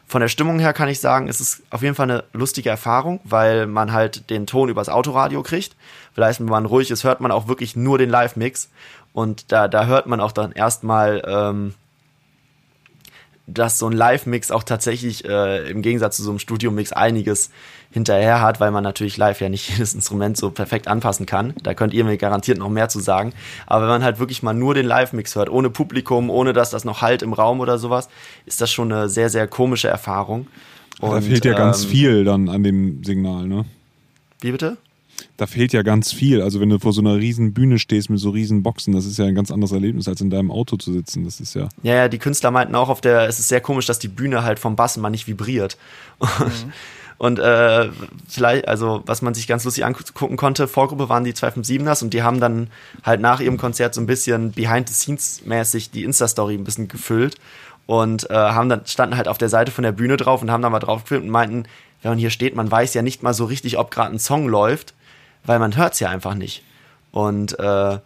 von 0.05 0.21
der 0.21 0.27
Stimmung 0.27 0.59
her 0.59 0.73
kann 0.73 0.89
ich 0.89 0.99
sagen, 0.99 1.27
es 1.27 1.41
ist 1.41 1.63
auf 1.71 1.81
jeden 1.81 1.95
Fall 1.95 2.09
eine 2.11 2.23
lustige 2.33 2.69
Erfahrung, 2.69 3.19
weil 3.23 3.65
man 3.65 3.93
halt 3.93 4.29
den 4.29 4.45
Ton 4.45 4.69
übers 4.69 4.89
Autoradio 4.89 5.41
kriegt. 5.41 5.75
Vielleicht, 6.13 6.39
wenn 6.39 6.47
man 6.47 6.65
ruhig 6.65 6.91
ist, 6.91 7.03
hört 7.03 7.21
man 7.21 7.31
auch 7.31 7.47
wirklich 7.47 7.75
nur 7.75 7.97
den 7.97 8.09
Live-Mix. 8.09 8.69
Und 9.13 9.51
da, 9.51 9.67
da 9.67 9.85
hört 9.85 10.07
man 10.07 10.19
auch 10.19 10.31
dann 10.31 10.51
erstmal, 10.51 11.23
ähm, 11.27 11.73
dass 13.45 13.77
so 13.77 13.87
ein 13.87 13.93
Live-Mix 13.93 14.51
auch 14.51 14.63
tatsächlich 14.63 15.25
äh, 15.25 15.69
im 15.69 15.81
Gegensatz 15.81 16.17
zu 16.17 16.23
so 16.23 16.29
einem 16.29 16.39
Studio-Mix 16.39 16.93
einiges 16.93 17.49
hinterher 17.91 18.41
hat, 18.41 18.59
weil 18.59 18.71
man 18.71 18.83
natürlich 18.83 19.17
live 19.17 19.41
ja 19.41 19.49
nicht 19.49 19.69
jedes 19.75 19.93
Instrument 19.93 20.37
so 20.37 20.49
perfekt 20.49 20.87
anpassen 20.87 21.25
kann. 21.25 21.53
Da 21.61 21.73
könnt 21.73 21.93
ihr 21.93 22.03
mir 22.03 22.17
garantiert 22.17 22.57
noch 22.57 22.69
mehr 22.69 22.89
zu 22.89 22.99
sagen. 22.99 23.33
Aber 23.67 23.81
wenn 23.81 23.89
man 23.89 24.03
halt 24.03 24.19
wirklich 24.19 24.43
mal 24.43 24.53
nur 24.53 24.73
den 24.73 24.85
Live-Mix 24.85 25.35
hört, 25.35 25.49
ohne 25.49 25.69
Publikum, 25.69 26.29
ohne 26.29 26.53
dass 26.53 26.69
das 26.69 26.85
noch 26.85 27.01
halt 27.01 27.21
im 27.21 27.33
Raum 27.33 27.59
oder 27.59 27.77
sowas, 27.77 28.09
ist 28.45 28.61
das 28.61 28.71
schon 28.71 28.91
eine 28.91 29.09
sehr, 29.09 29.29
sehr 29.29 29.47
komische 29.47 29.89
Erfahrung. 29.89 30.47
Und, 30.99 31.11
da 31.11 31.21
fehlt 31.21 31.45
ja 31.45 31.53
ganz 31.53 31.83
ähm, 31.83 31.89
viel 31.89 32.23
dann 32.23 32.49
an 32.49 32.63
dem 32.63 33.03
Signal, 33.03 33.47
ne? 33.47 33.65
Wie 34.41 34.51
bitte? 34.51 34.77
Da 35.37 35.47
fehlt 35.47 35.73
ja 35.73 35.81
ganz 35.81 36.13
viel. 36.13 36.41
Also 36.41 36.59
wenn 36.59 36.69
du 36.69 36.79
vor 36.79 36.93
so 36.93 37.01
einer 37.01 37.15
riesen 37.15 37.53
Bühne 37.53 37.79
stehst 37.79 38.09
mit 38.09 38.19
so 38.19 38.29
riesen 38.29 38.63
Boxen, 38.63 38.93
das 38.93 39.05
ist 39.05 39.17
ja 39.17 39.25
ein 39.25 39.35
ganz 39.35 39.51
anderes 39.51 39.71
Erlebnis, 39.71 40.07
als 40.07 40.21
in 40.21 40.29
deinem 40.29 40.51
Auto 40.51 40.77
zu 40.77 40.93
sitzen. 40.93 41.25
Das 41.25 41.39
ist 41.39 41.55
ja. 41.55 41.69
Ja, 41.81 41.95
ja, 41.95 42.07
die 42.07 42.19
Künstler 42.19 42.51
meinten 42.51 42.75
auch 42.75 42.89
auf 42.89 43.01
der, 43.01 43.27
es 43.27 43.39
ist 43.39 43.47
sehr 43.47 43.61
komisch, 43.61 43.85
dass 43.85 43.99
die 43.99 44.07
Bühne 44.07 44.43
halt 44.43 44.59
vom 44.59 44.75
Bass 44.75 44.97
mal 44.97 45.09
nicht 45.09 45.27
vibriert. 45.27 45.77
Mhm. 46.21 46.27
Und 47.19 47.39
äh, 47.39 47.89
vielleicht, 48.27 48.67
also 48.67 49.01
was 49.05 49.21
man 49.21 49.33
sich 49.33 49.47
ganz 49.47 49.63
lustig 49.63 49.85
angucken 49.85 50.35
konnte, 50.35 50.67
Vorgruppe 50.67 51.07
waren 51.07 51.23
die 51.23 51.31
257ers 51.31 52.03
und 52.03 52.13
die 52.13 52.21
haben 52.21 52.41
dann 52.41 52.69
halt 53.03 53.21
nach 53.21 53.39
ihrem 53.39 53.57
Konzert 53.57 53.93
so 53.93 54.01
ein 54.01 54.07
bisschen 54.07 54.51
behind-the-scenes-mäßig 54.51 55.91
die 55.91 56.03
Insta-Story 56.03 56.55
ein 56.55 56.65
bisschen 56.65 56.89
gefüllt 56.89 57.35
und 57.85 58.29
äh, 58.29 58.33
haben 58.33 58.67
dann 58.67 58.85
standen 58.87 59.15
halt 59.15 59.29
auf 59.29 59.37
der 59.37 59.47
Seite 59.47 59.71
von 59.71 59.83
der 59.83 59.93
Bühne 59.93 60.17
drauf 60.17 60.41
und 60.41 60.51
haben 60.51 60.61
dann 60.61 60.73
mal 60.73 60.79
drauf 60.79 61.03
gefilmt 61.03 61.23
und 61.25 61.31
meinten, 61.31 61.63
wenn 62.01 62.11
man 62.11 62.17
hier 62.17 62.29
steht, 62.29 62.55
man 62.55 62.69
weiß 62.69 62.93
ja 62.93 63.01
nicht 63.01 63.23
mal 63.23 63.33
so 63.33 63.45
richtig, 63.45 63.77
ob 63.77 63.91
gerade 63.91 64.13
ein 64.13 64.19
Song 64.19 64.49
läuft 64.49 64.93
weil 65.45 65.59
man 65.59 65.75
hört 65.75 65.93
es 65.93 65.99
ja 65.99 66.09
einfach 66.09 66.35
nicht. 66.35 66.63
Und 67.11 67.57
äh, 67.59 67.99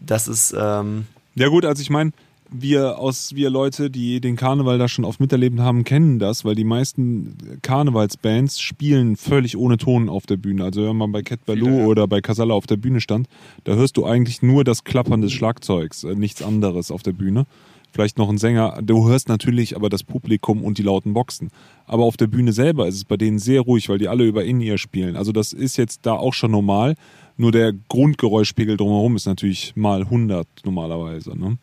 das 0.00 0.28
ist. 0.28 0.54
Ähm 0.58 1.06
ja, 1.34 1.48
gut, 1.48 1.64
also 1.64 1.82
ich 1.82 1.90
meine, 1.90 2.12
wir 2.50 2.98
aus 2.98 3.34
wir 3.34 3.50
Leute, 3.50 3.90
die 3.90 4.20
den 4.20 4.36
Karneval 4.36 4.78
da 4.78 4.86
schon 4.86 5.04
oft 5.04 5.18
miterlebt 5.18 5.58
haben, 5.58 5.82
kennen 5.82 6.18
das, 6.18 6.44
weil 6.44 6.54
die 6.54 6.64
meisten 6.64 7.58
Karnevalsbands 7.62 8.60
spielen 8.60 9.16
völlig 9.16 9.56
ohne 9.56 9.76
Ton 9.76 10.08
auf 10.08 10.26
der 10.26 10.36
Bühne. 10.36 10.62
Also 10.62 10.86
wenn 10.86 10.96
man 10.96 11.10
bei 11.10 11.22
Cat 11.22 11.44
Baloo 11.46 11.80
ja. 11.80 11.86
oder 11.86 12.06
bei 12.06 12.20
Casalla 12.20 12.54
auf 12.54 12.66
der 12.66 12.76
Bühne 12.76 13.00
stand, 13.00 13.28
da 13.64 13.74
hörst 13.74 13.96
du 13.96 14.04
eigentlich 14.04 14.42
nur 14.42 14.62
das 14.62 14.84
Klappern 14.84 15.20
des 15.20 15.32
Schlagzeugs, 15.32 16.04
äh, 16.04 16.14
nichts 16.14 16.42
anderes 16.42 16.90
auf 16.90 17.02
der 17.02 17.12
Bühne 17.12 17.46
vielleicht 17.94 18.18
noch 18.18 18.28
ein 18.28 18.38
Sänger. 18.38 18.80
Du 18.82 19.08
hörst 19.08 19.28
natürlich 19.28 19.76
aber 19.76 19.88
das 19.88 20.02
Publikum 20.02 20.62
und 20.62 20.78
die 20.78 20.82
lauten 20.82 21.14
Boxen. 21.14 21.50
Aber 21.86 22.04
auf 22.04 22.16
der 22.16 22.26
Bühne 22.26 22.52
selber 22.52 22.88
ist 22.88 22.96
es 22.96 23.04
bei 23.04 23.16
denen 23.16 23.38
sehr 23.38 23.60
ruhig, 23.60 23.88
weil 23.88 23.98
die 23.98 24.08
alle 24.08 24.24
über 24.24 24.44
In-Ear 24.44 24.78
spielen. 24.78 25.16
Also 25.16 25.30
das 25.30 25.52
ist 25.52 25.76
jetzt 25.76 26.00
da 26.02 26.14
auch 26.14 26.34
schon 26.34 26.50
normal. 26.50 26.96
Nur 27.36 27.52
der 27.52 27.72
Grundgeräuschpegel 27.72 28.76
drumherum 28.76 29.14
ist 29.14 29.26
natürlich 29.26 29.76
mal 29.76 30.02
100 30.02 30.46
normalerweise. 30.64 31.38
Ne? 31.38 31.58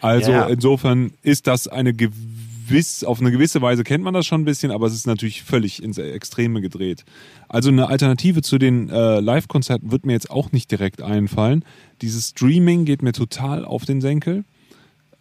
Also 0.00 0.32
ja. 0.32 0.46
insofern 0.46 1.12
ist 1.22 1.46
das 1.46 1.68
eine 1.68 1.94
gewiss, 1.94 3.04
auf 3.04 3.20
eine 3.20 3.30
gewisse 3.30 3.62
Weise 3.62 3.84
kennt 3.84 4.02
man 4.02 4.14
das 4.14 4.26
schon 4.26 4.42
ein 4.42 4.44
bisschen, 4.44 4.72
aber 4.72 4.88
es 4.88 4.94
ist 4.94 5.06
natürlich 5.06 5.44
völlig 5.44 5.80
ins 5.80 5.96
Extreme 5.96 6.60
gedreht. 6.60 7.04
Also 7.48 7.68
eine 7.68 7.88
Alternative 7.88 8.42
zu 8.42 8.58
den 8.58 8.90
äh, 8.90 9.20
Live-Konzerten 9.20 9.92
wird 9.92 10.06
mir 10.06 10.14
jetzt 10.14 10.30
auch 10.30 10.50
nicht 10.50 10.72
direkt 10.72 11.02
einfallen. 11.02 11.64
Dieses 12.00 12.30
Streaming 12.30 12.84
geht 12.84 13.02
mir 13.02 13.12
total 13.12 13.64
auf 13.64 13.84
den 13.84 14.00
Senkel. 14.00 14.44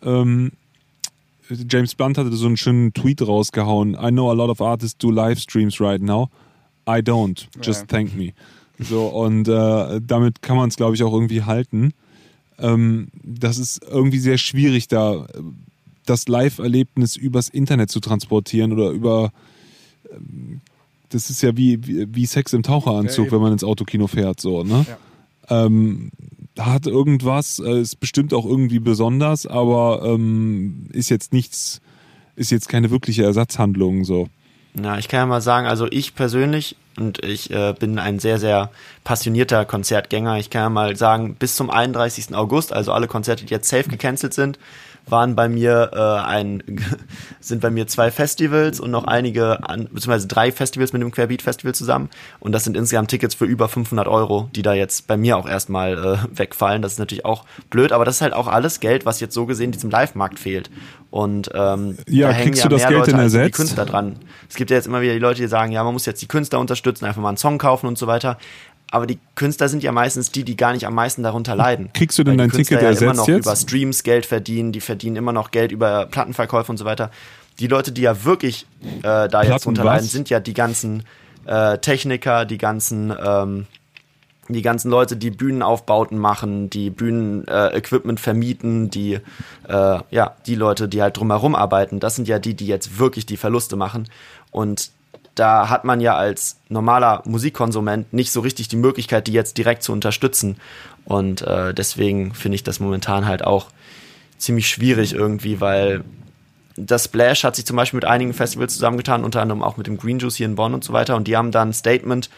Ähm, 0.03 0.51
James 1.69 1.95
Blunt 1.95 2.17
hatte 2.17 2.31
so 2.33 2.47
einen 2.47 2.57
schönen 2.57 2.93
Tweet 2.93 3.21
rausgehauen. 3.21 3.93
I 3.93 4.09
know 4.09 4.29
a 4.29 4.33
lot 4.33 4.49
of 4.49 4.61
artists 4.61 4.97
do 4.97 5.11
live 5.11 5.39
streams 5.39 5.79
right 5.81 6.01
now. 6.01 6.29
I 6.87 7.01
don't. 7.01 7.47
Just 7.61 7.81
ja. 7.81 7.87
thank 7.87 8.15
me. 8.15 8.33
So, 8.79 9.07
und 9.07 9.47
äh, 9.47 10.01
damit 10.01 10.41
kann 10.41 10.57
man 10.57 10.69
es, 10.69 10.75
glaube 10.75 10.95
ich, 10.95 11.03
auch 11.03 11.13
irgendwie 11.13 11.43
halten. 11.43 11.93
Ähm, 12.57 13.09
das 13.23 13.57
ist 13.57 13.83
irgendwie 13.83 14.19
sehr 14.19 14.37
schwierig, 14.37 14.87
da 14.87 15.27
das 16.05 16.27
Live-Erlebnis 16.27 17.15
übers 17.15 17.49
Internet 17.49 17.91
zu 17.91 17.99
transportieren 17.99 18.71
oder 18.73 18.89
über. 18.89 19.31
Ähm, 20.11 20.61
das 21.09 21.29
ist 21.29 21.41
ja 21.41 21.57
wie, 21.57 21.85
wie, 21.85 22.07
wie 22.15 22.25
Sex 22.25 22.53
im 22.53 22.63
Taucheranzug, 22.63 23.25
ja, 23.25 23.31
wenn 23.33 23.41
man 23.41 23.51
ins 23.51 23.65
Autokino 23.65 24.07
fährt, 24.07 24.39
so, 24.39 24.63
ne? 24.63 24.85
Ja. 24.87 25.65
Ähm, 25.65 26.11
hat 26.59 26.85
irgendwas, 26.85 27.59
äh, 27.59 27.81
ist 27.81 27.99
bestimmt 27.99 28.33
auch 28.33 28.45
irgendwie 28.45 28.79
besonders, 28.79 29.45
aber 29.45 30.01
ähm, 30.03 30.87
ist 30.91 31.09
jetzt 31.09 31.33
nichts, 31.33 31.81
ist 32.35 32.51
jetzt 32.51 32.69
keine 32.69 32.91
wirkliche 32.91 33.23
Ersatzhandlung 33.23 34.03
so. 34.03 34.27
Na, 34.73 34.97
ich 34.97 35.07
kann 35.07 35.19
ja 35.19 35.25
mal 35.25 35.41
sagen, 35.41 35.67
also 35.67 35.87
ich 35.89 36.15
persönlich 36.15 36.77
und 36.97 37.23
ich 37.23 37.51
äh, 37.51 37.73
bin 37.77 37.99
ein 37.99 38.19
sehr, 38.19 38.37
sehr 38.37 38.71
passionierter 39.03 39.65
Konzertgänger. 39.65 40.37
Ich 40.37 40.49
kann 40.49 40.61
ja 40.61 40.69
mal 40.69 40.95
sagen, 40.95 41.35
bis 41.35 41.55
zum 41.55 41.69
31. 41.69 42.35
August, 42.35 42.71
also 42.71 42.93
alle 42.93 43.07
Konzerte, 43.07 43.45
die 43.45 43.53
jetzt 43.53 43.69
safe 43.69 43.89
gecancelt 43.89 44.33
sind, 44.33 44.59
waren 45.07 45.35
bei 45.35 45.49
mir 45.49 45.91
äh, 45.93 46.27
ein 46.27 46.63
sind 47.39 47.61
bei 47.61 47.69
mir 47.69 47.87
zwei 47.87 48.11
Festivals 48.11 48.79
und 48.79 48.91
noch 48.91 49.05
einige 49.05 49.67
an, 49.67 49.89
beziehungsweise 49.91 50.27
drei 50.27 50.51
Festivals 50.51 50.93
mit 50.93 51.01
dem 51.01 51.11
Querbeat 51.11 51.41
Festival 51.41 51.75
zusammen 51.75 52.09
und 52.39 52.51
das 52.51 52.63
sind 52.63 52.77
insgesamt 52.77 53.09
Tickets 53.09 53.35
für 53.35 53.45
über 53.45 53.67
500 53.67 54.07
Euro, 54.07 54.49
die 54.55 54.61
da 54.61 54.73
jetzt 54.73 55.07
bei 55.07 55.17
mir 55.17 55.37
auch 55.37 55.47
erstmal 55.47 55.97
äh, 55.97 56.17
wegfallen. 56.37 56.81
Das 56.81 56.93
ist 56.93 56.99
natürlich 56.99 57.25
auch 57.25 57.45
blöd, 57.69 57.91
aber 57.91 58.05
das 58.05 58.15
ist 58.15 58.21
halt 58.21 58.33
auch 58.33 58.47
alles 58.47 58.79
Geld, 58.79 59.05
was 59.05 59.19
jetzt 59.19 59.33
so 59.33 59.45
gesehen 59.45 59.71
diesem 59.71 59.89
Live-Markt 59.89 60.39
fehlt. 60.39 60.69
Und 61.09 61.51
ähm, 61.53 61.97
ja, 62.07 62.29
da 62.29 62.33
hängen 62.33 62.53
ja 62.53 62.69
mehr 62.69 62.77
Geld 62.77 62.91
Leute 62.91 63.15
als 63.17 63.33
die 63.33 63.51
Künstler 63.51 63.85
dran. 63.85 64.15
Es 64.49 64.55
gibt 64.55 64.71
ja 64.71 64.77
jetzt 64.77 64.87
immer 64.87 65.01
wieder 65.01 65.11
die 65.11 65.19
Leute, 65.19 65.41
die 65.41 65.47
sagen, 65.47 65.73
ja, 65.73 65.83
man 65.83 65.91
muss 65.91 66.05
jetzt 66.05 66.21
die 66.21 66.27
Künstler 66.27 66.59
unterstützen, 66.59 67.03
einfach 67.03 67.21
mal 67.21 67.27
einen 67.27 67.37
Song 67.37 67.57
kaufen 67.57 67.87
und 67.87 67.97
so 67.97 68.07
weiter 68.07 68.37
aber 68.91 69.07
die 69.07 69.19
Künstler 69.35 69.69
sind 69.69 69.83
ja 69.83 69.91
meistens 69.91 70.31
die, 70.31 70.43
die 70.43 70.57
gar 70.57 70.73
nicht 70.73 70.85
am 70.85 70.93
meisten 70.93 71.23
darunter 71.23 71.55
leiden. 71.55 71.89
Kriegst 71.93 72.19
du 72.19 72.23
denn 72.23 72.37
dein 72.37 72.51
Ticket 72.51 72.81
ja 72.81 72.89
ersetzt 72.89 73.01
immer 73.01 73.13
noch 73.13 73.27
jetzt? 73.27 73.45
über 73.45 73.55
Streams 73.55 74.03
Geld 74.03 74.25
verdienen, 74.25 74.73
die 74.73 74.81
verdienen 74.81 75.15
immer 75.15 75.31
noch 75.31 75.51
Geld 75.51 75.71
über 75.71 76.05
Plattenverkäufe 76.05 76.71
und 76.71 76.77
so 76.77 76.85
weiter. 76.85 77.09
Die 77.59 77.67
Leute, 77.67 77.93
die 77.93 78.01
ja 78.01 78.25
wirklich 78.25 78.67
äh, 78.99 79.01
da 79.01 79.27
Platten 79.27 79.51
jetzt 79.51 79.65
drunter 79.65 79.85
leiden, 79.85 80.05
sind 80.05 80.29
ja 80.29 80.41
die 80.41 80.53
ganzen 80.53 81.03
äh, 81.45 81.77
Techniker, 81.77 82.45
die 82.45 82.57
ganzen 82.57 83.13
ähm, 83.23 83.65
die 84.49 84.61
ganzen 84.61 84.91
Leute, 84.91 85.15
die 85.15 85.31
Bühnenaufbauten 85.31 86.17
machen, 86.17 86.69
die 86.69 86.89
Bühnenequipment 86.89 88.19
äh, 88.19 88.21
vermieten, 88.21 88.89
die 88.89 89.19
äh, 89.69 89.99
ja 90.09 90.35
die 90.45 90.55
Leute, 90.55 90.89
die 90.89 91.01
halt 91.01 91.15
drumherum 91.15 91.55
arbeiten, 91.55 92.01
das 92.01 92.15
sind 92.17 92.27
ja 92.27 92.39
die, 92.39 92.55
die 92.55 92.67
jetzt 92.67 92.99
wirklich 92.99 93.25
die 93.25 93.37
Verluste 93.37 93.77
machen. 93.77 94.09
Und 94.51 94.91
da 95.41 95.69
hat 95.69 95.85
man 95.85 96.01
ja 96.01 96.15
als 96.15 96.57
normaler 96.69 97.23
Musikkonsument 97.25 98.13
nicht 98.13 98.31
so 98.31 98.41
richtig 98.41 98.67
die 98.67 98.75
Möglichkeit, 98.75 99.25
die 99.25 99.33
jetzt 99.33 99.57
direkt 99.57 99.81
zu 99.81 99.91
unterstützen. 99.91 100.57
Und 101.03 101.41
äh, 101.41 101.73
deswegen 101.73 102.35
finde 102.35 102.57
ich 102.57 102.63
das 102.63 102.79
momentan 102.79 103.25
halt 103.25 103.43
auch 103.43 103.71
ziemlich 104.37 104.67
schwierig 104.67 105.15
irgendwie, 105.15 105.59
weil 105.59 106.03
das 106.75 107.05
Splash 107.05 107.43
hat 107.43 107.55
sich 107.55 107.65
zum 107.65 107.75
Beispiel 107.75 107.97
mit 107.97 108.05
einigen 108.05 108.35
Festivals 108.35 108.73
zusammengetan, 108.73 109.23
unter 109.23 109.41
anderem 109.41 109.63
auch 109.63 109.77
mit 109.77 109.87
dem 109.87 109.97
Green 109.97 110.19
Juice 110.19 110.35
hier 110.35 110.45
in 110.45 110.53
Bonn 110.53 110.75
und 110.75 110.83
so 110.83 110.93
weiter. 110.93 111.15
Und 111.15 111.27
die 111.27 111.35
haben 111.35 111.49
dann 111.49 111.69
ein 111.69 111.73
Statement 111.73 112.29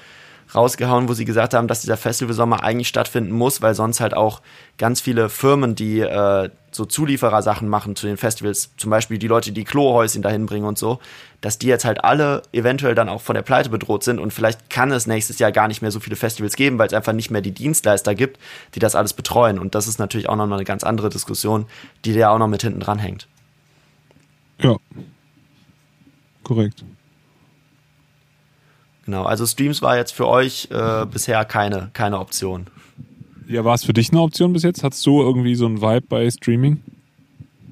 rausgehauen, 0.55 1.09
wo 1.09 1.13
sie 1.13 1.25
gesagt 1.25 1.53
haben, 1.53 1.67
dass 1.67 1.81
dieser 1.81 1.97
Festivalsommer 1.97 2.63
eigentlich 2.63 2.87
stattfinden 2.87 3.31
muss, 3.31 3.61
weil 3.61 3.75
sonst 3.75 3.99
halt 3.99 4.13
auch 4.13 4.41
ganz 4.77 5.01
viele 5.01 5.29
Firmen, 5.29 5.75
die 5.75 5.99
äh, 5.99 6.49
so 6.71 6.85
Zulieferersachen 6.85 7.67
machen 7.67 7.95
zu 7.95 8.07
den 8.07 8.17
Festivals, 8.17 8.71
zum 8.77 8.89
Beispiel 8.89 9.17
die 9.17 9.27
Leute, 9.27 9.51
die 9.51 9.63
Klohäuschen 9.63 10.21
dahin 10.21 10.45
bringen 10.45 10.65
und 10.65 10.77
so, 10.77 10.99
dass 11.41 11.59
die 11.59 11.67
jetzt 11.67 11.85
halt 11.85 12.03
alle 12.03 12.41
eventuell 12.51 12.95
dann 12.95 13.09
auch 13.09 13.21
von 13.21 13.35
der 13.35 13.41
Pleite 13.41 13.69
bedroht 13.69 14.03
sind 14.03 14.19
und 14.19 14.33
vielleicht 14.33 14.69
kann 14.69 14.91
es 14.91 15.07
nächstes 15.07 15.39
Jahr 15.39 15.51
gar 15.51 15.67
nicht 15.67 15.81
mehr 15.81 15.91
so 15.91 15.99
viele 15.99 16.15
Festivals 16.15 16.55
geben, 16.55 16.77
weil 16.77 16.87
es 16.87 16.93
einfach 16.93 17.13
nicht 17.13 17.31
mehr 17.31 17.41
die 17.41 17.51
Dienstleister 17.51 18.15
gibt, 18.15 18.39
die 18.75 18.79
das 18.79 18.95
alles 18.95 19.13
betreuen. 19.13 19.59
Und 19.59 19.75
das 19.75 19.87
ist 19.87 19.99
natürlich 19.99 20.29
auch 20.29 20.35
noch 20.35 20.49
eine 20.49 20.63
ganz 20.63 20.83
andere 20.83 21.09
Diskussion, 21.09 21.65
die 22.05 22.13
da 22.13 22.29
auch 22.29 22.39
noch 22.39 22.47
mit 22.47 22.61
hinten 22.61 22.79
dran 22.79 22.99
hängt. 22.99 23.27
Ja. 24.59 24.77
Korrekt. 26.43 26.83
Genau, 29.05 29.23
also 29.23 29.45
Streams 29.45 29.81
war 29.81 29.97
jetzt 29.97 30.13
für 30.13 30.27
euch 30.27 30.69
äh, 30.71 31.05
bisher 31.05 31.43
keine, 31.45 31.89
keine 31.93 32.19
Option. 32.19 32.67
Ja, 33.47 33.65
war 33.65 33.75
es 33.75 33.83
für 33.83 33.93
dich 33.93 34.11
eine 34.11 34.21
Option 34.21 34.53
bis 34.53 34.63
jetzt? 34.63 34.83
Hattest 34.83 35.05
du 35.05 35.21
irgendwie 35.21 35.55
so 35.55 35.65
ein 35.65 35.81
Vibe 35.81 36.07
bei 36.07 36.29
Streaming? 36.29 36.81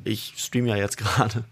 Ich 0.04 0.34
stream 0.38 0.66
ja 0.66 0.76
jetzt 0.76 0.98
gerade. 0.98 1.44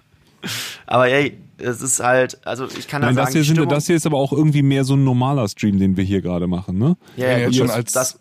Aber 0.85 1.09
ey, 1.09 1.37
es 1.57 1.81
ist 1.81 2.01
halt, 2.01 2.45
also 2.45 2.65
ich 2.65 2.87
kann 2.87 3.01
Nein, 3.01 3.15
da 3.15 3.21
das 3.21 3.33
sagen, 3.33 3.43
hier 3.45 3.55
sind, 3.55 3.71
das 3.71 3.87
hier 3.87 3.95
ist 3.95 4.05
aber 4.05 4.17
auch 4.17 4.31
irgendwie 4.31 4.61
mehr 4.61 4.83
so 4.83 4.95
ein 4.95 5.03
normaler 5.03 5.47
Stream, 5.47 5.79
den 5.79 5.97
wir 5.97 6.03
hier 6.03 6.21
gerade 6.21 6.47
machen, 6.47 6.77
ne? 6.77 6.97
Ja, 7.17 7.31
ja, 7.31 7.37
ja 7.37 7.53
schon 7.53 7.69
als 7.69 7.91
das, 7.91 8.19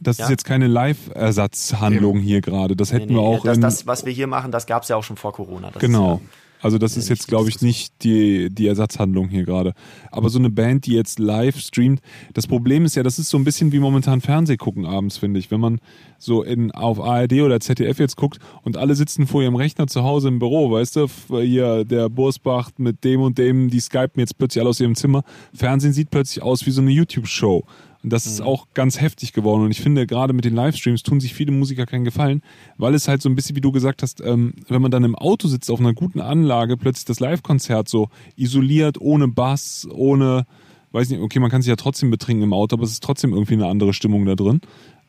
das 0.00 0.18
ja. 0.18 0.24
ist 0.24 0.30
jetzt 0.30 0.44
keine 0.44 0.66
Live-Ersatzhandlung 0.66 2.20
hier 2.20 2.40
gerade. 2.40 2.76
Das 2.76 2.92
hätten 2.92 3.06
nee, 3.06 3.14
nee, 3.14 3.20
wir 3.20 3.22
auch. 3.22 3.44
Das, 3.44 3.58
das, 3.58 3.86
was 3.86 4.04
wir 4.04 4.12
hier 4.12 4.26
machen, 4.26 4.52
das 4.52 4.66
gab 4.66 4.82
es 4.82 4.88
ja 4.88 4.96
auch 4.96 5.04
schon 5.04 5.16
vor 5.16 5.32
Corona. 5.32 5.70
Das 5.70 5.80
genau. 5.80 6.16
Ist, 6.16 6.30
also 6.60 6.78
das 6.78 6.96
ist 6.96 7.08
jetzt, 7.08 7.28
glaube 7.28 7.48
ich, 7.48 7.62
nicht 7.62 8.02
die, 8.02 8.50
die 8.50 8.66
Ersatzhandlung 8.66 9.28
hier 9.28 9.44
gerade. 9.44 9.74
Aber 10.10 10.28
so 10.28 10.38
eine 10.38 10.50
Band, 10.50 10.86
die 10.86 10.92
jetzt 10.92 11.18
live 11.18 11.58
streamt, 11.58 12.00
das 12.34 12.46
Problem 12.46 12.84
ist 12.84 12.96
ja, 12.96 13.02
das 13.02 13.18
ist 13.18 13.30
so 13.30 13.38
ein 13.38 13.44
bisschen 13.44 13.72
wie 13.72 13.78
momentan 13.78 14.20
Fernseh 14.20 14.56
gucken 14.56 14.84
abends, 14.84 15.18
finde 15.18 15.38
ich. 15.38 15.50
Wenn 15.50 15.60
man 15.60 15.80
so 16.18 16.42
in, 16.42 16.72
auf 16.72 17.00
ARD 17.00 17.34
oder 17.42 17.60
ZDF 17.60 17.98
jetzt 17.98 18.16
guckt 18.16 18.38
und 18.62 18.76
alle 18.76 18.94
sitzen 18.94 19.26
vor 19.26 19.42
ihrem 19.42 19.56
Rechner 19.56 19.86
zu 19.86 20.02
Hause 20.02 20.28
im 20.28 20.38
Büro, 20.38 20.70
weißt 20.70 20.96
du, 20.96 21.06
hier 21.40 21.84
der 21.84 22.08
Bursbach 22.08 22.70
mit 22.78 23.04
dem 23.04 23.20
und 23.20 23.38
dem, 23.38 23.70
die 23.70 23.80
skypen 23.80 24.20
jetzt 24.20 24.36
plötzlich 24.38 24.60
alle 24.60 24.70
aus 24.70 24.80
ihrem 24.80 24.94
Zimmer. 24.94 25.22
Fernsehen 25.54 25.92
sieht 25.92 26.10
plötzlich 26.10 26.42
aus 26.42 26.66
wie 26.66 26.70
so 26.70 26.80
eine 26.80 26.90
YouTube-Show. 26.90 27.64
Und 28.02 28.12
das 28.12 28.26
ist 28.26 28.40
auch 28.40 28.68
ganz 28.74 29.00
heftig 29.00 29.32
geworden. 29.32 29.64
Und 29.64 29.70
ich 29.72 29.80
finde, 29.80 30.06
gerade 30.06 30.32
mit 30.32 30.44
den 30.44 30.54
Livestreams 30.54 31.02
tun 31.02 31.20
sich 31.20 31.34
viele 31.34 31.50
Musiker 31.50 31.84
keinen 31.84 32.04
Gefallen, 32.04 32.42
weil 32.76 32.94
es 32.94 33.08
halt 33.08 33.22
so 33.22 33.28
ein 33.28 33.34
bisschen, 33.34 33.56
wie 33.56 33.60
du 33.60 33.72
gesagt 33.72 34.02
hast, 34.02 34.20
ähm, 34.20 34.54
wenn 34.68 34.80
man 34.80 34.92
dann 34.92 35.02
im 35.02 35.16
Auto 35.16 35.48
sitzt 35.48 35.70
auf 35.70 35.80
einer 35.80 35.94
guten 35.94 36.20
Anlage, 36.20 36.76
plötzlich 36.76 37.06
das 37.06 37.18
Live-Konzert 37.18 37.88
so 37.88 38.08
isoliert, 38.36 39.00
ohne 39.00 39.26
Bass, 39.26 39.88
ohne, 39.90 40.46
weiß 40.92 41.10
nicht, 41.10 41.20
okay, 41.20 41.40
man 41.40 41.50
kann 41.50 41.62
sich 41.62 41.70
ja 41.70 41.76
trotzdem 41.76 42.10
betrinken 42.10 42.44
im 42.44 42.52
Auto, 42.52 42.76
aber 42.76 42.84
es 42.84 42.92
ist 42.92 43.02
trotzdem 43.02 43.32
irgendwie 43.32 43.54
eine 43.54 43.66
andere 43.66 43.92
Stimmung 43.92 44.24
da 44.26 44.36
drin. 44.36 44.60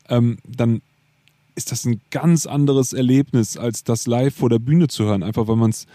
Ähm, 0.08 0.38
dann 0.44 0.82
ist 1.54 1.70
das 1.70 1.84
ein 1.84 2.00
ganz 2.10 2.46
anderes 2.46 2.92
Erlebnis, 2.92 3.56
als 3.56 3.84
das 3.84 4.06
live 4.06 4.34
vor 4.34 4.50
der 4.50 4.58
Bühne 4.58 4.88
zu 4.88 5.04
hören. 5.04 5.22
Einfach 5.22 5.46
weil 5.46 5.56
man 5.56 5.70
es 5.70 5.86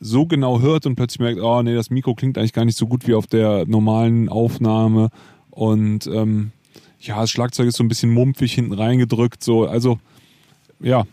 so 0.00 0.26
genau 0.26 0.60
hört 0.60 0.86
und 0.86 0.94
plötzlich 0.94 1.20
merkt, 1.20 1.40
oh 1.40 1.62
nee, 1.62 1.74
das 1.74 1.90
Mikro 1.90 2.14
klingt 2.14 2.38
eigentlich 2.38 2.52
gar 2.52 2.64
nicht 2.64 2.78
so 2.78 2.86
gut 2.86 3.06
wie 3.08 3.14
auf 3.14 3.26
der 3.26 3.66
normalen 3.66 4.28
Aufnahme. 4.28 5.10
Und 5.58 6.06
ähm, 6.06 6.52
ja, 7.00 7.20
das 7.20 7.32
Schlagzeug 7.32 7.66
ist 7.66 7.78
so 7.78 7.82
ein 7.82 7.88
bisschen 7.88 8.12
mumpfig 8.12 8.52
hinten 8.52 8.74
reingedrückt. 8.74 9.42
So, 9.42 9.66
also 9.66 9.98
ja, 10.78 11.04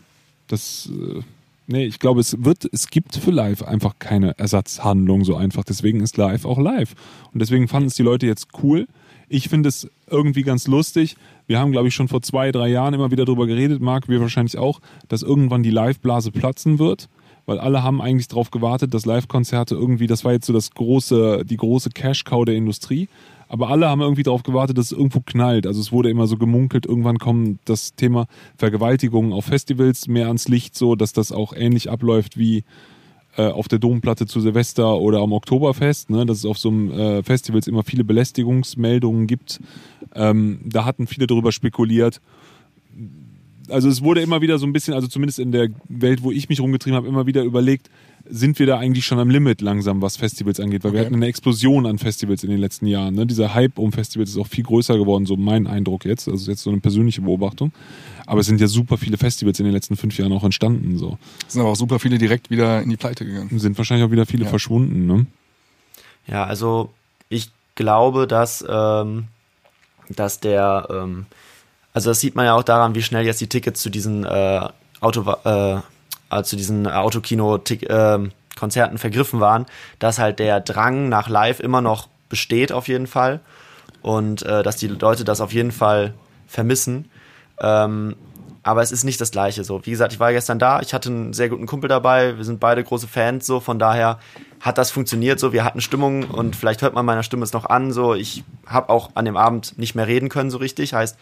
das. 0.46 0.88
Äh, 0.88 1.22
nee, 1.66 1.84
ich 1.84 1.98
glaube, 1.98 2.20
es 2.20 2.44
wird, 2.44 2.64
es 2.72 2.86
gibt 2.86 3.16
für 3.16 3.32
live 3.32 3.64
einfach 3.64 3.94
keine 3.98 4.38
Ersatzhandlung 4.38 5.24
so 5.24 5.34
einfach. 5.34 5.64
Deswegen 5.64 5.98
ist 5.98 6.16
live 6.16 6.44
auch 6.44 6.60
live. 6.60 6.94
Und 7.32 7.40
deswegen 7.40 7.66
fanden 7.66 7.88
es 7.88 7.96
die 7.96 8.04
Leute 8.04 8.28
jetzt 8.28 8.46
cool. 8.62 8.86
Ich 9.28 9.48
finde 9.48 9.68
es 9.68 9.90
irgendwie 10.08 10.42
ganz 10.42 10.68
lustig. 10.68 11.16
Wir 11.48 11.58
haben, 11.58 11.72
glaube 11.72 11.88
ich, 11.88 11.94
schon 11.96 12.06
vor 12.06 12.22
zwei, 12.22 12.52
drei 12.52 12.68
Jahren 12.68 12.94
immer 12.94 13.10
wieder 13.10 13.24
darüber 13.24 13.48
geredet, 13.48 13.82
Marc, 13.82 14.08
wir 14.08 14.20
wahrscheinlich 14.20 14.58
auch, 14.58 14.80
dass 15.08 15.22
irgendwann 15.22 15.64
die 15.64 15.70
Live-Blase 15.70 16.30
platzen 16.30 16.78
wird. 16.78 17.08
Weil 17.46 17.58
alle 17.58 17.82
haben 17.82 18.00
eigentlich 18.00 18.28
darauf 18.28 18.52
gewartet, 18.52 18.94
dass 18.94 19.06
Live-Konzerte 19.06 19.74
irgendwie, 19.74 20.06
das 20.06 20.24
war 20.24 20.32
jetzt 20.32 20.46
so 20.46 20.52
das 20.52 20.70
große, 20.70 21.44
die 21.44 21.56
große 21.56 21.90
Cash-Cow 21.90 22.44
der 22.44 22.54
Industrie. 22.54 23.08
Aber 23.48 23.68
alle 23.68 23.88
haben 23.88 24.00
irgendwie 24.00 24.22
darauf 24.22 24.42
gewartet, 24.42 24.76
dass 24.76 24.86
es 24.86 24.92
irgendwo 24.92 25.20
knallt. 25.20 25.66
Also 25.66 25.80
es 25.80 25.92
wurde 25.92 26.10
immer 26.10 26.26
so 26.26 26.36
gemunkelt, 26.36 26.86
irgendwann 26.86 27.18
kommt 27.18 27.60
das 27.64 27.94
Thema 27.94 28.26
Vergewaltigung 28.56 29.32
auf 29.32 29.44
Festivals 29.44 30.08
mehr 30.08 30.26
ans 30.26 30.48
Licht, 30.48 30.74
so 30.74 30.96
dass 30.96 31.12
das 31.12 31.32
auch 31.32 31.52
ähnlich 31.52 31.90
abläuft 31.90 32.36
wie 32.36 32.64
äh, 33.36 33.48
auf 33.48 33.68
der 33.68 33.78
Domplatte 33.78 34.26
zu 34.26 34.40
Silvester 34.40 34.98
oder 34.98 35.20
am 35.20 35.32
Oktoberfest, 35.32 36.10
ne, 36.10 36.26
dass 36.26 36.38
es 36.38 36.46
auf 36.46 36.58
so 36.58 36.70
einem 36.70 36.90
äh, 36.90 37.22
Festivals 37.22 37.66
immer 37.66 37.84
viele 37.84 38.02
Belästigungsmeldungen 38.02 39.26
gibt. 39.26 39.60
Ähm, 40.14 40.60
da 40.64 40.84
hatten 40.84 41.06
viele 41.06 41.26
darüber 41.26 41.52
spekuliert. 41.52 42.20
Also 43.68 43.88
es 43.88 44.02
wurde 44.02 44.22
immer 44.22 44.40
wieder 44.40 44.58
so 44.58 44.66
ein 44.66 44.72
bisschen, 44.72 44.94
also 44.94 45.06
zumindest 45.06 45.38
in 45.38 45.52
der 45.52 45.68
Welt, 45.88 46.22
wo 46.22 46.30
ich 46.30 46.48
mich 46.48 46.60
rumgetrieben 46.60 46.96
habe, 46.96 47.08
immer 47.08 47.26
wieder 47.26 47.42
überlegt, 47.42 47.90
sind 48.28 48.58
wir 48.58 48.66
da 48.66 48.78
eigentlich 48.78 49.06
schon 49.06 49.18
am 49.18 49.30
Limit 49.30 49.60
langsam, 49.60 50.02
was 50.02 50.16
Festivals 50.16 50.60
angeht, 50.60 50.84
weil 50.84 50.90
okay. 50.90 50.98
wir 50.98 51.06
hatten 51.06 51.14
eine 51.14 51.26
Explosion 51.26 51.86
an 51.86 51.98
Festivals 51.98 52.44
in 52.44 52.50
den 52.50 52.58
letzten 52.58 52.86
Jahren. 52.86 53.14
Ne? 53.14 53.26
Dieser 53.26 53.54
Hype 53.54 53.78
um 53.78 53.92
Festivals 53.92 54.30
ist 54.30 54.38
auch 54.38 54.46
viel 54.46 54.64
größer 54.64 54.96
geworden, 54.96 55.26
so 55.26 55.36
mein 55.36 55.66
Eindruck 55.66 56.04
jetzt. 56.04 56.28
Also 56.28 56.50
jetzt 56.50 56.62
so 56.62 56.70
eine 56.70 56.80
persönliche 56.80 57.22
Beobachtung. 57.22 57.72
Aber 58.26 58.40
es 58.40 58.46
sind 58.46 58.60
ja 58.60 58.66
super 58.66 58.98
viele 58.98 59.16
Festivals 59.16 59.58
in 59.60 59.64
den 59.64 59.74
letzten 59.74 59.96
fünf 59.96 60.18
Jahren 60.18 60.32
auch 60.32 60.44
entstanden. 60.44 60.98
So. 60.98 61.18
Es 61.46 61.54
sind 61.54 61.62
aber 61.62 61.70
auch 61.70 61.76
super 61.76 61.98
viele 61.98 62.18
direkt 62.18 62.50
wieder 62.50 62.82
in 62.82 62.90
die 62.90 62.96
Pleite 62.96 63.24
gegangen. 63.24 63.58
Sind 63.58 63.78
wahrscheinlich 63.78 64.06
auch 64.06 64.10
wieder 64.10 64.26
viele 64.26 64.44
ja. 64.44 64.50
verschwunden. 64.50 65.06
Ne? 65.06 65.26
Ja, 66.26 66.44
also 66.44 66.92
ich 67.28 67.50
glaube, 67.74 68.26
dass, 68.26 68.64
ähm, 68.68 69.28
dass 70.08 70.40
der, 70.40 70.88
ähm, 70.90 71.26
also 71.92 72.10
das 72.10 72.20
sieht 72.20 72.34
man 72.34 72.46
ja 72.46 72.54
auch 72.54 72.64
daran, 72.64 72.94
wie 72.94 73.02
schnell 73.02 73.24
jetzt 73.24 73.40
die 73.40 73.46
Tickets 73.46 73.80
zu 73.80 73.90
diesen 73.90 74.24
äh, 74.24 74.68
Auto, 75.00 75.22
äh, 75.44 75.80
äh, 76.30 76.42
zu 76.42 76.56
diesen 76.56 76.86
Autokino-Konzerten 76.86 78.96
äh, 78.96 78.98
vergriffen 78.98 79.40
waren, 79.40 79.66
dass 79.98 80.18
halt 80.18 80.38
der 80.38 80.60
Drang 80.60 81.08
nach 81.08 81.28
Live 81.28 81.60
immer 81.60 81.80
noch 81.80 82.08
besteht 82.28 82.72
auf 82.72 82.88
jeden 82.88 83.06
Fall 83.06 83.40
und 84.02 84.42
äh, 84.42 84.62
dass 84.62 84.76
die 84.76 84.88
Leute 84.88 85.24
das 85.24 85.40
auf 85.40 85.52
jeden 85.52 85.72
Fall 85.72 86.14
vermissen. 86.46 87.10
Ähm, 87.60 88.16
aber 88.62 88.82
es 88.82 88.90
ist 88.90 89.04
nicht 89.04 89.20
das 89.20 89.30
Gleiche 89.30 89.62
so. 89.62 89.86
Wie 89.86 89.92
gesagt, 89.92 90.12
ich 90.12 90.18
war 90.18 90.32
gestern 90.32 90.58
da, 90.58 90.80
ich 90.80 90.92
hatte 90.92 91.08
einen 91.08 91.32
sehr 91.32 91.48
guten 91.48 91.66
Kumpel 91.66 91.88
dabei, 91.88 92.36
wir 92.36 92.44
sind 92.44 92.58
beide 92.58 92.82
große 92.82 93.06
Fans 93.06 93.46
so, 93.46 93.60
von 93.60 93.78
daher 93.78 94.18
hat 94.60 94.76
das 94.76 94.90
funktioniert 94.90 95.38
so, 95.38 95.52
wir 95.52 95.64
hatten 95.64 95.80
Stimmung 95.80 96.24
und 96.24 96.56
vielleicht 96.56 96.82
hört 96.82 96.92
man 96.92 97.06
meiner 97.06 97.22
Stimme 97.22 97.44
es 97.44 97.52
noch 97.52 97.66
an 97.66 97.92
so. 97.92 98.14
Ich 98.14 98.42
habe 98.66 98.88
auch 98.88 99.10
an 99.14 99.24
dem 99.24 99.36
Abend 99.36 99.78
nicht 99.78 99.94
mehr 99.94 100.08
reden 100.08 100.28
können 100.28 100.50
so 100.50 100.58
richtig, 100.58 100.94
heißt, 100.94 101.16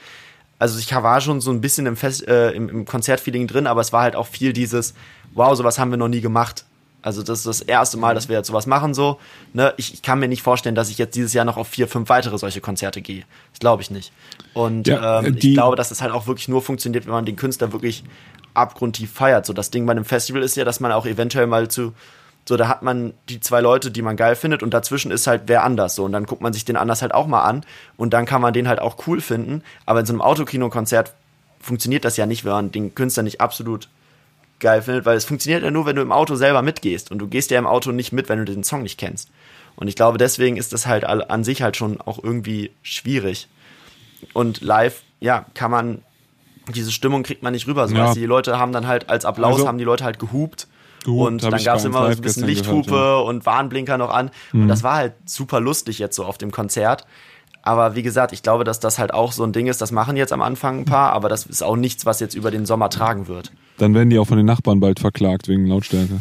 also 0.58 0.78
ich 0.78 0.92
war 0.94 1.20
schon 1.20 1.40
so 1.40 1.50
ein 1.50 1.60
bisschen 1.60 1.86
im, 1.86 1.96
Fest, 1.96 2.26
äh, 2.26 2.50
im, 2.52 2.68
im 2.68 2.84
Konzertfeeling 2.84 3.46
drin, 3.46 3.66
aber 3.66 3.80
es 3.80 3.92
war 3.92 4.02
halt 4.02 4.16
auch 4.16 4.26
viel 4.26 4.52
dieses, 4.52 4.94
wow, 5.34 5.56
sowas 5.56 5.78
haben 5.78 5.90
wir 5.90 5.98
noch 5.98 6.08
nie 6.08 6.20
gemacht. 6.20 6.64
Also 7.02 7.22
das 7.22 7.40
ist 7.40 7.46
das 7.46 7.60
erste 7.60 7.98
Mal, 7.98 8.14
dass 8.14 8.30
wir 8.30 8.36
jetzt 8.36 8.46
sowas 8.46 8.66
machen 8.66 8.94
so. 8.94 9.18
Ne? 9.52 9.74
Ich, 9.76 9.92
ich 9.92 10.00
kann 10.00 10.18
mir 10.18 10.28
nicht 10.28 10.42
vorstellen, 10.42 10.74
dass 10.74 10.88
ich 10.88 10.96
jetzt 10.96 11.14
dieses 11.14 11.34
Jahr 11.34 11.44
noch 11.44 11.58
auf 11.58 11.68
vier, 11.68 11.86
fünf 11.86 12.08
weitere 12.08 12.38
solche 12.38 12.62
Konzerte 12.62 13.02
gehe. 13.02 13.24
Das 13.52 13.60
glaube 13.60 13.82
ich 13.82 13.90
nicht. 13.90 14.10
Und 14.54 14.86
ja, 14.86 15.20
ähm, 15.20 15.36
ich 15.36 15.52
glaube, 15.52 15.76
dass 15.76 15.90
es 15.90 16.00
halt 16.00 16.12
auch 16.12 16.26
wirklich 16.26 16.48
nur 16.48 16.62
funktioniert, 16.62 17.04
wenn 17.04 17.12
man 17.12 17.26
den 17.26 17.36
Künstler 17.36 17.72
wirklich 17.72 18.04
abgrundtief 18.54 19.12
feiert. 19.12 19.44
So 19.44 19.52
das 19.52 19.70
Ding 19.70 19.84
bei 19.84 19.90
einem 19.90 20.06
Festival 20.06 20.42
ist 20.42 20.56
ja, 20.56 20.64
dass 20.64 20.80
man 20.80 20.92
auch 20.92 21.04
eventuell 21.04 21.46
mal 21.46 21.68
zu 21.68 21.92
so, 22.46 22.56
da 22.56 22.68
hat 22.68 22.82
man 22.82 23.14
die 23.28 23.40
zwei 23.40 23.60
Leute, 23.60 23.90
die 23.90 24.02
man 24.02 24.16
geil 24.16 24.36
findet 24.36 24.62
und 24.62 24.74
dazwischen 24.74 25.10
ist 25.10 25.26
halt 25.26 25.42
wer 25.46 25.64
anders 25.64 25.94
so 25.94 26.04
und 26.04 26.12
dann 26.12 26.26
guckt 26.26 26.42
man 26.42 26.52
sich 26.52 26.64
den 26.64 26.76
anders 26.76 27.00
halt 27.00 27.14
auch 27.14 27.26
mal 27.26 27.42
an 27.42 27.64
und 27.96 28.12
dann 28.12 28.26
kann 28.26 28.42
man 28.42 28.52
den 28.52 28.68
halt 28.68 28.80
auch 28.80 29.06
cool 29.06 29.20
finden. 29.20 29.62
Aber 29.86 30.00
in 30.00 30.06
so 30.06 30.12
einem 30.12 30.20
Autokino-Konzert 30.20 31.14
funktioniert 31.60 32.04
das 32.04 32.16
ja 32.16 32.26
nicht, 32.26 32.44
wenn 32.44 32.52
man 32.52 32.72
den 32.72 32.94
Künstler 32.94 33.22
nicht 33.22 33.40
absolut 33.40 33.88
geil 34.60 34.82
findet, 34.82 35.06
weil 35.06 35.16
es 35.16 35.24
funktioniert 35.24 35.62
ja 35.62 35.70
nur, 35.70 35.86
wenn 35.86 35.96
du 35.96 36.02
im 36.02 36.12
Auto 36.12 36.34
selber 36.34 36.60
mitgehst 36.60 37.10
und 37.10 37.18
du 37.18 37.28
gehst 37.28 37.50
ja 37.50 37.58
im 37.58 37.66
Auto 37.66 37.92
nicht 37.92 38.12
mit, 38.12 38.28
wenn 38.28 38.38
du 38.38 38.44
den 38.44 38.62
Song 38.62 38.82
nicht 38.82 38.98
kennst. 38.98 39.30
Und 39.76 39.88
ich 39.88 39.96
glaube, 39.96 40.18
deswegen 40.18 40.56
ist 40.56 40.72
das 40.72 40.86
halt 40.86 41.04
an 41.04 41.44
sich 41.44 41.62
halt 41.62 41.76
schon 41.76 42.00
auch 42.00 42.22
irgendwie 42.22 42.70
schwierig. 42.82 43.48
Und 44.32 44.60
live, 44.60 45.02
ja, 45.20 45.46
kann 45.54 45.70
man, 45.70 46.02
diese 46.72 46.92
Stimmung 46.92 47.24
kriegt 47.24 47.42
man 47.42 47.52
nicht 47.52 47.66
rüber. 47.66 47.88
So, 47.88 47.96
ja. 47.96 48.14
die 48.14 48.26
Leute 48.26 48.58
haben 48.58 48.72
dann 48.72 48.86
halt 48.86 49.08
als 49.08 49.24
Applaus, 49.24 49.54
also, 49.54 49.66
haben 49.66 49.78
die 49.78 49.84
Leute 49.84 50.04
halt 50.04 50.18
gehupt 50.18 50.68
Gehupt, 51.04 51.26
und 51.26 51.42
dann 51.44 51.62
gab 51.62 51.76
es 51.76 51.84
immer 51.84 52.06
ein 52.06 52.20
bisschen 52.20 52.46
Lichthupe 52.46 52.90
gehört, 52.90 53.24
ja. 53.24 53.28
und 53.28 53.46
Warnblinker 53.46 53.98
noch 53.98 54.10
an. 54.10 54.30
Mhm. 54.52 54.62
Und 54.62 54.68
das 54.68 54.82
war 54.82 54.96
halt 54.96 55.12
super 55.26 55.60
lustig 55.60 55.98
jetzt 55.98 56.16
so 56.16 56.24
auf 56.24 56.38
dem 56.38 56.50
Konzert. 56.50 57.06
Aber 57.62 57.94
wie 57.94 58.02
gesagt, 58.02 58.32
ich 58.32 58.42
glaube, 58.42 58.64
dass 58.64 58.78
das 58.78 58.98
halt 58.98 59.14
auch 59.14 59.32
so 59.32 59.42
ein 59.42 59.52
Ding 59.52 59.68
ist, 59.68 59.80
das 59.80 59.90
machen 59.90 60.16
jetzt 60.16 60.32
am 60.32 60.42
Anfang 60.42 60.80
ein 60.80 60.84
paar, 60.84 61.12
aber 61.12 61.30
das 61.30 61.46
ist 61.46 61.62
auch 61.62 61.76
nichts, 61.76 62.04
was 62.04 62.20
jetzt 62.20 62.34
über 62.34 62.50
den 62.50 62.66
Sommer 62.66 62.90
tragen 62.90 63.26
wird. 63.26 63.52
Dann 63.78 63.94
werden 63.94 64.10
die 64.10 64.18
auch 64.18 64.26
von 64.26 64.36
den 64.36 64.44
Nachbarn 64.44 64.80
bald 64.80 65.00
verklagt 65.00 65.48
wegen 65.48 65.66
Lautstärke. 65.66 66.20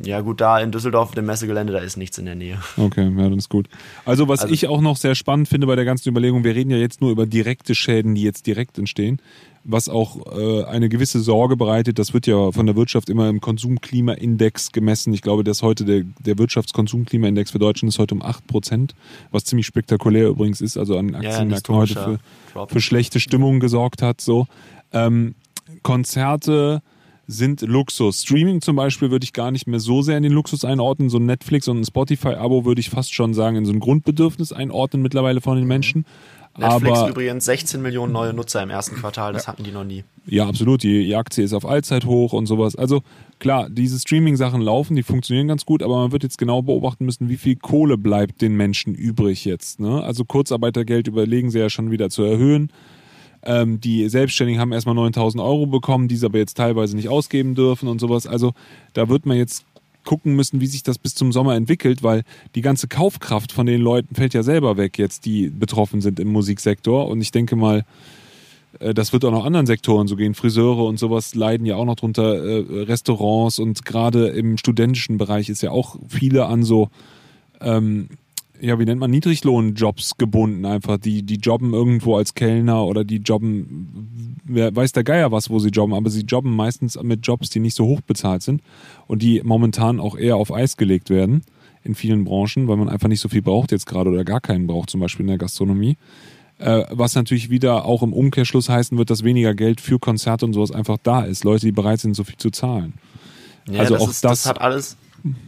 Ja, 0.00 0.20
gut, 0.20 0.40
da 0.40 0.60
in 0.60 0.70
Düsseldorf, 0.70 1.10
dem 1.10 1.26
Messegelände, 1.26 1.72
da 1.72 1.80
ist 1.80 1.96
nichts 1.96 2.18
in 2.18 2.26
der 2.26 2.36
Nähe. 2.36 2.60
Okay, 2.76 3.02
ja, 3.02 3.22
dann 3.28 3.38
ist 3.38 3.48
gut. 3.48 3.66
Also, 4.04 4.28
was 4.28 4.42
also, 4.42 4.54
ich 4.54 4.68
auch 4.68 4.80
noch 4.80 4.96
sehr 4.96 5.16
spannend 5.16 5.48
finde 5.48 5.66
bei 5.66 5.74
der 5.74 5.84
ganzen 5.84 6.08
Überlegung, 6.08 6.44
wir 6.44 6.54
reden 6.54 6.70
ja 6.70 6.76
jetzt 6.76 7.00
nur 7.00 7.10
über 7.10 7.26
direkte 7.26 7.74
Schäden, 7.74 8.14
die 8.14 8.22
jetzt 8.22 8.46
direkt 8.46 8.78
entstehen 8.78 9.20
was 9.70 9.90
auch 9.90 10.34
äh, 10.34 10.64
eine 10.64 10.88
gewisse 10.88 11.20
Sorge 11.20 11.56
bereitet. 11.56 11.98
Das 11.98 12.14
wird 12.14 12.26
ja 12.26 12.50
von 12.52 12.64
der 12.64 12.74
Wirtschaft 12.74 13.10
immer 13.10 13.28
im 13.28 13.40
Konsumklimaindex 13.40 14.72
gemessen. 14.72 15.12
Ich 15.12 15.20
glaube, 15.20 15.44
dass 15.44 15.62
heute 15.62 15.84
der, 15.84 16.04
der 16.24 16.38
Wirtschaftskonsumklimaindex 16.38 17.50
für 17.50 17.58
Deutschland 17.58 17.92
ist 17.92 17.98
heute 17.98 18.14
um 18.14 18.22
8%, 18.22 18.90
was 19.30 19.44
ziemlich 19.44 19.66
spektakulär 19.66 20.28
übrigens 20.28 20.62
ist, 20.62 20.78
also 20.78 20.96
an 20.96 21.14
Aktienmärkten 21.14 21.74
ja, 21.74 21.80
heute 21.80 21.94
für, 22.54 22.66
für 22.66 22.80
schlechte 22.80 23.20
Stimmung 23.20 23.60
gesorgt 23.60 24.00
hat. 24.00 24.22
So. 24.22 24.46
Ähm, 24.92 25.34
Konzerte 25.82 26.82
sind 27.26 27.60
Luxus. 27.60 28.22
Streaming 28.22 28.62
zum 28.62 28.76
Beispiel 28.76 29.10
würde 29.10 29.24
ich 29.24 29.34
gar 29.34 29.50
nicht 29.50 29.66
mehr 29.66 29.80
so 29.80 30.00
sehr 30.00 30.16
in 30.16 30.22
den 30.22 30.32
Luxus 30.32 30.64
einordnen. 30.64 31.10
So 31.10 31.18
ein 31.18 31.26
Netflix 31.26 31.68
und 31.68 31.80
ein 31.80 31.84
Spotify-Abo 31.84 32.64
würde 32.64 32.80
ich 32.80 32.88
fast 32.88 33.12
schon 33.12 33.34
sagen, 33.34 33.56
in 33.56 33.66
so 33.66 33.72
ein 33.72 33.80
Grundbedürfnis 33.80 34.50
einordnen 34.50 35.02
mittlerweile 35.02 35.42
von 35.42 35.58
den 35.58 35.66
Menschen. 35.66 36.06
Netflix 36.58 36.98
aber, 36.98 37.10
übrigens 37.10 37.44
16 37.44 37.80
Millionen 37.80 38.12
neue 38.12 38.32
Nutzer 38.32 38.62
im 38.62 38.70
ersten 38.70 38.96
Quartal, 38.96 39.32
das 39.32 39.44
ja. 39.44 39.52
hatten 39.52 39.64
die 39.64 39.70
noch 39.70 39.84
nie. 39.84 40.04
Ja, 40.26 40.46
absolut. 40.46 40.82
Die, 40.82 41.04
die 41.04 41.16
Aktie 41.16 41.44
ist 41.44 41.54
auf 41.54 41.64
Allzeit 41.64 42.04
hoch 42.04 42.32
und 42.32 42.46
sowas. 42.46 42.76
Also 42.76 43.02
klar, 43.38 43.68
diese 43.70 43.98
Streaming-Sachen 43.98 44.60
laufen, 44.60 44.96
die 44.96 45.02
funktionieren 45.02 45.48
ganz 45.48 45.64
gut, 45.64 45.82
aber 45.82 45.96
man 45.96 46.12
wird 46.12 46.22
jetzt 46.22 46.38
genau 46.38 46.62
beobachten 46.62 47.04
müssen, 47.04 47.28
wie 47.28 47.36
viel 47.36 47.56
Kohle 47.56 47.96
bleibt 47.96 48.42
den 48.42 48.56
Menschen 48.56 48.94
übrig 48.94 49.44
jetzt. 49.44 49.80
Ne? 49.80 50.02
Also 50.02 50.24
Kurzarbeitergeld 50.24 51.08
überlegen 51.08 51.50
sie 51.50 51.58
ja 51.60 51.70
schon 51.70 51.90
wieder 51.90 52.10
zu 52.10 52.24
erhöhen. 52.24 52.70
Ähm, 53.42 53.80
die 53.80 54.08
Selbstständigen 54.08 54.60
haben 54.60 54.72
erstmal 54.72 54.96
9000 54.96 55.42
Euro 55.42 55.66
bekommen, 55.66 56.08
die 56.08 56.16
sie 56.16 56.26
aber 56.26 56.38
jetzt 56.38 56.56
teilweise 56.56 56.96
nicht 56.96 57.08
ausgeben 57.08 57.54
dürfen 57.54 57.88
und 57.88 58.00
sowas. 58.00 58.26
Also 58.26 58.52
da 58.92 59.08
wird 59.08 59.26
man 59.26 59.36
jetzt 59.36 59.64
gucken 60.04 60.34
müssen, 60.34 60.60
wie 60.60 60.66
sich 60.66 60.82
das 60.82 60.98
bis 60.98 61.14
zum 61.14 61.32
Sommer 61.32 61.54
entwickelt, 61.54 62.02
weil 62.02 62.22
die 62.54 62.62
ganze 62.62 62.88
Kaufkraft 62.88 63.52
von 63.52 63.66
den 63.66 63.80
Leuten 63.80 64.14
fällt 64.14 64.34
ja 64.34 64.42
selber 64.42 64.76
weg 64.76 64.98
jetzt, 64.98 65.24
die 65.24 65.50
betroffen 65.50 66.00
sind 66.00 66.18
im 66.20 66.28
Musiksektor. 66.28 67.08
Und 67.08 67.20
ich 67.20 67.30
denke 67.30 67.56
mal, 67.56 67.84
äh, 68.80 68.94
das 68.94 69.12
wird 69.12 69.24
auch 69.24 69.30
noch 69.30 69.44
anderen 69.44 69.66
Sektoren 69.66 70.08
so 70.08 70.16
gehen. 70.16 70.34
Friseure 70.34 70.84
und 70.84 70.98
sowas 70.98 71.34
leiden 71.34 71.66
ja 71.66 71.76
auch 71.76 71.84
noch 71.84 71.96
drunter, 71.96 72.36
äh, 72.36 72.82
Restaurants 72.84 73.58
und 73.58 73.84
gerade 73.84 74.28
im 74.28 74.58
studentischen 74.58 75.18
Bereich 75.18 75.48
ist 75.48 75.62
ja 75.62 75.70
auch 75.70 75.96
viele 76.08 76.46
an 76.46 76.62
so 76.62 76.88
ähm, 77.60 78.08
ja, 78.60 78.78
wie 78.78 78.84
nennt 78.84 79.00
man, 79.00 79.10
Niedriglohnjobs 79.10 80.16
gebunden 80.18 80.64
einfach. 80.66 80.98
Die, 80.98 81.22
die 81.22 81.36
jobben 81.36 81.72
irgendwo 81.72 82.16
als 82.16 82.34
Kellner 82.34 82.84
oder 82.86 83.04
die 83.04 83.16
jobben, 83.18 84.36
wer 84.44 84.74
weiß 84.74 84.92
der 84.92 85.04
Geier 85.04 85.30
was, 85.32 85.50
wo 85.50 85.58
sie 85.58 85.68
jobben, 85.70 85.94
aber 85.94 86.10
sie 86.10 86.22
jobben 86.22 86.54
meistens 86.54 87.00
mit 87.02 87.26
Jobs, 87.26 87.50
die 87.50 87.60
nicht 87.60 87.74
so 87.76 87.86
hoch 87.86 88.00
bezahlt 88.00 88.42
sind 88.42 88.62
und 89.06 89.22
die 89.22 89.40
momentan 89.44 90.00
auch 90.00 90.16
eher 90.16 90.36
auf 90.36 90.52
Eis 90.52 90.76
gelegt 90.76 91.10
werden 91.10 91.42
in 91.84 91.94
vielen 91.94 92.24
Branchen, 92.24 92.66
weil 92.68 92.76
man 92.76 92.88
einfach 92.88 93.08
nicht 93.08 93.20
so 93.20 93.28
viel 93.28 93.42
braucht 93.42 93.70
jetzt 93.72 93.86
gerade 93.86 94.10
oder 94.10 94.24
gar 94.24 94.40
keinen 94.40 94.66
braucht, 94.66 94.90
zum 94.90 95.00
Beispiel 95.00 95.24
in 95.24 95.28
der 95.28 95.38
Gastronomie. 95.38 95.96
Äh, 96.58 96.82
was 96.90 97.14
natürlich 97.14 97.50
wieder 97.50 97.84
auch 97.84 98.02
im 98.02 98.12
Umkehrschluss 98.12 98.68
heißen 98.68 98.98
wird, 98.98 99.10
dass 99.10 99.22
weniger 99.22 99.54
Geld 99.54 99.80
für 99.80 100.00
Konzerte 100.00 100.44
und 100.44 100.54
sowas 100.54 100.72
einfach 100.72 100.98
da 101.02 101.22
ist. 101.22 101.44
Leute, 101.44 101.66
die 101.66 101.72
bereit 101.72 102.00
sind, 102.00 102.14
so 102.14 102.24
viel 102.24 102.36
zu 102.36 102.50
zahlen. 102.50 102.94
Ja, 103.70 103.80
Also 103.80 103.94
das, 103.94 104.02
auch 104.02 104.10
ist, 104.10 104.24
das- 104.24 104.42
das 104.42 104.46
hat 104.46 104.60
alles 104.60 104.96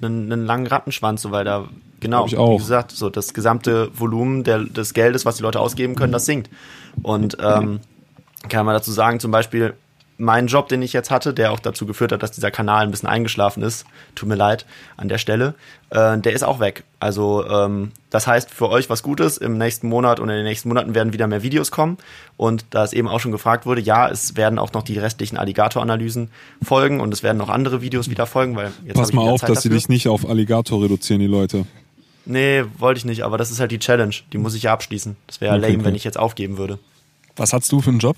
einen, 0.01 0.31
einen 0.33 0.47
langen 0.47 0.69
Rattenschwanz, 0.69 1.23
so 1.23 1.33
weil 1.33 1.45
da 1.45 1.69
genau, 2.01 2.27
ich 2.27 2.37
auch. 2.37 2.55
wie 2.55 2.59
gesagt, 2.59 2.93
so 2.93 3.11
das 3.11 3.35
gesamte 3.35 3.91
Volumen 3.99 4.45
der, 4.45 4.61
des 4.61 4.95
Geldes, 4.95 5.25
was 5.25 5.37
die 5.37 5.43
Leute 5.43 5.61
ausgeben 5.61 5.95
können, 5.95 6.13
das 6.13 6.27
sinkt. 6.27 6.51
Und 7.03 7.37
ähm, 7.41 7.81
kann 8.49 8.67
man 8.67 8.75
dazu 8.75 8.93
sagen, 8.93 9.21
zum 9.21 9.31
Beispiel 9.31 9.75
mein 10.21 10.49
Job, 10.49 10.69
den 10.69 10.83
ich 10.83 10.93
jetzt 10.93 11.11
hatte, 11.11 11.33
der 11.33 11.51
auch 11.51 11.59
dazu 11.59 11.87
geführt 11.87 12.13
hat, 12.13 12.23
dass 12.23 12.31
dieser 12.31 12.51
Kanal 12.51 12.85
ein 12.85 12.91
bisschen 12.91 13.09
eingeschlafen 13.09 13.63
ist, 13.63 13.87
tut 14.15 14.29
mir 14.29 14.35
leid 14.35 14.67
an 14.99 15.09
der 15.09 15.17
Stelle, 15.17 15.55
äh, 15.89 16.19
der 16.19 16.33
ist 16.33 16.43
auch 16.43 16.61
weg. 16.61 16.85
Also 17.01 17.49
ähm, 17.49 17.93
das 18.11 18.27
heißt 18.27 18.51
für 18.51 18.69
euch 18.69 18.91
was 18.91 19.03
Gutes, 19.03 19.39
im 19.39 19.57
nächsten 19.57 19.89
Monat 19.89 20.21
und 20.21 20.29
in 20.29 20.37
den 20.37 20.45
nächsten 20.45 20.69
Monaten 20.69 20.95
werden 20.95 21.15
wieder 21.15 21.27
mehr 21.27 21.43
Videos 21.43 21.71
kommen 21.71 21.97
und 22.37 22.67
da 22.71 22.85
es 22.85 22.93
eben 22.93 23.09
auch 23.09 23.19
schon 23.19 23.33
gefragt 23.33 23.65
wurde, 23.65 23.81
ja, 23.81 24.09
es 24.09 24.37
werden 24.37 24.59
auch 24.59 24.73
noch 24.75 24.83
die 24.83 24.99
restlichen 24.99 25.39
Alligator-Analysen 25.39 26.31
folgen 26.63 27.01
und 27.01 27.15
es 27.15 27.23
werden 27.23 27.39
noch 27.39 27.49
andere 27.49 27.81
Videos 27.81 28.11
wieder 28.11 28.27
folgen, 28.27 28.57
weil 28.57 28.73
jetzt 28.85 28.97
Pass 28.97 29.13
mal 29.15 29.23
auf, 29.27 29.41
Zeit 29.41 29.49
dass 29.49 29.63
sie 29.63 29.71
dafür. 29.71 29.79
dich 29.79 29.89
nicht 29.89 30.09
auf 30.09 30.29
Alligator 30.29 30.83
reduzieren, 30.83 31.21
die 31.21 31.29
Leute. 31.29 31.65
Nee, 32.27 32.65
wollte 32.79 32.99
ich 32.99 33.05
nicht, 33.05 33.23
aber 33.23 33.39
das 33.39 33.51
ist 33.51 33.61
halt 33.61 33.71
die 33.73 33.79
Challenge, 33.79 34.15
die 34.33 34.39
muss 34.39 34.55
ich 34.55 34.65
ja 34.65 34.73
abschließen. 34.73 35.17
Das 35.27 35.41
wäre 35.41 35.53
ja 35.53 35.59
Okay, 35.59 35.67
lame, 35.69 35.79
okay. 35.79 35.87
wenn 35.87 35.95
ich 35.95 36.05
jetzt 36.05 36.19
aufgeben 36.19 36.59
würde. 36.59 36.79
Was 37.37 37.53
hast 37.53 37.71
du 37.73 37.81
für 37.81 37.91
einen 37.91 37.99
Job? 37.99 38.17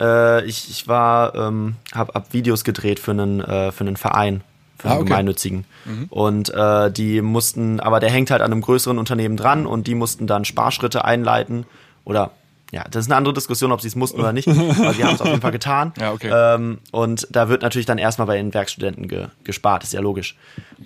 Äh, 0.00 0.44
ich, 0.44 0.68
ich 0.70 0.88
war, 0.88 1.34
ähm, 1.34 1.76
hab, 1.94 2.14
hab 2.14 2.32
Videos 2.32 2.64
gedreht 2.64 2.98
für 2.98 3.12
einen, 3.12 3.40
äh, 3.40 3.70
für 3.72 3.84
einen 3.84 3.96
Verein, 3.96 4.42
für 4.78 4.88
einen 4.88 4.96
Ah, 4.96 5.00
okay. 5.00 5.08
gemeinnützigen. 5.08 5.64
Und 6.10 6.48
äh, 6.52 6.90
die 6.90 7.22
mussten, 7.22 7.78
aber 7.80 8.00
der 8.00 8.10
hängt 8.10 8.30
halt 8.30 8.42
an 8.42 8.50
einem 8.52 8.60
größeren 8.62 8.98
Unternehmen 8.98 9.36
dran 9.36 9.66
und 9.66 9.86
die 9.86 9.94
mussten 9.94 10.26
dann 10.26 10.44
Sparschritte 10.44 11.04
einleiten 11.04 11.64
oder 12.04 12.32
ja, 12.74 12.84
das 12.90 13.04
ist 13.04 13.10
eine 13.10 13.16
andere 13.16 13.32
Diskussion, 13.32 13.72
ob 13.72 13.80
sie 13.80 13.88
es 13.88 13.94
mussten 13.94 14.18
oder 14.18 14.32
nicht, 14.32 14.48
aber 14.48 14.92
sie 14.92 15.04
haben 15.04 15.14
es 15.14 15.20
auf 15.20 15.28
jeden 15.28 15.40
Fall 15.40 15.52
getan. 15.52 15.92
Ja, 15.98 16.12
okay. 16.12 16.30
Ähm, 16.32 16.78
und 16.90 17.28
da 17.30 17.48
wird 17.48 17.62
natürlich 17.62 17.86
dann 17.86 17.98
erstmal 17.98 18.26
bei 18.26 18.36
den 18.36 18.52
Werkstudenten 18.52 19.06
ge 19.08 19.28
gespart, 19.44 19.84
ist 19.84 19.92
ja 19.92 20.00
logisch. 20.00 20.36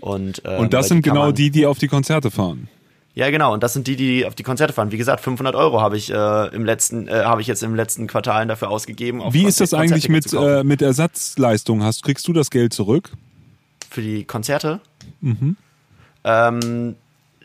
Und, 0.00 0.42
ähm, 0.44 0.60
Und 0.60 0.74
das 0.74 0.88
sind 0.88 1.02
genau 1.02 1.32
die, 1.32 1.50
die 1.50 1.66
auf 1.66 1.78
die 1.78 1.88
Konzerte 1.88 2.30
fahren. 2.30 2.68
ja, 3.14 3.30
genau. 3.30 3.54
Und 3.54 3.62
das 3.62 3.72
sind 3.72 3.86
die, 3.86 3.96
die 3.96 4.26
auf 4.26 4.34
die 4.34 4.42
Konzerte 4.42 4.72
fahren. 4.74 4.92
Wie 4.92 4.98
gesagt, 4.98 5.20
500 5.20 5.54
Euro 5.54 5.80
habe 5.80 5.96
ich 5.96 6.12
äh, 6.12 6.54
im 6.54 6.64
letzten, 6.64 7.08
äh, 7.08 7.22
habe 7.24 7.40
ich 7.40 7.46
jetzt 7.46 7.62
im 7.62 7.74
letzten 7.74 8.06
Quartal 8.06 8.46
dafür 8.46 8.68
ausgegeben. 8.70 9.22
Wie 9.30 9.44
ist 9.44 9.60
das 9.60 9.72
eigentlich 9.74 10.08
mit, 10.08 10.32
äh, 10.32 10.62
mit 10.62 10.82
Ersatzleistung? 10.82 11.82
Hast, 11.82 12.02
kriegst 12.02 12.28
du 12.28 12.32
das 12.32 12.50
Geld 12.50 12.72
zurück? 12.72 13.10
für 13.90 14.02
die 14.02 14.24
Konzerte? 14.24 14.80
Mhm. 15.20 15.56
Ähm, 16.24 16.96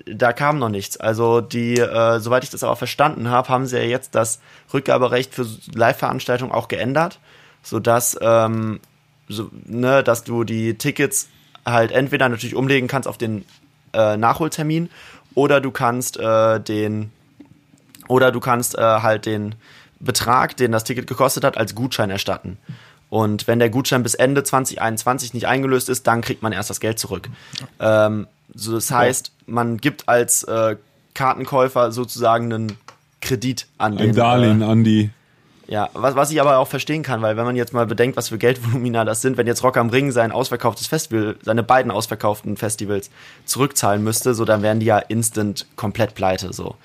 da 0.05 0.33
kam 0.33 0.59
noch 0.59 0.69
nichts. 0.69 0.97
Also 0.97 1.41
die, 1.41 1.77
äh, 1.77 2.19
soweit 2.19 2.43
ich 2.43 2.49
das 2.49 2.63
aber 2.63 2.75
verstanden 2.75 3.29
habe, 3.29 3.49
haben 3.49 3.65
sie 3.65 3.77
ja 3.77 3.83
jetzt 3.83 4.15
das 4.15 4.39
Rückgaberecht 4.73 5.33
für 5.33 5.45
Live-Veranstaltungen 5.73 6.51
auch 6.51 6.67
geändert, 6.67 7.19
sodass 7.61 8.17
ähm, 8.21 8.79
so, 9.27 9.49
ne, 9.65 10.03
dass 10.03 10.23
du 10.23 10.43
die 10.43 10.77
Tickets 10.77 11.29
halt 11.65 11.91
entweder 11.91 12.29
natürlich 12.29 12.55
umlegen 12.55 12.87
kannst 12.87 13.07
auf 13.07 13.17
den 13.17 13.45
äh, 13.93 14.17
Nachholtermin 14.17 14.89
oder 15.35 15.61
du 15.61 15.71
kannst 15.71 16.17
äh, 16.17 16.59
den 16.59 17.11
oder 18.07 18.31
du 18.31 18.39
kannst 18.39 18.77
äh, 18.77 18.81
halt 18.81 19.25
den 19.25 19.55
Betrag, 19.99 20.57
den 20.57 20.71
das 20.71 20.83
Ticket 20.83 21.07
gekostet 21.07 21.45
hat, 21.45 21.57
als 21.57 21.75
Gutschein 21.75 22.09
erstatten. 22.09 22.57
Und 23.09 23.47
wenn 23.47 23.59
der 23.59 23.69
Gutschein 23.69 24.03
bis 24.03 24.15
Ende 24.15 24.43
2021 24.43 25.33
nicht 25.33 25.47
eingelöst 25.47 25.87
ist, 25.87 26.07
dann 26.07 26.21
kriegt 26.21 26.41
man 26.41 26.51
erst 26.51 26.69
das 26.69 26.79
Geld 26.79 26.99
zurück. 26.99 27.29
Ähm, 27.79 28.27
so, 28.53 28.73
das 28.73 28.91
heißt, 28.91 29.31
man 29.45 29.77
gibt 29.77 30.07
als 30.09 30.43
äh, 30.43 30.75
Kartenkäufer 31.13 31.91
sozusagen 31.91 32.53
einen 32.53 32.77
Kredit 33.21 33.67
an 33.77 33.97
den. 33.97 34.09
Ein 34.09 34.15
Darlehen 34.15 34.61
Äh, 34.61 34.65
an 34.65 34.83
die. 34.83 35.09
ja, 35.67 35.89
was, 35.93 36.15
was 36.15 36.31
ich 36.31 36.41
aber 36.41 36.57
auch 36.57 36.67
verstehen 36.67 37.03
kann, 37.03 37.21
weil 37.21 37.37
wenn 37.37 37.45
man 37.45 37.55
jetzt 37.55 37.73
mal 37.73 37.85
bedenkt, 37.85 38.17
was 38.17 38.29
für 38.29 38.37
Geldvolumina 38.37 39.05
das 39.05 39.21
sind, 39.21 39.37
wenn 39.37 39.47
jetzt 39.47 39.63
Rock 39.63 39.77
am 39.77 39.89
Ring 39.89 40.11
sein 40.11 40.31
ausverkauftes 40.31 40.87
Festival, 40.87 41.35
seine 41.41 41.63
beiden 41.63 41.91
ausverkauften 41.91 42.57
Festivals 42.57 43.09
zurückzahlen 43.45 44.03
müsste, 44.03 44.33
so 44.33 44.43
dann 44.45 44.61
wären 44.61 44.79
die 44.79 44.85
ja 44.87 44.97
instant 44.99 45.65
komplett 45.75 46.15
pleite, 46.15 46.51
so. 46.53 46.75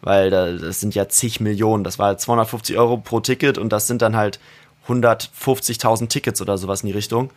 Weil 0.00 0.30
da, 0.30 0.50
das 0.52 0.80
sind 0.80 0.94
ja 0.96 1.08
zig 1.08 1.40
Millionen, 1.40 1.84
das 1.84 1.98
war 1.98 2.16
250 2.18 2.76
Euro 2.78 2.96
pro 2.96 3.20
Ticket 3.20 3.56
und 3.58 3.70
das 3.72 3.86
sind 3.86 4.02
dann 4.02 4.16
halt 4.16 4.40
150.000 4.88 6.08
Tickets 6.08 6.40
oder 6.40 6.58
sowas 6.58 6.82
in 6.82 6.88
die 6.88 6.92
Richtung. 6.92 7.30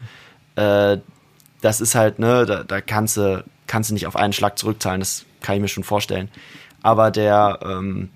Äh, 0.55 0.97
das 1.65 1.81
ist 1.81 1.95
halt, 1.95 2.19
ne, 2.19 2.45
da, 2.45 2.63
da 2.63 2.79
kannst 2.79 3.17
du, 3.17 3.43
kannst 3.67 3.89
du 3.89 3.93
nicht 3.95 4.07
auf 4.07 4.15
einen 4.15 4.33
Schlag 4.33 4.57
zurückzahlen, 4.57 4.99
das 4.99 5.25
kann 5.41 5.55
ich 5.55 5.61
mir 5.61 5.67
schon 5.67 5.83
vorstellen. 5.83 6.29
Aber 6.83 7.09
der, 7.09 7.59
ähm, 7.63 8.09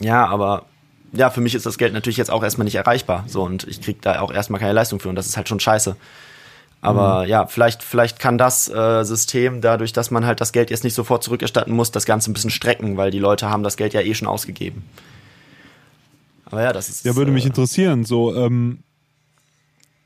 ja, 0.00 0.26
aber 0.26 0.64
ja, 1.12 1.30
für 1.30 1.42
mich 1.42 1.54
ist 1.54 1.66
das 1.66 1.78
Geld 1.78 1.92
natürlich 1.92 2.16
jetzt 2.16 2.30
auch 2.30 2.42
erstmal 2.42 2.64
nicht 2.64 2.74
erreichbar. 2.74 3.24
So, 3.26 3.42
und 3.42 3.64
ich 3.68 3.82
krieg 3.82 4.00
da 4.02 4.20
auch 4.20 4.32
erstmal 4.32 4.60
keine 4.60 4.72
Leistung 4.72 4.98
für 4.98 5.10
und 5.10 5.14
das 5.14 5.26
ist 5.26 5.36
halt 5.36 5.48
schon 5.48 5.60
scheiße. 5.60 5.96
Aber 6.80 7.26
ja, 7.26 7.46
vielleicht, 7.46 7.82
vielleicht 7.82 8.18
kann 8.18 8.36
das 8.36 8.68
äh, 8.68 9.04
System, 9.04 9.60
dadurch, 9.60 9.92
dass 9.92 10.10
man 10.10 10.26
halt 10.26 10.40
das 10.40 10.52
Geld 10.52 10.70
jetzt 10.70 10.84
nicht 10.84 10.94
sofort 10.94 11.22
zurückerstatten 11.22 11.74
muss, 11.74 11.92
das 11.92 12.04
Ganze 12.04 12.30
ein 12.30 12.34
bisschen 12.34 12.50
strecken, 12.50 12.96
weil 12.96 13.10
die 13.10 13.18
Leute 13.18 13.48
haben 13.48 13.62
das 13.62 13.76
Geld 13.76 13.94
ja 13.94 14.00
eh 14.00 14.14
schon 14.14 14.28
ausgegeben. 14.28 14.84
Aber 16.46 16.62
ja, 16.62 16.72
das 16.72 16.88
ist. 16.88 17.04
Ja, 17.04 17.16
würde 17.16 17.30
mich 17.30 17.44
äh, 17.44 17.48
interessieren. 17.48 18.04
So, 18.04 18.34
ähm, 18.34 18.82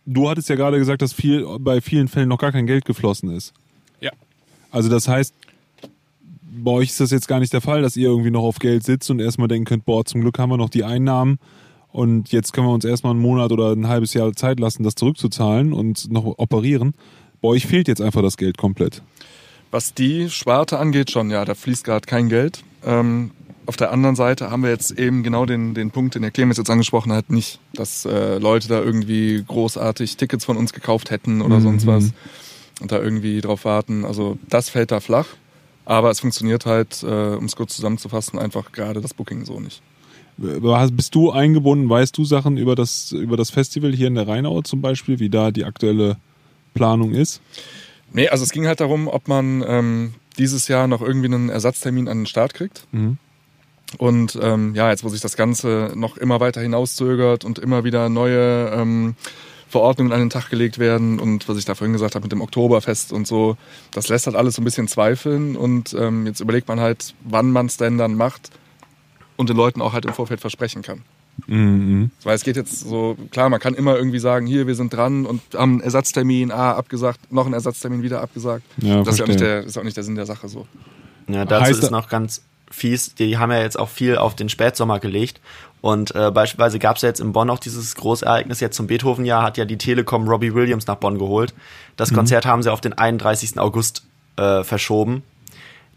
du 0.08 0.28
hattest 0.28 0.48
ja 0.48 0.56
gerade 0.56 0.78
gesagt, 0.78 1.02
dass 1.02 1.12
viel, 1.12 1.46
bei 1.60 1.80
vielen 1.80 2.08
Fällen 2.08 2.28
noch 2.28 2.38
gar 2.38 2.52
kein 2.52 2.66
Geld 2.66 2.84
geflossen 2.84 3.30
ist. 3.30 3.52
Ja. 4.00 4.10
Also 4.70 4.88
das 4.88 5.06
heißt, 5.06 5.34
bei 6.42 6.70
euch 6.70 6.88
ist 6.88 7.00
das 7.00 7.10
jetzt 7.10 7.28
gar 7.28 7.40
nicht 7.40 7.52
der 7.52 7.60
Fall, 7.60 7.82
dass 7.82 7.96
ihr 7.96 8.08
irgendwie 8.08 8.30
noch 8.30 8.42
auf 8.42 8.58
Geld 8.58 8.84
sitzt 8.84 9.10
und 9.10 9.20
erstmal 9.20 9.48
denken 9.48 9.66
könnt, 9.66 9.84
boah, 9.84 10.04
zum 10.04 10.22
Glück 10.22 10.38
haben 10.38 10.50
wir 10.50 10.56
noch 10.56 10.70
die 10.70 10.84
Einnahmen 10.84 11.38
und 11.92 12.32
jetzt 12.32 12.52
können 12.52 12.66
wir 12.66 12.72
uns 12.72 12.84
erstmal 12.84 13.12
einen 13.12 13.20
Monat 13.20 13.52
oder 13.52 13.72
ein 13.72 13.86
halbes 13.86 14.14
Jahr 14.14 14.32
Zeit 14.32 14.58
lassen, 14.58 14.82
das 14.82 14.94
zurückzuzahlen 14.94 15.72
und 15.72 16.10
noch 16.10 16.24
operieren. 16.24 16.94
Bei 17.40 17.48
euch 17.48 17.66
fehlt 17.66 17.86
jetzt 17.86 18.00
einfach 18.00 18.22
das 18.22 18.36
Geld 18.36 18.58
komplett. 18.58 19.02
Was 19.70 19.94
die 19.94 20.30
Sparte 20.30 20.78
angeht, 20.78 21.10
schon, 21.10 21.30
ja, 21.30 21.44
da 21.44 21.54
fließt 21.54 21.84
gerade 21.84 22.06
kein 22.06 22.28
Geld. 22.28 22.64
Ähm, 22.84 23.30
auf 23.68 23.76
der 23.76 23.92
anderen 23.92 24.16
Seite 24.16 24.50
haben 24.50 24.62
wir 24.62 24.70
jetzt 24.70 24.98
eben 24.98 25.22
genau 25.22 25.44
den, 25.44 25.74
den 25.74 25.90
Punkt, 25.90 26.14
den 26.14 26.22
der 26.22 26.30
Clemens 26.30 26.56
jetzt 26.56 26.70
angesprochen 26.70 27.12
hat, 27.12 27.30
nicht, 27.30 27.60
dass 27.74 28.06
äh, 28.06 28.38
Leute 28.38 28.66
da 28.66 28.80
irgendwie 28.80 29.44
großartig 29.46 30.16
Tickets 30.16 30.46
von 30.46 30.56
uns 30.56 30.72
gekauft 30.72 31.10
hätten 31.10 31.42
oder 31.42 31.60
sonst 31.60 31.86
was 31.86 32.12
und 32.80 32.92
da 32.92 32.98
irgendwie 32.98 33.42
drauf 33.42 33.66
warten. 33.66 34.06
Also 34.06 34.38
das 34.48 34.70
fällt 34.70 34.90
da 34.90 35.00
flach. 35.00 35.26
Aber 35.84 36.10
es 36.10 36.20
funktioniert 36.20 36.66
halt, 36.66 37.02
äh, 37.02 37.06
um 37.06 37.44
es 37.44 37.56
kurz 37.56 37.76
zusammenzufassen, 37.76 38.38
einfach 38.38 38.72
gerade 38.72 39.00
das 39.00 39.14
Booking 39.14 39.44
so 39.44 39.60
nicht. 39.60 39.82
Bist 40.36 41.14
du 41.14 41.30
eingebunden, 41.30 41.90
weißt 41.90 42.16
du 42.16 42.24
Sachen 42.24 42.56
über 42.56 42.74
das, 42.74 43.12
über 43.12 43.36
das 43.36 43.50
Festival 43.50 43.92
hier 43.92 44.06
in 44.06 44.14
der 44.14 44.28
Rheinau 44.28 44.62
zum 44.62 44.80
Beispiel, 44.80 45.18
wie 45.18 45.30
da 45.30 45.50
die 45.50 45.64
aktuelle 45.64 46.16
Planung 46.74 47.12
ist? 47.12 47.40
Nee, 48.12 48.28
also 48.28 48.44
es 48.44 48.50
ging 48.50 48.66
halt 48.66 48.80
darum, 48.80 49.08
ob 49.08 49.28
man 49.28 49.64
ähm, 49.66 50.14
dieses 50.38 50.68
Jahr 50.68 50.86
noch 50.86 51.02
irgendwie 51.02 51.26
einen 51.26 51.48
Ersatztermin 51.48 52.08
an 52.08 52.20
den 52.20 52.26
Start 52.26 52.54
kriegt. 52.54 52.86
Mhm. 52.92 53.18
Und 53.96 54.38
ähm, 54.42 54.74
ja, 54.74 54.90
jetzt 54.90 55.02
wo 55.02 55.08
sich 55.08 55.20
das 55.20 55.36
Ganze 55.36 55.92
noch 55.94 56.16
immer 56.18 56.40
weiter 56.40 56.60
hinauszögert 56.60 57.44
und 57.44 57.58
immer 57.58 57.84
wieder 57.84 58.08
neue 58.08 58.70
ähm, 58.70 59.14
Verordnungen 59.68 60.12
an 60.12 60.20
den 60.20 60.30
Tag 60.30 60.50
gelegt 60.50 60.78
werden 60.78 61.18
und 61.18 61.48
was 61.48 61.58
ich 61.58 61.64
da 61.64 61.74
vorhin 61.74 61.92
gesagt 61.92 62.14
habe 62.14 62.24
mit 62.24 62.32
dem 62.32 62.40
Oktoberfest 62.40 63.12
und 63.12 63.26
so, 63.26 63.56
das 63.90 64.08
lässt 64.08 64.26
halt 64.26 64.36
alles 64.36 64.54
so 64.54 64.62
ein 64.62 64.64
bisschen 64.64 64.88
zweifeln 64.88 65.56
und 65.56 65.94
ähm, 65.94 66.26
jetzt 66.26 66.40
überlegt 66.40 66.68
man 66.68 66.80
halt, 66.80 67.14
wann 67.24 67.50
man 67.50 67.66
es 67.66 67.76
denn 67.76 67.98
dann 67.98 68.14
macht 68.14 68.50
und 69.36 69.48
den 69.48 69.56
Leuten 69.56 69.82
auch 69.82 69.92
halt 69.92 70.06
im 70.06 70.14
Vorfeld 70.14 70.40
versprechen 70.40 70.82
kann. 70.82 71.02
Mhm. 71.46 72.10
Weil 72.24 72.34
es 72.34 72.42
geht 72.42 72.56
jetzt 72.56 72.80
so, 72.80 73.16
klar, 73.30 73.48
man 73.48 73.60
kann 73.60 73.74
immer 73.74 73.96
irgendwie 73.96 74.18
sagen, 74.18 74.46
hier, 74.46 74.66
wir 74.66 74.74
sind 74.74 74.92
dran 74.92 75.24
und 75.24 75.40
haben 75.54 75.72
einen 75.72 75.80
Ersatztermin, 75.82 76.50
ah, 76.50 76.72
abgesagt, 76.72 77.30
noch 77.30 77.44
einen 77.44 77.54
Ersatztermin 77.54 78.02
wieder 78.02 78.22
abgesagt. 78.22 78.64
Ja, 78.78 79.02
das 79.02 79.14
ist 79.14 79.18
ja 79.18 79.24
auch 79.24 79.28
nicht, 79.28 79.40
der, 79.40 79.64
ist 79.64 79.78
auch 79.78 79.84
nicht 79.84 79.96
der 79.96 80.04
Sinn 80.04 80.16
der 80.16 80.26
Sache 80.26 80.48
so. 80.48 80.66
Ja, 81.28 81.44
dazu 81.44 81.66
Heißt 81.66 81.82
ist 81.82 81.90
noch 81.90 82.08
ganz 82.08 82.42
fies, 82.70 83.14
die 83.14 83.38
haben 83.38 83.50
ja 83.50 83.60
jetzt 83.60 83.78
auch 83.78 83.88
viel 83.88 84.16
auf 84.16 84.36
den 84.36 84.48
Spätsommer 84.48 85.00
gelegt. 85.00 85.40
Und 85.80 86.14
äh, 86.14 86.30
beispielsweise 86.30 86.78
gab 86.78 86.96
es 86.96 87.02
ja 87.02 87.08
jetzt 87.08 87.20
in 87.20 87.32
Bonn 87.32 87.50
auch 87.50 87.60
dieses 87.60 87.94
Großereignis, 87.94 88.60
jetzt 88.60 88.76
zum 88.76 88.88
Beethoven-Jahr 88.88 89.42
hat 89.42 89.56
ja 89.58 89.64
die 89.64 89.78
Telekom 89.78 90.28
Robbie 90.28 90.52
Williams 90.54 90.86
nach 90.86 90.96
Bonn 90.96 91.18
geholt. 91.18 91.54
Das 91.96 92.12
Konzert 92.12 92.46
haben 92.46 92.62
sie 92.62 92.72
auf 92.72 92.80
den 92.80 92.94
31. 92.94 93.58
August 93.58 94.02
äh, 94.36 94.64
verschoben. 94.64 95.22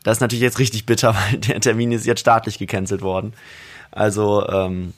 Das 0.03 0.18
ist 0.18 0.22
natürlich 0.22 0.41
jetzt 0.41 0.60
richtig 0.60 0.85
bitter, 0.85 1.15
weil 1.31 1.39
der 1.39 1.60
Termin 1.61 1.91
ist 1.91 2.06
jetzt 2.06 2.22
staatlich 2.22 2.57
gecancelt 2.57 3.02
worden. 3.02 3.34
Also, 3.91 4.48
ähm, 4.48 4.93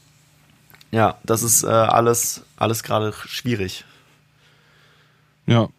ja, 0.91 1.17
das 1.23 1.43
ist 1.43 1.63
äh, 1.63 1.67
alles, 1.67 2.43
alles 2.57 2.83
gerade 2.83 3.13
schwierig. 3.25 3.85
Ja. 5.47 5.69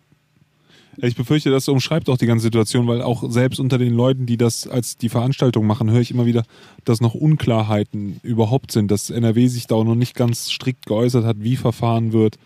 Ich 0.98 1.16
befürchte, 1.16 1.50
das 1.50 1.68
umschreibt 1.68 2.08
auch 2.08 2.18
die 2.18 2.26
ganze 2.26 2.44
Situation, 2.44 2.86
weil 2.86 3.02
auch 3.02 3.30
selbst 3.30 3.58
unter 3.58 3.78
den 3.78 3.94
Leuten, 3.94 4.26
die 4.26 4.36
das 4.36 4.66
als 4.66 4.96
die 4.96 5.08
Veranstaltung 5.08 5.66
machen, 5.66 5.90
höre 5.90 6.00
ich 6.00 6.10
immer 6.10 6.26
wieder, 6.26 6.44
dass 6.84 7.00
noch 7.00 7.14
Unklarheiten 7.14 8.20
überhaupt 8.22 8.72
sind, 8.72 8.90
dass 8.90 9.10
NRW 9.10 9.48
sich 9.48 9.66
da 9.66 9.76
auch 9.76 9.84
noch 9.84 9.94
nicht 9.94 10.14
ganz 10.14 10.50
strikt 10.50 10.86
geäußert 10.86 11.24
hat, 11.24 11.36
wie 11.40 11.56
verfahren 11.56 12.12
wird. 12.12 12.38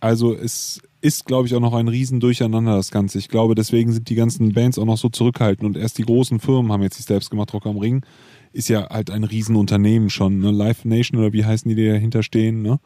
Also 0.00 0.34
es 0.34 0.80
ist, 1.00 1.26
glaube 1.26 1.46
ich, 1.46 1.54
auch 1.54 1.60
noch 1.60 1.74
ein 1.74 1.88
Riesendurcheinander, 1.88 2.76
das 2.76 2.90
Ganze. 2.90 3.18
Ich 3.18 3.28
glaube, 3.28 3.54
deswegen 3.54 3.92
sind 3.92 4.08
die 4.08 4.14
ganzen 4.14 4.52
Bands 4.52 4.78
auch 4.78 4.84
noch 4.84 4.98
so 4.98 5.08
zurückhaltend 5.08 5.66
und 5.66 5.76
erst 5.76 5.98
die 5.98 6.04
großen 6.04 6.40
Firmen 6.40 6.72
haben 6.72 6.82
jetzt 6.82 6.96
sich 6.96 7.06
selbst 7.06 7.30
gemacht, 7.30 7.52
Rock 7.52 7.66
am 7.66 7.78
Ring. 7.78 8.04
ist 8.52 8.68
ja 8.68 8.88
halt 8.90 9.10
ein 9.10 9.24
Riesenunternehmen 9.24 10.10
schon, 10.10 10.40
ne? 10.40 10.50
Live 10.50 10.84
Nation 10.84 11.20
oder 11.20 11.32
wie 11.32 11.44
heißen 11.44 11.68
die, 11.68 11.74
die 11.74 11.88
dahinter 11.88 12.22
stehen, 12.22 12.62
ne? 12.62 12.80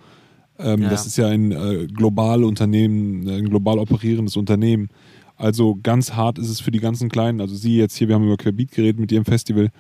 Ähm, 0.59 0.83
Ja. 0.83 0.89
Das 0.91 1.07
ist 1.07 1.17
ja 1.17 1.29
ein 1.29 1.53
äh, 1.53 1.87
global 1.87 2.45
Unternehmen, 2.45 3.29
ein 3.29 3.49
global 3.49 3.79
operierendes 3.79 4.37
Unternehmen. 4.37 4.89
Also 5.37 5.79
ganz 5.83 6.13
hart 6.13 6.39
ist 6.39 6.49
es 6.51 6.61
für 6.61 6.71
die 6.71 6.79
ganzen 6.81 7.09
Kleinen. 7.09 7.41
Also 7.41 7.55
Sie 7.55 7.77
jetzt 7.77 7.97
hier, 7.97 8.09
wir 8.09 8.15
haben 8.15 8.25
über 8.27 8.37
Querbeat 8.37 8.71
geredet 8.73 9.01
mit 9.01 9.11
Ihrem 9.13 9.25
Festival. 9.25 9.71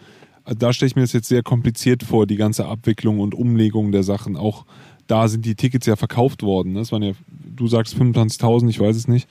Äh, 0.44 0.55
Da 0.57 0.73
stelle 0.73 0.89
ich 0.89 0.97
mir 0.97 1.03
das 1.03 1.12
jetzt 1.12 1.28
sehr 1.28 1.43
kompliziert 1.43 2.03
vor, 2.03 2.27
die 2.27 2.36
ganze 2.36 2.66
Abwicklung 2.66 3.20
und 3.20 3.35
Umlegung 3.35 3.93
der 3.93 4.03
Sachen. 4.03 4.36
Auch 4.36 4.65
da 5.07 5.28
sind 5.28 5.44
die 5.44 5.55
Tickets 5.55 5.86
ja 5.86 5.97
verkauft 5.97 6.43
worden. 6.43 6.74
Das 6.74 6.90
waren 6.93 7.03
ja, 7.03 7.12
du 7.55 7.66
sagst 7.69 7.94
25.000, 7.97 8.69
ich 8.69 8.81
weiß 8.81 8.97
es 8.97 9.09
nicht, 9.09 9.28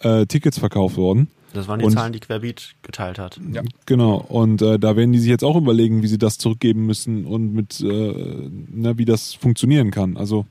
äh, 0.00 0.26
Tickets 0.26 0.58
verkauft 0.58 0.96
worden. 0.96 1.28
Das 1.54 1.68
waren 1.68 1.78
die 1.78 1.86
Und- 1.86 1.92
Zahlen, 1.92 2.12
die 2.12 2.18
Querbeat 2.20 2.74
geteilt 2.82 3.18
hat. 3.18 3.40
Ja. 3.52 3.62
Genau. 3.86 4.16
Und 4.28 4.60
äh, 4.60 4.76
da 4.78 4.96
werden 4.96 5.12
die 5.12 5.20
sich 5.20 5.28
jetzt 5.30 5.44
auch 5.44 5.56
überlegen, 5.56 6.02
wie 6.02 6.08
sie 6.08 6.18
das 6.18 6.36
zurückgeben 6.36 6.84
müssen 6.84 7.24
und 7.26 7.54
mit, 7.54 7.80
äh, 7.80 7.86
ne, 7.86 8.98
wie 8.98 9.04
das 9.04 9.34
funktionieren 9.34 9.92
kann. 9.92 10.16
Also 10.16 10.46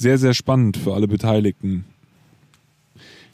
sehr, 0.00 0.16
sehr 0.16 0.32
spannend 0.32 0.78
für 0.78 0.94
alle 0.94 1.06
Beteiligten. 1.06 1.84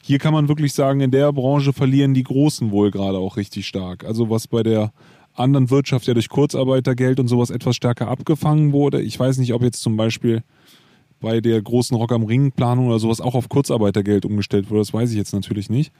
Hier 0.03 0.19
kann 0.19 0.33
man 0.33 0.49
wirklich 0.49 0.73
sagen, 0.73 0.99
in 0.99 1.11
der 1.11 1.31
Branche 1.31 1.71
verlieren 1.71 2.13
die 2.13 2.23
Großen 2.23 2.71
wohl 2.71 2.91
gerade 2.91 3.17
auch 3.17 3.37
richtig 3.37 3.65
stark. 3.65 4.03
Also 4.03 4.29
was 4.29 4.49
bei 4.49 4.63
der 4.63 4.91
anderen 5.33 5.69
Wirtschaft 5.69 6.07
ja 6.07 6.13
durch 6.13 6.27
Kurzarbeitergeld 6.27 7.21
und 7.21 7.29
sowas 7.29 7.51
etwas 7.51 7.77
stärker 7.77 8.09
abgefangen 8.09 8.73
wurde. 8.73 9.01
Ich 9.01 9.17
weiß 9.17 9.37
nicht, 9.37 9.53
ob 9.53 9.61
jetzt 9.61 9.81
zum 9.81 9.95
Beispiel 9.95 10.43
bei 11.21 11.39
der 11.39 11.61
großen 11.61 11.95
Rock 11.95 12.11
am 12.11 12.23
Ring 12.23 12.51
Planung 12.51 12.87
oder 12.87 12.99
sowas 12.99 13.21
auch 13.21 13.35
auf 13.35 13.47
Kurzarbeitergeld 13.47 14.25
umgestellt 14.25 14.69
wurde. 14.69 14.81
Das 14.81 14.93
weiß 14.93 15.11
ich 15.11 15.17
jetzt 15.17 15.33
natürlich 15.33 15.69
nicht. 15.69 15.93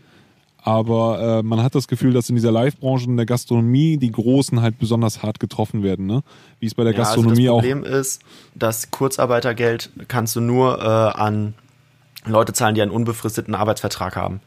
Aber 0.64 1.40
äh, 1.40 1.44
man 1.44 1.64
hat 1.64 1.76
das 1.76 1.88
Gefühl, 1.88 2.14
dass 2.14 2.30
in 2.30 2.36
dieser 2.36 2.52
Live-Branche 2.52 3.08
und 3.08 3.18
der 3.18 3.26
Gastronomie 3.26 3.98
die 3.98 4.12
Großen 4.12 4.62
halt 4.62 4.80
besonders 4.80 5.24
hart 5.24 5.40
getroffen 5.40 5.82
werden, 5.82 6.06
ne? 6.06 6.24
Wie 6.60 6.66
es 6.66 6.76
bei 6.76 6.84
der 6.84 6.94
Ja, 6.94 7.00
also 7.00 7.22
Gastronomie 7.22 7.46
das 7.46 7.52
auch. 7.52 7.60
Problem 7.60 7.84
ist, 7.84 8.22
das 8.54 8.92
Kurzarbeitergeld 8.92 9.92
kannst 10.08 10.36
du 10.36 10.42
nur 10.42 10.80
äh, 10.80 10.84
an 10.84 11.54
Leute 12.26 12.54
zahlen, 12.54 12.76
die 12.76 12.82
einen 12.82 12.92
unbefristeten 12.92 13.56
Arbeitsvertrag 13.56 14.16
haben. 14.16 14.42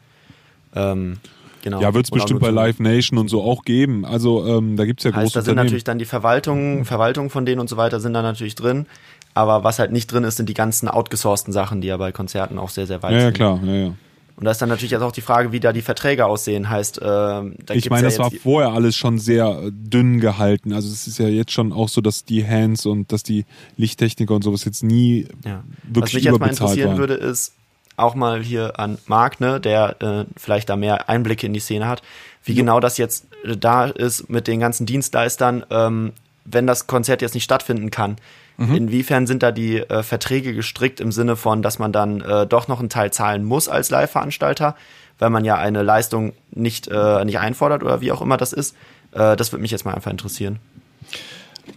Ähm, 0.75 1.17
genau. 1.63 1.81
Ja, 1.81 1.93
wird 1.93 2.05
es 2.05 2.11
bestimmt 2.11 2.39
bei 2.39 2.51
Live 2.51 2.79
Nation 2.79 3.17
und 3.17 3.27
so 3.27 3.41
auch 3.41 3.63
geben. 3.63 4.05
Also 4.05 4.45
ähm, 4.45 4.77
da 4.77 4.85
gibt's 4.85 5.03
ja 5.03 5.11
Heißt, 5.11 5.33
große 5.33 5.39
da 5.39 5.41
sind 5.41 5.55
natürlich 5.55 5.83
dann 5.83 5.97
die 5.97 6.05
Verwaltungen, 6.05 6.85
Verwaltungen 6.85 7.29
von 7.29 7.45
denen 7.45 7.59
und 7.59 7.69
so 7.69 7.77
weiter 7.77 7.99
sind 7.99 8.13
da 8.13 8.21
natürlich 8.21 8.55
drin. 8.55 8.85
Aber 9.33 9.63
was 9.63 9.79
halt 9.79 9.91
nicht 9.91 10.11
drin 10.11 10.23
ist, 10.23 10.37
sind 10.37 10.49
die 10.49 10.53
ganzen 10.53 10.87
outgesourcten 10.87 11.53
Sachen, 11.53 11.81
die 11.81 11.87
ja 11.87 11.97
bei 11.97 12.11
Konzerten 12.11 12.59
auch 12.59 12.69
sehr, 12.69 12.85
sehr 12.85 13.01
weit 13.01 13.13
ja, 13.13 13.17
ja, 13.17 13.23
sind. 13.25 13.33
klar. 13.33 13.59
Ja, 13.63 13.73
ja. 13.73 13.93
Und 14.41 14.45
da 14.45 14.51
ist 14.51 14.59
dann 14.59 14.69
natürlich 14.69 14.89
jetzt 14.89 15.03
auch 15.03 15.11
die 15.11 15.21
Frage, 15.21 15.51
wie 15.51 15.59
da 15.59 15.71
die 15.71 15.83
Verträge 15.83 16.25
aussehen. 16.25 16.67
Heißt, 16.67 16.97
da 16.99 17.45
Ich 17.73 17.91
meine, 17.91 18.01
ja 18.01 18.09
das 18.09 18.17
war 18.17 18.31
vorher 18.31 18.71
alles 18.71 18.95
schon 18.95 19.19
sehr 19.19 19.45
äh, 19.45 19.71
dünn 19.71 20.19
gehalten. 20.19 20.73
Also 20.73 20.91
es 20.91 21.05
ist 21.05 21.19
ja 21.19 21.27
jetzt 21.27 21.51
schon 21.51 21.71
auch 21.71 21.89
so, 21.89 22.01
dass 22.01 22.25
die 22.25 22.43
Hands 22.43 22.83
und 22.87 23.11
dass 23.11 23.21
die 23.21 23.45
Lichttechniker 23.77 24.33
und 24.33 24.43
sowas 24.43 24.65
jetzt 24.65 24.81
nie 24.81 25.27
Ja. 25.45 25.63
Was 25.83 25.95
wirklich 25.95 26.13
mich 26.15 26.23
jetzt 26.23 26.39
mal 26.39 26.49
interessieren 26.49 26.89
waren. 26.89 26.97
würde, 26.97 27.13
ist 27.13 27.53
auch 27.97 28.15
mal 28.15 28.41
hier 28.41 28.79
an 28.79 28.97
Marc, 29.05 29.41
ne, 29.41 29.59
der 29.59 30.01
äh, 30.01 30.25
vielleicht 30.35 30.69
da 30.69 30.75
mehr 30.75 31.07
Einblicke 31.07 31.45
in 31.45 31.53
die 31.53 31.59
Szene 31.59 31.87
hat, 31.87 32.01
wie 32.43 32.55
genau 32.55 32.79
das 32.79 32.97
jetzt 32.97 33.27
äh, 33.43 33.55
da 33.55 33.85
ist 33.85 34.27
mit 34.27 34.47
den 34.47 34.59
ganzen 34.59 34.87
Dienstleistern, 34.87 35.67
ähm, 35.69 36.13
wenn 36.45 36.65
das 36.65 36.87
Konzert 36.87 37.21
jetzt 37.21 37.35
nicht 37.35 37.43
stattfinden 37.43 37.91
kann. 37.91 38.15
Mhm. 38.61 38.75
Inwiefern 38.75 39.25
sind 39.25 39.41
da 39.41 39.51
die 39.51 39.77
äh, 39.77 40.03
Verträge 40.03 40.53
gestrickt 40.53 40.99
im 40.99 41.11
Sinne 41.11 41.35
von, 41.35 41.63
dass 41.63 41.79
man 41.79 41.91
dann 41.91 42.21
äh, 42.21 42.45
doch 42.45 42.67
noch 42.67 42.79
einen 42.79 42.89
Teil 42.89 43.11
zahlen 43.11 43.43
muss 43.43 43.67
als 43.67 43.89
Live-Veranstalter, 43.89 44.75
weil 45.17 45.31
man 45.31 45.43
ja 45.43 45.55
eine 45.55 45.81
Leistung 45.81 46.33
nicht, 46.51 46.87
äh, 46.87 47.25
nicht 47.25 47.39
einfordert 47.39 47.81
oder 47.81 48.01
wie 48.01 48.11
auch 48.11 48.21
immer 48.21 48.37
das 48.37 48.53
ist? 48.53 48.75
Äh, 49.13 49.35
das 49.35 49.51
würde 49.51 49.63
mich 49.63 49.71
jetzt 49.71 49.83
mal 49.83 49.95
einfach 49.95 50.11
interessieren. 50.11 50.59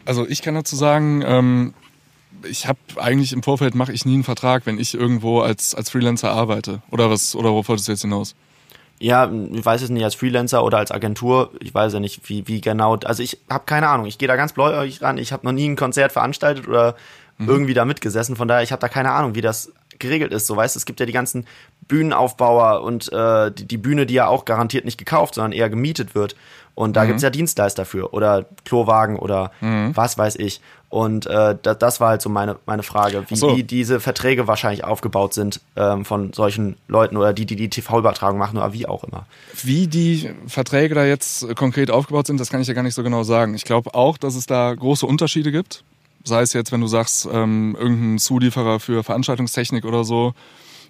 Also 0.05 0.27
ich 0.29 0.43
kann 0.43 0.55
dazu 0.55 0.77
sagen, 0.77 1.23
ähm, 1.27 1.73
ich 2.47 2.69
habe 2.69 2.79
eigentlich 2.97 3.33
im 3.33 3.43
Vorfeld 3.43 3.75
mache 3.75 3.93
ich 3.93 4.05
nie 4.05 4.15
einen 4.15 4.25
Vertrag, 4.25 4.67
wenn 4.67 4.79
ich 4.79 4.93
irgendwo 4.93 5.41
als, 5.41 5.75
als 5.75 5.89
Freelancer 5.89 6.33
arbeite. 6.33 6.83
Oder 6.91 7.09
was, 7.09 7.35
oder 7.35 7.49
worauf 7.51 7.69
wolltest 7.69 7.89
du 7.89 7.93
jetzt 7.93 8.03
hinaus? 8.03 8.35
Ja, 9.01 9.31
ich 9.53 9.65
weiß 9.65 9.83
es 9.83 9.91
nicht, 9.91 10.05
als 10.05 10.15
Freelancer 10.15 10.65
oder 10.65 10.79
als 10.79 10.91
Agentur, 10.91 11.51
ich 11.61 11.75
weiß 11.75 11.93
ja 11.93 12.01
nicht, 12.01 12.29
wie, 12.29 12.47
wie 12.47 12.61
genau, 12.61 12.97
also 12.97 13.23
ich 13.23 13.39
habe 13.51 13.65
keine 13.67 13.89
Ahnung, 13.89 14.07
ich 14.07 14.19
gehe 14.19 14.29
da 14.29 14.37
ganz 14.37 14.53
bläuäugig 14.53 15.03
ran, 15.03 15.19
ich 15.19 15.33
habe 15.33 15.45
noch 15.45 15.53
nie 15.53 15.69
ein 15.69 15.77
Konzert 15.77 16.13
veranstaltet 16.13 16.69
oder 16.69 16.95
irgendwie 17.39 17.75
da 17.75 17.85
mitgesessen, 17.85 18.37
von 18.37 18.47
daher, 18.47 18.63
ich 18.63 18.71
habe 18.71 18.81
da 18.81 18.89
keine 18.89 19.11
Ahnung, 19.11 19.35
wie 19.35 19.41
das 19.41 19.73
geregelt 19.99 20.33
ist, 20.33 20.47
so 20.47 20.57
weißt 20.57 20.77
du, 20.77 20.79
es 20.79 20.87
gibt 20.87 21.01
ja 21.01 21.07
die 21.07 21.13
ganzen 21.13 21.47
Bühnenaufbauer 21.89 22.83
und 22.83 23.13
äh, 23.13 23.51
die, 23.51 23.67
die 23.67 23.77
Bühne, 23.77 24.07
die 24.07 24.15
ja 24.15 24.29
auch 24.29 24.45
garantiert 24.45 24.85
nicht 24.85 24.99
gekauft, 24.99 25.35
sondern 25.35 25.53
eher 25.53 25.69
gemietet 25.69 26.15
wird. 26.15 26.37
Und 26.77 26.97
da 26.97 27.05
gibt's 27.05 27.23
ja 27.23 27.31
Dienstleister 27.31 27.85
für 27.85 28.13
oder 28.13 28.47
Klowagen 28.65 29.17
oder 29.17 29.53
was 29.95 30.19
weiß 30.19 30.37
ich 30.37 30.61
und 30.95 31.27
äh, 31.27 31.57
da, 31.61 31.75
das 31.75 31.99
war 31.99 32.11
halt 32.11 32.23
so 32.23 32.29
meine, 32.29 32.55
meine 32.67 32.85
Frage, 32.85 33.25
wie, 33.27 33.35
so. 33.35 33.57
wie 33.57 33.65
diese 33.65 33.99
Verträge 33.99 34.47
wahrscheinlich 34.47 34.85
aufgebaut 34.85 35.35
sind 35.35 35.61
ähm, 35.75 36.05
von 36.05 36.33
solchen 36.33 36.77
Leuten 36.87 37.17
oder 37.17 37.33
die, 37.33 37.47
die 37.47 37.57
die 37.57 37.69
TV-Übertragung 37.69 38.39
machen 38.39 38.59
oder 38.59 38.73
wie 38.73 38.87
auch 38.87 39.03
immer. 39.03 39.27
Wie 39.65 39.89
die 39.89 40.31
Verträge 40.47 40.95
da 40.95 41.05
jetzt 41.05 41.53
konkret 41.57 41.91
aufgebaut 41.91 42.29
sind, 42.29 42.39
das 42.39 42.49
kann 42.49 42.61
ich 42.61 42.69
ja 42.69 42.75
gar 42.75 42.85
nicht 42.85 42.95
so 42.95 43.03
genau 43.03 43.25
sagen. 43.25 43.55
Ich 43.55 43.65
glaube 43.65 43.93
auch, 43.93 44.17
dass 44.19 44.37
es 44.37 44.47
da 44.47 44.73
große 44.73 45.05
Unterschiede 45.05 45.51
gibt. 45.51 45.83
Sei 46.23 46.43
es 46.43 46.53
jetzt, 46.53 46.71
wenn 46.71 46.81
du 46.81 46.87
sagst, 46.87 47.29
ähm, 47.29 47.77
irgendein 47.77 48.21
Zulieferer 48.21 48.79
für 48.79 49.03
Veranstaltungstechnik 49.03 49.85
oder 49.85 50.05
so, 50.05 50.33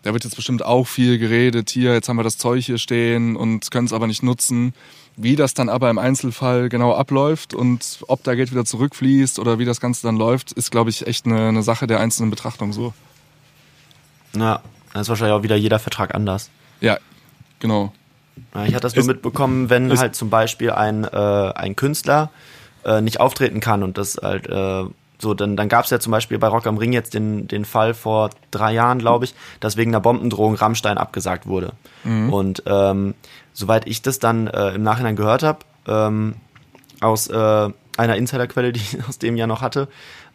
da 0.02 0.12
wird 0.12 0.24
jetzt 0.24 0.36
bestimmt 0.36 0.62
auch 0.62 0.86
viel 0.86 1.16
geredet. 1.16 1.70
Hier, 1.70 1.94
jetzt 1.94 2.10
haben 2.10 2.18
wir 2.18 2.24
das 2.24 2.36
Zeug 2.36 2.62
hier 2.62 2.76
stehen 2.76 3.36
und 3.36 3.70
können 3.70 3.86
es 3.86 3.94
aber 3.94 4.06
nicht 4.06 4.22
nutzen. 4.22 4.74
Wie 5.16 5.36
das 5.36 5.54
dann 5.54 5.68
aber 5.68 5.90
im 5.90 5.98
Einzelfall 5.98 6.68
genau 6.68 6.92
abläuft 6.94 7.54
und 7.54 8.00
ob 8.08 8.24
da 8.24 8.34
Geld 8.34 8.50
wieder 8.50 8.64
zurückfließt 8.64 9.38
oder 9.38 9.58
wie 9.60 9.64
das 9.64 9.80
Ganze 9.80 10.02
dann 10.06 10.16
läuft, 10.16 10.50
ist, 10.52 10.70
glaube 10.72 10.90
ich, 10.90 11.06
echt 11.06 11.24
eine, 11.26 11.48
eine 11.48 11.62
Sache 11.62 11.86
der 11.86 12.00
einzelnen 12.00 12.30
Betrachtung 12.30 12.72
so. 12.72 12.92
Ja, 14.34 14.60
dann 14.92 15.02
ist 15.02 15.08
wahrscheinlich 15.08 15.36
auch 15.38 15.42
wieder 15.44 15.56
jeder 15.56 15.78
Vertrag 15.78 16.14
anders. 16.14 16.50
Ja, 16.80 16.98
genau. 17.60 17.92
Ja, 18.54 18.64
ich 18.64 18.74
hatte 18.74 18.80
das 18.82 18.94
nur 18.96 19.02
Es- 19.02 19.06
mitbekommen, 19.06 19.70
wenn 19.70 19.96
halt 19.96 20.16
zum 20.16 20.30
Beispiel 20.30 20.72
ein, 20.72 21.04
äh, 21.04 21.08
ein 21.54 21.76
Künstler 21.76 22.30
äh, 22.84 23.00
nicht 23.00 23.20
auftreten 23.20 23.60
kann 23.60 23.84
und 23.84 23.96
das 23.96 24.18
halt 24.20 24.48
äh, 24.48 24.84
so, 25.18 25.34
dann, 25.34 25.56
dann 25.56 25.68
gab 25.68 25.84
es 25.84 25.90
ja 25.90 26.00
zum 26.00 26.10
Beispiel 26.10 26.38
bei 26.38 26.48
Rock 26.48 26.66
am 26.66 26.76
Ring 26.76 26.92
jetzt 26.92 27.14
den, 27.14 27.46
den 27.46 27.64
Fall 27.64 27.94
vor 27.94 28.30
drei 28.50 28.72
Jahren, 28.72 28.98
glaube 28.98 29.24
ich, 29.24 29.34
dass 29.60 29.76
wegen 29.76 29.92
einer 29.92 30.00
Bombendrohung 30.00 30.54
Rammstein 30.54 30.98
abgesagt 30.98 31.46
wurde. 31.46 31.72
Und 32.30 32.62
ähm, 32.66 33.14
soweit 33.52 33.86
ich 33.86 34.02
das 34.02 34.18
dann 34.18 34.48
äh, 34.48 34.70
im 34.70 34.82
Nachhinein 34.82 35.16
gehört 35.16 35.42
habe, 35.42 35.60
ähm, 35.86 36.34
aus 37.00 37.28
äh, 37.28 37.70
einer 37.96 38.16
Insiderquelle, 38.16 38.72
die 38.74 38.80
ich 38.80 39.08
aus 39.08 39.18
dem 39.18 39.36
Jahr 39.36 39.46
noch 39.46 39.62
hatte, 39.62 39.88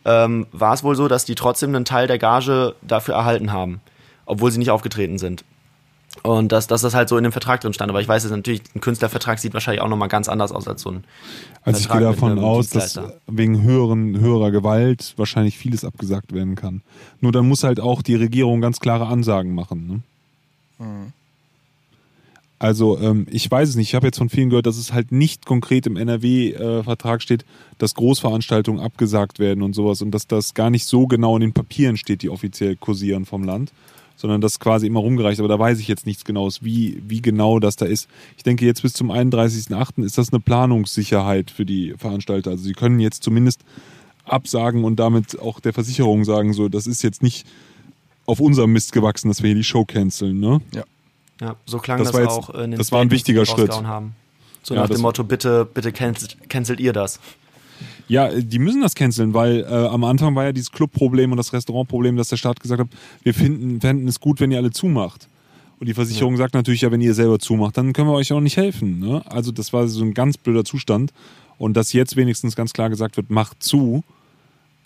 ähm, 0.06 0.48
war 0.52 0.74
es 0.74 0.84
wohl 0.84 0.96
so, 0.96 1.08
dass 1.08 1.26
die 1.26 1.36
trotzdem 1.36 1.76
einen 1.76 1.86
Teil 1.86 2.08
der 2.08 2.18
Gage 2.18 2.76
dafür 2.82 3.16
erhalten 3.16 3.52
haben, 3.52 3.82
obwohl 4.26 4.52
sie 4.52 4.60
nicht 4.60 4.72
aufgetreten 4.72 5.18
sind. 5.18 5.44
Und 6.24 6.52
dass, 6.52 6.68
dass 6.68 6.82
das 6.82 6.94
halt 6.94 7.08
so 7.10 7.18
in 7.18 7.24
dem 7.24 7.32
Vertrag 7.32 7.62
drin 7.62 7.74
stand. 7.74 7.90
Aber 7.90 8.02
ich 8.02 8.08
weiß 8.08 8.24
jetzt 8.24 8.32
natürlich, 8.32 8.62
ein 8.76 8.82
Künstlervertrag 8.82 9.40
sieht 9.40 9.54
wahrscheinlich 9.54 9.82
auch 9.82 9.88
nochmal 9.88 10.10
ganz 10.10 10.28
anders 10.28 10.52
aus 10.52 10.68
als 10.68 10.82
so 10.82 10.92
ein. 10.92 11.04
Also 11.64 11.80
ich 11.80 11.88
Vertrag 11.88 12.00
gehe 12.00 12.10
mit 12.10 12.18
davon 12.18 12.40
aus, 12.40 12.70
dass 12.70 13.00
wegen 13.28 13.62
höheren, 13.62 14.20
höherer 14.20 14.52
Gewalt 14.52 15.14
wahrscheinlich 15.18 15.58
vieles 15.58 15.86
abgesagt 15.86 16.34
werden 16.34 16.56
kann. 16.56 16.82
Nur 17.22 17.32
dann 17.32 17.48
muss 17.48 17.64
halt 17.64 17.80
auch 17.80 18.02
die 18.02 18.16
Regierung 18.16 18.62
ganz 18.62 18.80
klare 18.80 19.08
Ansagen 19.08 19.54
machen. 19.54 20.04
Ne? 20.80 21.14
Also 22.60 23.00
ähm, 23.00 23.26
ich 23.30 23.50
weiß 23.50 23.70
es 23.70 23.76
nicht. 23.76 23.88
Ich 23.88 23.96
habe 23.96 24.08
jetzt 24.08 24.18
von 24.18 24.30
vielen 24.30 24.50
gehört, 24.50 24.66
dass 24.66 24.78
es 24.78 24.92
halt 24.92 25.14
nicht 25.14 25.46
konkret 25.46 25.88
im 25.88 25.96
NRW-Vertrag 25.96 27.22
steht, 27.22 27.46
dass 27.78 27.96
Großveranstaltungen 27.96 28.82
abgesagt 28.82 29.40
werden 29.40 29.64
und 29.64 29.74
sowas 29.74 30.02
und 30.02 30.12
dass 30.12 30.28
das 30.28 30.54
gar 30.54 30.70
nicht 30.70 30.86
so 30.86 31.08
genau 31.08 31.38
in 31.38 31.42
den 31.42 31.54
Papieren 31.54 31.96
steht, 31.96 32.22
die 32.22 32.30
offiziell 32.30 32.76
kursieren 32.76 33.26
vom 33.26 33.46
Land, 33.46 33.72
sondern 34.22 34.42
das 34.42 34.60
quasi 34.60 34.86
immer 34.86 35.00
rumgereicht. 35.00 35.40
Aber 35.40 35.48
da 35.48 35.58
weiß 35.58 35.80
ich 35.80 35.88
jetzt 35.88 36.06
nichts 36.06 36.26
Genaues, 36.26 36.62
wie, 36.62 37.02
wie 37.08 37.22
genau 37.22 37.60
das 37.60 37.78
da 37.78 37.86
ist. 37.86 38.10
Ich 38.36 38.44
denke, 38.44 38.66
jetzt 38.66 38.82
bis 38.82 38.92
zum 38.92 39.12
31.08. 39.12 40.04
ist 40.04 40.18
das 40.18 40.34
eine 40.34 40.42
Planungssicherheit 40.42 41.52
für 41.52 41.66
die 41.66 41.94
Veranstalter. 41.98 42.52
Also 42.52 42.64
sie 42.66 42.74
können 42.74 43.00
jetzt 43.00 43.24
zumindest 43.24 43.62
absagen 44.26 44.84
und 44.84 44.98
damit 45.00 45.40
auch 45.40 45.62
der 45.62 45.72
Versicherung 45.72 46.26
sagen, 46.26 46.52
so, 46.54 46.68
das 46.68 46.86
ist 46.86 47.02
jetzt 47.02 47.24
nicht 47.24 47.48
auf 48.26 48.40
unserem 48.42 48.74
Mist 48.74 48.92
gewachsen, 48.92 49.30
dass 49.30 49.42
wir 49.42 49.48
hier 49.48 49.56
die 49.56 49.64
Show 49.64 49.86
canceln, 49.86 50.40
ne? 50.40 50.60
Ja. 50.76 50.84
Ja, 51.42 51.56
so 51.66 51.78
klang 51.80 52.00
Das 52.00 52.12
das, 52.12 52.20
jetzt- 52.20 52.30
auch 52.32 52.50
in 52.50 52.72
den 52.72 52.78
das 52.78 52.92
war 52.92 53.00
ein 53.02 53.12
wichtiger 53.12 53.46
Schritt. 53.46 53.72
Haben. 53.72 54.14
So 54.62 54.76
Ja, 54.76 54.82
nach 54.82 54.90
das- 54.90 54.98
dem 54.98 55.04
Motto, 55.04 55.24
bitte, 55.24 55.64
bitte 55.66 55.94
cancelt, 55.94 56.38
cancelt 56.50 56.82
ihr 56.82 56.92
das. 56.92 57.20
Ja, 58.08 58.28
äh, 58.28 58.44
die 58.44 58.60
müssen 58.60 58.82
das 58.82 58.96
canceln, 58.96 59.34
weil 59.34 59.62
äh, 59.62 59.66
am 59.66 60.04
Anfang 60.04 60.36
war 60.36 60.46
ja 60.46 60.52
dieses 60.52 60.72
Clubproblem 60.72 61.32
und 61.32 61.38
das 61.38 61.54
Restaurantproblem, 61.54 62.18
dass 62.18 62.30
der 62.30 62.38
Staat 62.38 62.60
gesagt 62.60 62.82
hat, 62.82 62.88
wir 63.24 63.34
finden, 63.34 63.82
fänden 63.82 64.08
es 64.08 64.20
gut, 64.20 64.40
wenn 64.40 64.52
ihr 64.52 64.58
alle 64.58 64.72
zumacht. 64.72 65.28
Und 65.80 65.88
die 65.88 65.94
Versicherung 65.94 66.36
sagt 66.36 66.56
natürlich, 66.56 66.82
ja, 66.82 66.92
wenn 66.92 67.00
ihr 67.00 67.14
selber 67.14 67.40
zumacht, 67.40 67.78
dann 67.78 67.94
können 67.94 68.10
wir 68.10 68.14
euch 68.14 68.34
auch 68.34 68.42
nicht 68.42 68.58
helfen. 68.58 69.00
Ne? 69.00 69.22
Also 69.28 69.52
das 69.52 69.72
war 69.72 69.88
so 69.88 70.04
ein 70.04 70.14
ganz 70.14 70.38
blöder 70.38 70.66
Zustand. 70.66 71.14
Und 71.58 71.76
dass 71.76 71.94
jetzt 71.94 72.16
wenigstens 72.16 72.56
ganz 72.56 72.74
klar 72.74 72.90
gesagt 72.90 73.16
wird, 73.16 73.30
macht 73.30 73.64
zu, 73.64 74.04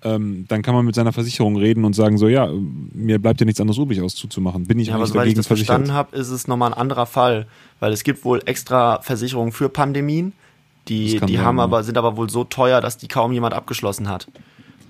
ähm, 0.03 0.45
dann 0.49 0.61
kann 0.61 0.75
man 0.75 0.85
mit 0.85 0.95
seiner 0.95 1.13
Versicherung 1.13 1.55
reden 1.55 1.85
und 1.85 1.93
sagen 1.93 2.17
so, 2.17 2.27
ja, 2.27 2.49
mir 2.93 3.19
bleibt 3.19 3.39
ja 3.39 3.45
nichts 3.45 3.61
anderes 3.61 3.77
übrig, 3.77 4.01
aus 4.01 4.15
zuzumachen. 4.15 4.65
Bin 4.65 4.79
ich 4.79 4.89
Ja, 4.89 4.95
aber 4.95 5.07
soweit 5.07 5.27
ich 5.27 5.33
das 5.33 5.47
verstanden 5.47 5.93
habe, 5.93 6.15
ist 6.15 6.29
es 6.29 6.47
nochmal 6.47 6.73
ein 6.73 6.77
anderer 6.77 7.05
Fall, 7.05 7.47
weil 7.79 7.93
es 7.93 8.03
gibt 8.03 8.25
wohl 8.25 8.41
extra 8.45 9.01
Versicherungen 9.01 9.51
für 9.51 9.69
Pandemien, 9.69 10.33
Die, 10.87 11.17
Das 11.17 11.29
die 11.29 11.39
haben 11.39 11.59
aber, 11.59 11.83
sind 11.83 11.97
aber 11.97 12.17
wohl 12.17 12.29
so 12.29 12.43
teuer, 12.43 12.81
dass 12.81 12.97
die 12.97 13.07
kaum 13.07 13.31
jemand 13.31 13.53
abgeschlossen 13.53 14.09
hat. 14.09 14.27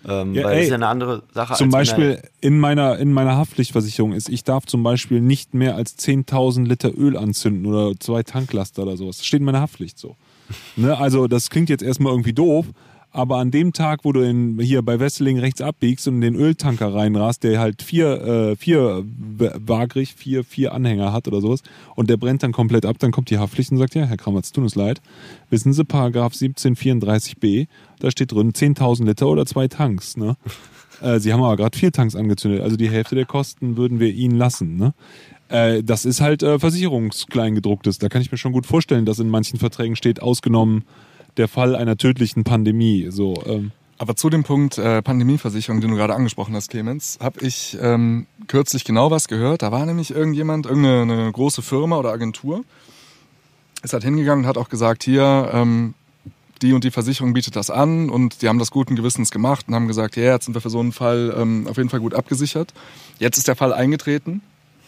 Ähm, 0.07 0.33
Ja, 0.33 0.43
weil 0.43 0.51
das 0.51 0.53
ey, 0.53 0.63
ist 0.63 0.69
ja 0.69 0.75
eine 0.75 0.87
andere 0.87 1.23
Sache 1.33 1.53
Zum 1.53 1.69
Beispiel 1.69 2.21
in 2.41 2.59
meiner, 2.59 2.97
in 2.97 3.13
meiner 3.13 3.37
Haftpflichtversicherung 3.37 4.13
ist, 4.13 4.27
ich 4.27 4.43
darf 4.43 4.65
zum 4.65 4.83
Beispiel 4.83 5.21
nicht 5.21 5.53
mehr 5.53 5.75
als 5.75 5.97
10.000 5.97 6.67
Liter 6.67 6.91
Öl 6.97 7.15
anzünden 7.17 7.65
oder 7.65 7.93
zwei 7.99 8.23
Tanklaster 8.23 8.83
oder 8.83 8.97
sowas. 8.97 9.17
Das 9.17 9.25
steht 9.25 9.39
in 9.39 9.45
meiner 9.45 9.61
Haftpflicht 9.61 9.97
so. 9.97 10.15
Ne? 10.75 10.97
Also 10.97 11.27
das 11.27 11.49
klingt 11.49 11.69
jetzt 11.69 11.83
erstmal 11.83 12.11
irgendwie 12.11 12.33
doof, 12.33 12.65
aber 13.13 13.37
an 13.37 13.51
dem 13.51 13.73
Tag, 13.73 13.99
wo 14.03 14.11
du 14.11 14.21
in, 14.21 14.59
hier 14.59 14.81
bei 14.81 14.99
Wesseling 14.99 15.37
rechts 15.39 15.61
abbiegst 15.61 16.07
und 16.07 16.15
in 16.15 16.21
den 16.21 16.35
Öltanker 16.35 16.93
reinrast, 16.93 17.43
der 17.43 17.59
halt 17.59 17.81
vier, 17.83 18.21
äh, 18.21 18.55
vier 18.55 19.03
w- 19.05 19.51
wagrig, 19.55 20.13
vier, 20.15 20.43
vier 20.43 20.73
Anhänger 20.73 21.13
hat 21.13 21.27
oder 21.27 21.39
sowas 21.39 21.61
und 21.95 22.09
der 22.09 22.17
brennt 22.17 22.43
dann 22.43 22.51
komplett 22.51 22.85
ab, 22.85 22.97
dann 22.99 23.11
kommt 23.11 23.29
die 23.29 23.37
Haftpflicht 23.37 23.71
und 23.71 23.77
sagt, 23.77 23.95
ja, 23.95 24.05
Herr 24.05 24.17
Kramer, 24.17 24.39
es 24.39 24.51
tut 24.51 24.63
uns 24.63 24.75
leid. 24.75 25.01
Wissen 25.49 25.71
Sie, 25.73 25.85
Paragraph 25.85 26.33
1734b, 26.33 27.67
da 27.99 28.11
steht 28.11 28.31
drin 28.31 28.51
10.000 28.51 29.05
Liter 29.05 29.27
oder 29.27 29.45
zwei 29.45 29.67
Tanks. 29.67 30.17
Ne? 30.17 30.35
Äh, 31.01 31.19
Sie 31.19 31.33
haben 31.33 31.41
aber 31.43 31.57
gerade 31.57 31.77
vier 31.77 31.91
Tanks 31.91 32.15
angezündet, 32.15 32.61
also 32.61 32.77
die 32.77 32.89
Hälfte 32.89 33.15
der 33.15 33.25
Kosten 33.25 33.77
würden 33.77 33.99
wir 33.99 34.13
Ihnen 34.13 34.37
lassen. 34.37 34.77
Ne? 34.77 34.93
Äh, 35.49 35.83
das 35.83 36.05
ist 36.05 36.21
halt 36.21 36.43
äh, 36.43 36.59
Versicherungskleingedrucktes. 36.59 37.97
Da 37.97 38.09
kann 38.09 38.21
ich 38.21 38.31
mir 38.31 38.37
schon 38.37 38.53
gut 38.53 38.65
vorstellen, 38.67 39.03
dass 39.05 39.19
in 39.19 39.27
manchen 39.27 39.59
Verträgen 39.59 39.95
steht, 39.95 40.21
ausgenommen 40.21 40.83
der 41.37 41.47
Fall 41.47 41.75
einer 41.75 41.97
tödlichen 41.97 42.43
Pandemie. 42.43 43.07
So, 43.09 43.35
ähm, 43.45 43.71
Aber 43.97 44.15
zu 44.15 44.29
dem 44.29 44.43
Punkt 44.43 44.77
äh, 44.77 45.01
Pandemieversicherung, 45.01 45.81
den 45.81 45.91
du 45.91 45.97
gerade 45.97 46.15
angesprochen 46.15 46.55
hast, 46.55 46.69
Clemens, 46.69 47.17
habe 47.21 47.45
ich 47.45 47.77
ähm, 47.81 48.27
kürzlich 48.47 48.83
genau 48.85 49.11
was 49.11 49.27
gehört. 49.27 49.61
Da 49.61 49.71
war 49.71 49.85
nämlich 49.85 50.11
irgendjemand, 50.11 50.65
irgendeine 50.65 51.13
eine 51.13 51.31
große 51.31 51.61
Firma 51.61 51.97
oder 51.97 52.11
Agentur, 52.11 52.63
ist 53.81 53.93
halt 53.93 54.03
hingegangen 54.03 54.45
und 54.45 54.49
hat 54.49 54.57
auch 54.57 54.69
gesagt, 54.69 55.03
hier, 55.03 55.49
ähm, 55.53 55.93
die 56.61 56.73
und 56.73 56.83
die 56.83 56.91
Versicherung 56.91 57.33
bietet 57.33 57.55
das 57.55 57.69
an 57.69 58.09
und 58.09 58.41
die 58.41 58.47
haben 58.47 58.59
das 58.59 58.71
guten 58.71 58.95
Gewissens 58.95 59.31
gemacht 59.31 59.65
und 59.67 59.75
haben 59.75 59.87
gesagt, 59.87 60.15
ja, 60.15 60.33
jetzt 60.33 60.45
sind 60.45 60.53
wir 60.53 60.61
für 60.61 60.69
so 60.69 60.79
einen 60.79 60.93
Fall 60.93 61.35
ähm, 61.37 61.67
auf 61.67 61.77
jeden 61.77 61.89
Fall 61.89 61.99
gut 61.99 62.13
abgesichert. 62.13 62.73
Jetzt 63.19 63.37
ist 63.37 63.47
der 63.47 63.55
Fall 63.55 63.73
eingetreten 63.73 64.41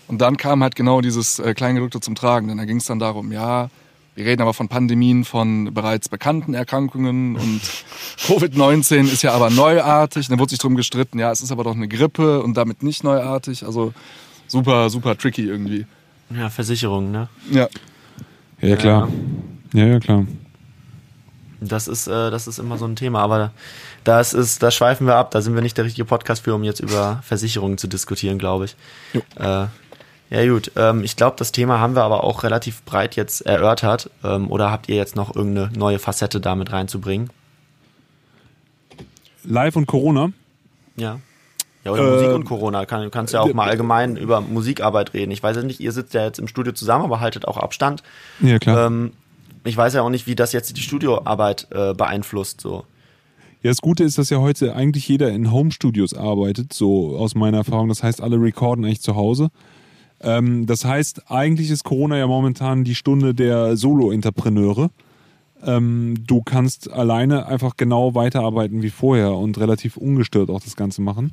und 0.08 0.22
dann 0.22 0.38
kam 0.38 0.64
halt 0.64 0.76
genau 0.76 1.02
dieses 1.02 1.40
äh, 1.40 1.54
Kleingedruckte 1.54 2.00
zum 2.00 2.16
Tragen, 2.16 2.48
denn 2.48 2.58
da 2.58 2.66
ging 2.66 2.78
es 2.78 2.86
dann 2.86 3.00
darum, 3.00 3.32
ja, 3.32 3.70
wir 4.16 4.26
reden 4.26 4.42
aber 4.42 4.54
von 4.54 4.70
Pandemien 4.70 5.26
von 5.26 5.74
bereits 5.74 6.08
bekannten 6.08 6.54
Erkrankungen 6.54 7.36
und 7.36 7.62
Covid-19 8.26 9.12
ist 9.12 9.24
ja 9.24 9.34
aber 9.34 9.50
neuartig. 9.50 10.30
Dann 10.30 10.40
wurde 10.40 10.52
sich 10.52 10.60
drum 10.60 10.76
gestritten, 10.76 11.20
ja, 11.20 11.32
es 11.32 11.42
ist 11.42 11.52
aber 11.52 11.66
doch 11.66 11.76
eine 11.76 11.90
Grippe 11.90 12.42
und 12.42 12.56
damit 12.56 12.82
nicht 12.82 13.04
neuartig. 13.04 13.66
Also 13.66 13.94
super, 14.48 14.90
super 14.90 15.18
tricky 15.18 15.44
irgendwie. 15.44 15.86
Ja, 16.30 16.50
Versicherung, 16.50 17.12
ne? 17.12 17.28
Ja. 17.52 17.68
ja, 18.62 18.76
klar. 18.78 19.10
Ja, 19.74 19.86
ja, 19.86 20.00
klar. 20.00 20.26
Das 21.60 21.88
ist, 21.88 22.08
äh, 22.08 22.32
das 22.32 22.48
ist 22.48 22.58
immer 22.58 22.78
so 22.78 22.86
ein 22.86 22.96
Thema, 22.96 23.20
aber 23.20 23.52
das 24.04 24.34
ist, 24.34 24.64
da 24.64 24.72
schweifen 24.72 25.08
wir 25.08 25.16
ab. 25.16 25.32
Da 25.32 25.42
sind 25.42 25.56
wir 25.56 25.62
nicht 25.62 25.78
der 25.78 25.86
richtige 25.86 26.06
Podcast 26.06 26.44
für, 26.44 26.56
um 26.56 26.64
jetzt 26.64 26.80
über 26.80 27.22
Versicherungen 27.24 27.78
zu 27.78 27.88
diskutieren, 27.88 28.38
glaube 28.38 28.66
ich. 28.66 28.76
Jo. 29.14 29.22
Äh, 29.36 29.68
ja 30.30 30.48
gut, 30.48 30.72
ähm, 30.76 31.04
ich 31.04 31.16
glaube, 31.16 31.36
das 31.38 31.52
Thema 31.52 31.80
haben 31.80 31.96
wir 31.96 32.04
aber 32.04 32.24
auch 32.24 32.44
relativ 32.44 32.84
breit 32.84 33.16
jetzt 33.16 33.42
erörtert. 33.42 34.10
Ähm, 34.24 34.52
oder 34.52 34.72
habt 34.72 34.90
ihr 34.90 34.96
jetzt 34.96 35.16
noch 35.16 35.36
irgendeine 35.36 35.72
neue 35.78 36.00
Facette 36.00 36.40
damit 36.40 36.72
reinzubringen? 36.72 37.30
Live 39.44 39.76
und 39.76 39.86
Corona. 39.86 40.32
Ja. 40.96 41.20
Ja, 41.84 41.92
oder 41.92 42.04
Äh, 42.04 42.12
Musik 42.16 42.30
und 42.34 42.46
Corona. 42.46 42.86
Kann, 42.86 43.04
du 43.04 43.10
kannst 43.12 43.34
ja 43.34 43.42
auch 43.42 43.54
mal 43.54 43.70
allgemein 43.70 44.18
über 44.18 44.42
Musikarbeit 44.42 45.14
reden. 45.14 45.32
Ich 45.32 45.44
weiß 45.44 45.58
ja 45.58 45.64
nicht, 45.64 45.80
ihr 45.80 45.92
sitzt 45.92 46.14
ja 46.16 46.24
jetzt 46.24 46.40
im 46.40 46.48
Studio 46.48 46.74
zusammen, 46.74 47.06
aber 47.06 47.20
haltet 47.20 47.48
auch 47.48 47.58
Abstand. 47.58 48.02
Ja, 48.42 48.58
klar. 48.58 48.88
Ähm, 48.88 49.12
ich 49.64 49.78
weiß 49.78 49.94
ja 49.94 50.02
auch 50.02 50.10
nicht, 50.10 50.26
wie 50.28 50.36
das 50.36 50.52
jetzt 50.52 50.76
die 50.76 50.82
Studioarbeit 50.82 51.68
äh, 51.72 51.94
beeinflusst. 51.94 52.62
So. 52.62 52.86
Ja, 53.62 53.72
das 53.72 53.82
Gute 53.82 54.04
ist, 54.04 54.18
dass 54.18 54.30
ja 54.30 54.40
heute 54.40 54.76
eigentlich 54.76 55.08
jeder 55.08 55.30
in 55.30 55.52
Home-Studios 55.52 56.14
arbeitet, 56.16 56.74
so 56.74 57.18
aus 57.18 57.36
meiner 57.36 57.58
Erfahrung. 57.58 57.90
Das 57.90 58.02
heißt, 58.04 58.22
alle 58.22 58.42
recorden 58.42 58.84
eigentlich 58.84 59.02
zu 59.02 59.16
Hause. 59.16 59.50
Ähm, 60.26 60.66
das 60.66 60.84
heißt, 60.84 61.32
eigentlich 61.32 61.70
ist 61.70 61.84
Corona 61.84 62.18
ja 62.18 62.28
momentan 62.28 62.84
die 62.84 62.96
Stunde 62.96 63.34
der 63.34 63.78
Solo-Entrepreneure. 63.78 64.90
Ähm, 65.64 66.16
du 66.26 66.42
kannst 66.42 66.92
alleine 66.92 67.46
einfach 67.46 67.78
genau 67.78 68.16
weiterarbeiten 68.16 68.82
wie 68.82 68.90
vorher 68.90 69.34
und 69.34 69.58
relativ 69.60 69.96
ungestört 69.96 70.50
auch 70.50 70.62
das 70.62 70.76
Ganze 70.76 71.02
machen. 71.02 71.32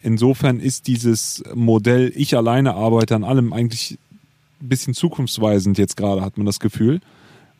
Insofern 0.00 0.60
ist 0.60 0.86
dieses 0.86 1.42
Modell, 1.54 2.12
ich 2.14 2.36
alleine 2.36 2.74
arbeite 2.74 3.16
an 3.16 3.24
allem, 3.24 3.52
eigentlich 3.52 3.98
ein 4.62 4.68
bisschen 4.68 4.94
zukunftsweisend 4.94 5.76
jetzt 5.76 5.96
gerade, 5.96 6.22
hat 6.22 6.36
man 6.38 6.46
das 6.46 6.60
Gefühl 6.60 7.00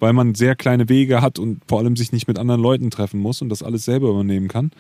weil 0.00 0.12
man 0.12 0.34
sehr 0.34 0.54
kleine 0.54 0.88
Wege 0.88 1.20
hat 1.22 1.38
und 1.38 1.62
vor 1.66 1.78
allem 1.78 1.96
sich 1.96 2.12
nicht 2.12 2.28
mit 2.28 2.38
anderen 2.38 2.60
Leuten 2.60 2.90
treffen 2.90 3.20
muss 3.20 3.42
und 3.42 3.48
das 3.48 3.62
alles 3.62 3.84
selber 3.84 4.10
übernehmen 4.10 4.48
kann. 4.48 4.70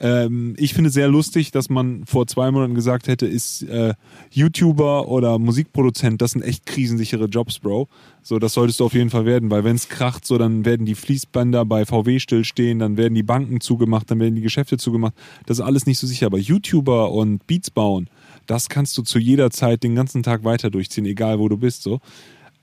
Ähm, 0.00 0.54
ich 0.58 0.74
finde 0.74 0.90
sehr 0.90 1.08
lustig, 1.08 1.50
dass 1.50 1.68
man 1.68 2.04
vor 2.06 2.26
zwei 2.26 2.50
Monaten 2.50 2.74
gesagt 2.74 3.08
hätte, 3.08 3.26
ist 3.26 3.62
äh, 3.62 3.94
YouTuber 4.30 5.08
oder 5.08 5.38
Musikproduzent, 5.38 6.22
das 6.22 6.32
sind 6.32 6.42
echt 6.42 6.66
krisensichere 6.66 7.24
Jobs, 7.24 7.58
Bro. 7.58 7.88
So, 8.22 8.38
das 8.38 8.52
solltest 8.52 8.78
du 8.80 8.84
auf 8.84 8.94
jeden 8.94 9.10
Fall 9.10 9.24
werden, 9.24 9.50
weil 9.50 9.64
wenn 9.64 9.76
es 9.76 9.88
kracht, 9.88 10.24
so 10.26 10.38
dann 10.38 10.64
werden 10.64 10.86
die 10.86 10.94
Fließbänder 10.94 11.64
bei 11.64 11.84
VW 11.84 12.20
stillstehen, 12.20 12.78
dann 12.78 12.96
werden 12.96 13.14
die 13.14 13.22
Banken 13.22 13.60
zugemacht, 13.60 14.10
dann 14.10 14.20
werden 14.20 14.34
die 14.34 14.42
Geschäfte 14.42 14.76
zugemacht. 14.76 15.14
Das 15.46 15.58
ist 15.58 15.64
alles 15.64 15.86
nicht 15.86 15.98
so 15.98 16.06
sicher. 16.06 16.26
Aber 16.26 16.38
YouTuber 16.38 17.10
und 17.10 17.46
Beats 17.46 17.70
bauen, 17.70 18.08
das 18.46 18.68
kannst 18.68 18.96
du 18.98 19.02
zu 19.02 19.18
jeder 19.18 19.50
Zeit 19.50 19.82
den 19.82 19.94
ganzen 19.94 20.22
Tag 20.22 20.44
weiter 20.44 20.70
durchziehen, 20.70 21.06
egal 21.06 21.38
wo 21.38 21.48
du 21.48 21.56
bist. 21.56 21.82
So. 21.82 22.00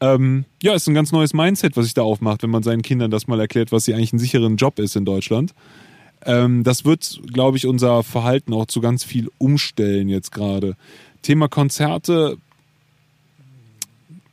Ähm, 0.02 0.46
ja, 0.62 0.74
ist 0.74 0.88
ein 0.88 0.94
ganz 0.94 1.12
neues 1.12 1.34
Mindset, 1.34 1.76
was 1.78 1.86
sich 1.86 1.94
da 1.94 2.04
aufmacht, 2.04 2.44
wenn 2.44 2.50
man 2.50 2.64
seinen 2.64 2.82
Kindern 2.82 3.12
das 3.12 3.28
mal 3.28 3.40
erklärt, 3.40 3.72
was 3.72 3.86
sie 3.86 3.94
eigentlich 3.94 4.14
einen 4.14 4.20
sicheren 4.20 4.58
Job 4.58 4.80
ist 4.80 4.96
in 4.96 5.06
Deutschland. 5.06 5.54
Ähm, 6.26 6.64
das 6.64 6.86
wird, 6.86 7.22
glaube 7.32 7.58
ich, 7.58 7.68
unser 7.68 8.04
Verhalten 8.04 8.54
auch 8.54 8.66
zu 8.66 8.82
ganz 8.82 9.04
viel 9.04 9.30
umstellen 9.38 10.10
jetzt 10.10 10.32
gerade. 10.32 10.76
Thema 11.22 11.48
Konzerte 11.48 12.38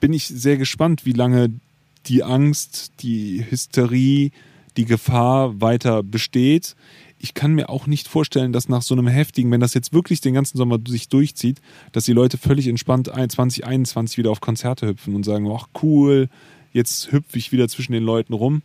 bin 0.01 0.13
ich 0.13 0.27
sehr 0.27 0.57
gespannt, 0.57 1.07
wie 1.07 1.13
lange 1.13 1.51
die 2.07 2.25
Angst, 2.25 2.93
die 3.01 3.45
Hysterie, 3.49 4.33
die 4.77 4.85
Gefahr 4.85 5.61
weiter 5.61 6.03
besteht. 6.03 6.75
Ich 7.19 7.35
kann 7.35 7.55
mir 7.55 7.69
auch 7.69 7.87
nicht 7.87 8.09
vorstellen, 8.09 8.53
dass 8.53 8.69
nach 8.69 8.83
so 8.83 8.95
einem 8.95 9.07
heftigen, 9.07 9.51
wenn 9.53 9.61
das 9.61 9.75
jetzt 9.75 9.93
wirklich 9.93 10.21
den 10.21 10.35
ganzen 10.35 10.59
Sommer 10.59 10.79
sich 10.85 11.09
durchzieht, 11.09 11.61
dass 11.93 12.05
die 12.05 12.13
Leute 12.13 12.37
völlig 12.37 12.67
entspannt 12.67 13.07
2021 13.07 14.19
wieder 14.19 14.33
auf 14.33 14.41
Konzerte 14.41 14.89
hüpfen 14.89 15.15
und 15.15 15.25
sagen, 15.25 15.49
ach 15.55 15.69
cool, 15.83 16.29
jetzt 16.73 17.13
hüpfe 17.13 17.39
ich 17.39 17.53
wieder 17.53 17.69
zwischen 17.69 17.93
den 17.93 18.03
Leuten 18.03 18.33
rum. 18.33 18.63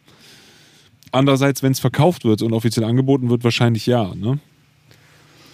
Andererseits, 1.11 1.63
wenn 1.63 1.71
es 1.71 1.79
verkauft 1.79 2.25
wird 2.25 2.41
und 2.41 2.53
offiziell 2.53 2.85
angeboten 2.85 3.29
wird, 3.29 3.43
wahrscheinlich 3.43 3.85
ja. 3.85 4.13
Ne? 4.15 4.39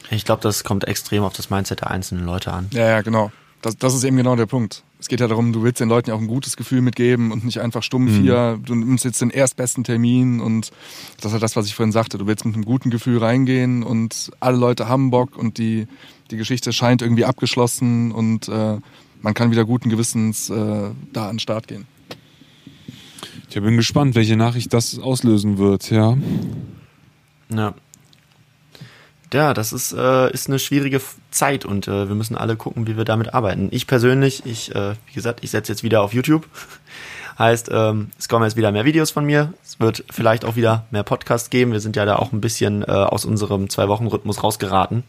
Ich 0.10 0.26
glaube, 0.26 0.42
das 0.42 0.64
kommt 0.64 0.88
extrem 0.88 1.24
auf 1.24 1.34
das 1.34 1.50
Mindset 1.50 1.82
der 1.82 1.92
einzelnen 1.92 2.26
Leute 2.26 2.52
an. 2.52 2.70
Ja, 2.72 2.88
ja, 2.88 3.02
genau. 3.02 3.32
Das, 3.62 3.78
das 3.78 3.96
ist 3.96 4.04
eben 4.04 4.18
genau 4.18 4.36
der 4.36 4.46
Punkt. 4.46 4.84
Es 5.00 5.08
geht 5.08 5.22
ja 5.22 5.28
darum, 5.28 5.54
du 5.54 5.64
willst 5.64 5.80
den 5.80 5.90
Leuten 5.90 6.10
ja 6.10 6.16
auch 6.16 6.20
ein 6.20 6.28
gutes 6.28 6.58
Gefühl 6.58 6.82
mitgeben 6.82 7.32
und 7.32 7.46
nicht 7.46 7.60
einfach 7.60 7.82
stumpf 7.82 8.12
hier, 8.12 8.60
du 8.64 8.76
nimmst 8.76 9.06
jetzt 9.06 9.22
den 9.22 9.30
erstbesten 9.30 9.84
Termin 9.84 10.40
und 10.42 10.72
das 11.18 11.28
ist 11.28 11.32
halt 11.34 11.44
das, 11.44 11.56
was 11.56 11.66
ich 11.66 11.76
vorhin 11.76 11.92
sagte. 11.92 12.18
Du 12.18 12.28
willst 12.28 12.46
mit 12.46 12.56
einem 12.56 12.66
guten 12.66 12.90
Gefühl 12.90 13.18
reingehen 13.18 13.84
und 13.84 14.32
alle 14.40 14.58
Leute 14.58 14.88
haben 14.88 15.12
Bock 15.12 15.38
und 15.38 15.58
die, 15.58 15.88
die 16.32 16.38
Geschichte 16.38 16.74
scheint 16.74 17.02
irgendwie 17.02 17.26
abgeschlossen 17.26 18.12
und 18.12 18.48
äh, 18.50 18.78
man 19.22 19.34
kann 19.34 19.52
wieder 19.52 19.66
guten 19.66 19.90
Gewissens 19.90 20.50
äh, 20.50 20.92
da 21.14 21.30
an 21.30 21.36
den 21.36 21.40
Start 21.40 21.68
gehen. 21.68 21.86
Ich 23.50 23.56
bin 23.62 23.78
gespannt, 23.78 24.16
welche 24.16 24.36
Nachricht 24.38 24.74
das 24.74 24.98
auslösen 25.00 25.58
wird, 25.58 25.90
ja. 25.92 26.18
Ja. 27.50 27.74
Ja, 29.34 29.54
das 29.56 29.74
ist, 29.74 29.94
äh, 29.94 30.32
ist 30.32 30.48
eine 30.48 30.60
schwierige 30.60 31.02
Zeit 31.32 31.66
und 31.66 31.88
äh, 31.88 32.08
wir 32.08 32.16
müssen 32.16 32.38
alle 32.38 32.56
gucken, 32.56 32.86
wie 32.86 32.98
wir 32.98 33.04
damit 33.06 33.34
arbeiten. 33.34 33.68
Ich 33.72 33.88
persönlich, 33.88 34.46
ich, 34.46 34.74
äh, 34.76 34.94
wie 35.08 35.14
gesagt, 35.14 35.44
ich 35.44 35.50
setze 35.50 35.72
jetzt 35.72 35.82
wieder 35.84 36.02
auf 36.04 36.14
YouTube. 36.14 36.48
heißt, 37.40 37.70
ähm, 37.74 38.12
es 38.20 38.30
kommen 38.30 38.46
jetzt 38.46 38.58
wieder 38.58 38.72
mehr 38.72 38.86
Videos 38.86 39.10
von 39.10 39.26
mir. 39.26 39.52
Es 39.64 39.80
wird 39.80 40.04
vielleicht 40.12 40.46
auch 40.46 40.56
wieder 40.56 40.86
mehr 40.92 41.02
Podcasts 41.02 41.50
geben. 41.50 41.72
Wir 41.72 41.80
sind 41.80 41.96
ja 41.96 42.06
da 42.06 42.18
auch 42.18 42.32
ein 42.32 42.42
bisschen 42.42 42.84
äh, 42.84 42.92
aus 42.92 43.26
unserem 43.26 43.70
Zwei-Wochen-Rhythmus 43.72 44.44
rausgeraten. 44.44 45.04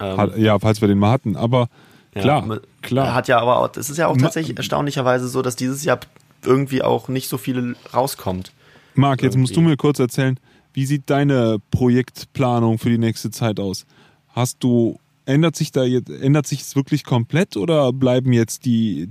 Ähm, 0.00 0.32
Ja, 0.36 0.58
falls 0.58 0.80
wir 0.80 0.88
den 0.88 0.98
mal 0.98 1.10
hatten. 1.10 1.36
Aber 1.36 1.68
klar, 2.14 2.46
ma- 2.46 2.60
klar. 2.80 3.12
Hat 3.14 3.28
ja 3.28 3.38
aber 3.40 3.58
auch, 3.58 3.68
es 3.76 3.90
ist 3.90 3.98
ja 3.98 4.06
auch 4.06 4.16
tatsächlich 4.16 4.56
erstaunlicherweise 4.56 5.28
so, 5.28 5.42
dass 5.42 5.54
dieses 5.54 5.84
Jahr 5.84 6.00
irgendwie 6.44 6.82
auch 6.82 7.08
nicht 7.08 7.28
so 7.28 7.38
viele 7.38 7.76
rauskommt. 7.92 8.52
Marc, 8.94 9.22
jetzt 9.22 9.36
musst 9.36 9.56
du 9.56 9.60
mir 9.60 9.76
kurz 9.76 9.98
erzählen, 9.98 10.38
wie 10.74 10.86
sieht 10.86 11.04
deine 11.06 11.58
Projektplanung 11.70 12.78
für 12.78 12.90
die 12.90 12.98
nächste 12.98 13.30
Zeit 13.30 13.60
aus? 13.60 13.86
Hast 14.28 14.58
du, 14.60 14.98
ändert 15.26 15.56
sich 15.56 15.72
da 15.72 15.84
jetzt, 15.84 16.10
ändert 16.10 16.46
sich 16.46 16.60
es 16.60 16.76
wirklich 16.76 17.04
komplett 17.04 17.56
oder 17.56 17.92
bleiben 17.92 18.32
jetzt 18.32 18.64
die, 18.64 19.10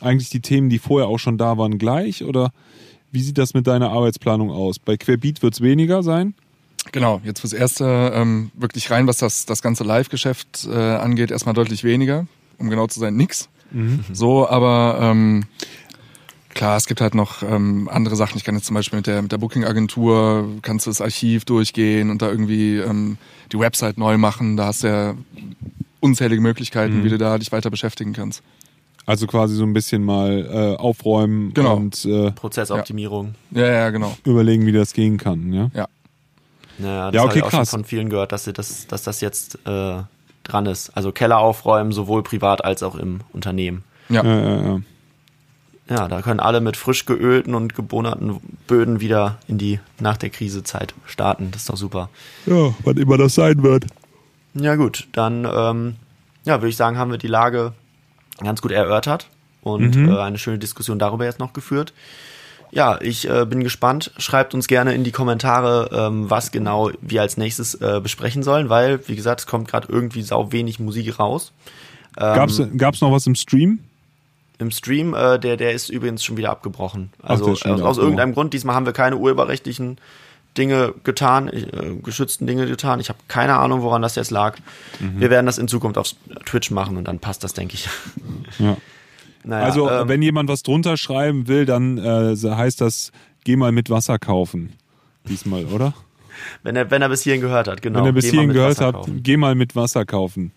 eigentlich 0.00 0.30
die 0.30 0.40
Themen, 0.40 0.70
die 0.70 0.78
vorher 0.78 1.08
auch 1.08 1.18
schon 1.18 1.38
da 1.38 1.58
waren, 1.58 1.78
gleich? 1.78 2.24
Oder 2.24 2.52
wie 3.10 3.22
sieht 3.22 3.38
das 3.38 3.54
mit 3.54 3.66
deiner 3.66 3.90
Arbeitsplanung 3.90 4.50
aus? 4.50 4.78
Bei 4.78 4.96
Querbeat 4.96 5.42
wird 5.42 5.54
es 5.54 5.60
weniger 5.60 6.02
sein? 6.02 6.34
Genau, 6.92 7.20
jetzt 7.24 7.40
fürs 7.40 7.52
Erste 7.52 8.12
ähm, 8.14 8.50
wirklich 8.54 8.90
rein, 8.90 9.06
was 9.06 9.16
das, 9.16 9.46
das 9.46 9.62
ganze 9.62 9.84
Live-Geschäft 9.84 10.66
äh, 10.70 10.74
angeht, 10.74 11.30
erstmal 11.30 11.54
deutlich 11.54 11.84
weniger. 11.84 12.26
Um 12.58 12.70
genau 12.70 12.86
zu 12.86 13.00
sein, 13.00 13.16
nix. 13.16 13.48
So, 14.12 14.48
aber 14.48 14.98
ähm, 15.00 15.44
Klar, 16.54 16.76
es 16.76 16.86
gibt 16.86 17.00
halt 17.00 17.14
noch 17.16 17.42
ähm, 17.42 17.88
andere 17.92 18.14
Sachen. 18.16 18.36
Ich 18.38 18.44
kann 18.44 18.54
jetzt 18.54 18.66
zum 18.66 18.74
Beispiel 18.74 18.98
mit 18.98 19.06
der, 19.08 19.20
mit 19.22 19.32
der 19.32 19.38
Booking-Agentur, 19.38 20.48
kannst 20.62 20.86
du 20.86 20.90
das 20.90 21.00
Archiv 21.00 21.44
durchgehen 21.44 22.10
und 22.10 22.22
da 22.22 22.30
irgendwie 22.30 22.78
ähm, 22.78 23.18
die 23.52 23.58
Website 23.58 23.98
neu 23.98 24.18
machen. 24.18 24.56
Da 24.56 24.66
hast 24.66 24.84
du 24.84 24.86
ja 24.88 25.14
unzählige 26.00 26.40
Möglichkeiten, 26.40 27.00
Mhm. 27.00 27.04
wie 27.04 27.08
du 27.08 27.18
da 27.18 27.38
dich 27.38 27.50
weiter 27.50 27.70
beschäftigen 27.70 28.12
kannst. 28.12 28.42
Also 29.06 29.26
quasi 29.26 29.54
so 29.56 29.64
ein 29.64 29.72
bisschen 29.72 30.04
mal 30.04 30.76
äh, 30.78 30.80
aufräumen 30.80 31.52
Genau. 31.54 31.76
und 31.76 32.04
äh, 32.04 32.30
Prozessoptimierung. 32.30 33.34
Ja, 33.50 33.66
ja, 33.66 33.90
genau. 33.90 34.16
überlegen, 34.24 34.64
wie 34.64 34.72
das 34.72 34.92
gehen 34.94 35.18
kann. 35.18 35.52
Ja. 35.52 35.70
Ja. 35.74 35.88
Naja, 36.78 37.06
das 37.10 37.14
Ja, 37.14 37.20
habe 37.20 37.30
okay, 37.30 37.38
ich 37.40 37.44
auch 37.44 37.50
krass. 37.50 37.70
schon 37.70 37.80
von 37.80 37.84
vielen 37.84 38.08
gehört, 38.10 38.32
dass, 38.32 38.44
sie 38.44 38.52
das, 38.52 38.86
dass 38.86 39.02
das 39.02 39.20
jetzt 39.20 39.58
äh, 39.66 39.96
dran 40.44 40.66
ist. 40.66 40.90
Also 40.96 41.12
Keller 41.12 41.38
aufräumen, 41.38 41.92
sowohl 41.92 42.22
privat 42.22 42.64
als 42.64 42.82
auch 42.82 42.94
im 42.94 43.20
Unternehmen. 43.32 43.82
Ja. 44.08 44.22
Äh, 44.22 44.28
äh, 44.72 44.76
äh. 44.76 44.80
Ja, 45.88 46.08
da 46.08 46.22
können 46.22 46.40
alle 46.40 46.60
mit 46.62 46.76
frisch 46.78 47.04
geölten 47.04 47.54
und 47.54 47.74
gebohnerten 47.74 48.40
Böden 48.66 49.00
wieder 49.00 49.38
in 49.48 49.58
die 49.58 49.80
nach 50.00 50.16
der 50.16 50.30
Krisezeit 50.30 50.94
starten. 51.04 51.50
Das 51.50 51.62
ist 51.62 51.70
doch 51.70 51.76
super. 51.76 52.08
ja, 52.46 52.74
wann 52.84 52.96
immer 52.96 53.18
das 53.18 53.34
sein 53.34 53.62
wird. 53.62 53.84
Ja 54.54 54.76
gut, 54.76 55.08
dann 55.12 55.44
ähm, 55.52 55.96
ja, 56.44 56.58
würde 56.60 56.68
ich 56.68 56.76
sagen, 56.76 56.96
haben 56.96 57.10
wir 57.10 57.18
die 57.18 57.26
Lage 57.26 57.72
ganz 58.42 58.62
gut 58.62 58.72
erörtert 58.72 59.28
und 59.62 59.94
Mhm. 59.96 60.08
äh, 60.08 60.18
eine 60.20 60.38
schöne 60.38 60.58
Diskussion 60.58 60.98
darüber 60.98 61.24
jetzt 61.24 61.38
noch 61.38 61.52
geführt. 61.52 61.92
Ja, 62.70 62.98
ich 63.00 63.28
äh, 63.28 63.44
bin 63.46 63.62
gespannt. 63.62 64.10
Schreibt 64.18 64.52
uns 64.54 64.66
gerne 64.66 64.94
in 64.94 65.04
die 65.04 65.12
Kommentare, 65.12 65.90
ähm, 65.92 66.28
was 66.30 66.50
genau 66.50 66.90
wir 67.00 67.20
als 67.22 67.36
nächstes 67.36 67.74
äh, 67.76 68.00
besprechen 68.02 68.42
sollen, 68.42 68.68
weil, 68.68 69.06
wie 69.06 69.14
gesagt, 69.16 69.40
es 69.40 69.46
kommt 69.46 69.68
gerade 69.68 69.88
irgendwie 69.90 70.22
sau 70.22 70.50
wenig 70.50 70.80
Musik 70.80 71.18
raus. 71.20 71.52
Ähm, 72.16 72.34
Gab's, 72.34 72.60
gab's 72.76 73.00
noch 73.00 73.12
was 73.12 73.26
im 73.26 73.34
Stream? 73.36 73.80
Im 74.58 74.70
Stream, 74.70 75.14
äh, 75.14 75.38
der, 75.38 75.56
der 75.56 75.72
ist 75.72 75.88
übrigens 75.88 76.22
schon 76.24 76.36
wieder 76.36 76.50
abgebrochen. 76.50 77.10
Ach, 77.22 77.30
Also 77.30 77.52
ist 77.52 77.60
schon 77.60 77.72
aus, 77.72 77.80
aus 77.80 77.82
abgebrochen. 77.82 78.02
irgendeinem 78.04 78.34
Grund, 78.34 78.54
diesmal 78.54 78.74
haben 78.76 78.86
wir 78.86 78.92
keine 78.92 79.16
urheberrechtlichen 79.16 79.98
Dinge 80.56 80.94
getan, 81.02 81.48
äh, 81.48 81.96
geschützten 82.02 82.46
Dinge 82.46 82.66
getan. 82.66 83.00
Ich 83.00 83.08
habe 83.08 83.18
keine 83.26 83.56
Ahnung, 83.58 83.82
woran 83.82 84.02
das 84.02 84.14
jetzt 84.14 84.30
lag. 84.30 84.56
Mhm. 85.00 85.20
Wir 85.20 85.30
werden 85.30 85.46
das 85.46 85.58
in 85.58 85.66
Zukunft 85.66 85.98
auf 85.98 86.10
Twitch 86.44 86.70
machen 86.70 86.96
und 86.96 87.08
dann 87.08 87.18
passt 87.18 87.42
das, 87.42 87.52
denke 87.54 87.74
ich. 87.74 87.88
Ja. 88.58 88.76
Naja, 89.46 89.64
also, 89.66 89.90
ähm, 89.90 90.08
wenn 90.08 90.22
jemand 90.22 90.48
was 90.48 90.62
drunter 90.62 90.96
schreiben 90.96 91.48
will, 91.48 91.66
dann 91.66 91.98
äh, 91.98 92.34
heißt 92.36 92.80
das, 92.80 93.12
geh 93.44 93.56
mal 93.56 93.72
mit 93.72 93.90
Wasser 93.90 94.18
kaufen. 94.18 94.72
Diesmal, 95.28 95.66
oder? 95.66 95.92
wenn, 96.62 96.76
er, 96.76 96.90
wenn 96.90 97.02
er 97.02 97.08
bis 97.10 97.22
hierhin 97.24 97.42
gehört 97.42 97.68
hat, 97.68 97.82
genau. 97.82 97.98
Wenn 97.98 98.06
ihr 98.06 98.12
bis 98.12 98.26
hierhin 98.30 98.52
gehört 98.52 98.70
Wasser 98.78 98.92
kaufen. 98.92 99.22
geh 99.22 99.36
mal 99.36 99.54
mit 99.54 99.76
Wasser 99.76 100.06
kaufen. 100.06 100.52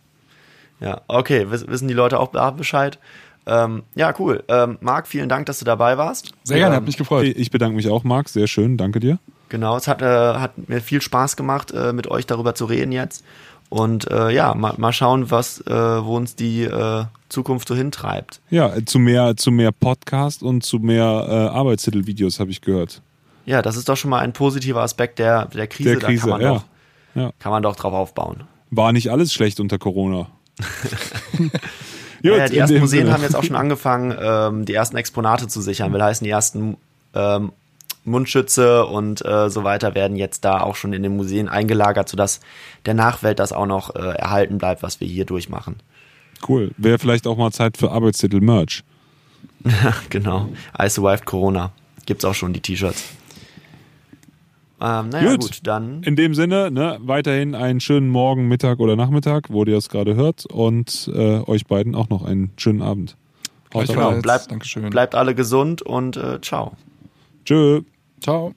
Ja, 0.79 1.01
okay, 1.07 1.47
wiss- 1.49 1.67
wissen 1.67 1.87
die 1.89 1.93
Leute 1.95 2.19
auch 2.19 2.29
Bescheid. 2.53 2.99
Ähm, 3.47 3.83
ja, 3.95 4.13
cool. 4.19 4.43
Ähm, 4.49 4.77
Marc, 4.81 5.07
vielen 5.07 5.29
Dank, 5.29 5.45
dass 5.45 5.59
du 5.59 5.65
dabei 5.65 5.97
warst. 5.97 6.31
Sehr 6.43 6.57
gerne, 6.57 6.75
Ähm, 6.75 6.81
hat 6.81 6.85
mich 6.85 6.97
gefreut. 6.97 7.25
Ich 7.25 7.49
bedanke 7.49 7.75
mich 7.75 7.89
auch, 7.89 8.03
Marc. 8.03 8.29
Sehr 8.29 8.47
schön. 8.47 8.77
Danke 8.77 8.99
dir. 8.99 9.19
Genau, 9.49 9.77
es 9.77 9.87
hat, 9.87 10.01
äh, 10.01 10.05
hat 10.05 10.69
mir 10.69 10.81
viel 10.81 11.01
Spaß 11.01 11.37
gemacht, 11.37 11.71
äh, 11.71 11.93
mit 11.93 12.07
euch 12.11 12.25
darüber 12.25 12.53
zu 12.53 12.65
reden 12.65 12.91
jetzt. 12.91 13.23
Und 13.69 14.09
äh, 14.11 14.29
ja, 14.31 14.53
mal, 14.53 14.73
mal 14.77 14.93
schauen, 14.93 15.31
was, 15.31 15.61
äh, 15.61 15.71
wo 15.71 16.15
uns 16.15 16.35
die 16.35 16.63
äh, 16.63 17.05
Zukunft 17.29 17.67
so 17.67 17.75
hintreibt. 17.75 18.41
Ja, 18.49 18.73
zu 18.85 18.99
mehr, 18.99 19.35
zu 19.37 19.51
mehr 19.51 19.71
Podcast 19.71 20.43
und 20.43 20.63
zu 20.63 20.79
mehr 20.79 21.25
äh, 21.27 21.55
Arbeitstitelvideos 21.55 22.39
habe 22.39 22.51
ich 22.51 22.61
gehört. 22.61 23.01
Ja, 23.45 23.61
das 23.61 23.77
ist 23.77 23.87
doch 23.87 23.95
schon 23.95 24.09
mal 24.09 24.19
ein 24.19 24.33
positiver 24.33 24.81
Aspekt 24.81 25.19
der, 25.19 25.45
der 25.45 25.67
Krise. 25.67 25.91
Der 25.91 25.99
Krise, 25.99 26.27
da 26.27 26.31
kann 26.31 26.41
man, 26.41 26.41
ja. 26.41 26.53
doch, 26.53 26.63
ja. 27.15 27.31
kann 27.39 27.51
man 27.51 27.63
doch 27.63 27.75
drauf 27.75 27.93
aufbauen. 27.93 28.43
War 28.71 28.91
nicht 28.91 29.09
alles 29.09 29.33
schlecht 29.33 29.59
unter 29.59 29.77
Corona. 29.77 30.27
Gut, 32.21 32.37
ja, 32.37 32.47
die 32.47 32.57
ersten 32.57 32.79
Museen 32.79 33.01
Sinne. 33.01 33.13
haben 33.13 33.23
jetzt 33.23 33.35
auch 33.35 33.43
schon 33.43 33.55
angefangen, 33.55 34.15
ähm, 34.19 34.65
die 34.65 34.73
ersten 34.73 34.97
Exponate 34.97 35.47
zu 35.47 35.61
sichern. 35.61 35.93
Will 35.93 36.01
heißen, 36.01 36.25
die 36.25 36.31
ersten 36.31 36.77
ähm, 37.13 37.51
Mundschütze 38.05 38.85
und 38.85 39.23
äh, 39.25 39.49
so 39.49 39.63
weiter 39.63 39.93
werden 39.93 40.17
jetzt 40.17 40.45
da 40.45 40.61
auch 40.61 40.75
schon 40.75 40.93
in 40.93 41.03
den 41.03 41.15
Museen 41.15 41.49
eingelagert, 41.49 42.09
sodass 42.09 42.39
der 42.85 42.93
Nachwelt 42.93 43.39
das 43.39 43.51
auch 43.51 43.65
noch 43.65 43.95
äh, 43.95 43.99
erhalten 43.99 44.57
bleibt, 44.57 44.81
was 44.81 44.99
wir 45.01 45.07
hier 45.07 45.25
durchmachen. 45.25 45.75
Cool. 46.47 46.71
Wäre 46.77 46.99
vielleicht 46.99 47.27
auch 47.27 47.37
mal 47.37 47.51
Zeit 47.51 47.77
für 47.77 47.91
Arbeitstitel-Merch. 47.91 48.83
genau. 50.09 50.49
I 50.79 50.89
survived 50.89 51.25
Corona. 51.25 51.71
Gibt's 52.05 52.23
auch 52.25 52.35
schon 52.35 52.53
die 52.53 52.61
T-Shirts. 52.61 53.03
Ähm, 54.79 55.09
naja, 55.09 55.31
Gut. 55.31 55.41
gut. 55.41 55.59
dann. 55.63 56.03
In 56.03 56.15
dem 56.15 56.35
Sinne, 56.35 56.69
ne, 56.69 56.97
weiterhin 57.01 57.55
einen 57.55 57.79
schönen 57.79 58.09
Morgen, 58.09 58.47
Mittag 58.47 58.79
oder 58.79 58.95
Nachmittag, 58.95 59.49
wo 59.49 59.63
ihr 59.63 59.75
es 59.77 59.89
gerade 59.89 60.15
hört. 60.15 60.45
Und 60.45 61.09
äh, 61.15 61.39
euch 61.47 61.65
beiden 61.65 61.95
auch 61.95 62.09
noch 62.09 62.23
einen 62.23 62.51
schönen 62.57 62.81
Abend. 62.83 63.17
Haut 63.73 63.89
rein. 63.97 64.21
bleibt- 64.21 64.51
Dankeschön. 64.51 64.89
Bleibt 64.89 65.15
alle 65.15 65.33
gesund 65.35 65.81
und 65.81 66.15
äh, 66.17 66.39
ciao. 66.41 66.73
Tschö. 67.45 67.81
Ciao. 68.21 68.53